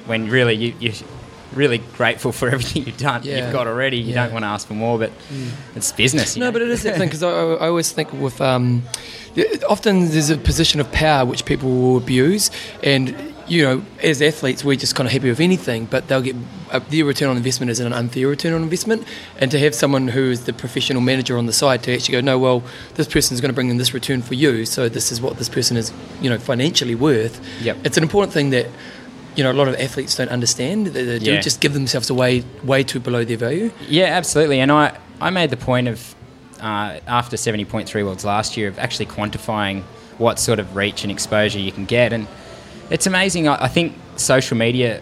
[0.07, 0.92] when really you, you're
[1.57, 3.44] really grateful for everything you've done, Yeah.
[3.44, 3.99] you've got already.
[3.99, 4.24] You Yeah.
[4.24, 5.49] don't want to ask for more, but Mm.
[5.76, 6.36] it's business.
[6.36, 6.52] No, know?
[6.52, 8.83] but it is that thing because I, I always think with um,
[9.68, 12.50] often there's a position of power which people will abuse,
[12.83, 13.15] and
[13.47, 16.34] you know, as athletes, we're just kind of happy with anything, but they'll get
[16.73, 19.05] uh, their return on investment is an unfair return on investment,
[19.39, 22.20] and to have someone who is the professional manager on the side to actually go,
[22.23, 22.62] no, well,
[22.94, 25.36] this person is going to bring in this return for you, so this is what
[25.36, 25.92] this person is,
[26.23, 27.39] you know, financially worth.
[27.62, 27.76] Yep.
[27.84, 28.66] It's an important thing that.
[29.36, 30.88] You know, a lot of athletes don't understand.
[30.88, 31.40] They, they do Yeah.
[31.40, 33.70] just give themselves away way too below their value.
[33.88, 34.60] Yeah, absolutely.
[34.60, 36.14] And I, I made the point of,
[36.60, 39.82] uh, after 70.3 Worlds last year, of actually quantifying
[40.18, 42.12] what sort of reach and exposure you can get.
[42.12, 42.26] And
[42.90, 43.48] it's amazing.
[43.48, 45.00] I, I think social media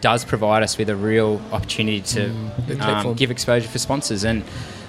[0.00, 2.32] does provide us with a real opportunity to
[2.66, 4.24] big um, give exposure for sponsors.
[4.24, 4.42] And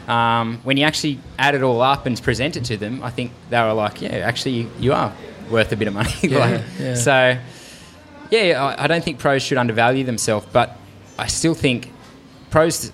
[0.07, 3.31] um, when you actually add it all up and present it to them, I think
[3.49, 5.13] they were like, yeah, actually, you, are
[5.49, 6.11] worth a bit of money.
[6.23, 6.95] Yeah, Like, yeah.
[6.95, 7.37] So,
[8.30, 10.77] yeah, I, I don't think pros should undervalue themselves, but
[11.17, 11.91] I still think
[12.49, 12.91] pros,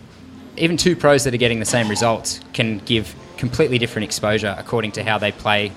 [0.58, 4.94] even two pros that are getting the same results, can give completely different exposure according
[4.94, 5.72] to how they play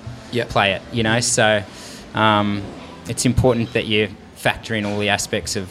[0.49, 0.81] play it.
[0.91, 1.63] You know, so
[2.13, 2.63] um,
[3.07, 5.69] it's important that you factor in all the aspects of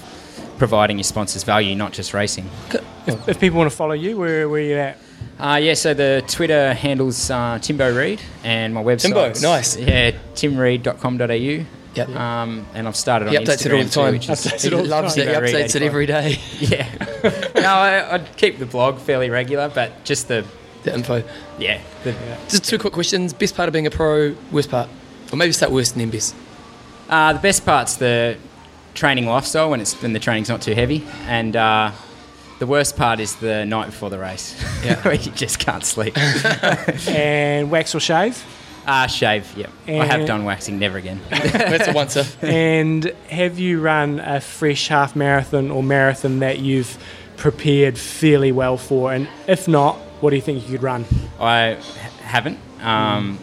[0.59, 2.49] providing your sponsors value, not just racing.
[3.07, 4.99] If, if people want to follow you, where, where are you at?
[5.39, 9.03] Uh, yeah, so the Twitter handles uh, Timbo Reed and my website.
[9.03, 9.77] Timbo, nice.
[9.77, 11.78] Yeah, timreed.com.au.
[11.95, 12.09] Yep.
[12.11, 14.13] Um, and I've started He on updates it all the time.
[14.13, 15.23] Too, which is Updates it all the Loves time.
[15.23, 15.29] it.
[15.29, 16.39] He Timbo Reed updates it every day.
[16.61, 17.51] Yeah.
[17.61, 20.45] no, I, I'd keep the blog fairly regular, but just the
[20.85, 21.25] the info.
[21.59, 21.81] Yeah.
[22.05, 22.15] The,
[22.49, 23.33] Just two quick questions.
[23.33, 24.89] Best part of being a pro, worst part?
[25.33, 26.37] Or maybe start worst and then best.
[27.09, 28.37] Uh, the best part's the
[28.95, 31.91] training lifestyle when it's when the training's not too heavy, and uh,
[32.61, 35.01] the worst part is the night before the race, Yeah.
[35.03, 36.17] where you just can't sleep.
[37.09, 38.45] and wax or shave?
[38.91, 39.47] Ah, shave.
[39.55, 40.79] Yeah, I have done waxing.
[40.79, 41.21] Never again.
[41.31, 42.17] That's a once.
[42.43, 46.97] and have you run a fresh half marathon or marathon that you've
[47.37, 49.13] prepared fairly well for?
[49.13, 51.05] And if not, what do you think you could run?
[51.39, 51.77] I
[52.23, 52.59] haven't.
[52.81, 53.39] Um,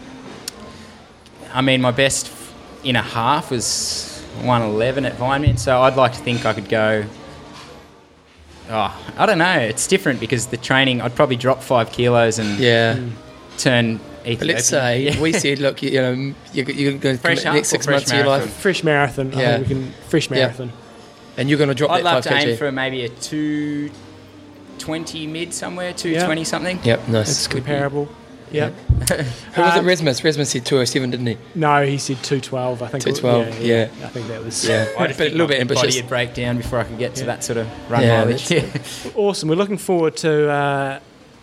[1.54, 2.32] I mean, my best
[2.84, 7.06] in a half was 111 at Vineman, so I'd like to think I could go
[8.70, 9.60] oh, I don't know.
[9.60, 13.00] It's different because the training, I'd probably drop five kilos and Yeah.
[13.60, 14.00] turn.
[14.26, 15.14] But let's Ethiopian.
[15.14, 17.70] say we said, look, you, you know, you're, you're going to Fresh commit the next
[17.70, 18.50] six fresh months of your life.
[18.54, 19.34] Fresh marathon.
[19.34, 19.58] I Yeah.
[19.58, 20.36] think we can fresh Yeah.
[20.38, 20.72] marathon.
[21.38, 23.92] And you're going to drop I'd that love 5 to aim for maybe a two
[24.78, 26.80] twenty mid somewhere, two twenty something.
[26.84, 27.30] Yep, nice.
[27.30, 28.08] It's comparable.
[28.52, 28.74] Yep.
[29.54, 29.80] Who was it?
[29.80, 30.24] Um, Resmus.
[30.24, 31.38] Resmus said 207, didn't he?
[31.56, 32.82] No, he said 212.
[32.84, 33.04] I think.
[33.04, 33.90] 212, yeah.
[34.06, 34.66] I think that was.
[34.68, 34.88] Yeah.
[35.00, 35.82] I just But a little bit my ambitious.
[35.84, 38.48] Body would break down before I could get to that sort of run Yeah, mileage.
[38.48, 39.50] that's- Awesome.
[39.50, 41.00] We're looking forward to uh,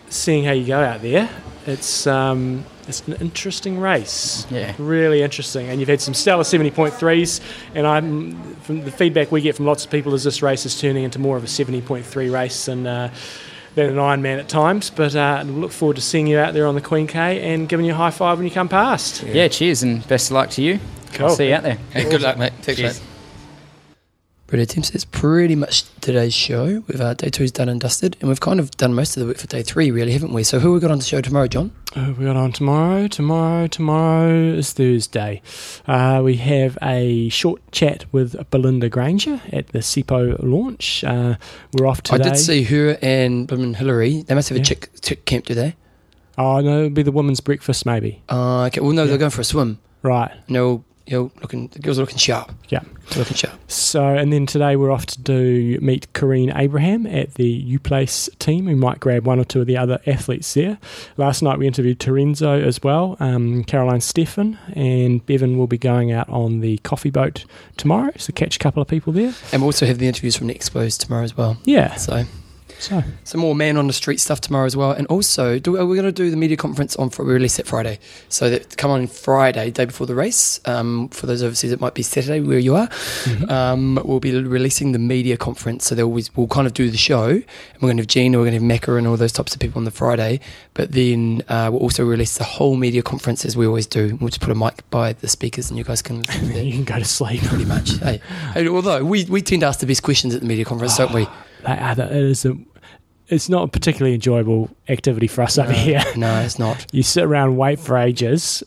[0.09, 1.29] seeing how you go out there.
[1.67, 4.45] It's um, it's an interesting race.
[4.51, 4.73] Yeah.
[4.77, 5.69] Really interesting.
[5.69, 7.41] And you've had some stellar 70.3s.
[7.75, 10.79] And I'm from the feedback we get from lots of people is this race is
[10.79, 12.87] turning into more of a 70.3 race than.
[12.87, 13.13] Uh,
[13.75, 16.75] than an Ironman at times, but uh, look forward to seeing you out there on
[16.75, 19.23] the Queen K and giving you a high five when you come past.
[19.23, 19.47] Yeah.
[19.47, 20.79] cheers and best of luck to you.
[21.13, 21.25] Cool.
[21.25, 21.79] I'll see you out there.
[21.91, 22.53] Hey, good luck, mate.
[22.61, 22.99] Thanks, Cheers.
[23.01, 23.09] mate.
[24.53, 24.83] Brilliant, Tim.
[24.83, 26.83] So that's pretty much today's show.
[26.85, 29.25] We've uh, day two's done and dusted, and we've kind of done most of the
[29.25, 30.43] work for day three, really, haven't we?
[30.43, 31.71] So who have we got on the show tomorrow, John?
[31.95, 33.07] Uh, we got on tomorrow.
[33.07, 35.41] Tomorrow, tomorrow is Thursday.
[35.87, 41.03] Uh, we have a short chat with Belinda Granger at the SIPO launch.
[41.03, 41.37] Uh,
[41.73, 42.23] we're off today.
[42.23, 44.21] I did see her and Hillary.
[44.21, 44.65] They must have a Yeah.
[44.65, 45.75] chick, chick camp, do they?
[46.37, 48.21] Oh no, it'll be the women's breakfast maybe.
[48.29, 48.81] Uh, okay.
[48.81, 49.79] Well, no, they're going for a swim.
[50.03, 50.29] Right.
[50.47, 51.67] No, you know, looking.
[51.67, 52.51] The girls are looking sharp.
[52.69, 52.81] Yeah.
[53.09, 53.59] They're looking sharp.
[53.69, 58.65] So, and then today we're off to do meet Corinne Abraham at the UPlace team.
[58.65, 60.77] We might grab one or two of the other athletes there.
[61.17, 66.11] Last night we interviewed Terenzo as well, um, Caroline Steffen, and Bevan will be going
[66.11, 67.45] out on the coffee boat
[67.77, 68.11] tomorrow.
[68.17, 69.33] So catch a couple of people there.
[69.51, 71.57] And we'll also have the interviews from the expos tomorrow as well.
[71.65, 71.95] Yeah.
[71.95, 72.23] So.
[72.83, 75.95] So some more man on the street stuff tomorrow as well, and also do, we're
[75.95, 79.07] going to do the media conference on we release it Friday, so that come on
[79.07, 80.59] Friday, day before the race.
[80.65, 82.89] Um, for those overseas, it might be Saturday where you are.
[83.49, 87.27] Um, we'll be releasing the media conference, so always we'll kind of do the show,
[87.29, 87.45] and
[87.81, 89.61] we're going to have Gina, we're going to have Macca, and all those types of
[89.61, 90.39] people on the Friday.
[90.73, 94.17] But then uh, we'll also release the whole media conference as we always do.
[94.19, 96.99] We'll just put a mic by the speakers, and you guys can you can go
[96.99, 97.91] to sleep pretty much.
[97.99, 98.19] hey,
[98.67, 101.27] although we we tend to ask the best questions at the media conference, don't we?
[101.65, 102.11] Are the-
[102.45, 102.72] a,
[103.33, 106.03] it's not a particularly enjoyable activity for us over here.
[106.15, 106.85] no, it's not.
[106.91, 108.63] You sit around wait for ages.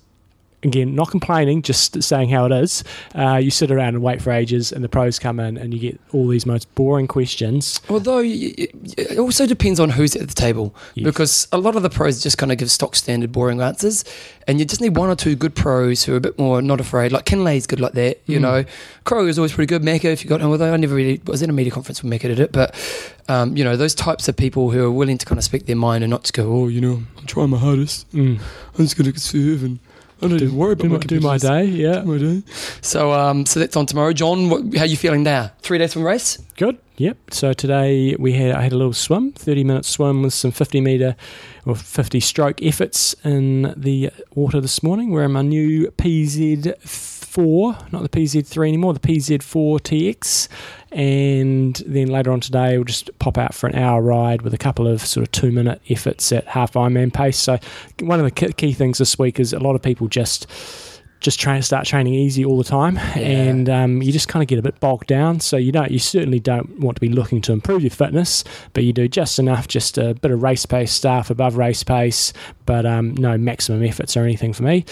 [0.63, 2.83] Again, not complaining, just saying how it is.
[3.15, 5.79] Uh, you sit around and wait for ages, and the pros come in, and you
[5.79, 7.79] get all these most boring questions.
[7.91, 12.21] Although it also depends on who's at the table, because a lot of the pros
[12.23, 14.03] just kind of give stock standard boring answers,
[14.49, 16.81] and you just need one or two good pros who are a bit more not
[16.81, 17.13] afraid.
[17.13, 18.43] Like Kienle's good like that, you Mm.
[18.43, 18.65] know.
[19.05, 19.83] Crow is always pretty good.
[19.83, 22.11] Macca, if you got him, although I never really was in a media conference when
[22.11, 22.75] Macca did it, but
[23.29, 25.77] um, you know those types of people who are willing to kind of speak their
[25.77, 28.11] mind and not to go, oh, you know, I'm trying my hardest.
[28.13, 28.41] Mm.
[28.79, 29.79] I'm just going to serve and.
[30.23, 32.01] I don't Do- even worry about do my, do my day, yeah.
[32.01, 32.43] Do my day.
[32.81, 34.13] So, um, so that's on tomorrow.
[34.15, 35.51] John, what, how you feeling now?
[35.61, 36.39] Three days from race?
[36.57, 36.79] Good.
[36.97, 37.19] Yep.
[37.33, 40.81] So today we had I had a little swim, thirty minute swim with some fifty
[40.81, 41.15] meter
[41.67, 45.11] or fifty stroke efforts in the water this morning.
[45.11, 46.63] We're in my new PZ
[47.37, 50.49] four, not the PZ three anymore, the PZ four TX.
[50.91, 54.59] And then later on today we'll just pop out for an hour ride with a
[54.59, 57.37] couple of sort of two minute efforts at half Ironman pace.
[57.37, 57.59] So
[58.01, 60.47] one of the key things this week is a lot of people just
[61.21, 64.49] just trying to start training easy all the time, and um, you just kind of
[64.49, 65.41] get a bit bogged down.
[65.41, 68.85] So you don't, you certainly don't want to be looking to improve your fitness, but
[68.85, 72.33] you do just enough, just a bit of race pace stuff above race pace,
[72.67, 74.85] but um, no maximum efforts or anything for me.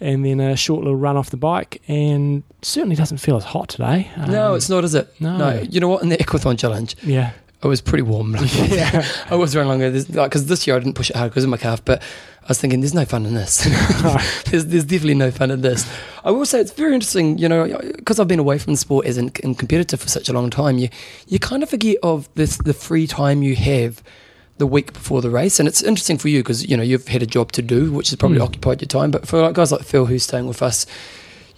[0.00, 3.68] And then a short little run off the bike, and certainly doesn't feel as hot
[3.70, 4.10] today.
[4.28, 5.08] no, Um, it's not, is it?
[5.20, 5.60] no.
[5.70, 6.02] You know what?
[6.02, 7.32] In the Aquathon challenge, Yeah.
[7.62, 8.36] it was pretty warm.
[8.54, 11.44] yeah, I was running longer because like, this year I didn't push it hard because
[11.44, 12.02] of my calf, but
[12.50, 13.58] was thinking there's no fun in this.
[14.50, 15.90] there's, there's definitely no fun in this.
[16.24, 19.06] I will say it's very interesting, you know, because I've been away from the sport
[19.06, 20.78] as an, and competitor for such a long time.
[20.78, 20.88] You
[21.26, 24.02] you kind of forget of this the free time you have
[24.58, 27.22] the week before the race, and it's interesting for you because you know you've had
[27.22, 28.44] a job to do, which has probably Mm.
[28.44, 29.10] occupied your time.
[29.10, 30.84] But for like guys like Phil who's staying with us,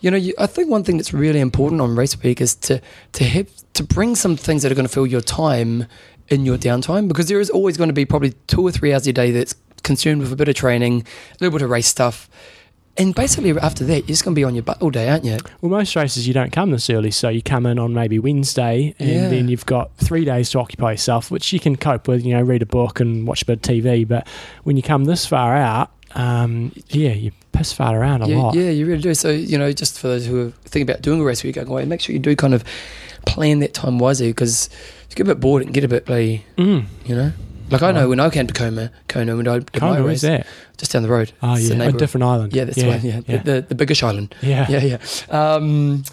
[0.01, 2.81] you know, you, I think one thing that's really important on race week is to
[3.13, 5.87] to have to bring some things that are going to fill your time
[6.29, 9.07] in your downtime because there is always going to be probably two or three hours
[9.07, 11.01] a day that's consumed with a bit of training,
[11.33, 12.29] a little bit of race stuff,
[12.99, 15.25] and basically after that you're just going to be on your butt all day, aren't
[15.25, 15.39] you?
[15.63, 18.95] Well, most races you don't come this early, so you come in on maybe Wednesday,
[18.99, 19.29] and Yeah.
[19.29, 22.25] then you've got three days to occupy yourself, which you can cope with.
[22.25, 24.07] You know, read a book and watch a bit of TV.
[24.07, 24.27] But
[24.65, 28.55] when you come this far out, um, yeah, you piss fart around a yeah, lot.
[28.55, 29.15] yeah, you really do.
[29.15, 31.69] So you know, just for those who are thinking about doing a race week going
[31.69, 32.63] away, make sure you do kind of
[33.27, 34.69] plan that time wisely because
[35.09, 36.85] you get a bit bored and get a bit bloody, Mm.
[37.07, 37.33] you know.
[37.73, 40.21] Like I know when I came to Kona, Kona when I did Kona, my race,
[40.23, 40.47] that?
[40.77, 41.33] just down the road.
[41.43, 42.53] Oh, It's yeah, a neighbour- different island.
[42.55, 43.01] Yeah, that's Yeah, the one.
[43.07, 43.43] Yeah, yeah.
[43.43, 44.35] The, the the biggish island.
[44.43, 44.67] Yeah.
[44.69, 44.99] yeah,
[45.31, 45.55] yeah.
[45.55, 46.05] Um,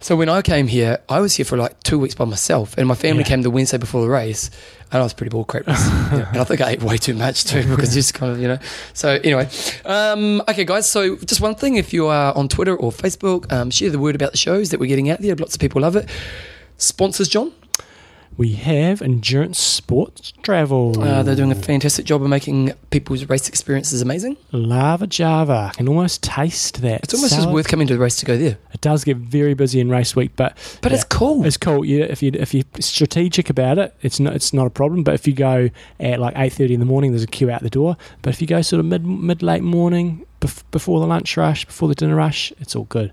[0.00, 2.88] So when I came here, I was here for like two weeks by myself, and
[2.88, 3.28] my family Yeah.
[3.28, 4.50] came the Wednesday before the race,
[4.90, 5.68] and I was pretty ball crap.
[5.68, 8.58] and I think I ate way too much too because just kind of you know.
[8.94, 9.48] So anyway,
[9.84, 10.90] um, okay, guys.
[10.90, 14.16] So just one thing: if you are on Twitter or Facebook, um, share the word
[14.16, 15.36] about the shows that we're getting out there.
[15.36, 16.08] Lots of people love it.
[16.78, 17.52] Sponsors, John.
[18.36, 21.00] We have Endurance Sports Travel.
[21.00, 24.38] Uh, they're doing a fantastic job of making people's race experiences amazing.
[24.52, 25.70] Lava Java.
[25.72, 27.04] I can almost taste that.
[27.04, 27.52] It's almost salad.
[27.52, 28.58] worth coming to the race to go there.
[28.72, 31.44] It does get very busy in race week, but But it's cool.
[31.44, 31.84] It's cool.
[31.84, 35.04] Yeah, if you if you're strategic about it, it's not it's not a problem.
[35.04, 35.68] But if you go
[36.00, 37.96] at like eight thirty in the morning, there's a queue out the door.
[38.22, 41.66] But if you go sort of mid mid late morning bef- before the lunch rush,
[41.66, 43.12] before the dinner rush, it's all good.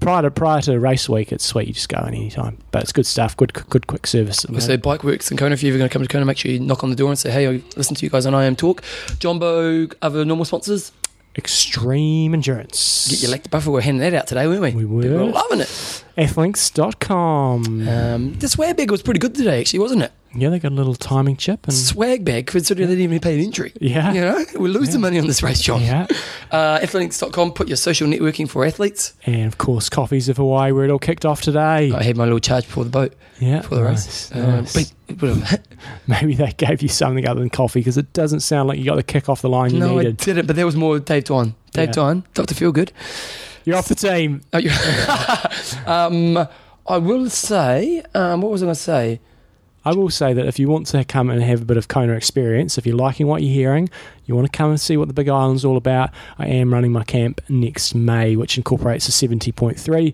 [0.00, 1.68] Prior to prior to race week, it's sweet.
[1.68, 2.58] You just go in any time.
[2.72, 3.36] But it's good stuff.
[3.36, 4.44] Good good quick service.
[4.48, 5.54] We say Bike Works in Kona.
[5.54, 7.08] If you're ever going to come to Kona, make sure you knock on the door
[7.08, 9.18] and say, hey, I listen to you guys on IMTalk.
[9.18, 10.92] Jumbo, other normal sponsors.
[11.36, 13.08] Extreme Endurance.
[13.10, 13.70] Get your lactic buffer.
[13.70, 14.70] We're handing that out today, weren't we?
[14.72, 15.02] We were.
[15.02, 16.04] People are loving it.
[16.16, 17.88] Athlinks.com.
[17.88, 20.12] Um, the swag bag was pretty good today, actually, wasn't it?
[20.38, 23.38] Yeah, they got a little timing chip and Swag bag, considering they didn't even pay
[23.38, 23.72] an entry.
[23.80, 24.12] Yeah.
[24.12, 25.80] You know, we're losing money on this race, John.
[25.82, 26.06] Yeah.
[26.50, 29.14] Uh, athlinks.com, put your social networking for athletes.
[29.24, 31.92] and of course coffees of Hawaii, where it all kicked off today.
[31.92, 33.14] I had my little charge before the boat.
[33.38, 34.30] Yeah, Before the race.
[34.30, 34.72] nice, Uh, nice.
[35.10, 35.60] but-
[36.06, 38.96] Maybe they gave you something other than coffee because it doesn't sound like you got
[38.96, 40.16] the kick off the line you no, I needed.
[40.16, 41.54] did it, but there was more Dave Dwan.
[41.72, 41.92] Dave Yeah.
[41.94, 42.54] Dwan, Dr.
[42.54, 42.90] Feelgood.
[43.64, 44.40] You're off the team.
[44.52, 44.60] Oh,
[45.86, 46.48] um,
[46.86, 49.20] I will say, um, what was I going to say?
[49.86, 52.14] I will say that if you want to come and have a bit of Kona
[52.14, 53.88] experience, if you're liking what you're hearing,
[54.24, 56.90] you want to come and see what the Big Island's all about, I am running
[56.90, 60.12] my camp next May, which incorporates a 70.3.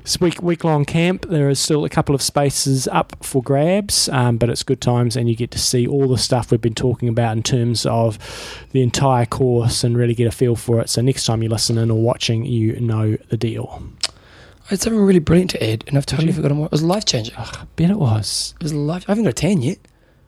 [0.00, 1.26] It's week week long camp.
[1.28, 5.14] There is still a couple of spaces up for grabs, um, but it's good times,
[5.14, 8.18] and you get to see all the stuff we've been talking about in terms of
[8.70, 10.88] the entire course and really get a feel for it.
[10.88, 13.82] So next time you listen in or watching, you know the deal.
[14.72, 16.82] I had something really brilliant to add, and I've totally forgotten what it was.
[16.82, 17.34] Life changing.
[17.36, 18.54] I bet it was.
[18.58, 19.04] It was life.
[19.06, 19.76] I haven't got a tan yet.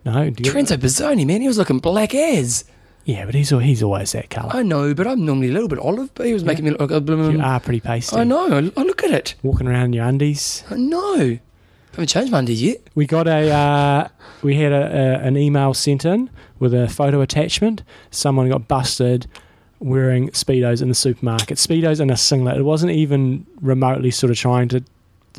[0.05, 2.64] No, do you- Terenzo Bozzone, man, he was looking black as.
[3.06, 4.50] yeah, but he's al- he's always that colour.
[4.52, 6.90] I know, but I'm normally a little bit olive, but he was making me look
[6.90, 8.16] a You are pretty pasty.
[8.16, 8.70] I know.
[8.76, 9.34] I look at it.
[9.42, 10.62] Walking around in your undies.
[10.70, 11.39] I know.
[11.92, 12.82] haven't changed my undies yet.
[12.94, 14.08] We got a uh,
[14.42, 17.82] we had a, a, an email sent in with a photo attachment.
[18.10, 19.26] Someone got busted
[19.80, 21.58] wearing speedos in the supermarket.
[21.58, 22.56] Speedos and a singlet.
[22.56, 24.84] It wasn't even remotely sort of trying to.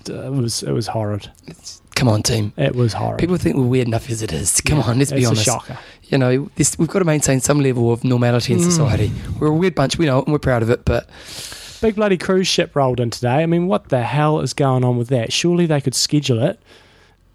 [0.07, 1.31] It was it was horrid.
[1.95, 2.51] Come on, team.
[2.57, 3.19] It was horrid.
[3.19, 4.59] People think we're weird enough as it is.
[4.61, 5.45] Come Yeah, on, let's be it's a honest.
[5.45, 5.77] shocker.
[6.09, 8.63] You know, this, we've got to maintain some level of normality in Mm.
[8.63, 9.11] society.
[9.39, 11.09] We're a weird bunch, we know it, and we're proud of it, but
[11.81, 13.41] Big bloody cruise ship rolled in today.
[13.43, 15.31] I mean, what the hell is going on with that?
[15.31, 16.59] Surely they could schedule it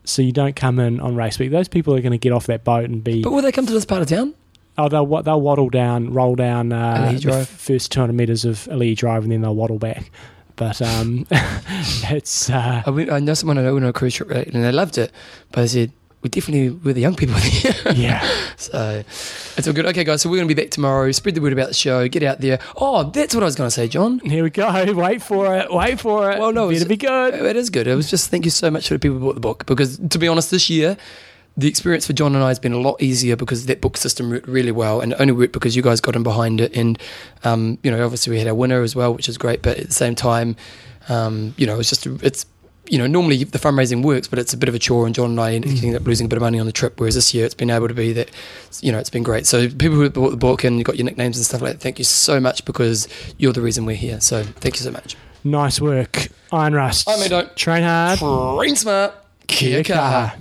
[0.05, 1.51] so you don't come in on race week.
[1.51, 3.23] Those people are going to get off that boat and be.
[3.23, 4.35] but will they come to this part of town?
[4.81, 9.23] Oh, they'll they'll waddle down, roll down uh, the first 200 metres of Ali'i Drive,
[9.25, 10.11] and then they'll waddle back.
[10.57, 14.31] But um, it's uh, I, went, I know someone I know on a cruise ship,
[14.31, 15.11] and they loved it,
[15.53, 15.93] but I said,
[16.23, 17.73] we definitely were the young people here.
[17.95, 18.21] yeah.
[18.57, 19.03] so
[19.57, 19.87] it's all good.
[19.87, 21.11] Okay, guys, so we're going to be back tomorrow.
[21.13, 22.07] Spread the word about the show.
[22.09, 22.59] Get out there.
[22.77, 24.19] Oh, that's what I was going to say, John.
[24.21, 24.71] Here we go.
[24.95, 25.73] Wait for it.
[25.73, 26.39] Wait for it.
[26.39, 27.35] Well, no, it's- be good.
[27.35, 27.87] It is good.
[27.87, 29.97] It was just thank you so much for the people who bought the book because,
[29.97, 30.97] to be honest, this year
[31.57, 34.31] the experience for John and I has been a lot easier because that book system
[34.31, 36.75] worked really well, and it only worked because you guys got in behind it.
[36.77, 36.99] And
[37.45, 39.63] um, you know, obviously we had our winner as well, which is great.
[39.63, 40.57] But at the same time,
[41.09, 42.47] um, you know, it's just it's
[42.89, 45.31] you know normally the fundraising works, but it's a bit of a chore, and John
[45.31, 46.99] and I ended up losing a bit of money on the trip.
[46.99, 48.31] Whereas this year, it's been able to be that
[48.81, 49.47] you know it's been great.
[49.47, 51.81] So people who bought the book and you got your nicknames and stuff like that,
[51.81, 54.21] thank you so much because you're the reason we're here.
[54.21, 55.17] So thank you so much.
[55.45, 56.29] Nice work.
[56.53, 57.09] Iron Rust.
[57.09, 58.19] I mean, don't Train hard.
[58.19, 59.15] Train smart.
[59.47, 60.37] Kia kaha.